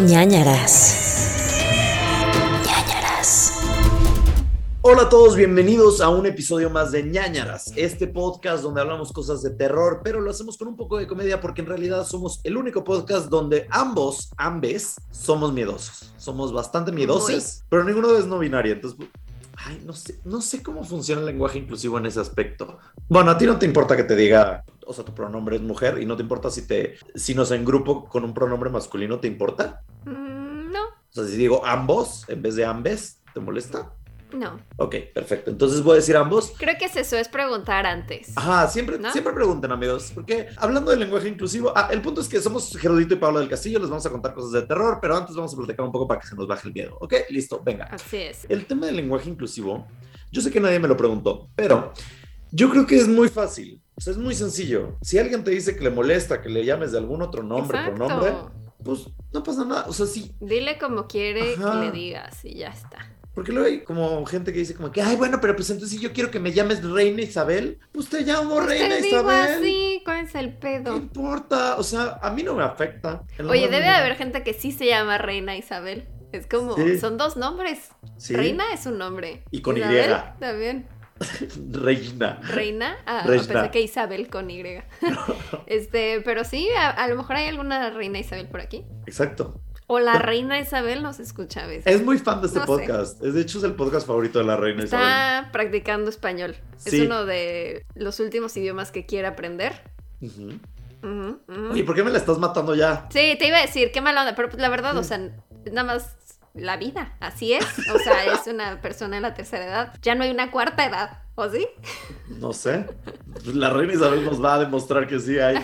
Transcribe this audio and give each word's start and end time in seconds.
ñañaras. 0.00 1.38
ñañaras. 2.66 3.60
Hola 4.82 5.02
a 5.02 5.08
todos, 5.08 5.36
bienvenidos 5.36 6.00
a 6.00 6.08
un 6.08 6.26
episodio 6.26 6.68
más 6.68 6.90
de 6.90 7.04
ñañaras, 7.04 7.72
este 7.76 8.08
podcast 8.08 8.62
donde 8.62 8.80
hablamos 8.80 9.12
cosas 9.12 9.42
de 9.42 9.50
terror, 9.50 10.00
pero 10.02 10.20
lo 10.20 10.30
hacemos 10.30 10.58
con 10.58 10.68
un 10.68 10.76
poco 10.76 10.98
de 10.98 11.06
comedia 11.06 11.40
porque 11.40 11.60
en 11.60 11.68
realidad 11.68 12.04
somos 12.04 12.40
el 12.42 12.56
único 12.56 12.82
podcast 12.82 13.28
donde 13.28 13.66
ambos, 13.70 14.30
ambes, 14.36 14.96
somos 15.10 15.52
miedosos. 15.52 16.12
Somos 16.16 16.52
bastante 16.52 16.90
miedosos, 16.90 17.62
pero 17.68 17.84
ninguno 17.84 18.16
es 18.16 18.26
no 18.26 18.38
binario, 18.38 18.72
entonces... 18.72 19.08
Ay, 19.56 19.80
no 19.86 19.92
sé, 19.92 20.20
no 20.24 20.42
sé 20.42 20.62
cómo 20.62 20.82
funciona 20.82 21.20
el 21.20 21.26
lenguaje 21.28 21.58
inclusivo 21.58 21.96
en 21.98 22.06
ese 22.06 22.20
aspecto. 22.20 22.78
Bueno, 23.08 23.30
a 23.30 23.38
ti 23.38 23.46
no 23.46 23.56
te 23.56 23.64
importa 23.64 23.96
que 23.96 24.02
te 24.02 24.16
diga, 24.16 24.64
o 24.86 24.92
sea, 24.92 25.04
tu 25.04 25.14
pronombre 25.14 25.56
es 25.56 25.62
mujer 25.62 25.98
y 26.00 26.06
no 26.06 26.16
te 26.16 26.22
importa 26.22 26.50
si 26.50 26.66
te, 26.66 26.96
si 27.14 27.34
nos 27.34 27.50
en 27.50 27.64
grupo 27.64 28.04
con 28.08 28.24
un 28.24 28.34
pronombre 28.34 28.70
masculino, 28.70 29.18
¿te 29.20 29.28
importa? 29.28 29.82
Mm, 30.04 30.70
no, 30.72 30.82
O 30.84 31.12
sea, 31.12 31.24
si 31.24 31.36
digo 31.36 31.64
ambos 31.64 32.28
en 32.28 32.42
vez 32.42 32.56
de 32.56 32.64
ambes, 32.64 33.20
¿te 33.32 33.40
molesta? 33.40 33.92
no. 34.34 34.58
Ok, 34.78 34.96
perfecto. 35.14 35.50
Entonces 35.50 35.80
voy 35.82 35.92
a 35.92 35.96
decir 35.96 36.16
ambos. 36.16 36.52
Creo 36.58 36.76
que 36.76 36.86
es 36.86 36.96
eso, 36.96 37.16
es 37.16 37.28
preguntar 37.28 37.86
antes. 37.86 38.32
Ajá, 38.34 38.66
siempre, 38.66 38.98
¿No? 38.98 39.12
siempre 39.12 39.32
pregunten, 39.32 39.70
amigos, 39.70 40.10
porque 40.12 40.48
hablando 40.56 40.90
del 40.90 40.98
lenguaje 41.00 41.28
inclusivo, 41.28 41.72
ah, 41.76 41.88
el 41.92 42.02
punto 42.02 42.20
es 42.20 42.28
que 42.28 42.40
somos 42.40 42.76
Gerudito 42.76 43.14
y 43.14 43.18
Pablo 43.18 43.38
del 43.38 43.48
Castillo, 43.48 43.78
les 43.78 43.88
vamos 43.88 44.04
a 44.04 44.10
contar 44.10 44.34
cosas 44.34 44.50
de 44.50 44.62
terror, 44.62 44.98
pero 45.00 45.16
antes 45.16 45.36
vamos 45.36 45.54
a 45.54 45.56
platicar 45.56 45.86
un 45.86 45.92
poco 45.92 46.08
para 46.08 46.20
que 46.20 46.26
se 46.26 46.34
nos 46.34 46.48
baje 46.48 46.66
el 46.66 46.74
miedo. 46.74 46.98
Ok, 47.00 47.14
listo, 47.30 47.62
venga. 47.64 47.84
Así 47.84 48.16
es. 48.16 48.44
El 48.48 48.66
tema 48.66 48.86
del 48.86 48.96
lenguaje 48.96 49.30
inclusivo, 49.30 49.86
yo 50.32 50.42
sé 50.42 50.50
que 50.50 50.58
nadie 50.58 50.80
me 50.80 50.88
lo 50.88 50.96
preguntó, 50.96 51.48
pero 51.54 51.92
yo 52.54 52.70
creo 52.70 52.86
que 52.86 52.96
es 52.96 53.08
muy 53.08 53.28
fácil, 53.28 53.82
o 53.96 54.00
sea, 54.00 54.12
es 54.12 54.18
muy 54.18 54.34
sencillo. 54.34 54.96
Si 55.02 55.18
alguien 55.18 55.42
te 55.44 55.50
dice 55.50 55.76
que 55.76 55.82
le 55.84 55.90
molesta 55.90 56.40
que 56.40 56.48
le 56.48 56.64
llames 56.64 56.92
de 56.92 56.98
algún 56.98 57.20
otro 57.22 57.42
nombre, 57.42 57.76
Exacto. 57.78 57.96
pronombre, 57.96 58.32
pues 58.84 59.08
no 59.32 59.42
pasa 59.42 59.64
nada. 59.64 59.86
O 59.88 59.92
sea, 59.92 60.06
sí, 60.06 60.32
Dile 60.40 60.78
como 60.78 61.06
quiere 61.06 61.54
Ajá. 61.54 61.72
que 61.80 61.86
le 61.86 61.92
digas 61.92 62.44
y 62.44 62.54
ya 62.58 62.68
está. 62.68 63.10
Porque 63.34 63.50
luego 63.50 63.66
hay 63.66 63.82
como 63.82 64.24
gente 64.26 64.52
que 64.52 64.60
dice 64.60 64.74
como 64.76 64.92
que, 64.92 65.02
ay, 65.02 65.16
bueno, 65.16 65.40
pero 65.40 65.56
pues 65.56 65.68
entonces 65.70 65.98
si 65.98 66.00
yo 66.04 66.12
quiero 66.12 66.30
que 66.30 66.38
me 66.38 66.52
llames 66.52 66.84
Reina 66.88 67.20
Isabel, 67.22 67.80
pues 67.90 68.08
te 68.08 68.20
llamo 68.20 68.60
Reina 68.60 68.90
Te 68.96 69.02
digo 69.02 69.16
Isabel. 69.22 69.54
así, 69.58 70.02
¿cuál 70.04 70.24
es 70.24 70.34
el 70.36 70.50
¿Qué 70.52 70.56
pedo? 70.60 70.96
importa? 70.96 71.74
O 71.76 71.82
sea, 71.82 72.20
a 72.22 72.30
mí 72.30 72.44
no 72.44 72.54
me 72.54 72.62
afecta. 72.62 73.24
Oye, 73.48 73.68
debe 73.68 73.88
haber 73.88 74.14
gente 74.14 74.44
que 74.44 74.54
sí 74.54 74.70
se 74.70 74.86
llama 74.86 75.18
Reina 75.18 75.56
Isabel. 75.56 76.06
Es 76.30 76.46
como, 76.46 76.76
Sí. 76.76 76.98
son 76.98 77.16
dos 77.18 77.36
nombres. 77.36 77.88
Sí. 78.18 78.34
Reina 78.36 78.64
es 78.72 78.86
un 78.86 78.98
nombre. 78.98 79.42
Y 79.50 79.62
con 79.62 79.76
Isabel 79.76 80.10
Y. 80.36 80.40
También. 80.40 80.86
Reina. 81.72 82.40
Reina. 82.42 82.96
Ah, 83.06 83.24
Reina. 83.26 83.44
pensé 83.46 83.70
que 83.70 83.80
Isabel 83.80 84.28
con 84.28 84.50
Y. 84.50 84.62
este, 85.66 86.20
pero 86.24 86.44
sí, 86.44 86.68
a, 86.78 86.90
a 86.90 87.08
lo 87.08 87.16
mejor 87.16 87.36
hay 87.36 87.48
alguna 87.48 87.90
Reina 87.90 88.18
Isabel 88.18 88.48
por 88.48 88.60
aquí. 88.60 88.84
Exacto. 89.06 89.60
O 89.86 89.98
la 90.00 90.18
Reina 90.18 90.58
Isabel 90.58 91.02
nos 91.02 91.20
escucha 91.20 91.64
a 91.64 91.66
veces. 91.66 91.86
Es 91.94 92.02
muy 92.02 92.18
fan 92.18 92.40
de 92.40 92.46
este 92.46 92.58
No 92.58 92.64
sé. 92.64 92.72
podcast. 92.72 93.22
Es, 93.22 93.34
de 93.34 93.42
hecho, 93.42 93.58
es 93.58 93.64
el 93.64 93.74
podcast 93.74 94.06
favorito 94.06 94.38
de 94.38 94.46
la 94.46 94.56
Reina 94.56 94.84
Isabel. 94.84 95.06
Está 95.06 95.50
practicando 95.52 96.08
español. 96.08 96.56
Sí. 96.76 97.00
Es 97.00 97.06
uno 97.06 97.26
de 97.26 97.84
los 97.94 98.18
últimos 98.18 98.56
idiomas 98.56 98.90
que 98.90 99.04
quiere 99.04 99.28
aprender. 99.28 99.82
Oye, 101.70 101.84
¿por 101.84 101.94
qué 101.94 102.02
me 102.02 102.10
la 102.10 102.18
estás 102.18 102.38
matando 102.38 102.74
ya? 102.74 103.06
Sí, 103.10 103.36
te 103.38 103.46
iba 103.46 103.58
a 103.58 103.62
decir, 103.62 103.92
qué 103.92 104.00
mala 104.00 104.22
onda, 104.22 104.34
pero 104.34 104.48
pues, 104.48 104.60
la 104.60 104.70
verdad, 104.70 104.96
o 104.96 105.04
sea, 105.04 105.18
nada 105.70 105.84
más 105.84 106.16
la 106.54 106.76
vida, 106.76 107.16
así 107.20 107.52
es. 107.52 107.64
O 107.92 107.98
sea, 107.98 108.24
es 108.34 108.46
una 108.46 108.80
persona 108.80 109.16
en 109.16 109.22
la 109.22 109.34
tercera 109.34 109.66
edad. 109.66 109.92
Ya 110.02 110.14
no 110.14 110.24
hay 110.24 110.30
una 110.30 110.50
cuarta 110.50 110.86
edad, 110.86 111.22
¿o 111.34 111.48
sí? 111.48 111.66
No 112.28 112.52
sé. 112.52 112.86
La 113.44 113.70
Reina 113.70 113.94
Isabel 113.94 114.24
nos 114.24 114.42
va 114.42 114.54
a 114.54 114.58
demostrar 114.60 115.06
que 115.06 115.18
sí 115.18 115.38
hay. 115.38 115.56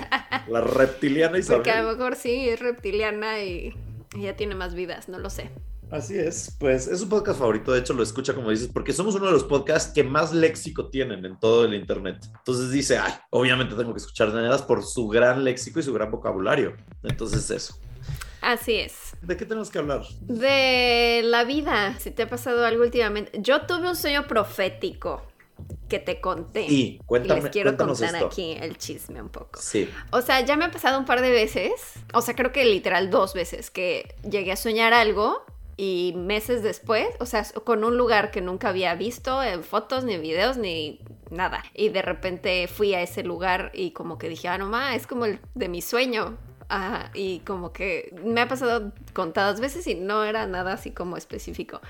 La 0.48 0.61
reptiliana 0.61 1.38
Isabel. 1.38 1.58
Porque 1.58 1.70
a 1.70 1.83
lo 1.83 1.92
mejor 1.92 2.16
sí 2.16 2.48
es 2.48 2.61
reptiliana 2.61 3.41
y 3.42 3.74
ya 4.18 4.36
tiene 4.36 4.55
más 4.55 4.74
vidas, 4.74 5.08
no 5.08 5.18
lo 5.18 5.30
sé. 5.30 5.50
Así 5.91 6.16
es, 6.16 6.56
pues 6.61 6.86
es 6.86 7.00
su 7.00 7.08
podcast 7.08 7.41
favorito, 7.41 7.72
de 7.72 7.80
hecho 7.80 7.94
lo 7.94 8.05
escucha 8.05 8.33
como 8.33 8.50
dices, 8.50 8.68
porque 8.68 8.92
somos 8.92 9.16
uno 9.16 9.27
de 9.27 9.33
los 9.33 9.42
podcasts 9.42 9.92
que 9.92 10.05
más 10.05 10.33
léxico 10.33 10.88
tienen 10.88 11.24
en 11.24 11.36
todo 11.40 11.64
el 11.64 11.74
internet. 11.74 12.24
Entonces 12.33 12.70
dice, 12.70 12.96
ay, 12.98 13.12
obviamente 13.30 13.74
tengo 13.74 13.92
que 13.92 13.98
escuchar 13.98 14.33
Ñañaras 14.33 14.62
por 14.62 14.84
su 14.84 15.08
gran 15.08 15.42
léxico 15.42 15.80
y 15.80 15.83
su 15.83 15.92
gran 15.92 16.12
vocabulario. 16.12 16.77
Entonces 17.02 17.50
eso. 17.50 17.77
Así 18.40 18.77
es. 18.77 18.99
¿De 19.23 19.36
qué 19.36 19.45
tenemos 19.45 19.70
que 19.70 19.79
hablar? 19.79 20.03
De 20.23 21.20
la 21.25 21.45
vida, 21.45 21.98
si 21.98 22.11
te 22.11 22.23
ha 22.23 22.29
pasado 22.29 22.64
algo 22.64 22.83
últimamente. 22.83 23.39
Yo 23.41 23.63
tuve 23.67 23.89
un 23.89 23.97
sueño 23.97 24.27
profético 24.27 25.23
que 25.89 25.98
te 25.98 26.20
conté. 26.20 26.63
Y 26.63 26.81
Y 26.81 26.98
cuéntame, 27.05 27.42
les 27.42 27.51
quiero 27.51 27.77
contar 27.77 28.14
esto. 28.14 28.27
aquí 28.27 28.57
el 28.59 28.79
chisme 28.79 29.20
un 29.20 29.29
poco. 29.29 29.61
Sí. 29.61 29.91
O 30.11 30.23
sea, 30.23 30.41
ya 30.41 30.57
me 30.57 30.64
ha 30.64 30.70
pasado 30.70 30.98
un 30.98 31.05
par 31.05 31.20
de 31.20 31.30
veces, 31.30 31.73
o 32.14 32.23
sea, 32.23 32.35
creo 32.35 32.53
que 32.53 32.64
literal 32.64 33.11
dos 33.11 33.35
veces, 33.35 33.70
que 33.70 34.14
llegué 34.29 34.53
a 34.53 34.57
soñar 34.57 34.95
algo 34.95 35.45
y 35.77 36.14
meses 36.17 36.63
después, 36.63 37.07
o 37.19 37.27
sea, 37.27 37.45
con 37.64 37.85
un 37.85 37.97
lugar 37.97 38.30
que 38.30 38.41
nunca 38.41 38.69
había 38.69 38.95
visto 38.95 39.42
en 39.42 39.63
fotos, 39.64 40.05
ni 40.05 40.17
videos, 40.17 40.57
ni 40.57 41.01
nada. 41.30 41.63
Y 41.75 41.89
de 41.91 42.03
repente 42.03 42.69
fui 42.69 42.95
a 42.95 43.03
ese 43.03 43.23
lugar 43.23 43.70
y 43.75 43.91
como 43.91 44.17
que 44.17 44.29
dije, 44.29 44.48
ah, 44.48 44.59
no 44.59 44.67
ma, 44.67 44.95
es 44.95 45.07
como 45.07 45.27
el 45.27 45.41
de 45.55 45.69
mi 45.69 45.83
sueño. 45.83 46.39
Ajá, 46.70 47.11
y 47.14 47.41
como 47.41 47.73
que 47.73 48.14
me 48.25 48.41
ha 48.41 48.47
pasado 48.48 48.92
contadas 49.13 49.61
veces 49.61 49.86
y 49.89 49.97
no 49.97 50.23
era 50.23 50.47
nada 50.47 50.73
así 50.75 50.92
como 50.92 51.17
específico. 51.17 51.81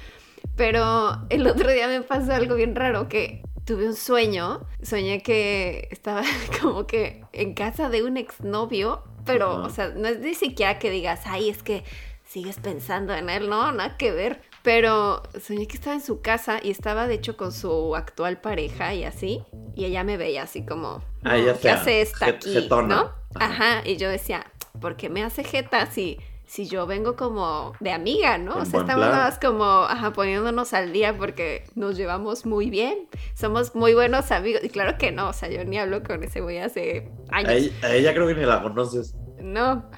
Pero 0.57 1.19
el 1.29 1.47
otro 1.47 1.71
día 1.71 1.87
me 1.87 2.01
pasó 2.01 2.33
algo 2.33 2.55
bien 2.55 2.75
raro 2.75 3.07
que 3.09 3.43
tuve 3.67 3.87
un 3.87 3.95
sueño, 3.95 4.67
soñé 4.83 5.23
que 5.23 5.87
estaba 5.91 6.23
como 6.63 6.87
que 6.87 7.23
en 7.35 7.53
casa 7.53 7.91
de 7.91 8.03
un 8.03 8.17
exnovio, 8.17 9.05
pero 9.27 9.63
o 9.63 9.69
sea, 9.69 9.89
no 9.91 10.09
es 10.09 10.21
ni 10.21 10.35
siquiera 10.35 10.79
que 10.79 10.91
digas, 10.91 11.21
ay, 11.27 11.51
es 11.51 11.63
que 11.63 11.85
sigues 12.27 12.59
pensando 12.59 13.15
en 13.15 13.29
él, 13.29 13.51
no, 13.51 13.71
nada 13.73 13.99
que 13.99 14.13
ver. 14.13 14.41
Pero 14.63 15.23
soñé 15.43 15.67
que 15.67 15.77
estaba 15.77 15.95
en 15.95 16.03
su 16.03 16.23
casa 16.23 16.59
y 16.63 16.71
estaba 16.71 17.07
de 17.07 17.15
hecho 17.15 17.37
con 17.37 17.53
su 17.53 17.95
actual 17.97 18.41
pareja 18.41 18.95
y 18.95 19.05
así, 19.05 19.43
y 19.75 19.85
ella 19.85 20.05
me 20.05 20.17
veía 20.17 20.45
así 20.45 20.65
como, 20.65 21.03
Ah, 21.23 21.37
"No, 21.37 21.59
¿qué 21.61 21.69
hace 21.71 22.01
esta 22.01 22.27
aquí? 22.27 22.55
¿No? 22.89 23.11
Ajá, 23.35 23.83
y 23.85 23.97
yo 23.99 24.09
decía, 24.09 24.47
¿por 24.81 24.97
qué 24.97 25.09
me 25.09 25.23
hace 25.23 25.45
jeta 25.45 25.87
si, 25.87 26.19
si 26.47 26.67
yo 26.67 26.87
vengo 26.87 27.17
como 27.17 27.73
de 27.81 27.93
amiga, 27.93 28.39
¿no? 28.39 28.55
En 28.55 28.63
o 28.63 28.65
sea, 28.65 28.81
estamos 28.81 29.09
más 29.09 29.39
como 29.39 29.65
ajá, 29.65 30.13
poniéndonos 30.13 30.73
al 30.75 30.93
día 30.93 31.17
porque 31.17 31.65
nos 31.75 31.97
llevamos 31.97 32.47
muy 32.47 32.71
bien, 32.71 33.09
somos 33.35 33.75
muy 33.75 33.95
buenos 33.95 34.31
amigos. 34.33 34.63
Y 34.65 34.69
claro 34.69 34.99
que 34.99 35.13
no, 35.13 35.29
o 35.29 35.33
sea, 35.33 35.49
yo 35.49 35.65
ni 35.65 35.79
hablo 35.79 36.03
con 36.03 36.23
ese 36.25 36.41
güey 36.41 36.59
hace 36.59 37.11
años. 37.31 37.51
A 37.51 37.55
ella, 37.55 37.73
a 37.83 37.95
ella 37.95 38.15
creo 38.15 38.27
que 38.27 38.35
ni 38.35 38.45
la 38.45 38.63
conoces. 38.63 39.15
No. 39.41 39.91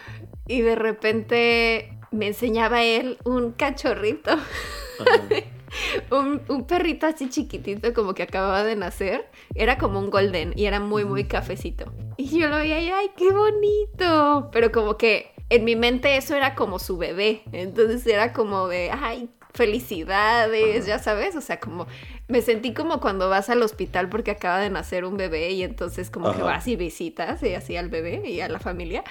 Y 0.46 0.60
de 0.60 0.74
repente 0.74 1.98
me 2.10 2.28
enseñaba 2.28 2.82
él 2.82 3.18
un 3.24 3.52
cachorrito, 3.52 4.32
Ajá. 4.32 5.28
un, 6.10 6.42
un 6.48 6.66
perrito 6.66 7.06
así 7.06 7.28
chiquitito 7.28 7.92
como 7.94 8.14
que 8.14 8.22
acababa 8.22 8.64
de 8.64 8.76
nacer. 8.76 9.30
Era 9.54 9.78
como 9.78 9.98
un 9.98 10.10
golden 10.10 10.52
y 10.56 10.66
era 10.66 10.80
muy, 10.80 11.04
muy 11.04 11.24
cafecito. 11.24 11.92
Y 12.16 12.38
yo 12.38 12.48
lo 12.48 12.56
veía 12.56 12.80
y, 12.80 12.90
ay, 12.90 13.10
qué 13.16 13.32
bonito. 13.32 14.50
Pero 14.52 14.72
como 14.72 14.96
que 14.96 15.32
en 15.50 15.64
mi 15.64 15.76
mente 15.76 16.16
eso 16.16 16.34
era 16.34 16.54
como 16.54 16.78
su 16.78 16.96
bebé. 16.98 17.42
Entonces 17.52 18.06
era 18.06 18.32
como 18.32 18.68
de, 18.68 18.90
ay, 18.90 19.30
felicidades, 19.54 20.86
ya 20.86 20.98
sabes. 20.98 21.36
O 21.36 21.40
sea, 21.40 21.60
como 21.60 21.86
me 22.28 22.40
sentí 22.40 22.72
como 22.72 23.00
cuando 23.00 23.28
vas 23.28 23.50
al 23.50 23.62
hospital 23.62 24.08
porque 24.08 24.30
acaba 24.30 24.58
de 24.58 24.70
nacer 24.70 25.04
un 25.04 25.16
bebé 25.16 25.50
y 25.50 25.62
entonces 25.62 26.10
como 26.10 26.34
que 26.34 26.42
vas 26.42 26.66
y 26.66 26.76
visitas 26.76 27.42
y 27.42 27.54
así 27.54 27.76
al 27.76 27.88
bebé 27.88 28.28
y 28.28 28.40
a 28.40 28.48
la 28.48 28.58
familia. 28.58 29.04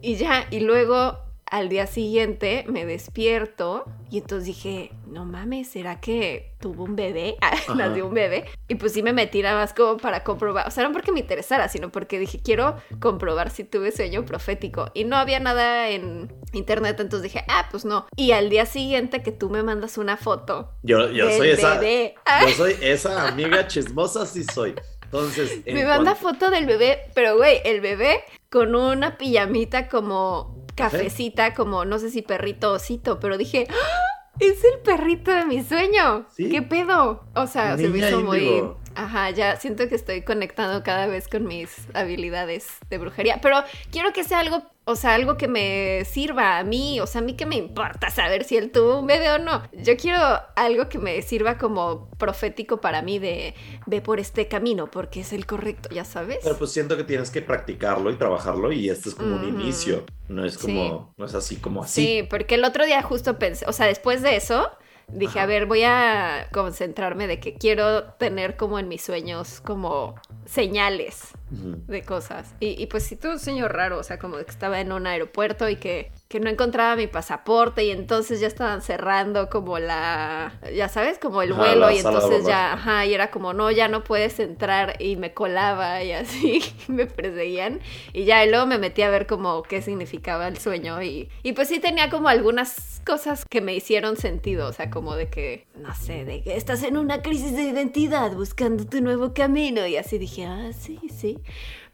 Y 0.00 0.16
ya, 0.16 0.46
y 0.50 0.60
luego 0.60 1.18
al 1.52 1.68
día 1.68 1.86
siguiente 1.86 2.64
me 2.66 2.86
despierto 2.86 3.84
y 4.10 4.16
entonces 4.16 4.46
dije, 4.46 4.90
no 5.06 5.26
mames, 5.26 5.68
¿será 5.68 6.00
que 6.00 6.54
tuvo 6.60 6.84
un 6.84 6.96
bebé? 6.96 7.36
Nació 7.76 8.06
un 8.06 8.14
bebé. 8.14 8.46
Y 8.68 8.76
pues 8.76 8.94
sí 8.94 9.02
me 9.02 9.12
metí 9.12 9.42
nada 9.42 9.56
más 9.56 9.74
como 9.74 9.98
para 9.98 10.24
comprobar, 10.24 10.66
o 10.66 10.70
sea, 10.70 10.82
no 10.82 10.92
porque 10.92 11.12
me 11.12 11.20
interesara, 11.20 11.68
sino 11.68 11.92
porque 11.92 12.18
dije, 12.18 12.40
quiero 12.42 12.76
comprobar 13.00 13.50
si 13.50 13.64
tuve 13.64 13.92
sueño 13.92 14.24
profético. 14.24 14.90
Y 14.94 15.04
no 15.04 15.14
había 15.16 15.40
nada 15.40 15.90
en 15.90 16.32
internet, 16.54 16.98
entonces 16.98 17.30
dije, 17.30 17.44
ah, 17.48 17.68
pues 17.70 17.84
no. 17.84 18.06
Y 18.16 18.32
al 18.32 18.48
día 18.48 18.64
siguiente 18.64 19.22
que 19.22 19.30
tú 19.30 19.50
me 19.50 19.62
mandas 19.62 19.98
una 19.98 20.16
foto 20.16 20.70
Yo, 20.82 21.10
yo 21.10 21.26
del 21.26 21.36
soy 21.36 21.50
esa. 21.50 21.74
bebé. 21.74 22.14
Yo 22.48 22.54
soy 22.54 22.76
esa 22.80 23.28
amiga 23.28 23.66
chismosa, 23.66 24.24
sí 24.24 24.42
soy. 24.44 24.74
Entonces, 25.04 25.60
en 25.66 25.74
Me 25.74 25.84
manda 25.84 26.14
foto 26.14 26.50
del 26.50 26.64
bebé, 26.64 27.10
pero 27.14 27.36
güey, 27.36 27.60
el 27.66 27.82
bebé 27.82 28.24
con 28.48 28.74
una 28.74 29.18
pijamita 29.18 29.88
como 29.90 30.61
Cafecita, 30.74 31.54
como 31.54 31.84
no 31.84 31.98
sé 31.98 32.10
si 32.10 32.22
perrito 32.22 32.72
o 32.72 32.74
osito, 32.76 33.20
pero 33.20 33.38
dije, 33.38 33.66
¡Ah! 33.70 34.12
es 34.40 34.64
el 34.64 34.80
perrito 34.80 35.30
de 35.30 35.44
mi 35.44 35.62
sueño. 35.62 36.26
Sí. 36.34 36.48
¿Qué 36.48 36.62
pedo? 36.62 37.24
O 37.34 37.46
sea, 37.46 37.76
se 37.76 37.88
me 37.88 37.98
hizo 37.98 38.20
muy. 38.20 38.64
Ajá, 38.94 39.30
ya 39.30 39.56
siento 39.56 39.88
que 39.88 39.94
estoy 39.94 40.22
conectando 40.22 40.82
cada 40.82 41.06
vez 41.06 41.28
con 41.28 41.46
mis 41.46 41.88
habilidades 41.94 42.68
de 42.90 42.98
brujería. 42.98 43.40
Pero 43.40 43.62
quiero 43.90 44.12
que 44.12 44.24
sea 44.24 44.40
algo 44.40 44.62
o 44.84 44.96
sea, 44.96 45.14
algo 45.14 45.36
que 45.36 45.46
me 45.46 46.04
sirva 46.04 46.58
a 46.58 46.64
mí, 46.64 47.00
o 47.00 47.06
sea, 47.06 47.20
a 47.20 47.24
mí 47.24 47.34
que 47.34 47.46
me 47.46 47.56
importa 47.56 48.10
saber 48.10 48.42
si 48.44 48.56
él 48.56 48.72
tuvo 48.72 48.98
un 48.98 49.06
bebé 49.06 49.30
o 49.30 49.38
no. 49.38 49.62
Yo 49.72 49.96
quiero 49.96 50.18
algo 50.56 50.88
que 50.88 50.98
me 50.98 51.22
sirva 51.22 51.56
como 51.56 52.10
profético 52.18 52.80
para 52.80 53.00
mí 53.00 53.18
de 53.20 53.54
ve 53.86 54.00
por 54.00 54.18
este 54.18 54.48
camino 54.48 54.90
porque 54.90 55.20
es 55.20 55.32
el 55.32 55.46
correcto, 55.46 55.88
ya 55.92 56.04
sabes. 56.04 56.38
Pero 56.42 56.58
pues 56.58 56.72
siento 56.72 56.96
que 56.96 57.04
tienes 57.04 57.30
que 57.30 57.42
practicarlo 57.42 58.10
y 58.10 58.16
trabajarlo 58.16 58.72
y 58.72 58.90
este 58.90 59.10
es 59.10 59.14
como 59.14 59.36
un 59.36 59.48
inicio, 59.48 60.04
no 60.28 60.44
es 60.44 60.58
como, 60.58 61.14
no 61.16 61.26
es 61.26 61.34
así 61.34 61.56
como 61.56 61.84
así. 61.84 62.04
Sí, 62.04 62.22
porque 62.28 62.56
el 62.56 62.64
otro 62.64 62.84
día 62.84 63.02
justo 63.02 63.38
pensé, 63.38 63.64
o 63.68 63.72
sea, 63.72 63.86
después 63.86 64.20
de 64.22 64.34
eso, 64.34 64.68
dije, 65.06 65.38
Ajá. 65.38 65.44
a 65.44 65.46
ver, 65.46 65.66
voy 65.66 65.84
a 65.84 66.48
concentrarme 66.52 67.28
de 67.28 67.38
que 67.38 67.54
quiero 67.54 68.04
tener 68.14 68.56
como 68.56 68.80
en 68.80 68.88
mis 68.88 69.02
sueños 69.02 69.60
como 69.60 70.16
señales. 70.44 71.34
De 71.52 72.02
cosas. 72.02 72.54
Y, 72.60 72.82
y 72.82 72.86
pues 72.86 73.04
sí 73.04 73.16
tuve 73.16 73.32
un 73.32 73.38
sueño 73.38 73.68
raro, 73.68 73.98
o 73.98 74.02
sea, 74.02 74.18
como 74.18 74.36
que 74.36 74.50
estaba 74.50 74.80
en 74.80 74.92
un 74.92 75.06
aeropuerto 75.06 75.68
y 75.68 75.76
que, 75.76 76.10
que 76.28 76.40
no 76.40 76.48
encontraba 76.48 76.96
mi 76.96 77.06
pasaporte 77.06 77.84
y 77.84 77.90
entonces 77.90 78.40
ya 78.40 78.46
estaban 78.46 78.82
cerrando 78.82 79.50
como 79.50 79.78
la, 79.78 80.58
ya 80.74 80.88
sabes, 80.88 81.18
como 81.18 81.42
el 81.42 81.52
vuelo 81.52 81.90
y 81.90 81.98
entonces 81.98 82.46
ya, 82.46 82.72
ajá, 82.72 83.04
y 83.06 83.14
era 83.14 83.30
como, 83.30 83.52
no, 83.52 83.70
ya 83.70 83.88
no 83.88 84.02
puedes 84.04 84.40
entrar 84.40 84.96
y 85.00 85.16
me 85.16 85.34
colaba 85.34 86.02
y 86.02 86.12
así 86.12 86.62
me 86.88 87.06
perseguían. 87.06 87.80
Y 88.12 88.24
ya, 88.24 88.44
y 88.44 88.50
luego 88.50 88.66
me 88.66 88.78
metí 88.78 89.02
a 89.02 89.10
ver 89.10 89.26
como 89.26 89.62
qué 89.62 89.82
significaba 89.82 90.48
el 90.48 90.58
sueño 90.58 91.02
y, 91.02 91.28
y 91.42 91.52
pues 91.52 91.68
sí 91.68 91.80
tenía 91.80 92.10
como 92.10 92.28
algunas 92.28 93.00
cosas 93.04 93.44
que 93.44 93.60
me 93.60 93.74
hicieron 93.74 94.16
sentido, 94.16 94.68
o 94.68 94.72
sea, 94.72 94.90
como 94.90 95.14
de 95.14 95.28
que, 95.28 95.66
no 95.76 95.94
sé, 95.94 96.24
de 96.24 96.42
que 96.42 96.56
estás 96.56 96.82
en 96.82 96.96
una 96.96 97.22
crisis 97.22 97.54
de 97.54 97.62
identidad 97.62 98.32
buscando 98.32 98.86
tu 98.86 99.00
nuevo 99.00 99.34
camino 99.34 99.86
y 99.86 99.96
así 99.96 100.18
dije, 100.18 100.46
ah, 100.46 100.70
sí, 100.72 101.00
sí. 101.14 101.38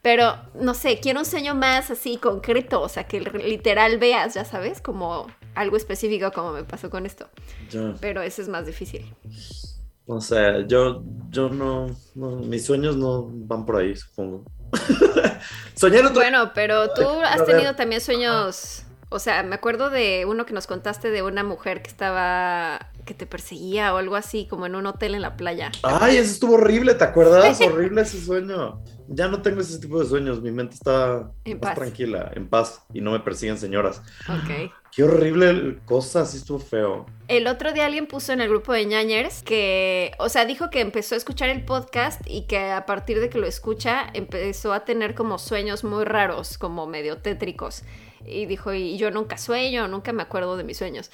Pero, 0.02 0.36
no 0.54 0.74
sé, 0.74 1.00
quiero 1.00 1.20
un 1.20 1.26
sueño 1.26 1.54
más 1.54 1.90
así 1.90 2.18
concreto, 2.18 2.80
o 2.80 2.88
sea, 2.88 3.04
que 3.04 3.20
literal 3.20 3.98
veas, 3.98 4.34
ya 4.34 4.44
sabes, 4.44 4.80
como 4.80 5.26
algo 5.54 5.76
específico 5.76 6.30
como 6.32 6.52
me 6.52 6.64
pasó 6.64 6.88
con 6.88 7.04
esto. 7.04 7.28
Pero 8.00 8.22
eso 8.22 8.40
es 8.40 8.48
más 8.48 8.64
difícil. 8.64 9.12
O 10.06 10.20
sea, 10.20 10.66
yo, 10.66 11.02
yo 11.28 11.50
no, 11.50 11.88
no, 12.14 12.30
mis 12.36 12.64
sueños 12.64 12.96
no 12.96 13.28
van 13.30 13.66
por 13.66 13.76
ahí, 13.76 13.94
supongo. 13.94 14.44
Soñar 15.74 16.06
otro... 16.06 16.14
Bueno, 16.14 16.52
pero 16.54 16.94
tú 16.94 17.06
has 17.06 17.44
tenido 17.44 17.74
también 17.74 18.00
sueños, 18.00 18.84
o 19.10 19.18
sea, 19.18 19.42
me 19.42 19.54
acuerdo 19.54 19.90
de 19.90 20.24
uno 20.26 20.46
que 20.46 20.54
nos 20.54 20.66
contaste 20.66 21.10
de 21.10 21.22
una 21.22 21.44
mujer 21.44 21.82
que 21.82 21.90
estaba, 21.90 22.90
que 23.08 23.14
te 23.14 23.24
perseguía 23.24 23.94
o 23.94 23.96
algo 23.96 24.16
así, 24.16 24.46
como 24.46 24.66
en 24.66 24.74
un 24.74 24.84
hotel 24.84 25.14
en 25.14 25.22
la 25.22 25.34
playa. 25.34 25.72
Ay, 25.82 26.18
eso 26.18 26.30
estuvo 26.30 26.54
horrible, 26.54 26.92
¿te 26.92 27.04
acuerdas? 27.04 27.58
horrible 27.62 28.02
ese 28.02 28.20
sueño. 28.20 28.82
Ya 29.08 29.28
no 29.28 29.40
tengo 29.40 29.62
ese 29.62 29.78
tipo 29.78 29.98
de 29.98 30.06
sueños, 30.06 30.42
mi 30.42 30.50
mente 30.50 30.74
está 30.74 31.32
En 31.46 31.54
más 31.54 31.70
paz. 31.70 31.74
tranquila, 31.76 32.30
en 32.34 32.46
paz, 32.50 32.84
y 32.92 33.00
no 33.00 33.12
me 33.12 33.20
persiguen 33.20 33.56
señoras. 33.56 34.02
Ok. 34.28 34.70
Qué 34.94 35.02
horrible 35.02 35.78
cosa, 35.86 36.26
sí 36.26 36.36
estuvo 36.36 36.58
feo. 36.58 37.06
El 37.28 37.46
otro 37.46 37.72
día 37.72 37.86
alguien 37.86 38.06
puso 38.06 38.34
en 38.34 38.42
el 38.42 38.50
grupo 38.50 38.74
de 38.74 38.84
ñañers 38.84 39.42
que, 39.42 40.12
o 40.18 40.28
sea, 40.28 40.44
dijo 40.44 40.68
que 40.68 40.80
empezó 40.80 41.14
a 41.14 41.18
escuchar 41.18 41.48
el 41.48 41.64
podcast 41.64 42.20
y 42.26 42.46
que 42.46 42.70
a 42.70 42.84
partir 42.84 43.20
de 43.20 43.30
que 43.30 43.38
lo 43.38 43.46
escucha 43.46 44.06
empezó 44.12 44.74
a 44.74 44.84
tener 44.84 45.14
como 45.14 45.38
sueños 45.38 45.84
muy 45.84 46.04
raros, 46.04 46.58
como 46.58 46.86
medio 46.86 47.16
tétricos. 47.18 47.84
Y 48.26 48.44
dijo, 48.44 48.74
y 48.74 48.98
yo 48.98 49.10
nunca 49.10 49.38
sueño, 49.38 49.88
nunca 49.88 50.12
me 50.12 50.22
acuerdo 50.22 50.58
de 50.58 50.64
mis 50.64 50.76
sueños. 50.76 51.10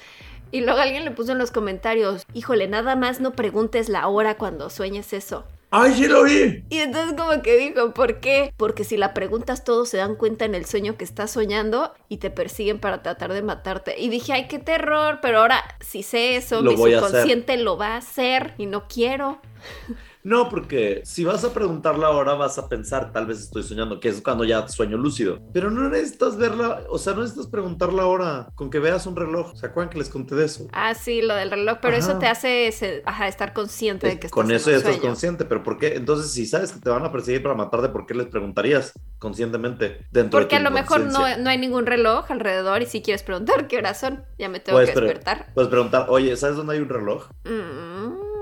Y 0.51 0.61
luego 0.61 0.79
alguien 0.79 1.05
le 1.05 1.11
puso 1.11 1.31
en 1.31 1.37
los 1.37 1.51
comentarios, 1.51 2.25
híjole, 2.33 2.67
nada 2.67 2.95
más 2.95 3.19
no 3.19 3.33
preguntes 3.33 3.89
la 3.89 4.07
hora 4.07 4.37
cuando 4.37 4.69
sueñes 4.69 5.13
eso. 5.13 5.45
¡Ay, 5.71 5.93
sí 5.93 6.07
lo 6.07 6.23
vi! 6.23 6.63
Y 6.69 6.77
entonces 6.77 7.15
como 7.17 7.41
que 7.41 7.57
dijo, 7.57 7.93
¿por 7.93 8.21
qué? 8.21 8.53
Porque 8.55 8.85
si 8.85 8.95
la 8.95 9.13
preguntas 9.13 9.65
todos 9.65 9.89
se 9.89 9.97
dan 9.97 10.15
cuenta 10.15 10.45
en 10.45 10.55
el 10.55 10.65
sueño 10.65 10.95
que 10.95 11.03
estás 11.03 11.31
soñando 11.31 11.93
y 12.07 12.17
te 12.17 12.29
persiguen 12.29 12.79
para 12.79 13.03
tratar 13.03 13.33
de 13.33 13.41
matarte. 13.41 13.99
Y 13.99 14.09
dije, 14.09 14.31
ay, 14.31 14.47
qué 14.47 14.59
terror, 14.59 15.19
pero 15.21 15.39
ahora 15.39 15.61
si 15.81 16.03
sé 16.03 16.37
eso, 16.37 16.61
Lo 16.61 16.71
mi 16.71 16.77
subconsciente 16.77 17.57
lo 17.57 17.77
va 17.77 17.95
a 17.95 17.97
hacer 17.97 18.53
y 18.57 18.67
no 18.67 18.87
quiero. 18.87 19.39
No, 20.25 20.49
porque 20.49 21.01
si 21.05 21.23
vas 21.23 21.43
a 21.43 21.53
preguntarla 21.53 22.07
ahora, 22.07 22.33
vas 22.33 22.57
a 22.57 22.67
pensar, 22.67 23.11
tal 23.11 23.27
vez 23.27 23.41
estoy 23.41 23.61
soñando, 23.61 23.99
que 23.99 24.09
es 24.09 24.21
cuando 24.21 24.43
ya 24.43 24.67
sueño 24.67 24.97
lúcido. 24.97 25.37
Pero 25.53 25.69
no 25.69 25.87
necesitas 25.87 26.35
verla, 26.35 26.81
o 26.89 26.97
sea, 26.97 27.13
no 27.13 27.21
necesitas 27.21 27.47
preguntarla 27.47 28.01
ahora, 28.01 28.47
con 28.55 28.71
que 28.71 28.79
veas 28.79 29.05
un 29.05 29.15
reloj. 29.15 29.53
¿Se 29.55 29.67
acuerdan 29.67 29.91
que 29.91 29.99
les 29.99 30.09
conté 30.09 30.33
de 30.33 30.45
eso? 30.45 30.67
Ah, 30.73 30.95
sí, 30.95 31.21
lo 31.21 31.35
del 31.35 31.51
reloj, 31.51 31.77
pero 31.79 31.95
eso 31.95 32.17
te 32.17 32.25
hace 32.25 32.71
se- 32.71 33.03
ajá, 33.05 33.27
estar 33.27 33.53
consciente 33.53 34.07
de 34.07 34.19
que 34.19 34.29
Con 34.29 34.49
estás 34.49 34.61
eso 34.61 34.71
en 34.71 34.73
ya 34.73 34.77
estás 34.79 34.97
consciente, 34.97 35.45
pero 35.45 35.63
¿por 35.63 35.77
qué? 35.77 35.93
Entonces, 35.95 36.31
si 36.31 36.47
sabes 36.47 36.71
que 36.71 36.79
te 36.79 36.89
van 36.89 37.05
a 37.05 37.11
perseguir 37.11 37.43
para 37.43 37.53
matarte, 37.53 37.89
¿por 37.89 38.07
qué 38.07 38.15
les 38.15 38.25
preguntarías 38.27 38.93
conscientemente 39.19 39.99
dentro 40.11 40.39
Porque 40.39 40.55
a 40.55 40.59
de 40.59 40.65
tu 40.65 40.69
lo 40.71 40.75
mejor 40.75 41.01
no, 41.01 41.37
no 41.37 41.49
hay 41.51 41.57
ningún 41.59 41.85
reloj 41.85 42.29
alrededor 42.31 42.81
y 42.81 42.87
si 42.87 43.01
quieres 43.03 43.21
preguntar 43.21 43.67
qué 43.67 43.77
horas 43.77 43.99
son, 43.99 44.25
ya 44.39 44.49
me 44.49 44.59
tengo 44.59 44.77
Puedes, 44.77 44.89
que 44.89 44.99
despertar. 44.99 45.45
puedes 45.53 45.69
preguntar, 45.69 46.07
oye, 46.09 46.35
¿sabes 46.35 46.55
dónde 46.57 46.73
hay 46.73 46.79
un 46.79 46.89
reloj? 46.89 47.27
Mm. 47.45 48.34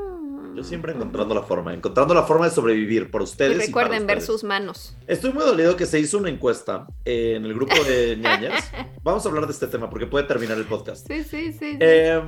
Yo 0.56 0.64
siempre 0.64 0.94
encontrando 0.94 1.34
la 1.34 1.42
forma, 1.44 1.74
encontrando 1.74 2.14
la 2.14 2.24
forma 2.24 2.46
de 2.46 2.52
sobrevivir 2.52 3.10
por 3.10 3.22
Y 3.22 3.24
ustedes. 3.24 3.58
y 3.58 3.66
recuerden 3.68 4.06
ver 4.06 4.18
ustedes. 4.20 4.26
sus 4.26 4.44
manos. 4.44 4.96
Estoy 5.08 5.34
muy 5.34 5.44
dolido 5.44 5.76
que 5.76 5.86
se 5.86 6.00
hizo 6.00 6.18
una 6.18 6.30
encuesta 6.30 6.86
eh, 7.06 7.34
en 7.38 7.46
el 7.46 7.54
grupo 7.54 7.76
de 7.84 8.18
ñañas. 8.22 8.72
Vamos 9.04 9.26
a 9.26 9.30
hablar 9.30 9.46
de 9.48 9.52
este 9.54 9.68
tema 9.68 9.90
porque 9.90 10.06
puede 10.08 10.26
terminar 10.26 10.58
el 10.58 10.66
podcast. 10.66 11.08
Sí, 11.08 11.24
sí, 11.24 11.52
sí. 11.54 11.60
sí. 11.74 11.78
Eh, 11.80 12.22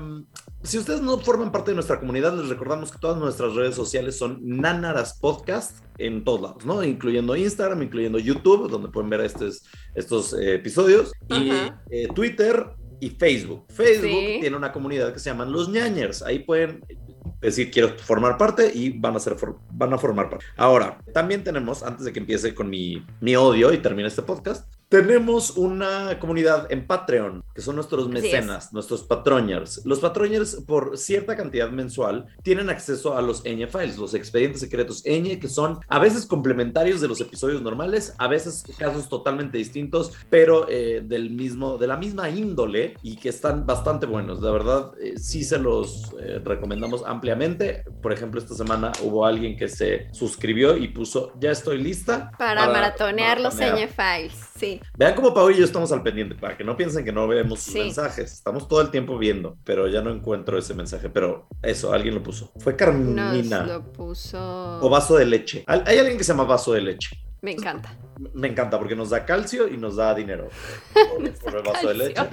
si 0.63 0.77
ustedes 0.79 1.01
no 1.01 1.19
forman 1.19 1.51
parte 1.51 1.71
de 1.71 1.75
nuestra 1.75 1.99
comunidad, 1.99 2.35
les 2.35 2.49
recordamos 2.49 2.91
que 2.91 2.97
todas 2.97 3.17
nuestras 3.17 3.53
redes 3.53 3.75
sociales 3.75 4.17
son 4.17 4.39
Nanaras 4.41 5.19
Podcast 5.19 5.77
en 5.97 6.23
todos 6.23 6.41
lados, 6.41 6.65
¿no? 6.65 6.83
Incluyendo 6.83 7.35
Instagram, 7.35 7.83
incluyendo 7.83 8.17
YouTube, 8.17 8.69
donde 8.69 8.89
pueden 8.89 9.09
ver 9.09 9.21
estos, 9.21 9.63
estos 9.93 10.33
eh, 10.33 10.55
episodios, 10.55 11.11
y 11.29 11.51
Ajá. 11.51 11.83
eh, 11.91 12.07
Twitter 12.13 12.65
y 12.99 13.09
Facebook. 13.11 13.65
Facebook 13.69 14.09
Sí. 14.09 14.37
tiene 14.41 14.55
una 14.57 14.71
comunidad 14.71 15.13
que 15.13 15.19
se 15.19 15.29
llaman 15.29 15.51
Los 15.51 15.69
Ñañers. 15.69 16.21
Ahí 16.23 16.39
pueden 16.39 16.81
decir 17.41 17.71
quiero 17.71 17.89
formar 17.97 18.37
parte 18.37 18.71
y 18.73 18.97
van 18.97 19.15
a, 19.15 19.19
ser 19.19 19.35
van 19.71 19.93
a 19.93 19.97
formar 19.97 20.29
parte. 20.29 20.45
Ahora, 20.57 20.99
también 21.13 21.43
tenemos, 21.43 21.83
antes 21.83 22.05
de 22.05 22.13
que 22.13 22.19
empiece 22.19 22.53
con 22.53 22.69
mi, 22.69 23.05
mi 23.21 23.35
odio 23.35 23.73
y 23.73 23.77
termine 23.77 24.07
este 24.07 24.21
podcast, 24.21 24.67
tenemos 24.89 25.57
una 25.57 26.19
comunidad 26.19 26.71
en 26.71 26.85
Patreon, 26.85 27.43
que 27.53 27.61
son 27.61 27.75
nuestros 27.75 28.07
mecenas, 28.07 28.71
nuestros 28.71 29.03
patroñers. 29.03 29.81
Los 29.85 29.99
patroñers, 29.99 30.55
por 30.67 30.97
cierta 30.97 31.35
cantidad 31.35 31.69
mensual, 31.69 32.27
tienen 32.43 32.69
acceso 32.69 33.17
a 33.17 33.21
los 33.21 33.43
Ñ 33.43 33.67
Files, 33.67 33.97
los 33.97 34.13
expedientes 34.13 34.61
secretos 34.61 35.03
Ñ, 35.05 35.39
que 35.39 35.47
son 35.47 35.79
a 35.87 35.99
veces 35.99 36.25
complementarios 36.25 37.01
de 37.01 37.07
los 37.07 37.19
episodios 37.19 37.61
normales, 37.61 38.13
a 38.19 38.27
veces 38.27 38.63
casos 38.77 39.09
totalmente 39.09 39.57
distintos, 39.57 40.13
pero 40.29 40.67
eh, 40.69 41.01
del 41.03 41.31
mismo, 41.31 41.77
de 41.77 41.87
la 41.87 41.97
misma 41.97 42.29
índole 42.29 42.95
y 43.01 43.15
que 43.15 43.29
están 43.29 43.65
bastante 43.65 44.05
buenos. 44.05 44.41
De 44.41 44.51
verdad, 44.51 44.91
eh, 45.01 45.17
sí 45.17 45.43
se 45.43 45.57
los 45.57 46.13
eh, 46.19 46.39
recomendamos 46.43 47.03
ampliamente. 47.05 47.83
Por 48.01 48.13
ejemplo, 48.13 48.39
esta 48.39 48.53
semana 48.53 48.91
hubo 49.01 49.25
alguien 49.25 49.57
que 49.57 49.67
se 49.67 50.07
suscribió 50.11 50.77
y 50.77 50.89
puso, 50.89 51.33
ya 51.39 51.51
estoy 51.51 51.81
lista. 51.81 52.31
Para, 52.37 52.67
maratonear 52.67 53.41
los 53.41 53.55
maratonear". 53.55 53.89
Ñ 53.89 53.91
Files, 53.91 54.39
sí. 54.57 54.74
Vean 54.97 55.15
cómo 55.15 55.33
Pau 55.33 55.49
y 55.49 55.55
yo 55.57 55.65
estamos 55.65 55.91
al 55.91 56.03
pendiente, 56.03 56.35
para 56.35 56.55
que 56.57 56.63
no 56.63 56.75
piensen 56.77 57.03
que 57.05 57.11
no 57.11 57.27
vemos 57.27 57.59
sus 57.61 57.73
Sí. 57.73 57.79
mensajes. 57.79 58.31
Estamos 58.33 58.67
todo 58.67 58.81
el 58.81 58.91
tiempo 58.91 59.17
viendo, 59.17 59.57
pero 59.63 59.87
ya 59.87 60.01
no 60.01 60.11
encuentro 60.11 60.57
ese 60.57 60.73
mensaje. 60.73 61.09
Pero 61.09 61.47
eso, 61.61 61.93
alguien 61.93 62.15
lo 62.15 62.23
puso. 62.23 62.51
Fue 62.59 62.73
Nos 62.73 62.79
Carmina. 62.79 63.63
lo 63.65 63.91
puso. 63.91 64.79
O 64.81 64.89
vaso 64.89 65.15
de 65.17 65.25
leche. 65.25 65.63
Hay 65.67 65.97
alguien 65.97 66.17
que 66.17 66.23
se 66.23 66.31
llama 66.33 66.43
vaso 66.45 66.73
de 66.73 66.81
leche. 66.81 67.17
Me 67.41 67.51
encanta. 67.51 67.95
Me 68.33 68.47
encanta 68.47 68.77
porque 68.79 68.95
nos 68.95 69.11
da 69.11 69.23
calcio 69.25 69.67
y 69.67 69.77
nos 69.77 69.95
da 69.97 70.15
dinero. 70.15 70.49
Por, 70.93 71.31
por 71.39 71.55
el 71.57 71.63
vaso 71.63 71.87
de 71.89 71.93
leche. 71.93 72.23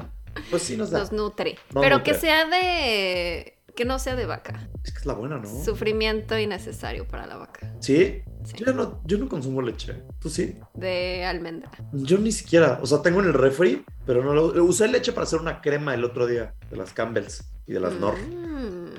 Pues 0.50 0.62
sí 0.62 0.76
nos 0.76 0.90
da. 0.90 1.00
Nos 1.00 1.12
nutre. 1.12 1.57
Pero 1.75 1.99
nutre. 1.99 2.02
que 2.12 2.19
sea 2.19 2.47
de. 2.47 3.59
Que 3.75 3.85
no 3.85 3.99
sea 3.99 4.17
de 4.17 4.26
vaca. 4.26 4.69
Es 4.85 4.93
que 4.93 4.99
es 4.99 5.07
la 5.07 5.14
buena, 5.14 5.38
¿no? 5.38 5.64
Sufrimiento 5.64 6.38
innecesario 6.38 7.09
para 7.09 7.26
la 7.26 7.37
vaca. 7.37 7.75
Sí. 7.81 8.23
Sí. 8.45 8.57
Yo 8.59 8.73
no, 8.73 9.00
yo 9.05 9.19
no 9.19 9.29
consumo 9.29 9.62
leche. 9.62 10.02
¿Tú 10.19 10.29
sí? 10.29 10.59
De 10.75 11.25
almendra. 11.25 11.71
Yo 11.93 12.19
ni 12.19 12.33
siquiera. 12.33 12.81
O 12.83 12.87
sea, 12.87 13.00
tengo 13.00 13.21
en 13.21 13.26
el 13.26 13.35
refri, 13.35 13.85
pero 14.05 14.23
no 14.25 14.35
lo... 14.35 14.64
Usé 14.64 14.88
leche 14.88 15.12
para 15.12 15.25
hacer 15.25 15.41
una 15.41 15.61
crema 15.61 15.95
el 15.95 16.05
otro 16.05 16.26
día 16.26 16.55
de 16.71 16.76
las 16.76 16.93
Campbells 16.93 17.50
y 17.67 17.73
de 17.73 17.81
las 17.81 17.95
Nor. 17.95 18.19
Mm. 18.19 18.51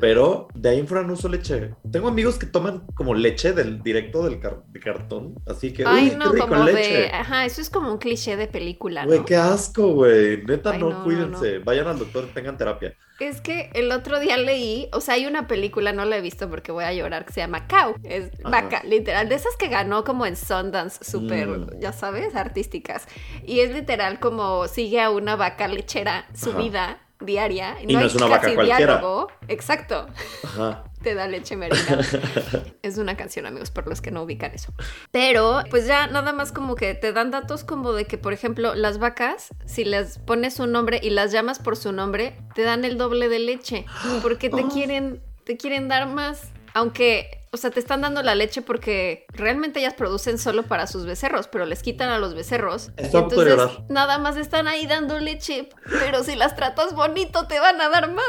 Pero 0.04 0.50
de 0.54 0.68
ahí 0.68 0.80
en 0.80 0.88
fuera 0.88 1.06
no 1.08 1.14
uso 1.14 1.30
leche. 1.30 1.74
Tengo 1.90 2.10
amigos 2.10 2.38
que 2.38 2.46
toman 2.46 2.86
como 2.94 3.14
leche 3.14 3.54
del 3.54 3.82
directo 3.82 4.26
del 4.26 4.42
car- 4.42 4.62
de 4.68 4.80
cartón. 4.82 5.36
Así 5.48 5.72
que, 5.72 5.86
Ay, 5.88 6.10
uy, 6.10 6.16
no, 6.18 6.26
qué 6.26 6.36
rico 6.36 6.48
como 6.50 6.64
leche. 6.66 6.94
de. 7.04 7.08
Ajá, 7.08 7.46
eso 7.46 7.62
es 7.62 7.70
como 7.70 7.90
un 7.90 8.00
cliché 8.00 8.36
de 8.36 8.48
película, 8.48 9.06
Güey, 9.06 9.20
¿no? 9.20 9.26
qué 9.26 9.38
asco, 9.38 9.94
güey. 9.94 10.44
Neta, 10.44 10.72
Ay, 10.72 10.80
no, 10.80 10.90
no, 10.90 10.98
no, 10.98 11.04
cuídense. 11.06 11.60
Vayan 11.60 11.88
al 11.88 12.00
doctor, 12.00 12.28
tengan 12.34 12.58
terapia. 12.58 12.94
Es 13.22 13.40
que 13.40 13.70
el 13.76 13.94
otro 13.94 14.20
día 14.20 14.36
leí, 14.36 14.90
o 14.92 15.00
sea, 15.00 15.14
hay 15.14 15.26
una 15.26 15.48
película, 15.48 15.94
no 15.94 16.04
la 16.04 16.18
he 16.18 16.22
visto 16.22 16.50
porque 16.50 16.74
voy 16.74 16.84
a 16.84 16.92
llorar, 16.92 17.24
que 17.26 17.32
se 17.32 17.40
llama 17.40 17.66
Cow. 17.70 17.96
Es 18.04 18.26
Ajá. 18.44 18.50
vaca, 18.50 18.82
literal, 18.84 19.30
de 19.30 19.36
esas 19.36 19.56
que 19.56 19.70
ganó 19.70 20.04
como 20.04 20.26
en 20.26 20.36
Sundance, 20.36 21.06
súper, 21.06 21.48
Mm. 21.48 21.80
ya 21.80 21.94
sabes, 21.94 22.36
artísticas. 22.36 23.08
Y 23.46 23.62
es 23.62 23.72
literal 23.72 24.20
como 24.20 24.68
sigue 24.68 25.00
a 25.00 25.12
una 25.12 25.38
vaca 25.38 25.70
lechera 25.70 26.26
su 26.34 26.52
vida 26.52 27.00
diaria. 27.24 27.76
Y 27.82 27.92
no 27.94 28.00
hay 28.00 28.06
es 28.08 28.16
una 28.16 28.28
vaca 28.28 28.54
cualquiera. 28.54 28.78
diálogo. 28.98 29.28
Exacto. 29.48 30.08
Ajá. 30.44 30.84
Te 31.04 31.16
da 31.16 31.28
leche 31.28 31.58
merina. 31.58 32.00
es 32.82 32.98
una 32.98 33.18
canción, 33.18 33.46
amigos, 33.46 33.72
por 33.72 33.88
los 33.88 34.00
que 34.00 34.10
no 34.10 34.22
ubican 34.24 34.54
eso. 34.54 34.74
Pero, 35.12 35.62
pues 35.70 35.86
ya 35.86 36.08
nada 36.08 36.32
más 36.32 36.54
como 36.54 36.76
que 36.76 36.94
te 36.94 37.12
dan 37.12 37.30
datos 37.30 37.66
como 37.66 37.92
de 37.92 38.06
que, 38.06 38.18
por 38.18 38.32
ejemplo, 38.32 38.74
las 38.74 39.00
vacas, 39.00 39.50
si 39.66 39.84
les 39.84 40.18
pones 40.20 40.60
un 40.60 40.72
nombre 40.72 41.02
y 41.04 41.10
las 41.10 41.34
llamas 41.34 41.60
por 41.60 41.76
su 41.76 41.92
nombre, 41.92 42.38
te 42.56 42.62
dan 42.62 42.86
el 42.86 42.98
doble 42.98 43.28
de 43.28 43.40
leche. 43.40 43.86
Porque 44.22 44.50
te 44.50 44.64
Oh. 44.64 44.70
quieren, 44.74 45.22
te 45.44 45.58
quieren 45.58 45.90
dar 45.90 46.08
más. 46.08 46.52
Aunque, 46.74 47.42
o 47.52 47.58
sea, 47.58 47.70
te 47.72 47.80
están 47.80 48.02
dando 48.02 48.22
la 48.24 48.36
leche 48.36 48.62
porque 48.62 49.26
realmente 49.30 49.80
ellas 49.80 49.94
producen 49.94 50.38
solo 50.38 50.64
para 50.64 50.88
sus 50.88 51.06
becerros, 51.06 51.48
pero 51.48 51.66
les 51.66 51.84
quitan 51.84 52.10
a 52.10 52.18
los 52.18 52.34
becerros. 52.34 52.96
De 52.96 53.06
Entonces, 53.06 53.58
nada 53.90 54.18
más 54.18 54.38
están 54.38 54.68
ahí 54.68 54.88
dando 54.88 55.20
leche. 55.20 55.70
Pero 56.00 56.24
si 56.24 56.36
las 56.36 56.56
tratas 56.56 56.94
bonito, 56.94 57.48
te 57.48 57.60
van 57.60 57.80
a 57.82 57.90
dar 57.90 58.12
más. 58.12 58.26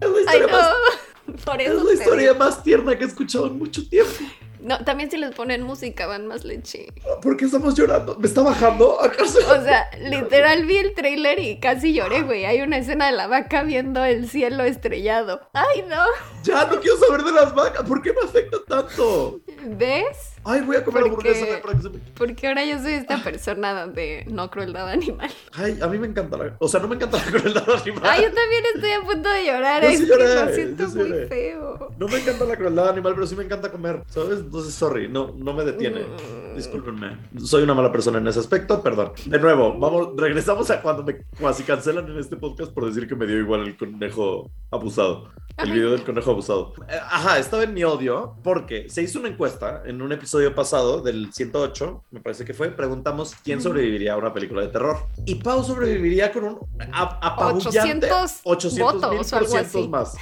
Es 0.00 0.08
la 0.08 0.30
Ay, 0.30 0.38
historia, 0.40 0.46
no. 0.46 0.52
más, 0.52 1.44
Por 1.44 1.60
es 1.60 1.82
la 1.82 1.92
historia 1.92 2.34
más 2.34 2.62
tierna 2.62 2.96
que 2.96 3.04
he 3.04 3.06
escuchado 3.08 3.46
en 3.48 3.58
mucho 3.58 3.86
tiempo. 3.88 4.12
No, 4.60 4.78
también 4.84 5.10
si 5.10 5.16
les 5.16 5.34
ponen 5.34 5.62
música 5.62 6.06
dan 6.06 6.26
más 6.26 6.44
leche. 6.44 6.92
¿Por 7.22 7.36
qué 7.36 7.44
estamos 7.44 7.74
llorando? 7.74 8.16
¿Me 8.18 8.26
está 8.26 8.42
bajando? 8.42 9.00
¿Acaso? 9.02 9.38
O 9.38 9.62
sea, 9.62 9.88
literal 9.98 10.64
vi 10.66 10.76
el 10.78 10.94
trailer 10.94 11.38
y 11.38 11.60
casi 11.60 11.92
lloré, 11.92 12.22
güey. 12.22 12.44
Hay 12.44 12.60
una 12.62 12.78
escena 12.78 13.06
de 13.06 13.12
la 13.12 13.26
vaca 13.26 13.62
viendo 13.62 14.04
el 14.04 14.28
cielo 14.28 14.64
estrellado. 14.64 15.40
Ay, 15.52 15.84
no. 15.88 16.02
Ya 16.42 16.64
no 16.66 16.80
quiero 16.80 16.96
saber 16.98 17.22
de 17.22 17.32
las 17.32 17.54
vacas. 17.54 17.82
¿Por 17.86 18.02
qué 18.02 18.12
me 18.12 18.20
afecta 18.28 18.58
tanto? 18.66 19.40
¿Ves? 19.64 20.34
Ay, 20.50 20.62
voy 20.62 20.76
a 20.76 20.84
comer 20.84 21.02
Porque- 21.04 21.28
hamburguesa 21.28 21.52
la 21.56 21.60
próxima. 21.62 21.94
Porque 22.16 22.48
ahora 22.48 22.64
yo 22.64 22.78
soy 22.78 22.92
esta 22.94 23.22
persona 23.22 23.86
de 23.86 24.24
no 24.30 24.50
crueldad 24.50 24.88
animal. 24.88 25.30
Ay, 25.52 25.78
a 25.82 25.86
mí 25.88 25.98
me 25.98 26.06
encanta 26.06 26.36
la. 26.38 26.56
O 26.58 26.68
sea, 26.68 26.80
no 26.80 26.88
me 26.88 26.94
encanta 26.96 27.18
la 27.18 27.24
crueldad 27.24 27.68
animal. 27.82 28.02
Ay, 28.04 28.22
yo 28.22 28.32
también 28.32 28.64
estoy 28.74 28.90
a 28.90 29.00
punto 29.02 29.28
de 29.28 29.44
llorar. 29.46 29.82
Yo 29.82 29.88
Es 29.88 29.98
sí 29.98 30.06
que 30.06 30.16
lo 30.16 30.54
siento 30.54 30.82
yo 30.84 30.88
muy 30.94 31.08
lloré. 31.10 31.26
feo. 31.26 31.88
No 31.98 32.08
me 32.08 32.18
encanta 32.18 32.44
la 32.46 32.56
crueldad 32.56 32.88
animal, 32.88 33.12
pero 33.14 33.26
sí 33.26 33.36
me 33.36 33.44
encanta 33.44 33.70
comer, 33.70 34.02
¿sabes? 34.08 34.38
Entonces, 34.40 34.74
sorry, 34.74 35.08
no, 35.08 35.34
no 35.36 35.52
me 35.52 35.64
detiene. 35.64 36.00
Mm. 36.00 36.56
Discúlpenme. 36.56 37.16
Soy 37.44 37.62
una 37.62 37.74
mala 37.74 37.92
persona 37.92 38.18
en 38.18 38.26
ese 38.26 38.40
aspecto, 38.40 38.82
perdón. 38.82 39.12
De 39.26 39.38
nuevo, 39.38 39.78
vamos, 39.78 40.08
regresamos 40.16 40.70
a 40.70 40.80
cuando 40.80 41.02
me 41.04 41.18
casi 41.38 41.62
cancelan 41.62 42.10
en 42.10 42.18
este 42.18 42.36
podcast 42.36 42.72
por 42.72 42.86
decir 42.86 43.06
que 43.06 43.14
me 43.14 43.26
dio 43.26 43.36
igual 43.38 43.60
el 43.66 43.76
conejo 43.76 44.50
abusado. 44.70 45.30
El 45.58 45.72
video 45.72 45.90
del 45.90 46.04
conejo 46.04 46.30
abusado. 46.30 46.72
Eh, 46.88 46.96
Ajá, 47.02 47.36
estaba 47.40 47.64
en 47.64 47.74
mi 47.74 47.82
odio 47.82 48.36
porque 48.44 48.88
se 48.88 49.02
hizo 49.02 49.18
una 49.18 49.26
encuesta 49.28 49.82
en 49.86 50.00
un 50.00 50.12
episodio 50.12 50.37
pasado 50.54 51.00
del 51.00 51.32
108, 51.32 52.04
me 52.10 52.20
parece 52.20 52.44
que 52.44 52.54
fue. 52.54 52.70
Preguntamos 52.70 53.34
quién 53.44 53.60
sobreviviría 53.60 54.14
a 54.14 54.16
una 54.16 54.32
película 54.32 54.62
de 54.62 54.68
terror. 54.68 54.96
Y 55.26 55.36
Pau 55.36 55.62
sobreviviría 55.62 56.32
con 56.32 56.44
un 56.44 56.58
apabullante 56.92 58.10
800 58.10 58.40
800 58.44 58.74
mil 58.74 58.82
votos 59.02 59.32
o 59.32 59.36
algo 59.36 59.56
así. 59.56 59.88
más. 59.88 60.16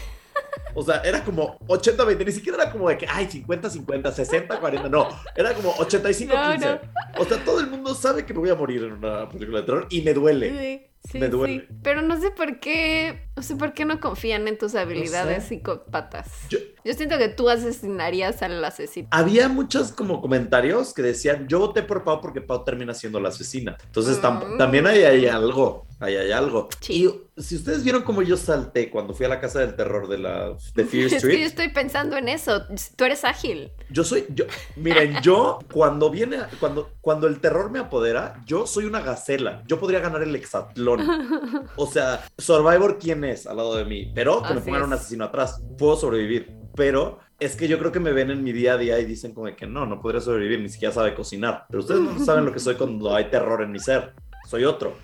O 0.75 0.83
sea, 0.83 1.01
era 1.01 1.25
como 1.25 1.59
80-20, 1.61 2.27
ni 2.27 2.33
siquiera 2.33 2.63
era 2.63 2.71
como 2.71 2.89
de 2.89 2.99
que, 2.99 3.07
ay, 3.09 3.27
50-50, 3.27 4.13
60-40, 4.15 4.91
no, 4.91 5.09
era 5.35 5.55
como 5.55 5.75
85-15. 5.75 6.81
No, 7.17 7.23
O 7.23 7.25
sea, 7.25 7.43
todo 7.45 7.61
el 7.61 7.69
mundo 7.69 7.95
sabe 7.95 8.27
que 8.27 8.35
me 8.35 8.41
voy 8.41 8.51
a 8.51 8.55
morir 8.55 8.83
en 8.85 8.93
una 8.93 9.29
película 9.29 9.61
de 9.61 9.67
terror 9.67 9.87
y 9.89 10.03
me 10.03 10.13
duele. 10.13 10.51
Sí, 10.51 10.87
sí, 11.11 11.19
Me 11.19 11.29
duele. 11.29 11.67
sí. 11.69 11.77
Pero 11.83 12.03
no 12.03 12.21
sé 12.21 12.31
por 12.31 12.61
qué, 12.61 13.29
no 13.37 13.43
sé 13.43 13.57
por 13.57 13.73
qué 13.73 13.85
no 13.85 14.01
confían 14.01 14.47
en 14.49 14.59
tus 14.59 14.75
habilidades 14.75 15.45
sé. 15.45 15.49
psicópatas. 15.51 16.29
Yo- 16.49 16.59
Yo 16.85 16.93
siento 16.95 17.19
que 17.19 17.29
tú 17.29 17.49
asesinarías 17.51 18.43
al 18.43 18.65
asesino. 18.65 19.09
Había 19.11 19.49
muchos 19.49 19.91
como 19.93 20.21
comentarios 20.21 20.95
que 20.95 21.03
decían, 21.03 21.49
yo 21.49 21.59
voté 21.59 21.83
por 21.83 22.05
Pau 22.05 22.21
porque 22.21 22.41
Pau 22.41 22.63
termina 22.65 22.95
siendo 22.95 23.19
la 23.21 23.31
asesina. 23.31 23.77
Entonces 23.87 24.21
tam- 24.23 24.55
Mm. 24.55 24.59
también 24.59 24.87
hay, 24.87 25.03
hay 25.03 25.27
algo, 25.27 25.87
ahí 25.99 26.15
hay 26.17 26.31
algo. 26.31 26.69
Sí. 26.81 27.11
Y 27.37 27.43
si 27.43 27.57
ustedes 27.57 27.83
vieron 27.83 28.03
cómo 28.03 28.23
yo 28.23 28.37
salté 28.37 28.89
cuando 28.89 29.15
fui 29.15 29.27
a 29.27 29.29
la 29.29 29.41
casa 29.41 29.59
del 29.61 29.75
terror 29.75 30.09
de 30.09 30.19
la 30.19 30.57
de 30.75 30.85
Fear 30.85 31.07
Es 31.07 31.11
que 31.11 31.17
Street, 31.17 31.41
yo 31.41 31.47
estoy 31.47 31.69
pensando 31.71 32.17
en 32.17 32.29
eso. 32.29 32.63
Tú 32.97 33.05
eres 33.05 33.25
ágil. 33.25 33.73
Yo 33.89 34.03
soy, 34.05 34.27
yo, 34.31 34.45
miren, 34.77 35.21
yo 35.23 35.61
cuando 35.73 36.11
viene, 36.11 36.39
cuando, 36.59 36.91
cuando 37.01 37.27
el 37.29 37.41
terror 37.41 37.71
me 37.71 37.79
apodera, 37.79 38.43
yo 38.45 38.67
soy 38.67 38.85
una 38.85 39.01
gacela. 39.01 39.63
Yo 39.67 39.79
podría 39.79 40.01
ganar 40.01 40.23
el 40.23 40.35
hexatlón. 40.35 41.01
O 41.77 41.87
sea, 41.87 42.25
Survivor, 42.37 42.99
¿quién 42.99 43.23
es 43.25 43.47
al 43.47 43.59
lado 43.59 43.77
de 43.77 43.85
mí? 43.85 44.11
Pero 44.15 44.43
que 44.43 44.55
me 44.55 44.61
Así 44.61 44.69
pongan 44.71 44.83
un 44.83 44.93
es. 44.93 45.01
asesino 45.01 45.25
atrás. 45.25 45.63
Puedo 45.79 45.97
sobrevivir. 45.97 46.53
Pero 46.75 47.21
es 47.39 47.55
que 47.57 47.69
yo 47.69 47.79
creo 47.79 47.93
que 47.93 48.01
me 48.01 48.13
ven 48.13 48.31
en 48.31 48.43
mi 48.43 48.53
día 48.53 48.75
a 48.75 48.77
día 48.77 48.99
y 48.99 49.05
dicen 49.05 49.33
como 49.33 49.55
que 49.55 49.67
no, 49.67 49.87
no 49.87 50.01
podría 50.01 50.21
sobrevivir, 50.21 50.61
ni 50.61 50.69
siquiera 50.69 50.93
sabe 50.93 51.15
cocinar. 51.15 51.65
Pero 51.69 51.81
ustedes 51.81 52.01
no 52.01 52.19
saben 52.25 52.45
lo 52.45 52.53
que 52.53 52.59
soy 52.59 52.75
cuando 52.75 53.15
hay 53.15 53.31
terror 53.31 53.63
en 53.63 53.73
mi 53.73 53.79
ser. 53.79 54.15
Soy 54.49 54.65
otro. 54.65 54.95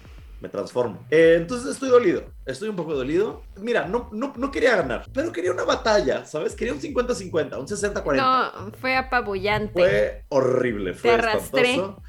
Me 0.43 0.49
transformo. 0.49 1.07
Eh, 1.09 1.37
entonces 1.39 1.71
estoy 1.71 1.89
dolido. 1.89 2.25
Estoy 2.45 2.69
un 2.69 2.75
poco 2.75 2.95
dolido. 2.97 3.43
Mira, 3.61 3.87
no, 3.87 4.09
no, 4.13 4.33
no 4.37 4.51
quería 4.51 4.75
ganar, 4.75 5.07
pero 5.15 5.31
quería 5.31 5.53
una 5.53 5.63
batalla, 5.63 6.25
¿sabes? 6.25 6.57
Quería 6.57 6.75
un 6.75 6.81
50-50, 6.81 7.59
un 7.61 7.67
60-40. 7.69 8.17
No, 8.17 8.73
fue 8.73 8.97
apabullante. 8.97 9.73
Fue 9.73 10.25
horrible, 10.31 10.95
fue 10.95 11.13
arrastré. 11.13 11.75
espantoso. 11.75 12.03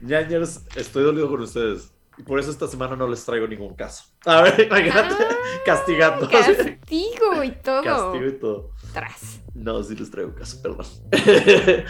Ñañers, 0.00 0.62
estoy 0.76 1.04
dolido 1.04 1.28
con 1.28 1.42
ustedes. 1.42 1.92
Y 2.16 2.22
por 2.22 2.38
eso 2.40 2.50
esta 2.50 2.66
semana 2.68 2.96
no 2.96 3.06
les 3.06 3.22
traigo 3.24 3.46
ningún 3.46 3.74
caso. 3.74 4.04
A 4.24 4.40
ver, 4.40 4.60
imagínate, 4.66 5.14
Ah, 5.20 5.34
castigando. 5.66 6.30
Castigo 6.30 7.44
y 7.44 7.50
todo. 7.52 7.82
Castigo 7.82 8.26
y 8.26 8.32
todo. 8.38 8.70
Tras. 8.94 9.40
No, 9.54 9.82
sí 9.82 9.94
les 9.96 10.10
traigo 10.10 10.34
caso, 10.34 10.62
perdón. 10.62 10.86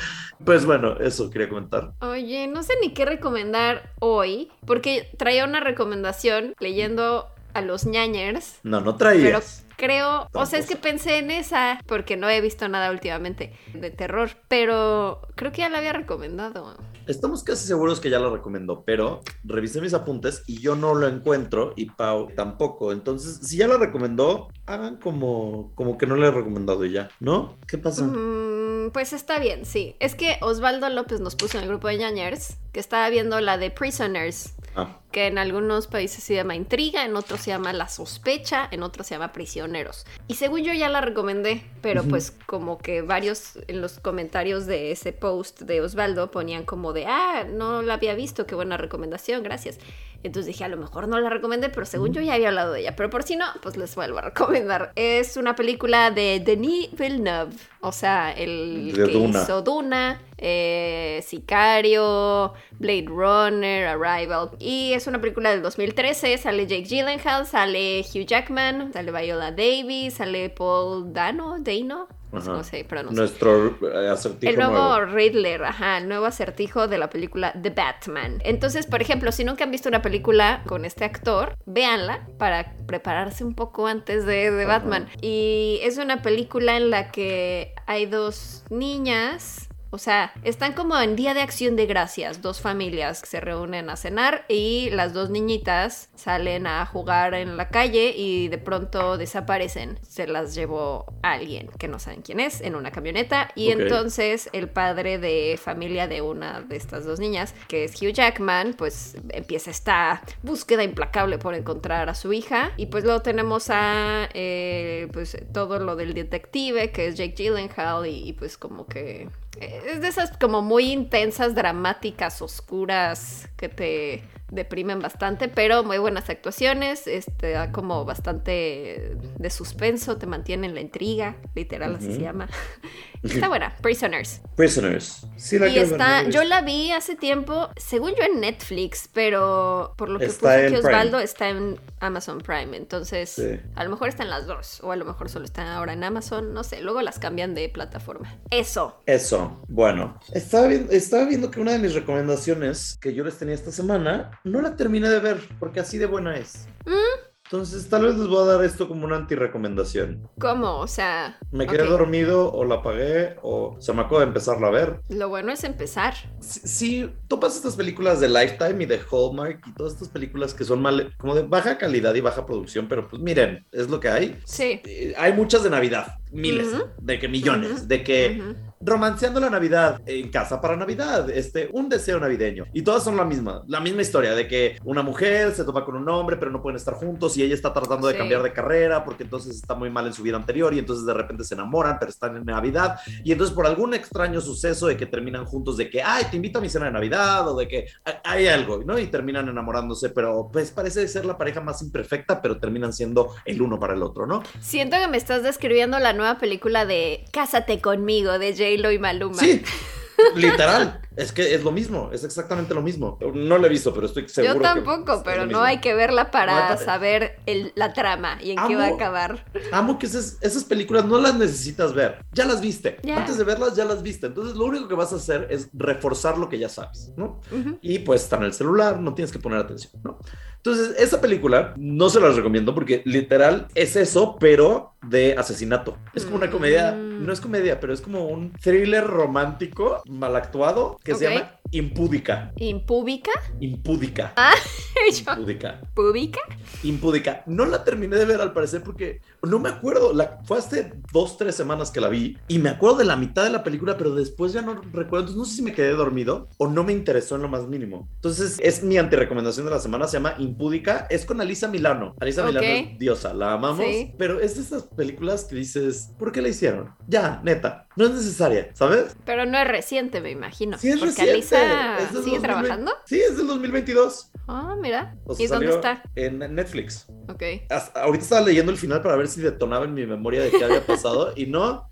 pues 0.45 0.65
bueno, 0.65 0.99
eso 0.99 1.31
quería 1.31 1.49
comentar. 1.49 1.93
Oye, 2.01 2.47
no 2.47 2.63
sé 2.63 2.73
ni 2.81 2.93
qué 2.95 3.05
recomendar 3.05 3.93
hoy, 4.01 4.51
porque 4.67 5.11
traía 5.19 5.45
una 5.45 5.61
recomendación 5.61 6.55
leyendo 6.59 7.29
a 7.53 7.61
los 7.61 7.87
ñañers, 7.87 8.59
No, 8.65 8.81
no 8.81 8.97
pero 8.97 9.13
traías. 9.13 9.65
creo, 9.77 10.29
o 10.33 10.47
sea, 10.47 10.59
es 10.59 10.67
que 10.67 10.75
pensé 10.77 11.19
en 11.19 11.31
esa, 11.31 11.79
porque 11.87 12.17
no 12.17 12.29
he 12.29 12.41
visto 12.41 12.67
nada 12.69 12.91
últimamente 12.91 13.53
de 13.75 13.91
terror, 13.91 14.31
pero 14.49 15.21
creo 15.37 15.53
que 15.53 15.59
ya 15.59 15.69
la 15.69 15.79
había 15.79 15.93
recomendado. 15.93 16.77
Estamos 17.07 17.45
casi 17.45 17.67
seguros 17.67 18.01
que 18.01 18.11
ya 18.11 18.19
lo 18.19 18.35
recomendó, 18.35 18.83
pero 18.85 19.21
revisé 19.45 19.81
mis 19.81 19.95
apuntes 19.95 20.43
y 20.47 20.61
yo 20.61 20.75
no 20.75 20.95
lo 20.95 21.07
encuentro 21.07 21.73
y 21.77 21.87
Pau 21.87 22.29
tampoco. 22.35 22.93
Entonces, 22.93 23.47
si 23.47 23.57
ya 23.59 23.67
lo 23.67 23.79
recomendó, 23.79 24.49
hagan 24.67 24.97
como, 24.97 25.73
como 25.75 25.99
que 25.99 26.07
no 26.07 26.17
lo 26.17 26.27
he 26.27 26.31
recomendado 26.31 26.85
y 26.85 26.93
ya, 26.93 27.09
¿no? 27.21 27.57
¿Qué 27.67 27.79
pasa? 27.79 28.05
Mm, 28.05 28.91
pues 28.93 29.13
está 29.13 29.39
bien, 29.39 29.67
sí. 29.67 29.97
Es 30.01 30.15
que 30.15 30.39
Osvaldo 30.41 30.89
López 30.89 31.21
nos 31.21 31.37
puso 31.37 31.59
en 31.59 31.65
el 31.65 31.69
grupo 31.71 31.89
de 31.89 31.99
ñañers 31.99 32.57
que 32.73 32.81
estaba 32.81 33.09
viendo 33.11 33.41
la 33.41 33.59
de 33.59 33.71
Prisoners, 33.71 34.55
Ah, 34.77 34.99
que 35.15 35.29
en 35.29 35.39
algunos 35.39 35.87
países 35.87 36.25
se 36.25 36.35
llama 36.35 36.57
Intriga, 36.57 37.05
en 37.05 37.15
otros 37.15 37.41
se 37.41 37.53
llama 37.53 37.73
La 37.73 37.87
Sospecha, 37.87 38.67
en 38.73 38.83
otros 38.83 39.07
se 39.07 39.15
llama 39.15 39.33
Prisioneros. 39.33 40.07
Y 40.27 40.35
según 40.35 40.65
yo 40.65 40.73
ya 40.73 40.89
la 40.89 41.01
recomendé, 41.01 41.63
pero 41.83 42.03
pues 42.03 42.33
como 42.47 42.79
que 42.79 43.01
varios 43.03 43.61
en 43.69 43.81
los 43.81 44.01
comentarios 44.01 44.67
de 44.67 44.91
ese 44.91 45.13
post 45.13 45.61
de 45.61 45.81
Osvaldo 45.83 46.33
ponían 46.33 46.65
como 46.65 46.93
de, 46.93 47.07
ah, 47.07 47.47
no 47.49 47.81
la 47.83 47.95
había 47.95 48.15
visto, 48.15 48.45
qué 48.45 48.57
buena 48.57 48.77
recomendación, 48.77 49.45
gracias. 49.45 49.79
Entonces 50.25 50.47
dije, 50.47 50.65
a 50.65 50.69
lo 50.69 50.79
mejor 50.79 51.07
no 51.07 51.21
la 51.21 51.29
recomendé, 51.29 51.69
pero 51.69 51.85
según 51.85 52.15
yo 52.15 52.23
ya 52.23 52.35
había 52.35 52.49
hablado 52.49 52.73
de 52.73 52.81
ella. 52.81 52.97
Pero 52.97 53.11
por 53.11 53.25
si 53.25 53.37
no, 53.37 53.45
pues 53.63 53.77
les 53.77 53.95
vuelvo 53.95 54.19
a 54.19 54.23
recomendar. 54.23 54.91
Es 54.97 55.37
una 55.37 55.55
película 55.55 56.11
de 56.11 56.41
Denis 56.41 56.89
Villeneuve, 56.93 57.55
o 57.83 57.93
sea, 57.93 58.33
el 58.33 58.93
De 58.95 59.05
que 59.05 59.13
Duna. 59.13 59.43
hizo 59.43 59.61
Duna, 59.61 60.23
eh, 60.39 61.23
Sicario, 61.27 62.55
Blade 62.79 63.05
Runner, 63.07 63.87
Arrival. 63.87 64.53
Y 64.59 64.95
es 64.95 65.04
una 65.07 65.21
película 65.21 65.51
del 65.51 65.63
2013. 65.63 66.39
Sale 66.39 66.67
Jake 66.67 66.85
Gyllenhaal, 66.85 67.47
sale 67.47 68.01
Hugh 68.01 68.27
Jackman, 68.27 68.93
sale 68.93 69.13
Viola 69.13 69.51
Davis, 69.51 70.15
sale 70.15 70.51
Paul 70.51 71.13
Dano, 71.13 71.57
Dano, 71.61 72.09
no 72.35 72.41
sé 72.41 72.51
cómo 72.51 72.65
se 72.65 72.85
pronuncia. 72.85 73.17
nuestro 73.17 73.79
eh, 73.93 74.09
acertijo 74.09 74.51
El 74.51 74.59
nuevo 74.59 74.97
nuevo. 74.97 75.13
Riddler, 75.13 75.65
ajá, 75.65 75.99
el 75.99 76.09
nuevo 76.09 76.27
acertijo 76.27 76.89
de 76.89 76.99
la 76.99 77.09
película 77.11 77.53
The 77.61 77.71
Batman. 77.71 78.41
Entonces, 78.45 78.87
por 78.87 79.01
ejemplo, 79.01 79.33
si 79.33 79.45
nunca 79.45 79.65
han 79.65 79.71
visto 79.71 79.89
una 79.89 80.03
película 80.03 80.63
con 80.67 80.85
este 80.85 81.05
actor, 81.05 81.57
véanla 81.67 82.27
para 82.39 82.75
prepararse 82.87 83.45
un 83.45 83.55
poco 83.55 83.87
antes 83.87 84.27
de 84.27 84.51
The. 84.51 84.65
Batman. 84.65 85.09
Y 85.21 85.79
es 85.83 85.99
una 85.99 86.23
película 86.23 86.77
en 86.77 86.91
la 86.91 87.11
que 87.11 87.75
hay 87.87 88.07
dos 88.07 88.65
niñas. 88.71 89.69
O 89.95 89.99
sea, 89.99 90.33
están 90.43 90.73
como 90.73 90.99
en 90.99 91.15
Día 91.15 91.35
de 91.35 91.41
Acción 91.41 91.77
de 91.77 91.87
Gracias, 91.87 92.43
dos 92.43 92.61
familias 92.61 93.21
que 93.21 93.29
se 93.29 93.41
reúnen 93.41 93.89
a 93.89 93.95
cenar 93.95 94.45
y 94.49 94.91
las 94.91 95.13
dos 95.13 95.31
niñitas 95.31 96.09
salen 96.17 96.67
a 96.67 96.85
jugar 96.85 97.35
en 97.35 97.57
la 97.57 97.69
calle 97.69 98.13
y 98.17 98.49
de 98.49 98.59
pronto 98.59 99.17
desaparecen. 99.19 100.01
Se 100.03 100.27
las 100.27 100.57
llevó 100.57 101.07
alguien 101.23 101.69
que 101.79 101.87
no 101.87 102.01
saben 102.01 102.23
quién 102.23 102.41
es 102.41 102.61
en 102.61 102.75
una 102.75 102.91
camioneta 102.91 103.51
y 103.55 103.71
entonces 103.71 104.51
el 104.53 104.69
padre 104.69 105.19
de 105.19 105.61
familia 105.63 106.09
de 106.09 106.23
una 106.23 106.61
de 106.63 106.75
estas 106.75 107.05
dos 107.05 107.21
niñas, 107.21 107.55
que 107.69 107.85
es 107.85 107.95
Hugh 107.95 108.15
Jackman, 108.15 108.75
pues 108.77 109.17
empieza 109.29 109.71
esta 109.71 110.23
búsqueda 110.43 110.83
implacable 110.83 111.39
por 111.39 111.55
encontrar 111.55 112.09
a 112.09 112.17
su 112.17 112.33
hija 112.33 112.73
y 112.77 112.87
pues 112.87 113.05
luego 113.05 113.23
tenemos 113.23 113.71
a 113.71 114.29
eh, 114.35 115.07
pues 115.13 115.37
todo 115.53 115.79
lo 115.79 115.95
del 115.95 116.15
detective 116.15 116.91
que 116.91 117.07
es 117.07 117.15
Jake 117.15 117.35
Gyllenhaal 117.37 118.09
y, 118.09 118.29
y, 118.29 118.33
pues 118.33 118.59
como 118.59 118.89
que 118.89 119.29
es 119.61 120.01
de 120.01 120.09
esas 120.09 120.37
como 120.37 120.63
muy 120.63 120.93
intensas, 120.93 121.55
dramáticas, 121.55 122.43
oscuras 122.43 123.49
que 123.57 123.69
te 123.69 124.25
deprimen 124.51 125.01
bastante, 125.01 125.49
pero 125.49 125.83
muy 125.85 125.99
buenas 125.99 126.29
actuaciones, 126.31 127.07
este, 127.07 127.53
da 127.53 127.73
como 127.73 128.05
bastante 128.05 129.17
de 129.39 129.51
suspenso, 129.51 130.17
te 130.17 130.27
mantiene 130.27 130.67
en 130.67 130.75
la 130.75 130.81
intriga, 130.81 131.37
literal 131.55 131.97
así 131.97 132.13
se 132.15 132.21
llama. 132.21 132.49
Está 133.23 133.49
buena, 133.49 133.75
Prisoners. 133.81 134.43
Prisoners. 134.55 135.27
Sí, 135.37 135.59
la 135.59 135.69
Y 135.69 135.77
ver, 135.77 135.85
está, 135.85 136.29
yo 136.29 136.45
la 136.45 136.61
vi 136.61 136.91
hace 136.93 137.17
tiempo, 137.17 137.71
según 137.75 138.11
yo 138.11 138.23
en 138.23 138.41
Netflix, 138.41 139.09
pero 139.15 139.95
por 139.97 140.11
lo 140.11 140.19
que 140.19 140.27
Está 140.27 140.57
puso 140.57 140.67
aquí 140.67 140.77
Osvaldo, 140.77 141.11
Prime. 141.13 141.25
está 141.25 141.49
en 141.49 141.81
Amazon 142.01 142.39
Prime. 142.39 142.77
Entonces, 142.77 143.31
Sí. 143.31 143.59
a 143.77 143.85
lo 143.85 143.89
mejor 143.89 144.11
está 144.11 144.25
en 144.25 144.31
las 144.31 144.47
dos, 144.47 144.81
o 144.83 144.93
a 144.93 144.97
lo 144.97 145.07
mejor 145.07 145.31
solo 145.31 145.47
está 145.47 145.75
ahora 145.75 145.95
en 145.95 146.05
Amazon, 146.05 146.53
no 146.53 146.65
sé, 146.65 146.83
luego 146.83 147.01
las 147.01 147.19
cambian 147.19 147.55
de 147.55 147.71
plataforma. 147.71 148.39
Eso. 148.51 149.01
Eso, 149.07 149.65
bueno. 149.69 150.19
Estaba 150.35 150.67
viendo, 150.67 150.93
estaba 150.93 151.25
viendo 151.25 151.51
que 151.51 151.61
una 151.61 151.73
de 151.73 151.79
mis 151.79 151.95
recomendaciones 151.95 152.99
que 153.01 153.15
yo 153.15 153.25
les 153.25 153.39
tenía 153.39 153.55
esta 153.55 153.73
semana 153.73 154.34
no 154.45 154.61
la 154.61 154.77
terminé 154.77 155.09
de 155.09 155.21
ver 155.21 155.39
porque 155.59 155.81
así 155.81 155.99
de 155.99 156.07
buena 156.07 156.37
es. 156.37 156.67
Mm. 156.87 157.29
Entonces, 157.47 157.89
tal 157.91 158.07
vez 158.07 158.17
les 158.17 158.27
voy 158.27 158.43
a 158.43 158.53
dar 158.53 158.65
esto 158.65 158.89
como 158.89 159.05
una 159.05 159.17
anti-recomendación. 159.17 160.29
¿Cómo? 160.41 160.79
O 160.79 160.87
sea, 160.87 161.39
Me 161.53 161.67
quedé 161.67 161.85
dormido 161.85 162.51
o 162.51 162.65
la 162.65 162.77
apagué 162.77 163.37
o 163.43 163.77
se 163.81 163.93
me 163.93 164.01
acabo 164.01 164.21
de 164.21 164.25
empezarla 164.25 164.69
a 164.69 164.71
ver. 164.71 165.01
lo 165.11 165.29
bueno 165.29 165.53
es 165.53 165.63
empezar. 165.63 166.15
Si, 166.41 166.61
si 166.67 167.15
topas 167.29 167.55
estas 167.55 167.77
películas 167.77 168.19
de 168.19 168.31
Lifetime 168.31 168.83
y 168.85 168.87
de 168.87 168.99
Hallmark 168.99 169.61
y 169.67 169.75
todas 169.75 169.93
estas 169.93 170.09
películas 170.09 170.55
que 170.55 170.65
son 170.65 170.81
mal, 170.81 171.15
como 171.19 171.35
de 171.35 171.43
baja 171.43 171.77
calidad 171.77 172.15
y 172.15 172.23
baja 172.23 172.47
producción, 172.47 172.89
pero 172.89 173.07
pues 173.07 173.21
miren, 173.23 173.65
es 173.73 173.91
lo 173.91 174.01
que 174.01 174.09
hay. 174.09 174.39
Sí. 174.47 174.81
Eh, 174.87 175.15
Hay 175.19 175.35
muchas 175.35 175.63
de 175.63 175.71
Navidad, 175.71 176.17
miles, 176.33 176.69
de 176.99 177.19
que 177.19 177.29
millones, 177.29 177.87
de 177.87 178.03
que. 178.03 178.43
Romanceando 178.85 179.41
la 179.41 179.51
Navidad 179.51 180.01
en 180.07 180.31
casa 180.31 180.61
para 180.61 180.77
Navidad, 180.77 181.31
este, 181.31 181.69
un 181.73 181.89
deseo 181.89 182.21
navideño. 182.21 182.67
Y 182.73 182.83
todas 182.83 183.03
son 183.03 183.17
la 183.17 183.25
misma, 183.25 183.63
la 183.67 183.81
misma 183.81 184.03
historia 184.03 184.35
de 184.35 184.47
que 184.47 184.77
una 184.85 185.03
mujer 185.03 185.53
se 185.55 185.65
topa 185.65 185.85
con 185.85 185.97
un 185.97 186.09
hombre, 186.09 186.37
pero 186.37 186.51
no 186.51 186.63
pueden 186.63 186.77
estar 186.77 186.95
juntos 186.95 187.37
y 187.37 187.43
ella 187.43 187.55
está 187.55 187.73
tratando 187.73 188.07
de 188.09 188.15
Sí. 188.15 188.19
cambiar 188.19 188.43
de 188.43 188.53
carrera 188.53 189.05
porque 189.05 189.23
entonces 189.25 189.57
está 189.57 189.75
muy 189.75 189.91
mal 189.91 190.07
en 190.07 190.13
su 190.13 190.23
vida 190.23 190.37
anterior 190.37 190.73
y 190.75 190.79
entonces 190.79 191.05
de 191.07 191.15
repente 191.15 191.45
se 191.45 191.55
enamoran, 191.55 191.97
pero 191.99 192.11
están 192.11 192.37
en 192.37 192.45
Navidad 192.45 192.99
y 193.25 193.33
entonces 193.33 193.55
por 193.55 193.67
algún 193.67 193.95
extraño 193.95 194.41
suceso 194.41 194.87
de 194.87 194.97
que 194.97 195.07
terminan 195.07 195.45
juntos 195.47 195.77
de 195.77 195.89
que, 195.91 196.03
ay, 196.03 196.25
te 196.31 196.37
invito 196.37 196.59
a 196.59 196.63
mi 196.63 196.69
cena 196.69 196.87
de 196.87 196.93
Navidad 196.93 197.49
o 197.49 197.57
de 197.57 197.67
que 197.69 197.87
hay- 198.23 198.45
algo, 198.45 198.83
¿no? 198.85 198.99
Y 198.99 199.07
terminan 199.07 199.49
enamorándose, 199.49 200.11
pero 200.11 200.51
pues 200.53 200.71
parece 200.71 201.09
ser 201.09 201.25
la 201.25 201.39
pareja 201.39 201.63
más 201.63 201.81
imperfecta, 201.81 202.43
pero 202.43 202.59
terminan 202.59 202.93
siendo 202.93 203.31
el 203.47 203.63
uno 203.63 203.81
para 203.81 203.95
el 203.95 204.03
otro, 204.03 204.27
¿no? 204.27 204.43
Siento 204.61 204.99
que 204.99 205.09
me 205.09 205.17
estás 205.17 205.43
describiendo 205.43 205.99
la 205.99 206.13
nueva 206.13 206.39
película 206.39 206.85
de 206.85 207.25
Cásate 207.33 207.81
conmigo 207.81 208.39
de 208.39 208.53
J-Lo 208.77 208.93
y 208.93 208.99
Maluma. 208.99 209.39
Sí, 209.39 209.63
literal. 210.35 211.01
Es 211.17 211.31
que 211.31 211.55
es 211.55 211.63
lo 211.63 211.71
mismo, 211.71 212.11
es 212.13 212.25
exactamente 212.25 212.75
lo 212.75 212.83
mismo. 212.83 213.19
No 213.35 213.57
lo 213.57 213.67
he 213.67 213.69
visto, 213.69 213.95
pero 213.95 214.07
estoy 214.07 214.29
seguro. 214.29 214.55
Yo 214.55 214.61
tampoco, 214.63 215.23
pero 215.25 215.47
lo 215.47 215.53
no 215.53 215.63
hay 215.63 215.79
que 215.79 215.95
verla 215.95 216.33
para 216.33 216.71
No 216.71 216.77
saber 216.77 217.37
el- 217.47 217.73
la 217.77 217.93
trama 217.93 218.39
y 218.43 218.51
en 218.51 218.57
qué 218.67 218.75
va 218.75 218.87
a 218.87 218.89
acabar. 218.89 219.45
Amo 219.71 219.97
que 219.97 220.07
esas, 220.07 220.39
esas 220.41 220.65
películas 220.65 221.05
no 221.05 221.21
las 221.21 221.37
necesitas 221.37 221.95
ver, 221.95 222.25
ya 222.33 222.45
las 222.47 222.61
viste. 222.61 222.97
Antes 223.17 223.39
de 223.39 223.45
verlas 223.45 223.77
ya 223.77 223.85
las 223.85 224.03
viste. 224.03 224.27
Entonces 224.27 224.57
lo 224.57 224.65
único 224.65 224.89
que 224.89 224.95
vas 224.95 225.13
a 225.13 225.17
hacer 225.17 225.47
es 225.51 225.69
reforzar 225.73 226.37
lo 226.37 226.49
que 226.49 226.59
ya 226.59 226.69
sabes, 226.69 227.13
¿no? 227.17 227.41
Y 227.81 228.01
pues 228.01 228.23
está 228.25 228.37
en 228.37 228.43
el 228.45 228.53
celular, 228.53 228.99
no 229.01 229.15
tienes 229.15 229.31
que 229.31 229.39
poner 229.39 229.61
atención, 229.61 229.93
¿no? 230.03 230.19
Entonces, 230.67 230.97
esa 230.99 231.21
película 231.21 231.75
no 231.77 232.09
se 232.09 232.19
las 232.21 232.37
recomiendo 232.37 232.75
porque 232.75 233.03
literal 233.05 233.67
es 233.75 233.97
eso, 233.97 234.37
pero 234.41 234.95
de 235.07 235.35
asesinato. 235.37 235.99
Es 236.15 236.25
como 236.25 236.37
una 236.37 236.51
comedia, 236.51 236.93
Mm. 236.93 237.27
no 237.27 237.33
es 237.35 237.41
comedia, 237.43 237.79
pero 237.81 237.93
es 237.93 238.01
como 238.01 238.25
un 238.29 238.51
thriller 238.53 239.07
romántico 239.07 240.03
mal 240.09 240.35
actuado 240.37 240.99
que 241.05 241.15
se 241.15 241.29
llama 241.29 241.61
Impúdica. 241.71 242.51
¿Impúbica? 242.57 243.31
Impúdica. 243.61 244.33
Yo, 245.13 245.33
Impúdica. 245.33 245.83
¿Púbica? 245.95 246.41
Impúdica. 246.83 247.43
No 247.47 247.65
la 247.67 247.85
terminé 247.85 248.17
de 248.17 248.25
ver 248.25 248.41
al 248.41 248.53
parecer 248.53 248.83
porque 248.83 249.21
no 249.43 249.59
me 249.59 249.69
acuerdo. 249.69 250.13
La, 250.13 250.41
fue 250.45 250.59
hace 250.59 250.93
dos, 251.13 251.37
tres 251.37 251.55
semanas 251.55 251.91
que 251.91 252.01
la 252.01 252.09
vi 252.09 252.39
y 252.49 252.59
me 252.59 252.71
acuerdo 252.71 252.99
de 252.99 253.05
la 253.05 253.17
mitad 253.17 253.45
de 253.45 253.51
la 253.51 253.63
película, 253.65 253.97
pero 253.97 254.15
después 254.15 254.53
ya 254.53 254.63
no 254.63 254.75
recuerdo. 254.75 255.21
Entonces 255.21 255.37
no 255.37 255.45
sé 255.45 255.57
si 255.57 255.63
me 255.63 255.73
quedé 255.73 255.93
dormido 255.93 256.49
o 256.59 256.69
no 256.69 256.85
me 256.85 256.93
interesó 256.93 257.37
en 257.37 257.43
lo 257.43 257.49
más 257.49 257.67
mínimo. 257.67 258.09
Entonces 258.17 258.59
es 258.63 258.83
mi 258.83 258.99
antirecomendación 258.99 259.67
de 259.67 259.73
la 259.73 259.81
semana. 259.81 260.07
Se 260.07 260.17
llama 260.19 260.35
Impúdica. 260.39 261.07
Es 261.11 261.25
con 261.25 261.41
Alisa 261.41 261.69
Milano. 261.69 262.15
Alisa. 262.21 262.45
Milano 262.45 262.67
es 262.67 262.99
diosa. 262.99 263.33
La 263.35 263.53
amamos. 263.55 263.85
Sí. 263.85 264.13
Pero 264.19 264.41
es 264.41 264.57
de 264.57 264.63
esas 264.63 264.85
películas 264.85 265.45
que 265.45 265.57
dices, 265.57 266.11
¿por 266.19 266.33
qué 266.33 266.43
la 266.43 266.49
hicieron? 266.49 266.91
Ya, 267.09 267.41
neta. 267.45 267.87
No 267.97 268.07
es 268.07 268.11
necesaria, 268.11 268.71
¿sabes? 268.75 269.17
Pero 269.25 269.47
no 269.47 269.57
es 269.57 269.69
reciente, 269.69 270.21
me 270.21 270.31
imagino. 270.31 270.77
Sí, 270.79 270.89
es 270.89 270.99
Porque 270.99 271.13
reciente. 271.13 271.57
Alisa 271.57 272.09
sigue 272.09 272.39
2020. 272.39 272.41
trabajando. 272.49 272.93
Sí, 273.07 273.21
es 273.21 273.37
del 273.37 273.47
2022. 273.47 274.31
Ah, 274.49 274.77
mira. 274.81 275.17
O 275.25 275.35
sea, 275.35 275.45
¿Y 275.45 275.49
dónde 275.49 275.71
está? 275.71 276.03
En 276.17 276.54
Netflix. 276.55 277.07
Ok. 277.29 277.43
Hasta- 277.71 278.03
ahorita 278.03 278.25
estaba 278.25 278.41
leyendo 278.47 278.71
el 278.73 278.79
final 278.79 279.03
para 279.03 279.17
ver 279.17 279.29
si 279.29 279.41
detonaba 279.41 279.85
en 279.85 279.95
mi 279.95 280.07
memoria 280.07 280.43
de 280.43 280.51
qué 280.51 280.65
había 280.65 280.85
pasado 280.87 281.33
y 281.37 281.47
no. 281.47 281.89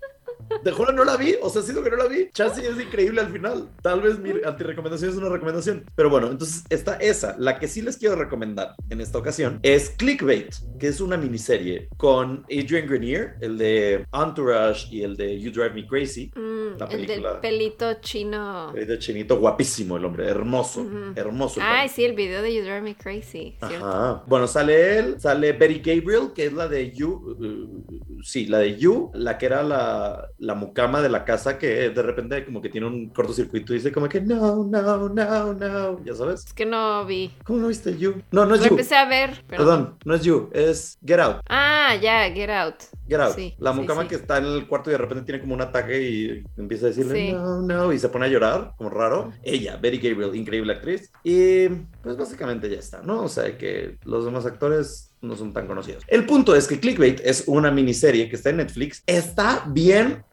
De 0.63 0.71
juro 0.71 0.91
no 0.93 1.03
la 1.03 1.17
vi, 1.17 1.35
o 1.41 1.49
sea, 1.49 1.61
siento 1.61 1.83
que 1.83 1.89
no 1.89 1.97
la 1.97 2.07
vi. 2.07 2.29
Chelsea 2.31 2.69
es 2.69 2.79
increíble 2.79 3.21
al 3.21 3.31
final. 3.31 3.69
Tal 3.81 4.01
vez 4.01 4.19
mi 4.19 4.31
antirecomendación 4.45 5.11
es 5.11 5.17
una 5.17 5.29
recomendación. 5.29 5.83
Pero 5.95 6.09
bueno, 6.09 6.29
entonces 6.31 6.63
está 6.69 6.95
esa. 6.97 7.35
La 7.37 7.59
que 7.59 7.67
sí 7.67 7.81
les 7.81 7.97
quiero 7.97 8.15
recomendar 8.15 8.75
en 8.89 9.01
esta 9.01 9.17
ocasión 9.17 9.59
es 9.63 9.89
Clickbait, 9.91 10.53
que 10.79 10.87
es 10.87 11.01
una 11.01 11.17
miniserie 11.17 11.89
con 11.97 12.45
Adrian 12.45 12.87
Grenier, 12.87 13.35
el 13.41 13.57
de 13.57 14.05
Entourage 14.13 14.87
y 14.91 15.03
el 15.03 15.15
de 15.17 15.39
You 15.39 15.51
Drive 15.51 15.73
Me 15.73 15.85
Crazy. 15.87 16.31
Mm, 16.35 16.77
La 16.79 16.85
el 16.85 16.97
del 16.97 17.05
película. 17.07 17.41
pelito 17.41 17.93
chino. 18.01 18.73
El 18.75 18.87
de 18.87 18.99
chinito, 18.99 19.37
guapísimo 19.39 19.97
el 19.97 20.05
hombre, 20.05 20.27
hermoso, 20.27 20.85
hermoso. 21.15 21.59
Ay, 21.63 21.89
sí, 21.89 22.03
el 22.05 22.13
video 22.13 22.41
de 22.41 22.53
You 22.53 22.61
Drive 22.61 22.81
Me 22.81 22.95
Crazy. 22.95 23.55
¿cierto? 23.67 23.85
Ajá. 23.85 24.23
Bueno, 24.27 24.47
sale 24.47 24.97
él, 24.99 25.19
sale 25.19 25.53
Betty 25.53 25.79
Gabriel, 25.79 26.31
que 26.33 26.45
es 26.45 26.53
la 26.53 26.67
de 26.67 26.91
You, 26.91 27.09
uh, 27.09 28.23
sí, 28.23 28.45
la 28.45 28.59
de 28.59 28.77
You, 28.77 29.11
la 29.13 29.37
que 29.37 29.45
era 29.45 29.63
la, 29.63 30.29
la 30.37 30.55
mucama 30.55 31.01
de 31.01 31.09
la 31.09 31.25
casa 31.25 31.57
que 31.57 31.89
de 31.89 32.01
repente 32.01 32.45
como 32.45 32.61
que 32.61 32.69
tiene 32.69 32.87
un 32.87 33.09
cortocircuito 33.09 33.73
y 33.73 33.77
dice 33.77 33.91
como 33.91 34.09
que 34.09 34.21
no, 34.21 34.63
no, 34.63 35.09
no, 35.09 35.53
no, 35.53 36.03
ya 36.03 36.13
sabes. 36.15 36.45
Es 36.45 36.53
que 36.53 36.65
no 36.65 37.05
vi. 37.05 37.33
¿Cómo 37.43 37.59
no 37.59 37.67
viste 37.67 37.97
You? 37.97 38.21
No, 38.31 38.45
no 38.45 38.55
es 38.55 38.61
Lo 38.61 38.67
You. 38.67 38.73
empecé 38.73 38.95
a 38.95 39.07
ver, 39.07 39.43
pero. 39.47 39.63
Perdón, 39.63 39.97
no 40.05 40.15
es 40.15 40.23
You, 40.23 40.49
es 40.53 40.97
Get 41.05 41.19
Out. 41.19 41.41
Ah, 41.49 41.95
ya, 42.01 42.29
Get 42.31 42.49
Out. 42.49 42.75
Get 43.07 43.19
Out. 43.19 43.35
Sí, 43.35 43.55
la 43.59 43.73
mucama 43.73 44.03
sí. 44.03 44.09
que 44.09 44.15
está 44.15 44.37
en 44.37 44.45
el 44.45 44.67
cuarto 44.67 44.89
y 44.89 44.93
de 44.93 44.99
repente 44.99 45.23
tiene 45.23 45.41
como 45.41 45.53
un 45.53 45.61
ataque 45.61 46.01
y 46.01 46.43
empieza 46.57 46.85
a 46.85 46.89
decirle 46.89 47.33
no, 47.33 47.61
no, 47.61 47.93
y 47.93 47.99
se 47.99 48.09
pone 48.09 48.25
a 48.25 48.29
llorar, 48.29 48.73
como 48.77 48.89
raro. 48.89 49.31
Ella, 49.43 49.77
Betty 49.77 49.97
Gabriel, 49.97 50.35
increíble 50.35 50.73
actriz. 50.73 51.11
Y 51.23 51.69
pues 52.01 52.17
básicamente 52.17 52.69
ya 52.69 52.79
está, 52.79 53.01
¿no? 53.01 53.23
O 53.23 53.29
sea 53.29 53.57
que 53.57 53.97
los 54.03 54.25
demás 54.25 54.45
actores 54.45 55.12
no 55.23 55.35
son 55.35 55.53
tan 55.53 55.67
conocidos. 55.67 56.03
El 56.07 56.25
punto 56.25 56.55
es 56.55 56.67
que 56.67 56.79
Clickbait 56.79 57.21
es 57.23 57.45
una 57.47 57.71
miniserie 57.71 58.29
que 58.29 58.35
está 58.35 58.49
en 58.49 58.57
Netflix. 58.57 59.03
Está 59.07 59.65
bien 59.67 60.23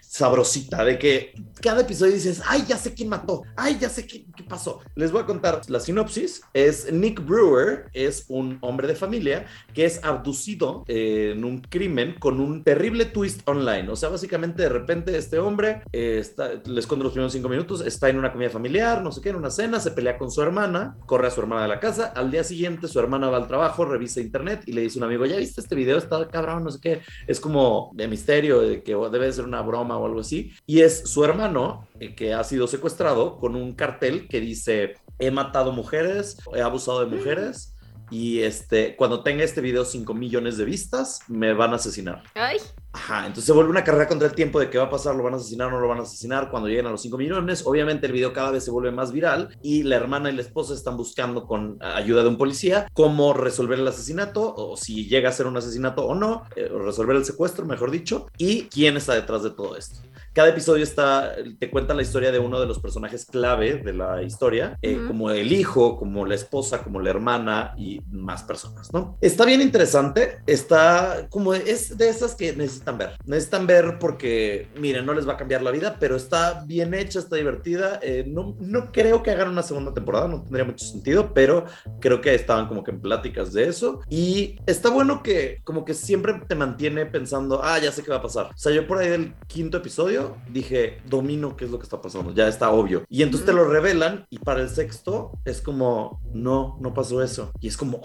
sabrosita, 0.00 0.84
de 0.84 0.98
que 0.98 1.34
cada 1.60 1.82
episodio 1.82 2.12
dices, 2.12 2.42
ay, 2.46 2.64
ya 2.68 2.76
sé 2.76 2.94
quién 2.94 3.08
mató, 3.08 3.42
ay, 3.56 3.78
ya 3.80 3.88
sé 3.88 4.06
qué, 4.06 4.26
qué 4.36 4.44
pasó. 4.44 4.80
Les 4.94 5.12
voy 5.12 5.22
a 5.22 5.26
contar 5.26 5.62
la 5.68 5.80
sinopsis. 5.80 6.42
Es 6.52 6.92
Nick 6.92 7.24
Brewer, 7.24 7.90
es 7.92 8.24
un 8.28 8.58
hombre 8.60 8.86
de 8.88 8.94
familia 8.94 9.46
que 9.74 9.84
es 9.84 10.02
abducido 10.04 10.84
eh, 10.86 11.32
en 11.34 11.44
un 11.44 11.60
crimen 11.60 12.16
con 12.18 12.40
un 12.40 12.62
terrible 12.64 13.06
twist 13.06 13.46
online. 13.48 13.88
O 13.90 13.96
sea, 13.96 14.08
básicamente 14.08 14.62
de 14.62 14.68
repente 14.68 15.16
este 15.16 15.38
hombre, 15.38 15.82
eh, 15.92 16.18
está, 16.20 16.50
les 16.64 16.86
cuento 16.86 17.04
los 17.04 17.12
primeros 17.12 17.32
cinco 17.32 17.48
minutos, 17.48 17.80
está 17.80 18.08
en 18.08 18.18
una 18.18 18.32
comida 18.32 18.50
familiar, 18.50 19.02
no 19.02 19.12
sé 19.12 19.20
qué, 19.20 19.30
en 19.30 19.36
una 19.36 19.50
cena, 19.50 19.80
se 19.80 19.90
pelea 19.90 20.18
con 20.18 20.30
su 20.30 20.42
hermana, 20.42 20.96
corre 21.06 21.28
a 21.28 21.30
su 21.30 21.40
hermana 21.40 21.62
de 21.62 21.68
la 21.68 21.80
casa, 21.80 22.12
al 22.14 22.30
día 22.30 22.44
siguiente 22.44 22.88
su 22.88 22.98
hermana 22.98 23.28
va 23.28 23.38
al 23.38 23.48
trabajo, 23.48 23.84
revisa 23.84 24.20
internet 24.20 24.62
y 24.66 24.72
le 24.72 24.82
dice 24.82 24.98
a 24.98 25.00
un 25.00 25.04
amigo, 25.04 25.26
¿ya 25.26 25.36
viste 25.36 25.60
este 25.60 25.74
video? 25.74 25.98
Está 25.98 26.26
cabrón, 26.28 26.64
no 26.64 26.70
sé 26.70 26.78
qué. 26.80 27.00
Es 27.26 27.40
como 27.40 27.90
de 27.94 28.08
misterio, 28.08 28.60
de 28.60 28.82
que 28.82 28.94
debe 28.94 29.32
ser 29.32 29.44
una 29.44 29.62
broma 29.62 29.98
o 29.98 30.06
algo 30.06 30.20
así. 30.20 30.52
Y 30.66 30.80
es 30.80 31.08
su 31.08 31.24
hermano 31.46 31.88
eh, 32.00 32.14
que 32.14 32.34
ha 32.34 32.44
sido 32.44 32.66
secuestrado 32.66 33.38
con 33.38 33.56
un 33.56 33.74
cartel 33.74 34.28
que 34.28 34.40
dice, 34.40 34.94
he 35.18 35.30
matado 35.30 35.72
mujeres, 35.72 36.38
he 36.54 36.60
abusado 36.60 37.04
de 37.04 37.16
mujeres. 37.16 37.72
Y 38.08 38.40
este, 38.42 38.94
cuando 38.94 39.24
tenga 39.24 39.42
este 39.42 39.60
video 39.60 39.84
5 39.84 40.14
millones 40.14 40.56
de 40.58 40.64
vistas, 40.64 41.20
me 41.26 41.54
van 41.54 41.72
a 41.72 41.76
asesinar. 41.76 42.22
Ay, 42.34 42.58
Ajá, 42.96 43.26
entonces 43.26 43.44
se 43.44 43.52
vuelve 43.52 43.70
una 43.70 43.84
carrera 43.84 44.08
contra 44.08 44.26
el 44.26 44.34
tiempo 44.34 44.58
de 44.58 44.70
qué 44.70 44.78
va 44.78 44.84
a 44.84 44.90
pasar, 44.90 45.14
lo 45.14 45.22
van 45.22 45.34
a 45.34 45.36
asesinar 45.36 45.68
o 45.68 45.72
no 45.72 45.80
lo 45.80 45.88
van 45.88 45.98
a 45.98 46.02
asesinar 46.02 46.50
cuando 46.50 46.68
lleguen 46.68 46.86
a 46.86 46.90
los 46.90 47.02
5 47.02 47.18
millones. 47.18 47.66
Obviamente 47.66 48.06
el 48.06 48.12
video 48.12 48.32
cada 48.32 48.52
vez 48.52 48.64
se 48.64 48.70
vuelve 48.70 48.90
más 48.90 49.12
viral 49.12 49.54
y 49.62 49.82
la 49.82 49.96
hermana 49.96 50.30
y 50.30 50.34
la 50.34 50.40
esposa 50.40 50.72
están 50.72 50.96
buscando 50.96 51.46
con 51.46 51.76
ayuda 51.82 52.22
de 52.22 52.28
un 52.28 52.38
policía 52.38 52.88
cómo 52.94 53.34
resolver 53.34 53.78
el 53.78 53.86
asesinato 53.86 54.54
o 54.54 54.78
si 54.78 55.06
llega 55.08 55.28
a 55.28 55.32
ser 55.32 55.46
un 55.46 55.58
asesinato 55.58 56.06
o 56.06 56.14
no, 56.14 56.44
eh, 56.56 56.70
resolver 56.72 57.16
el 57.16 57.26
secuestro, 57.26 57.66
mejor 57.66 57.90
dicho, 57.90 58.28
y 58.38 58.62
quién 58.68 58.96
está 58.96 59.14
detrás 59.14 59.42
de 59.42 59.50
todo 59.50 59.76
esto. 59.76 60.00
Cada 60.36 60.50
episodio 60.50 60.84
está, 60.84 61.34
te 61.58 61.70
cuenta 61.70 61.94
la 61.94 62.02
historia 62.02 62.30
de 62.30 62.38
uno 62.38 62.60
de 62.60 62.66
los 62.66 62.78
personajes 62.78 63.24
clave 63.24 63.76
de 63.82 63.94
la 63.94 64.22
historia, 64.22 64.78
eh, 64.82 64.96
Ujú. 64.96 65.06
como 65.06 65.30
el 65.30 65.50
hijo, 65.50 65.96
como 65.96 66.26
la 66.26 66.34
esposa, 66.34 66.82
como 66.82 67.00
la 67.00 67.08
hermana 67.08 67.72
y 67.78 68.02
más 68.10 68.42
personas, 68.42 68.92
¿no? 68.92 69.16
Está 69.22 69.46
bien 69.46 69.62
interesante, 69.62 70.36
está 70.46 71.26
como 71.30 71.54
es 71.54 71.96
de 71.96 72.10
esas 72.10 72.34
que 72.34 72.54
neces- 72.54 72.66
necesitan 72.76 72.98
ver. 72.98 73.10
Necesitan 73.24 73.66
ver 73.66 73.98
porque, 73.98 74.68
miren, 74.78 75.06
no 75.06 75.14
les 75.14 75.26
va 75.26 75.32
a 75.32 75.36
cambiar 75.38 75.62
la 75.62 75.70
vida, 75.70 75.96
pero 75.98 76.16
está 76.16 76.62
bien 76.66 76.92
hecha, 76.92 77.18
está 77.18 77.36
divertida. 77.36 77.98
Eh, 78.02 78.24
no, 78.26 78.56
no 78.60 78.92
creo 78.92 79.22
que 79.22 79.30
hagan 79.30 79.48
una 79.48 79.62
segunda 79.62 79.94
temporada, 79.94 80.28
no 80.28 80.42
tendría 80.42 80.66
mucho 80.66 80.84
sentido, 80.84 81.32
pero 81.32 81.64
creo 82.00 82.20
que 82.20 82.34
estaban 82.34 82.68
como 82.68 82.84
que 82.84 82.90
en 82.90 83.00
pláticas 83.00 83.54
de 83.54 83.68
eso. 83.68 84.00
Y 84.10 84.56
está 84.66 84.90
bueno 84.90 85.22
que 85.22 85.60
como 85.64 85.86
que 85.86 85.94
siempre 85.94 86.34
te 86.46 86.54
mantiene 86.54 87.06
pensando, 87.06 87.62
ah, 87.64 87.78
ya 87.78 87.90
sé 87.90 88.02
qué 88.02 88.10
va 88.10 88.18
a 88.18 88.22
pasar. 88.22 88.46
O 88.46 88.58
sea, 88.58 88.72
yo 88.72 88.86
por 88.86 88.98
ahí 88.98 89.08
del 89.08 89.32
quinto 89.46 89.78
episodio 89.78 90.25
dije, 90.50 91.00
domino 91.06 91.56
qué 91.56 91.64
es 91.64 91.70
lo 91.70 91.78
que 91.78 91.84
está 91.84 92.00
pasando, 92.00 92.32
ya 92.32 92.48
está 92.48 92.70
obvio. 92.70 93.04
Y 93.08 93.22
entonces 93.22 93.46
te 93.46 93.52
lo 93.52 93.68
revelan 93.68 94.26
y 94.30 94.38
para 94.38 94.60
el 94.60 94.68
sexto 94.68 95.32
es 95.44 95.60
como, 95.60 96.20
no, 96.32 96.76
no 96.80 96.94
pasó 96.94 97.22
eso. 97.22 97.52
Y 97.60 97.68
es 97.68 97.76
como. 97.76 98.00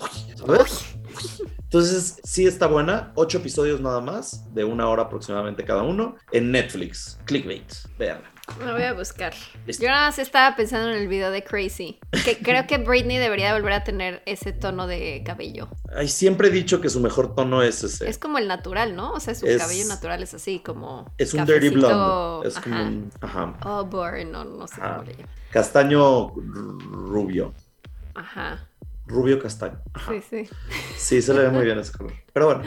Entonces, 1.64 2.20
sí 2.24 2.46
está 2.46 2.68
buena. 2.68 3.14
Ocho 3.16 3.38
episodios 3.38 3.80
nada 3.80 4.02
más, 4.02 4.54
de 4.54 4.64
una 4.64 4.90
hora 4.90 5.04
aproximadamente 5.04 5.64
cada 5.64 5.84
uno, 5.84 6.16
en 6.32 6.52
Netflix. 6.52 7.20
Clickbait, 7.26 7.74
véanla. 7.98 8.31
Lo 8.60 8.74
voy 8.74 8.84
a 8.84 8.94
buscar. 8.94 9.34
Yo 9.66 9.88
nada 9.88 10.08
más 10.08 10.20
estaba 10.20 10.56
pensando 10.56 10.90
en 10.92 10.98
el 10.98 11.08
video 11.08 11.32
de 11.32 11.44
Crazy. 11.44 12.00
Que 12.24 12.38
creo 12.38 12.68
que 12.68 12.78
Britney 12.78 13.18
debería 13.18 13.54
volver 13.54 13.74
a 13.74 13.84
tener 13.84 14.22
ese 14.26 14.52
tono 14.54 14.86
de 14.88 15.24
cabello. 15.26 15.68
Ay, 15.96 16.08
siempre 16.08 16.50
he 16.50 16.52
dicho 16.52 16.80
que 16.80 16.90
su 16.90 17.00
mejor 17.00 17.34
tono 17.34 17.64
es 17.64 17.84
ese. 17.84 18.08
Es 18.08 18.18
como 18.20 18.38
el 18.38 18.48
natural, 18.48 18.96
¿no? 18.96 19.14
O 19.14 19.20
sea, 19.20 19.34
su 19.34 19.48
Es- 19.48 19.62
cabello 19.62 19.86
natural 19.88 20.22
es 20.22 20.34
así, 20.36 20.60
como. 20.60 21.12
Es 21.18 21.34
un 21.34 21.46
dirty 21.46 21.70
blonde. 21.70 22.48
Es 22.48 22.56
como 22.60 22.76
ajá. 22.76 22.84
un 22.86 23.12
ajá, 23.22 23.58
Oh, 23.66 23.86
boring, 23.86 24.32
no, 24.32 24.44
no 24.46 24.68
sé 24.68 24.76
Ajá. 24.80 24.98
cómo 24.98 25.04
le 25.06 25.14
llaman. 25.14 25.30
castaño 25.52 26.28
rubio. 26.36 27.54
Ajá. 28.14 28.68
Rubio 29.08 29.40
castaño. 29.42 29.80
Ajá. 29.94 30.12
Sí, 30.14 30.22
sí. 30.30 30.50
Sí, 30.98 31.22
se 31.22 31.34
le 31.34 31.42
ve 31.42 31.50
muy 31.50 31.66
bien 31.66 31.80
ese 31.80 31.92
color. 31.94 32.14
Pero 32.32 32.46
bueno, 32.46 32.64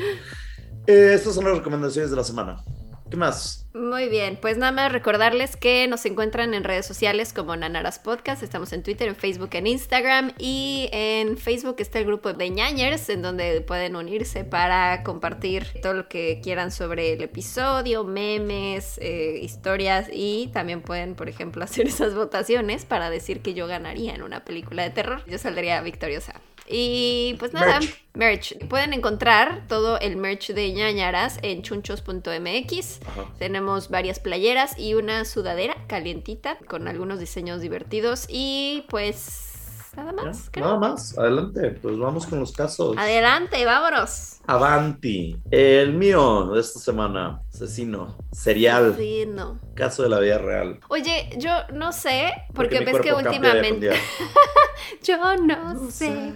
eh, 0.86 1.12
estas 1.14 1.34
son 1.34 1.44
las 1.44 1.56
recomendaciones 1.58 2.10
de 2.10 2.16
la 2.16 2.24
semana. 2.24 2.62
¿Qué 3.10 3.16
más? 3.16 3.63
Muy 3.74 4.08
bien, 4.08 4.38
pues 4.40 4.56
nada 4.56 4.70
más 4.70 4.92
recordarles 4.92 5.56
que 5.56 5.88
nos 5.88 6.06
encuentran 6.06 6.54
en 6.54 6.62
redes 6.62 6.86
sociales 6.86 7.32
como 7.32 7.56
Nanaras 7.56 7.98
Podcast, 7.98 8.44
estamos 8.44 8.72
en 8.72 8.84
Twitter, 8.84 9.08
en 9.08 9.16
Facebook, 9.16 9.48
en 9.54 9.66
Instagram 9.66 10.30
y 10.38 10.88
en 10.92 11.36
Facebook 11.36 11.74
está 11.78 11.98
el 11.98 12.06
grupo 12.06 12.32
de 12.32 12.50
ñañers 12.50 13.08
en 13.08 13.20
donde 13.22 13.60
pueden 13.62 13.96
unirse 13.96 14.44
para 14.44 15.02
compartir 15.02 15.66
todo 15.82 15.92
lo 15.92 16.08
que 16.08 16.40
quieran 16.40 16.70
sobre 16.70 17.14
el 17.14 17.22
episodio, 17.22 18.04
memes, 18.04 18.96
eh, 19.02 19.40
historias 19.42 20.08
y 20.12 20.50
también 20.52 20.80
pueden, 20.80 21.16
por 21.16 21.28
ejemplo, 21.28 21.64
hacer 21.64 21.88
esas 21.88 22.14
votaciones 22.14 22.84
para 22.84 23.10
decir 23.10 23.40
que 23.42 23.54
yo 23.54 23.66
ganaría 23.66 24.14
en 24.14 24.22
una 24.22 24.44
película 24.44 24.84
de 24.84 24.90
terror. 24.90 25.24
Yo 25.26 25.36
saldría 25.36 25.80
victoriosa. 25.80 26.40
Y 26.68 27.36
pues 27.38 27.52
nada, 27.52 27.80
Merch. 27.80 28.04
merch. 28.14 28.68
Pueden 28.68 28.92
encontrar 28.92 29.66
todo 29.68 29.98
el 30.00 30.16
merch 30.16 30.52
de 30.52 30.72
ñañaras 30.72 31.38
en 31.42 31.62
chunchos.mx. 31.62 33.00
Tenemos 33.38 33.90
varias 33.90 34.18
playeras 34.20 34.78
y 34.78 34.94
una 34.94 35.24
sudadera 35.24 35.76
calientita 35.86 36.58
con 36.68 36.88
algunos 36.88 37.20
diseños 37.20 37.60
divertidos 37.60 38.26
y 38.28 38.84
pues 38.88 39.53
nada 39.96 40.12
más. 40.12 40.48
Creo. 40.50 40.66
Nada 40.66 40.78
más, 40.78 41.16
adelante. 41.18 41.70
Pues 41.82 41.98
vamos 41.98 42.26
con 42.26 42.40
los 42.40 42.52
casos. 42.52 42.96
Adelante, 42.96 43.64
vámonos. 43.64 44.40
Avanti. 44.46 45.36
El 45.50 45.94
mío 45.94 46.46
de 46.52 46.60
esta 46.60 46.80
semana, 46.80 47.42
asesino, 47.52 48.16
serial, 48.32 48.94
Sí, 48.96 49.24
no. 49.26 49.58
caso 49.74 50.02
de 50.02 50.08
la 50.08 50.20
vida 50.20 50.38
real. 50.38 50.80
Oye, 50.88 51.30
yo 51.38 51.50
no 51.72 51.92
sé, 51.92 52.32
porque, 52.54 52.80
ves 52.80 53.00
que 53.00 53.12
últimamente... 53.12 53.90
Yo 55.02 55.16
no, 55.36 55.90
sé. 55.90 56.32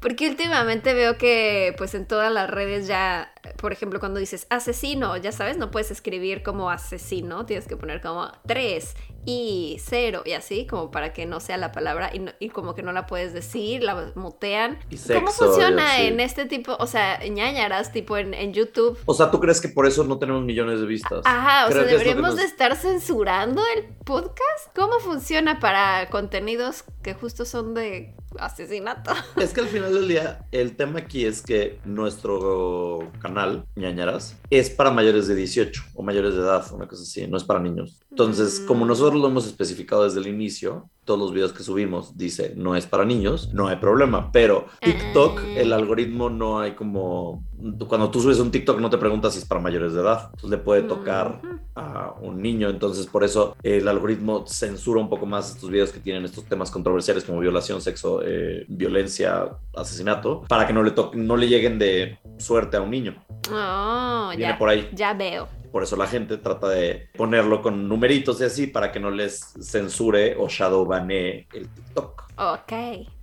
Porque 0.00 0.28
últimamente 0.28 0.94
veo 0.94 1.16
que 1.16 1.74
pues 1.78 1.94
en 1.94 2.06
todas 2.06 2.32
las 2.32 2.48
redes 2.50 2.86
ya, 2.86 3.32
por 3.56 3.72
ejemplo, 3.72 3.98
cuando 3.98 4.20
dices 4.20 4.46
asesino, 4.50 5.16
ya 5.16 5.32
sabes, 5.32 5.56
no 5.56 5.70
puedes 5.70 5.90
escribir 5.90 6.42
como 6.42 6.70
asesino, 6.70 7.46
tienes 7.46 7.66
que 7.66 7.76
poner 7.76 8.00
como 8.00 8.30
3 8.46 8.94
y 9.26 9.76
0 9.80 10.22
y 10.24 10.32
así, 10.32 10.66
como 10.66 10.90
para 10.90 11.12
que 11.12 11.26
no 11.26 11.40
sea 11.40 11.56
la 11.58 11.72
palabra 11.72 12.10
y, 12.14 12.20
no- 12.20 12.32
y 12.38 12.48
como 12.48 12.74
que 12.74 12.82
no 12.82 12.92
la 12.92 13.06
puedes 13.06 13.32
decir, 13.34 13.82
la 13.82 14.12
mutean. 14.14 14.78
Y 14.88 14.96
¿Cómo 15.12 15.30
funciona 15.32 16.00
en 16.00 16.20
este 16.20 16.46
tipo, 16.46 16.76
o 16.78 16.86
sea, 16.86 17.18
ñañaras, 17.28 17.92
tipo 17.92 18.16
en, 18.16 18.32
en 18.32 18.52
YouTube? 18.54 18.98
O 19.04 19.12
sea, 19.14 19.30
¿tú 19.30 19.40
crees 19.40 19.60
que 19.60 19.68
por 19.68 19.86
eso 19.86 20.04
no 20.04 20.18
tenemos 20.18 20.42
millones 20.44 20.80
de 20.80 20.86
vistas? 20.86 21.22
Ajá, 21.24 21.66
o 21.66 21.72
sea, 21.72 21.82
deberíamos 21.82 22.22
nos- 22.22 22.36
de 22.36 22.44
estar 22.44 22.74
censurando 22.76 23.60
el 23.76 23.84
podcast. 24.04 24.74
¿Cómo 24.74 24.98
funciona 25.00 25.58
para 25.58 26.08
contenidos 26.08 26.84
que 27.02 27.14
justo 27.14 27.44
son 27.44 27.74
de 27.74 28.14
asesinato? 28.40 29.10
Es 29.36 29.52
que 29.52 29.60
al 29.60 29.68
final 29.68 29.92
del 29.94 30.08
día, 30.08 30.46
el 30.52 30.76
tema 30.76 31.00
aquí 31.00 31.24
es 31.24 31.42
que 31.42 31.78
nuestro 31.84 33.10
canal, 33.20 33.64
ñañaras, 33.76 34.36
es 34.50 34.70
para 34.70 34.90
mayores 34.90 35.26
de 35.28 35.34
18 35.34 35.82
o 35.94 36.02
mayores 36.02 36.34
de 36.34 36.40
edad, 36.40 36.64
una 36.72 36.86
cosa 36.88 37.02
así, 37.02 37.26
no 37.26 37.36
es 37.36 37.44
para 37.44 37.60
niños. 37.60 38.00
Entonces, 38.10 38.60
Mm. 38.60 38.66
como 38.66 38.86
nosotros 38.86 39.20
lo 39.20 39.28
hemos 39.28 39.46
especificado 39.46 40.04
desde 40.04 40.20
el 40.20 40.26
inicio, 40.28 40.88
todos 41.06 41.18
los 41.18 41.32
videos 41.32 41.52
que 41.54 41.62
subimos 41.62 42.18
dice 42.18 42.52
no 42.56 42.76
es 42.76 42.86
para 42.86 43.06
niños, 43.06 43.54
no 43.54 43.68
hay 43.68 43.76
problema. 43.76 44.30
Pero 44.32 44.66
TikTok, 44.82 45.40
Ah. 45.40 45.48
el 45.56 45.72
algoritmo 45.72 46.28
no 46.28 46.60
hay 46.60 46.72
como. 46.72 47.42
Cuando 47.88 48.10
tú 48.10 48.20
subes 48.20 48.38
un 48.38 48.50
TikTok, 48.50 48.78
no 48.80 48.90
te 48.90 48.98
preguntas 48.98 49.32
si 49.32 49.38
es 49.38 49.46
para 49.46 49.60
mayores 49.62 49.94
de 49.94 50.02
edad. 50.02 50.24
Entonces 50.34 50.50
le 50.50 50.58
puede 50.58 50.82
tocar 50.82 51.40
a 51.74 52.12
un 52.20 52.42
niño. 52.42 52.68
Entonces, 52.68 53.06
por 53.06 53.24
eso 53.24 53.56
el 53.62 53.88
algoritmo 53.88 54.46
censura 54.46 55.00
un 55.00 55.08
poco 55.08 55.24
más 55.24 55.52
estos 55.52 55.70
videos 55.70 55.90
que 55.92 56.00
tienen 56.00 56.24
estos 56.26 56.44
temas 56.44 56.70
controversiales 56.70 57.24
como 57.24 57.38
violación, 57.40 57.80
sexo, 57.80 58.20
eh, 58.24 58.64
violencia, 58.68 59.48
asesinato, 59.74 60.42
para 60.48 60.66
que 60.66 60.72
no 60.74 60.82
le, 60.82 60.92
no 61.14 61.36
le 61.36 61.48
lleguen 61.48 61.78
de 61.78 62.18
suerte 62.38 62.76
a 62.76 62.82
un 62.82 62.90
niño. 62.90 63.14
Oh, 63.52 64.28
Viene 64.36 64.52
ya, 64.52 64.58
por 64.58 64.68
ahí. 64.68 64.88
ya 64.92 65.14
veo. 65.14 65.48
Por 65.70 65.82
eso 65.82 65.96
la 65.96 66.06
gente 66.06 66.38
trata 66.38 66.68
de 66.68 67.08
ponerlo 67.16 67.62
con 67.62 67.88
numeritos 67.88 68.40
y 68.40 68.44
así 68.44 68.66
para 68.66 68.92
que 68.92 69.00
no 69.00 69.10
les 69.10 69.54
censure 69.60 70.36
o 70.36 70.48
shadowbanee 70.48 71.46
el 71.52 71.68
TikTok. 71.68 72.24
Ok, 72.38 72.72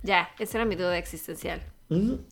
ya, 0.02 0.30
esa 0.38 0.58
era 0.58 0.64
mi 0.64 0.74
duda 0.74 0.98
existencial. 0.98 1.62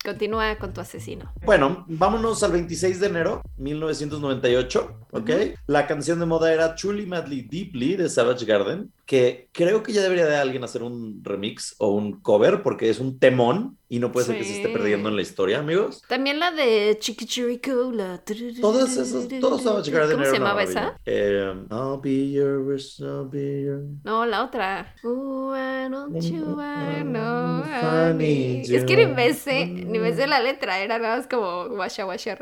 Continúa 0.02 0.56
con 0.56 0.72
tu 0.72 0.80
asesino. 0.80 1.32
Bueno, 1.44 1.84
vámonos 1.86 2.42
al 2.42 2.52
26 2.52 3.00
de 3.00 3.06
enero 3.06 3.42
1998, 3.58 5.06
¿ok? 5.12 5.30
La 5.66 5.86
canción 5.86 6.18
de 6.18 6.26
moda 6.26 6.52
era 6.52 6.74
Truly 6.74 7.06
Madly 7.06 7.42
Deeply 7.42 7.96
de 7.96 8.08
Savage 8.08 8.44
Garden, 8.44 8.90
que 9.12 9.50
creo 9.52 9.82
que 9.82 9.92
ya 9.92 10.00
debería 10.00 10.24
de 10.24 10.36
alguien 10.36 10.64
hacer 10.64 10.82
un 10.82 11.22
remix 11.22 11.74
o 11.76 11.88
un 11.88 12.22
cover 12.22 12.62
porque 12.62 12.88
es 12.88 12.98
un 12.98 13.18
temón 13.18 13.76
y 13.86 13.98
no 13.98 14.10
puede 14.10 14.24
ser 14.24 14.38
que 14.38 14.44
se 14.44 14.56
esté 14.56 14.70
perdiendo 14.70 15.10
en 15.10 15.16
la 15.16 15.20
historia, 15.20 15.58
amigos. 15.58 16.00
También 16.08 16.38
la 16.38 16.50
de 16.50 16.96
Chiquichirico, 16.98 17.92
la... 17.92 18.22
Todas 18.58 18.96
esas, 18.96 19.28
todos 19.38 19.62
Savage 19.64 19.90
Garden 19.90 20.12
¿Cómo 20.12 20.24
se 20.24 20.32
llamaba 20.32 20.62
esa? 20.62 20.98
Eh, 21.04 21.52
I'll 21.70 22.00
be 22.00 22.30
yours, 22.30 22.98
I'll 23.00 23.28
be 23.28 23.64
yours. 23.64 23.84
No, 24.02 24.24
la 24.24 24.44
otra. 24.44 24.94
Ooh, 25.04 25.52
don't 25.90 26.18
you 26.22 26.58
I 26.58 27.02
know 27.02 27.62
I 27.66 28.14
need 28.14 28.64
you? 28.64 28.78
Es 28.78 28.84
que 28.84 28.96
ni 28.96 29.04
me 29.04 29.34
sé, 29.34 29.66
ni 29.66 29.98
me 29.98 30.14
sé 30.14 30.26
la 30.26 30.40
letra, 30.40 30.80
era 30.80 30.98
nada 30.98 31.18
más 31.18 31.26
como 31.26 31.64
washa 31.76 32.06
washa. 32.06 32.38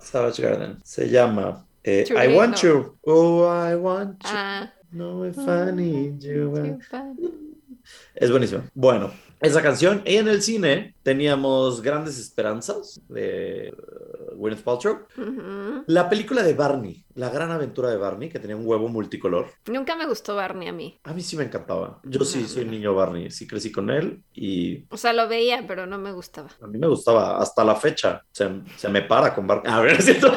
Savage 0.00 0.42
Garden. 0.42 0.80
Se 0.82 1.08
llama 1.08 1.68
eh, 1.84 2.04
I 2.16 2.36
Want. 2.36 2.62
You. 2.62 2.98
Oh, 3.06 3.44
I 3.44 3.74
Want 3.76 4.22
You. 4.22 4.30
Ah, 4.30 4.72
No, 4.92 5.24
if 5.24 5.38
I 5.38 5.70
need 5.72 6.22
you. 6.22 6.78
Es 8.14 8.30
buenísimo. 8.30 8.62
Bueno, 8.74 9.10
esa 9.42 9.62
canción. 9.62 10.02
Y 10.06 10.16
en 10.16 10.28
el 10.28 10.42
cine 10.42 10.94
teníamos 11.02 11.82
Grandes 11.82 12.18
Esperanzas 12.18 13.00
de 13.08 13.74
uh, 13.76 14.36
Gwyneth 14.36 14.62
Paltrow. 14.62 15.00
La 15.86 16.08
película 16.08 16.42
de 16.42 16.54
Barney, 16.54 17.04
La 17.14 17.28
Gran 17.28 17.50
Aventura 17.50 17.90
de 17.90 17.96
Barney, 17.96 18.28
que 18.28 18.38
tenía 18.38 18.56
un 18.56 18.66
huevo 18.66 18.88
multicolor. 18.88 19.48
Nunca 19.66 19.96
me 19.96 20.06
gustó 20.06 20.36
Barney 20.36 20.68
a 20.68 20.72
mí. 20.72 20.98
A 21.04 21.12
mí 21.12 21.22
sí 21.22 21.36
me 21.36 21.44
encantaba. 21.44 22.00
Yo 22.04 22.24
sí 22.24 22.46
soy 22.46 22.64
niño 22.64 22.94
Barney, 22.94 23.30
sí 23.30 23.46
crecí 23.46 23.70
con 23.72 23.90
él 23.90 24.22
y 24.32 24.84
O 24.90 24.96
sea, 24.96 25.12
lo 25.12 25.28
veía, 25.28 25.64
pero 25.66 25.86
no 25.86 25.98
me 25.98 26.12
gustaba. 26.12 26.48
a 26.60 26.66
mí 26.66 26.78
me 26.78 26.86
gustaba 26.88 27.38
hasta 27.38 27.64
la 27.64 27.74
fecha. 27.74 28.22
Se, 28.32 28.48
se 28.76 28.88
me 28.88 29.02
para 29.02 29.34
con 29.34 29.46
Barney. 29.46 29.72
A 29.72 29.80
ver, 29.80 29.92
es 29.98 30.04
cierto. 30.04 30.32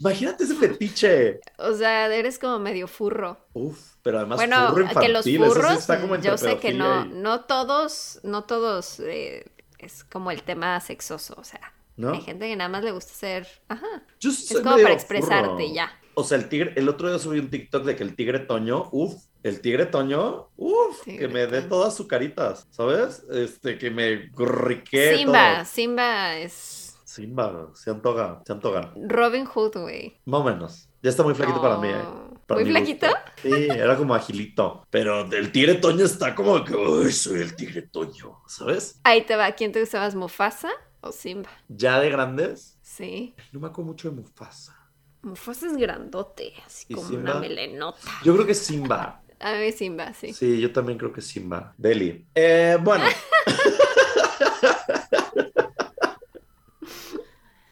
Imagínate 0.00 0.44
ese 0.44 0.54
fetiche. 0.54 1.40
O 1.58 1.72
sea, 1.74 2.12
eres 2.14 2.38
como 2.38 2.58
medio 2.58 2.86
furro. 2.88 3.38
Uf, 3.52 3.94
pero 4.08 4.20
además 4.20 4.38
bueno, 4.38 4.68
furro 4.70 4.88
que 5.00 5.08
los 5.10 5.26
infantil, 5.26 5.42
eso 5.42 5.52
sí 5.54 5.60
furros, 5.60 5.78
está 5.78 6.00
como 6.00 6.16
yo 6.16 6.38
sé 6.38 6.56
que 6.56 6.72
no, 6.72 7.04
y- 7.04 7.08
no 7.10 7.40
todos, 7.42 8.20
no 8.22 8.44
todos 8.44 9.00
eh, 9.00 9.44
es 9.78 10.02
como 10.04 10.30
el 10.30 10.42
tema 10.44 10.80
sexoso, 10.80 11.34
o 11.36 11.44
sea, 11.44 11.74
¿no? 11.98 12.12
hay 12.12 12.22
gente 12.22 12.48
que 12.48 12.56
nada 12.56 12.70
más 12.70 12.82
le 12.82 12.92
gusta 12.92 13.12
ser, 13.12 13.46
ajá, 13.68 13.86
Yo 14.18 14.30
es 14.30 14.48
como 14.62 14.76
para 14.76 14.94
expresarte 14.94 15.50
furro. 15.50 15.74
ya. 15.74 15.92
O 16.14 16.24
sea, 16.24 16.38
el 16.38 16.48
tigre, 16.48 16.72
el 16.76 16.88
otro 16.88 17.10
día 17.10 17.18
subí 17.18 17.38
un 17.38 17.50
TikTok 17.50 17.84
de 17.84 17.96
que 17.96 18.02
el 18.02 18.16
tigre 18.16 18.38
Toño, 18.38 18.88
uff, 18.92 19.14
el 19.42 19.60
tigre 19.60 19.84
Toño, 19.84 20.48
uff, 20.56 21.02
que 21.04 21.28
me 21.28 21.46
dé 21.46 21.60
todas 21.60 21.94
sus 21.94 22.06
caritas, 22.06 22.66
¿sabes? 22.70 23.24
Este, 23.30 23.76
que 23.76 23.90
me 23.90 24.30
rique 24.34 25.16
Simba, 25.18 25.56
todo. 25.56 25.64
Simba 25.66 26.36
es 26.38 26.96
Simba, 27.04 27.70
se 27.74 27.90
antoja, 27.90 28.40
se 28.46 28.52
antoja. 28.52 28.92
Robin 28.96 29.44
Hood, 29.44 29.76
güey. 29.78 30.18
Más 30.24 30.40
o 30.40 30.44
menos. 30.44 30.88
Ya 31.02 31.10
está 31.10 31.22
muy 31.22 31.34
flaquito 31.34 31.60
para 31.60 31.76
mí, 31.76 31.88
¿eh? 31.88 32.27
¿Muy 32.48 32.64
flaquito? 32.64 33.06
Sí, 33.42 33.68
era 33.70 33.96
como 33.96 34.14
agilito. 34.14 34.86
Pero 34.90 35.30
el 35.32 35.52
tigre 35.52 35.74
Toño 35.74 36.04
está 36.04 36.34
como 36.34 36.64
que, 36.64 36.74
uy, 36.74 37.12
soy 37.12 37.42
el 37.42 37.54
tigre 37.54 37.82
Toño, 37.82 38.40
¿sabes? 38.46 39.00
Ahí 39.04 39.22
te 39.22 39.36
va, 39.36 39.52
¿quién 39.52 39.72
te 39.72 39.80
gusta 39.80 40.00
más, 40.00 40.14
Mufasa 40.14 40.70
o 41.00 41.12
Simba. 41.12 41.50
¿Ya 41.68 42.00
de 42.00 42.10
grandes? 42.10 42.78
Sí. 42.82 43.34
No 43.52 43.60
me 43.60 43.66
acuerdo 43.68 43.90
mucho 43.92 44.10
de 44.10 44.16
Mufasa. 44.16 44.74
Mufasa 45.22 45.66
es 45.66 45.76
grandote, 45.76 46.52
así 46.64 46.86
¿Y 46.88 46.94
como 46.94 47.08
Simba? 47.08 47.30
una 47.32 47.40
melenota. 47.40 47.98
Yo 48.24 48.34
creo 48.34 48.46
que 48.46 48.52
es 48.52 48.58
Simba. 48.58 49.22
A 49.40 49.52
mí 49.54 49.70
Simba, 49.72 50.12
sí. 50.14 50.32
Sí, 50.32 50.60
yo 50.60 50.72
también 50.72 50.98
creo 50.98 51.12
que 51.12 51.20
es 51.20 51.26
Simba. 51.26 51.74
Deli. 51.76 52.26
Eh, 52.34 52.76
bueno, 52.80 53.04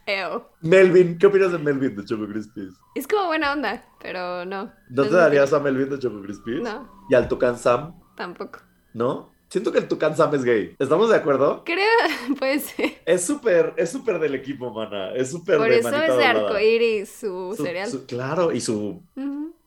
Eo. 0.07 0.51
Melvin, 0.61 1.19
¿qué 1.19 1.27
opinas 1.27 1.51
de 1.53 1.59
Melvin 1.59 1.97
de 1.97 2.05
Choco 2.05 2.27
Crispies? 2.29 2.75
Es 2.95 3.07
como 3.09 3.27
buena 3.27 3.53
onda, 3.53 3.85
pero 4.01 4.45
no. 4.45 4.73
¿No 4.89 5.03
te 5.05 5.11
darías 5.15 5.53
a 5.53 5.59
Melvin 5.61 5.91
de 5.91 5.99
Choco 5.99 6.23
Crispies? 6.23 6.63
No, 6.63 6.89
¿Y 7.11 7.15
al 7.15 7.27
Tucán 7.29 7.59
Sam? 7.59 7.95
tampoco. 8.17 8.61
¿No? 8.95 9.33
Siento 9.49 9.71
que 9.73 9.79
el 9.79 9.89
Tucán 9.89 10.17
Sam 10.17 10.35
es 10.35 10.45
gay. 10.45 10.75
¿Estamos 10.79 11.09
de 11.11 11.17
acuerdo? 11.17 11.63
Creo, 11.65 11.87
puede 12.39 12.59
ser. 12.61 12.95
Es 13.05 13.25
súper, 13.25 13.75
es 13.77 13.91
súper 13.91 14.19
del 14.19 14.35
equipo, 14.35 14.73
mana. 14.73 15.13
Es 15.13 15.31
súper 15.31 15.59
Por 15.59 15.69
de 15.69 15.79
eso 15.79 15.89
es 15.95 16.17
de 16.17 16.25
arcoíris 16.25 17.09
su, 17.11 17.55
Su- 17.57 17.63
cereal. 17.65 17.89
su- 17.89 18.07
claro, 18.07 18.53
y 18.53 18.61
su 18.61 19.03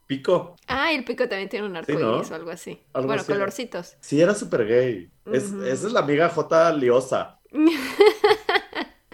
pico. 0.08 0.56
Ah, 0.67 0.91
y 0.91 0.95
el 0.95 1.06
pico 1.06 1.28
también 1.30 1.49
tiene 1.49 1.65
un 1.67 1.75
arcoíris 1.78 2.04
¿no? 2.04 2.17
o 2.21 2.34
algo 2.36 2.49
así. 2.52 2.82
Algo 2.93 3.08
bueno, 3.08 3.21
así 3.21 3.32
era. 3.32 3.39
colorcitos. 3.39 3.97
Sí, 4.02 4.19
era 4.21 4.34
súper 4.36 4.65
gay. 4.67 5.12
Es-. 5.25 5.52
Esa 5.54 5.88
es 5.88 5.93
la 5.93 5.99
amiga 5.99 6.28
J. 6.30 6.73
Liosa. 6.73 7.39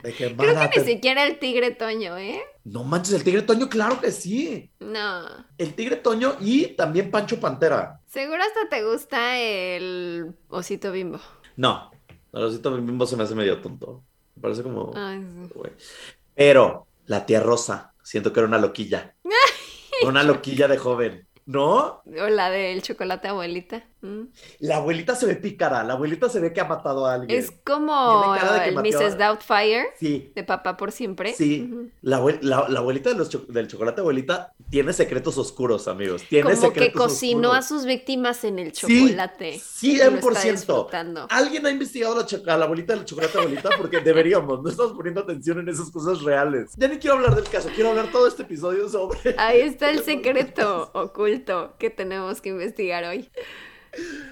De 0.06 0.14
que, 0.14 0.36
Creo 0.36 0.54
"Mana, 0.54 0.70
que 0.70 0.80
ni 0.80 0.86
te- 0.86 0.92
siquiera 0.94 1.24
el 1.26 1.40
tigre 1.40 1.72
Toño, 1.72 2.18
¿eh? 2.18 2.42
No 2.64 2.84
manches, 2.84 3.14
el 3.16 3.24
tigre 3.24 3.42
Toño, 3.42 3.68
claro 3.70 4.00
que 4.00 4.12
sí. 4.12 4.70
No. 4.80 5.26
El 5.58 5.74
tigre 5.74 5.96
Toño 5.96 6.36
y 6.40 6.68
también 6.76 7.10
Pancho 7.12 7.40
Pantera. 7.40 8.02
Seguro 8.06 8.42
hasta 8.44 8.70
te 8.70 8.84
gusta 8.86 9.40
el 9.40 10.34
osito 10.50 10.92
bimbo. 10.92 11.20
No, 11.56 11.92
el 12.34 12.44
osito 12.44 12.76
bimbo 12.76 13.06
se 13.08 13.18
me 13.18 13.24
hace 13.24 13.34
medio 13.36 13.60
tonto. 13.62 14.04
Me 14.36 14.42
parece 14.42 14.64
como... 14.64 14.92
Ay, 14.96 15.22
sí. 15.22 15.52
güey. 15.56 15.72
Pero 16.36 16.88
la 17.08 17.26
tía 17.26 17.40
Rosa, 17.40 17.94
siento 18.04 18.32
que 18.34 18.40
era 18.42 18.48
una 18.48 18.60
loquilla. 18.60 19.16
Una 20.06 20.24
loquilla 20.24 20.68
de 20.68 20.78
joven. 20.78 21.28
¿No? 21.46 22.02
O 22.06 22.28
la 22.30 22.50
del 22.50 22.82
chocolate 22.82 23.30
abuelita. 23.30 23.88
Mm. 24.02 24.24
La 24.60 24.78
abuelita 24.78 25.16
se 25.16 25.26
ve 25.26 25.36
pícara. 25.36 25.84
La 25.84 25.94
abuelita 25.94 26.30
se 26.30 26.40
ve 26.40 26.54
que 26.54 26.62
ha 26.62 26.66
matado 26.66 27.06
a 27.08 27.16
alguien. 27.16 27.40
Es 27.40 27.52
como 27.66 28.36
el 28.64 28.76
Mrs. 28.76 29.18
Doubtfire 29.18 29.88
Sí. 30.00 30.32
de 30.36 30.44
Papá 30.44 30.78
por 30.78 30.92
siempre. 30.92 31.34
Sí. 31.34 31.72
La, 32.02 32.20
abue- 32.20 32.40
la- 32.42 32.68
la 32.70 32.80
abuelita 32.80 33.10
de 33.10 33.16
los 33.16 33.30
cho- 33.30 33.46
del 33.48 33.68
chocolate 33.68 34.02
abuelita 34.02 34.54
tiene 34.70 34.94
secretos 34.94 35.38
oscuros, 35.40 35.88
amigos. 35.88 36.24
Tiene 36.30 36.54
Como 36.56 36.72
que 36.74 36.92
cocinó 36.92 37.50
oscuros. 37.50 37.66
a 37.66 37.68
sus 37.68 37.86
víctimas 37.86 38.44
en 38.44 38.60
el 38.60 38.74
chocolate. 38.74 39.60
sí, 39.64 39.94
y 39.94 39.98
lo 39.98 40.04
100%. 40.12 40.38
está 40.38 40.52
disfrutando. 40.52 41.28
¿Alguien 41.30 41.66
ha 41.66 41.72
investigado 41.72 42.14
a 42.14 42.18
la, 42.20 42.26
cho- 42.26 42.44
a 42.46 42.58
la 42.58 42.66
abuelita 42.66 42.94
del 42.96 43.06
chocolate 43.06 43.38
abuelita? 43.40 43.70
Porque 43.78 44.02
deberíamos, 44.02 44.62
no 44.62 44.70
estamos 44.70 44.94
poniendo 44.94 45.22
atención 45.22 45.60
en 45.60 45.70
esas 45.70 45.90
cosas 45.90 46.22
reales. 46.22 46.72
Ya 46.78 46.88
ni 46.88 46.98
quiero 47.00 47.16
hablar 47.16 47.36
del 47.36 47.46
caso, 47.46 47.70
quiero 47.74 47.90
hablar 47.90 48.12
todo 48.12 48.28
este 48.28 48.44
episodio 48.44 48.88
sobre... 48.88 49.36
Ahí 49.38 49.62
está 49.62 49.90
el 49.90 50.00
secreto 50.04 50.92
oculto 50.94 51.74
que 51.80 51.90
tenemos 51.90 52.40
que 52.42 52.50
investigar 52.50 53.04
hoy. 53.06 53.30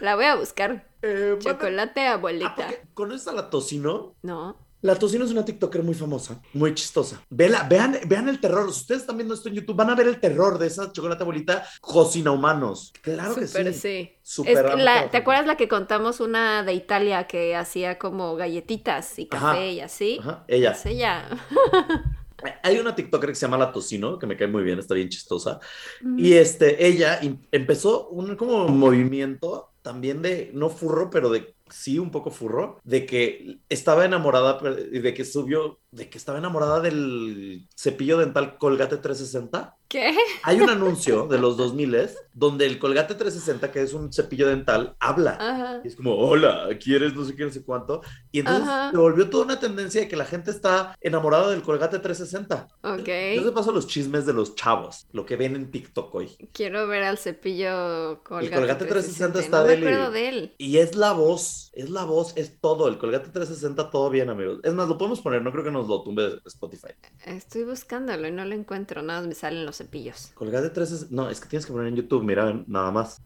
La 0.01 0.15
voy 0.15 0.25
a 0.25 0.35
buscar. 0.35 0.87
Eh, 1.01 1.35
Chocolate 1.39 2.01
Ah, 2.07 2.13
abuelita. 2.13 2.55
porque 2.55 2.81
¿Conoces 2.93 3.27
a 3.27 3.33
la 3.33 3.49
Tocino? 3.49 4.15
No. 4.21 4.57
La 4.81 4.95
Tocino 4.95 5.23
es 5.23 5.31
una 5.31 5.45
TikToker 5.45 5.81
muy 5.81 5.93
famosa, 5.93 6.41
muy 6.53 6.73
chistosa. 6.75 7.21
Vela- 7.29 7.65
vean, 7.69 7.97
vean 8.05 8.27
el 8.27 8.41
terror. 8.41 8.65
Si 8.73 8.81
ustedes 8.81 8.99
están 9.01 9.15
viendo 9.15 9.33
esto 9.33 9.47
en 9.47 9.55
YouTube, 9.55 9.77
van 9.77 9.89
a 9.89 9.95
ver 9.95 10.07
el 10.07 10.19
terror 10.19 10.57
de 10.59 10.67
esa 10.67 10.91
chocolate 10.91 11.23
abuelita 11.23 11.65
cocina 11.79 12.31
humanos. 12.31 12.91
Claro 13.01 13.33
que 13.33 13.47
sí. 13.47 13.73
sí. 13.73 14.13
Súper 14.21 14.65
Es 14.65 14.71
que 14.75 14.81
la- 14.81 15.09
¿Te 15.09 15.15
acuerdas 15.17 15.45
la 15.47 15.55
que 15.55 15.69
contamos 15.69 16.19
una 16.19 16.63
de 16.63 16.73
Italia 16.73 17.27
que 17.27 17.55
hacía 17.55 17.97
como 17.97 18.35
galletitas 18.35 19.17
y 19.19 19.27
café 19.27 19.45
Ajá. 19.45 19.65
y 19.65 19.79
así? 19.79 20.19
Ajá, 20.21 20.43
ella. 20.49 20.71
Es 20.71 20.85
ella. 20.85 21.29
Hay 22.63 22.77
una 22.79 22.95
TikToker 22.95 23.29
que 23.29 23.35
se 23.35 23.45
llama 23.45 23.57
La 23.57 23.71
Tocino, 23.71 24.19
que 24.19 24.27
me 24.27 24.37
cae 24.37 24.47
muy 24.47 24.63
bien, 24.63 24.79
está 24.79 24.93
bien 24.93 25.09
chistosa. 25.09 25.59
Mm. 26.01 26.19
Y 26.19 26.33
este, 26.33 26.85
ella 26.85 27.19
empezó 27.51 28.09
un 28.09 28.35
como 28.35 28.67
movimiento 28.67 29.73
también 29.81 30.21
de, 30.21 30.49
no 30.53 30.69
furro, 30.69 31.09
pero 31.09 31.29
de 31.29 31.55
sí 31.69 31.99
un 31.99 32.11
poco 32.11 32.31
furro, 32.31 32.79
de 32.83 33.05
que 33.05 33.59
estaba 33.69 34.05
enamorada, 34.05 34.59
y 34.91 34.99
de 34.99 35.13
que 35.13 35.25
subió, 35.25 35.79
de 35.91 36.09
que 36.09 36.17
estaba 36.17 36.37
enamorada 36.37 36.79
del 36.79 37.67
cepillo 37.75 38.17
dental 38.17 38.57
Colgate 38.57 38.97
360. 38.97 39.75
¿Qué? 39.93 40.11
Hay 40.41 40.59
un 40.59 40.71
anuncio 40.71 41.27
de 41.27 41.37
los 41.37 41.55
2000 41.55 42.09
donde 42.33 42.65
el 42.65 42.79
Colgate 42.79 43.13
360, 43.13 43.71
que 43.71 43.83
es 43.83 43.93
un 43.93 44.11
cepillo 44.11 44.47
dental, 44.47 44.95
habla. 44.99 45.37
Ajá. 45.39 45.81
Y 45.83 45.87
es 45.87 45.95
como, 45.95 46.15
hola, 46.15 46.67
¿quieres 46.83 47.13
no 47.13 47.23
sé 47.23 47.35
qué, 47.35 47.43
no 47.45 47.51
sé 47.51 47.63
cuánto? 47.63 48.01
Y 48.31 48.39
entonces 48.39 48.63
Ajá. 48.67 48.89
se 48.89 48.97
volvió 48.97 49.29
toda 49.29 49.45
una 49.45 49.59
tendencia 49.59 50.01
de 50.01 50.07
que 50.07 50.15
la 50.15 50.25
gente 50.25 50.49
está 50.49 50.97
enamorada 50.99 51.51
del 51.51 51.61
Colgate 51.61 51.99
360. 51.99 52.69
Ok. 52.81 53.07
Yo 53.35 53.45
te 53.45 53.51
paso 53.51 53.71
los 53.71 53.85
chismes 53.85 54.25
de 54.25 54.33
los 54.33 54.55
chavos, 54.55 55.05
lo 55.11 55.27
que 55.27 55.35
ven 55.35 55.55
en 55.55 55.69
TikTok 55.69 56.15
hoy. 56.15 56.35
Quiero 56.53 56.87
ver 56.87 57.03
al 57.03 57.19
cepillo 57.19 58.23
Colgate, 58.23 58.55
Colgate 58.55 58.85
360 58.85 59.39
está 59.41 59.63
no 59.63 59.71
acuerdo 59.71 60.09
de 60.09 60.29
él. 60.29 60.55
Y 60.57 60.77
es 60.77 60.95
la 60.95 61.13
voz, 61.13 61.69
es 61.73 61.91
la 61.91 62.03
voz, 62.03 62.33
es 62.35 62.59
todo. 62.59 62.87
El 62.87 62.97
Colgate 62.97 63.29
360, 63.29 63.91
todo 63.91 64.09
bien, 64.09 64.31
amigos. 64.31 64.59
Es 64.63 64.73
más, 64.73 64.87
lo 64.87 64.97
podemos 64.97 65.21
poner, 65.21 65.43
no 65.43 65.51
creo 65.51 65.63
que 65.63 65.71
nos 65.71 65.87
lo 65.87 66.01
tumbe 66.01 66.39
Spotify. 66.45 66.93
Estoy 67.25 67.63
buscándolo 67.63 68.27
y 68.27 68.31
no 68.31 68.43
lo 68.43 68.55
encuentro. 68.55 69.03
Nada 69.03 69.19
más 69.19 69.27
me 69.27 69.35
salen 69.35 69.67
los 69.67 69.82
cepillos. 69.83 70.31
Colgate 70.33 70.69
360, 70.69 71.15
no, 71.15 71.29
es 71.29 71.39
que 71.39 71.47
tienes 71.47 71.65
que 71.65 71.71
poner 71.71 71.87
en 71.87 71.95
YouTube, 71.95 72.23
mira, 72.23 72.53
nada 72.67 72.91
más. 72.91 73.21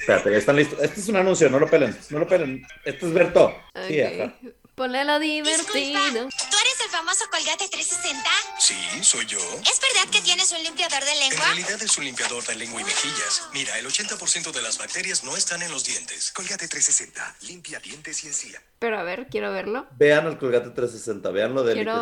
Espérate, 0.00 0.30
ya 0.32 0.38
están 0.38 0.56
listos. 0.56 0.78
Este 0.82 1.00
es 1.00 1.08
un 1.08 1.16
anuncio, 1.16 1.48
no 1.50 1.58
lo 1.58 1.68
pelen, 1.68 1.96
no 2.10 2.18
lo 2.18 2.26
pelen. 2.26 2.66
Este 2.84 3.06
es 3.06 3.12
Berto. 3.12 3.54
Sí, 3.86 4.00
Ok. 4.02 4.20
ajá. 4.20 4.34
Ponle 4.74 5.04
lo 5.04 5.18
divertido. 5.20 5.58
Disculpa, 5.74 6.08
¿tú 6.50 6.56
eres 6.56 6.80
el 6.82 6.90
famoso 6.90 7.24
Colgate 7.30 7.68
360? 7.68 8.24
Sí, 8.58 8.74
soy 9.02 9.26
yo. 9.26 9.38
¿Es 9.38 9.78
verdad 9.80 10.10
que 10.10 10.22
tienes 10.22 10.50
un 10.50 10.62
limpiador 10.62 11.04
de 11.04 11.12
En 11.12 11.18
lengua? 11.28 11.44
realidad 11.44 11.82
es 11.82 11.98
un 11.98 12.04
limpiador 12.06 12.42
de 12.46 12.56
lengua 12.56 12.80
y 12.80 12.84
mejillas. 12.84 13.42
Mira, 13.52 13.78
el 13.78 13.86
80% 13.86 14.50
de 14.50 14.62
las 14.62 14.78
bacterias 14.78 15.24
no 15.24 15.36
están 15.36 15.62
en 15.62 15.70
los 15.70 15.84
dientes. 15.84 16.32
Colgate 16.32 16.66
360, 16.68 17.36
limpia 17.42 17.80
dientes 17.80 18.24
y 18.24 18.28
encía. 18.28 18.62
Pero 18.78 18.98
a 18.98 19.02
ver, 19.02 19.26
quiero 19.30 19.52
verlo. 19.52 19.86
Vean 19.98 20.26
el 20.26 20.38
Colgate 20.38 20.70
360, 20.70 21.30
vean 21.30 21.54
lo 21.54 21.64
de 21.64 21.74
Quiero- 21.74 21.92
que 21.92 21.98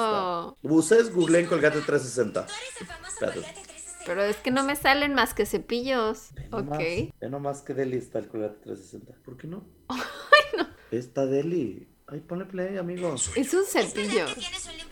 está. 0.62 0.74
Ustedes 0.74 1.12
googleen 1.12 1.46
Colgate 1.46 1.80
360. 1.80 2.46
¿Tú 2.46 2.52
eres 2.52 2.80
el 2.80 2.86
famoso. 2.86 3.16
Colgate 3.18 3.40
360? 3.42 3.69
Pero 4.10 4.24
es 4.24 4.38
que 4.38 4.50
no 4.50 4.64
me 4.64 4.74
salen 4.74 5.14
más 5.14 5.34
que 5.34 5.46
cepillos. 5.46 6.30
Ve 6.34 6.48
nomás, 6.50 6.78
Ok. 6.80 6.84
Ve 7.20 7.30
nomás 7.30 7.62
que 7.62 7.74
Deli 7.74 7.96
está 7.98 8.18
el 8.18 8.26
Colgate 8.26 8.56
360. 8.64 9.14
¿Por 9.24 9.36
qué 9.36 9.46
no? 9.46 9.64
Está 10.90 11.26
Deli. 11.26 11.88
Ay, 12.08 12.18
ponle 12.18 12.44
play, 12.46 12.76
amigo. 12.76 13.14
Es 13.14 13.28
un 13.54 13.62
¿Es 13.62 13.72
verdad 13.72 13.88
cepillo. 13.88 14.24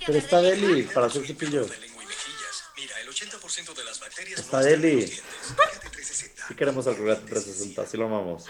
Pero 0.06 0.18
está? 0.18 0.40
Deli 0.40 0.82
para 0.84 1.06
hacer 1.06 1.26
cepillo. 1.26 1.64
De 1.64 1.76
lengua 1.80 2.04
y 2.04 2.06
mejillas. 2.06 2.64
Mira, 2.76 3.00
el 3.00 3.08
80% 3.08 3.74
de 3.74 3.84
las 3.84 3.98
bacterias 3.98 4.38
Está 4.38 4.58
no 4.60 4.64
Deli. 4.66 4.88
en 4.90 4.94
los 5.00 5.04
dientes. 5.10 5.24
Colgate 5.56 5.80
360. 5.90 6.44
Sí 6.46 6.54
queremos 6.54 6.86
el 6.86 6.96
Colgate 6.96 7.20
360, 7.22 7.86
sí 7.86 7.96
lo 7.96 8.06
amamos. 8.06 8.46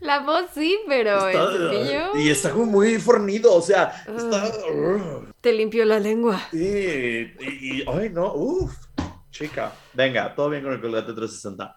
La 0.00 0.18
voz 0.24 0.46
sí, 0.52 0.76
pero 0.88 1.28
Está- 1.28 1.44
el 1.44 1.70
cepillo 1.70 2.16
y 2.18 2.28
está 2.30 2.50
como 2.50 2.66
muy 2.66 2.98
fornido, 2.98 3.54
o 3.54 3.62
sea, 3.62 4.04
está... 4.08 4.52
te 5.40 5.52
limpió 5.52 5.84
la 5.84 6.00
lengua. 6.00 6.42
Sí, 6.50 6.58
y, 6.58 7.80
y- 7.80 7.84
ay, 7.86 8.10
no, 8.10 8.34
uff, 8.34 8.74
chica. 9.32 9.72
Venga, 9.92 10.32
todo 10.34 10.48
bien 10.48 10.62
con 10.62 10.72
el 10.72 10.80
Colgate 10.80 11.12
360. 11.12 11.76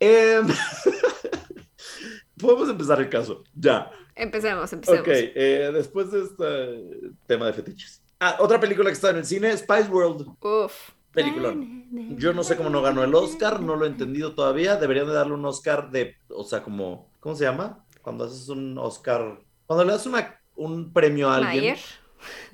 Em, 0.00 0.46
Podemos 2.40 2.68
empezar 2.68 3.00
el 3.00 3.08
caso, 3.08 3.44
ya. 3.54 3.90
Empecemos, 4.14 4.72
empecemos. 4.72 5.00
Ok, 5.00 5.08
eh, 5.08 5.70
después 5.72 6.10
de 6.10 6.22
este 6.22 7.10
tema 7.26 7.46
de 7.46 7.52
fetiches. 7.52 8.02
Ah, 8.18 8.36
otra 8.40 8.58
película 8.58 8.88
que 8.88 8.94
está 8.94 9.10
en 9.10 9.16
el 9.16 9.24
cine, 9.24 9.56
Spice 9.56 9.88
World. 9.90 10.26
Uf. 10.40 10.90
Peliculón. 11.12 12.16
Yo 12.18 12.32
no 12.32 12.42
sé 12.42 12.56
cómo 12.56 12.70
no 12.70 12.82
ganó 12.82 13.04
el 13.04 13.14
Oscar, 13.14 13.60
no 13.60 13.76
lo 13.76 13.84
he 13.84 13.88
entendido 13.88 14.34
todavía. 14.34 14.76
Deberían 14.76 15.06
de 15.06 15.12
darle 15.12 15.34
un 15.34 15.44
Oscar 15.44 15.90
de, 15.90 16.16
o 16.28 16.42
sea, 16.42 16.62
como, 16.62 17.08
¿cómo 17.20 17.36
se 17.36 17.44
llama? 17.44 17.84
Cuando 18.02 18.24
haces 18.24 18.48
un 18.48 18.76
Oscar, 18.78 19.38
cuando 19.66 19.84
le 19.84 19.92
das 19.92 20.06
una, 20.06 20.40
un 20.56 20.92
premio 20.92 21.30
a 21.30 21.36
alguien 21.36 21.74
Mayer. 21.74 21.78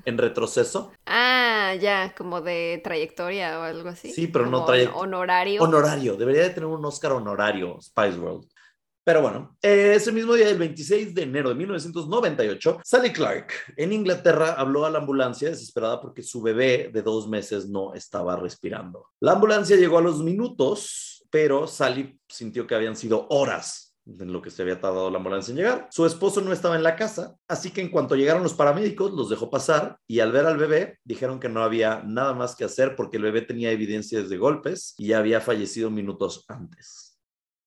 En 0.05 0.19
retroceso, 0.19 0.93
Ah, 1.07 1.75
ya, 1.81 2.15
como 2.17 2.41
de 2.41 2.81
trayectoria 2.83 3.59
o 3.61 3.63
algo 3.63 3.89
así. 3.91 4.11
Sí, 4.13 4.27
pero 4.27 4.47
no 4.47 4.59
Como 4.61 4.67
traye- 4.67 4.91
Honorario. 4.93 5.63
honorario. 5.63 6.17
Debería 6.17 6.43
de 6.43 6.51
tener 6.51 6.67
un 6.69 6.85
Oscar 6.85 7.13
honorario, 7.13 7.79
Spice 7.81 8.19
World. 8.19 8.47
Pero 9.03 9.23
bueno, 9.23 9.57
eh, 9.63 9.95
ese 9.97 10.13
mismo 10.13 10.35
día, 10.35 10.49
el 10.51 10.59
26 10.59 11.15
de 11.15 11.23
enero 11.23 11.49
de 11.49 11.55
1998, 11.55 12.81
Sally 12.85 13.13
Clark 13.13 13.53
en 13.77 13.93
Inglaterra 13.93 14.55
habló 14.59 14.85
a 14.85 14.91
la 14.91 14.99
ambulancia 14.99 15.49
desesperada 15.49 16.01
porque 16.01 16.23
su 16.23 16.43
bebé 16.43 16.91
de 16.93 17.03
dos 17.03 17.27
meses 17.29 17.69
no 17.69 17.95
estaba 17.95 18.37
respirando. 18.37 19.07
La 19.21 19.33
ambulancia 19.33 19.77
llegó 19.77 19.99
a 19.99 20.03
los 20.03 20.23
minutos, 20.23 21.25
pero 21.31 21.67
Sally 21.67 22.19
sintió 22.29 22.67
que 22.67 22.75
habían 22.75 22.95
sido 22.95 23.27
horas 23.31 23.90
en 24.19 24.33
lo 24.33 24.43
que 24.43 24.51
se 24.51 24.63
había 24.63 24.81
tardado 24.81 25.11
la 25.11 25.19
ambulancia 25.19 25.53
en 25.53 25.59
llegar. 25.59 25.89
Su 25.91 26.07
esposo 26.07 26.41
no 26.41 26.53
estaba 26.53 26.77
en 26.77 26.83
la 26.83 26.97
casa, 26.97 27.37
así 27.49 27.71
que 27.71 27.81
en 27.81 27.91
cuanto 27.91 28.17
llegaron 28.17 28.43
los 28.43 28.55
paramédicos, 28.55 29.13
los 29.13 29.31
dejó 29.31 29.51
pasar 29.51 29.99
y 30.07 30.21
al 30.21 30.33
ver 30.33 30.47
al 30.47 30.57
bebé, 30.59 30.99
dijeron 31.05 31.41
que 31.41 31.49
no 31.49 31.63
había 31.63 32.03
nada 32.05 32.35
más 32.35 32.57
que 32.57 32.65
hacer 32.65 32.97
porque 32.97 33.17
el 33.19 33.25
bebé 33.25 33.43
tenía 33.43 33.71
evidencias 33.71 34.29
de 34.29 34.37
golpes 34.37 34.95
y 34.99 35.09
ya 35.09 35.19
había 35.19 35.41
fallecido 35.41 35.91
minutos 35.91 36.45
antes. 36.49 37.11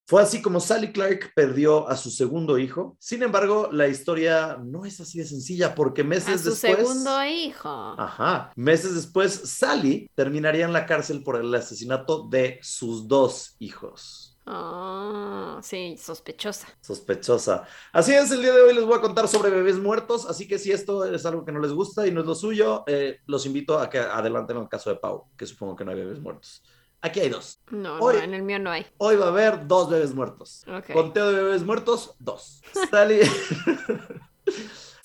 Fue 0.06 0.22
así 0.22 0.42
como 0.42 0.60
Sally 0.60 0.92
Clark 0.92 1.32
perdió 1.34 1.88
a 1.88 1.96
su 1.96 2.12
segundo 2.12 2.58
hijo. 2.58 2.98
Sin 3.00 3.24
embargo, 3.24 3.70
la 3.72 3.88
historia 3.88 4.60
no 4.62 4.86
es 4.86 5.00
así 5.00 5.20
de 5.20 5.26
sencilla 5.26 5.74
porque 5.74 6.02
A 6.02 6.06
meses 6.06 6.42
su 6.42 6.50
después... 6.50 6.76
segundo 6.78 7.26
hijo. 7.26 7.96
Ajá. 7.98 8.52
Meses 8.58 8.96
después, 8.96 9.32
Sally 9.32 10.10
terminaría 10.14 10.66
en 10.66 10.74
la 10.74 10.86
cárcel 10.86 11.24
por 11.24 11.38
el 11.38 11.56
asesinato 11.56 12.28
de 12.28 12.60
sus 12.62 13.08
dos 13.08 13.56
hijos. 13.60 14.33
Ah, 14.46 15.60
sí, 15.64 15.96
sospechosa. 15.98 16.68
Sospechosa. 16.82 17.66
Así 17.92 18.14
es, 18.14 18.30
el 18.32 18.42
día 18.42 18.54
de 18.54 18.62
hoy 18.62 18.74
les 18.74 18.86
voy 18.86 18.98
a 18.98 19.02
contar 19.02 19.28
sobre 19.28 19.50
bebés 19.50 19.78
muertos, 19.78 20.26
así 20.26 20.48
que 20.48 20.60
si 20.60 20.72
esto 20.72 21.06
es 21.06 21.26
algo 21.26 21.46
que 21.46 21.52
no 21.52 21.60
les 21.60 21.72
gusta 21.72 22.06
y 22.06 22.12
no 22.12 22.22
es 22.22 22.28
lo 22.28 22.36
suyo, 22.36 22.84
eh, 22.88 23.20
los 23.26 23.46
invito 23.46 23.80
a 23.80 23.90
que 23.90 24.00
adelanten 24.00 24.58
el 24.58 24.68
caso 24.68 24.90
de 24.90 24.98
Pau, 24.98 25.28
que 25.38 25.46
supongo 25.46 25.76
que 25.76 25.86
no 25.86 25.92
hay 25.92 25.98
bebés 25.98 26.20
muertos. 26.20 26.62
Aquí 27.02 27.20
hay 27.20 27.30
dos. 27.30 27.60
No, 27.70 28.00
Hoy- 28.00 28.16
no, 28.16 28.22
en 28.24 28.34
el 28.34 28.44
mío 28.44 28.60
no 28.60 28.72
hay. 28.72 28.86
Hoy 28.98 29.16
va 29.18 29.26
a 29.26 29.30
haber 29.30 29.68
dos 29.68 29.90
bebés 29.90 30.14
muertos. 30.14 30.64
Ok. 30.68 30.92
Conteo 30.94 31.32
de 31.32 31.44
bebés 31.44 31.64
muertos, 31.64 32.16
dos. 32.20 32.62
Sally... 32.90 33.20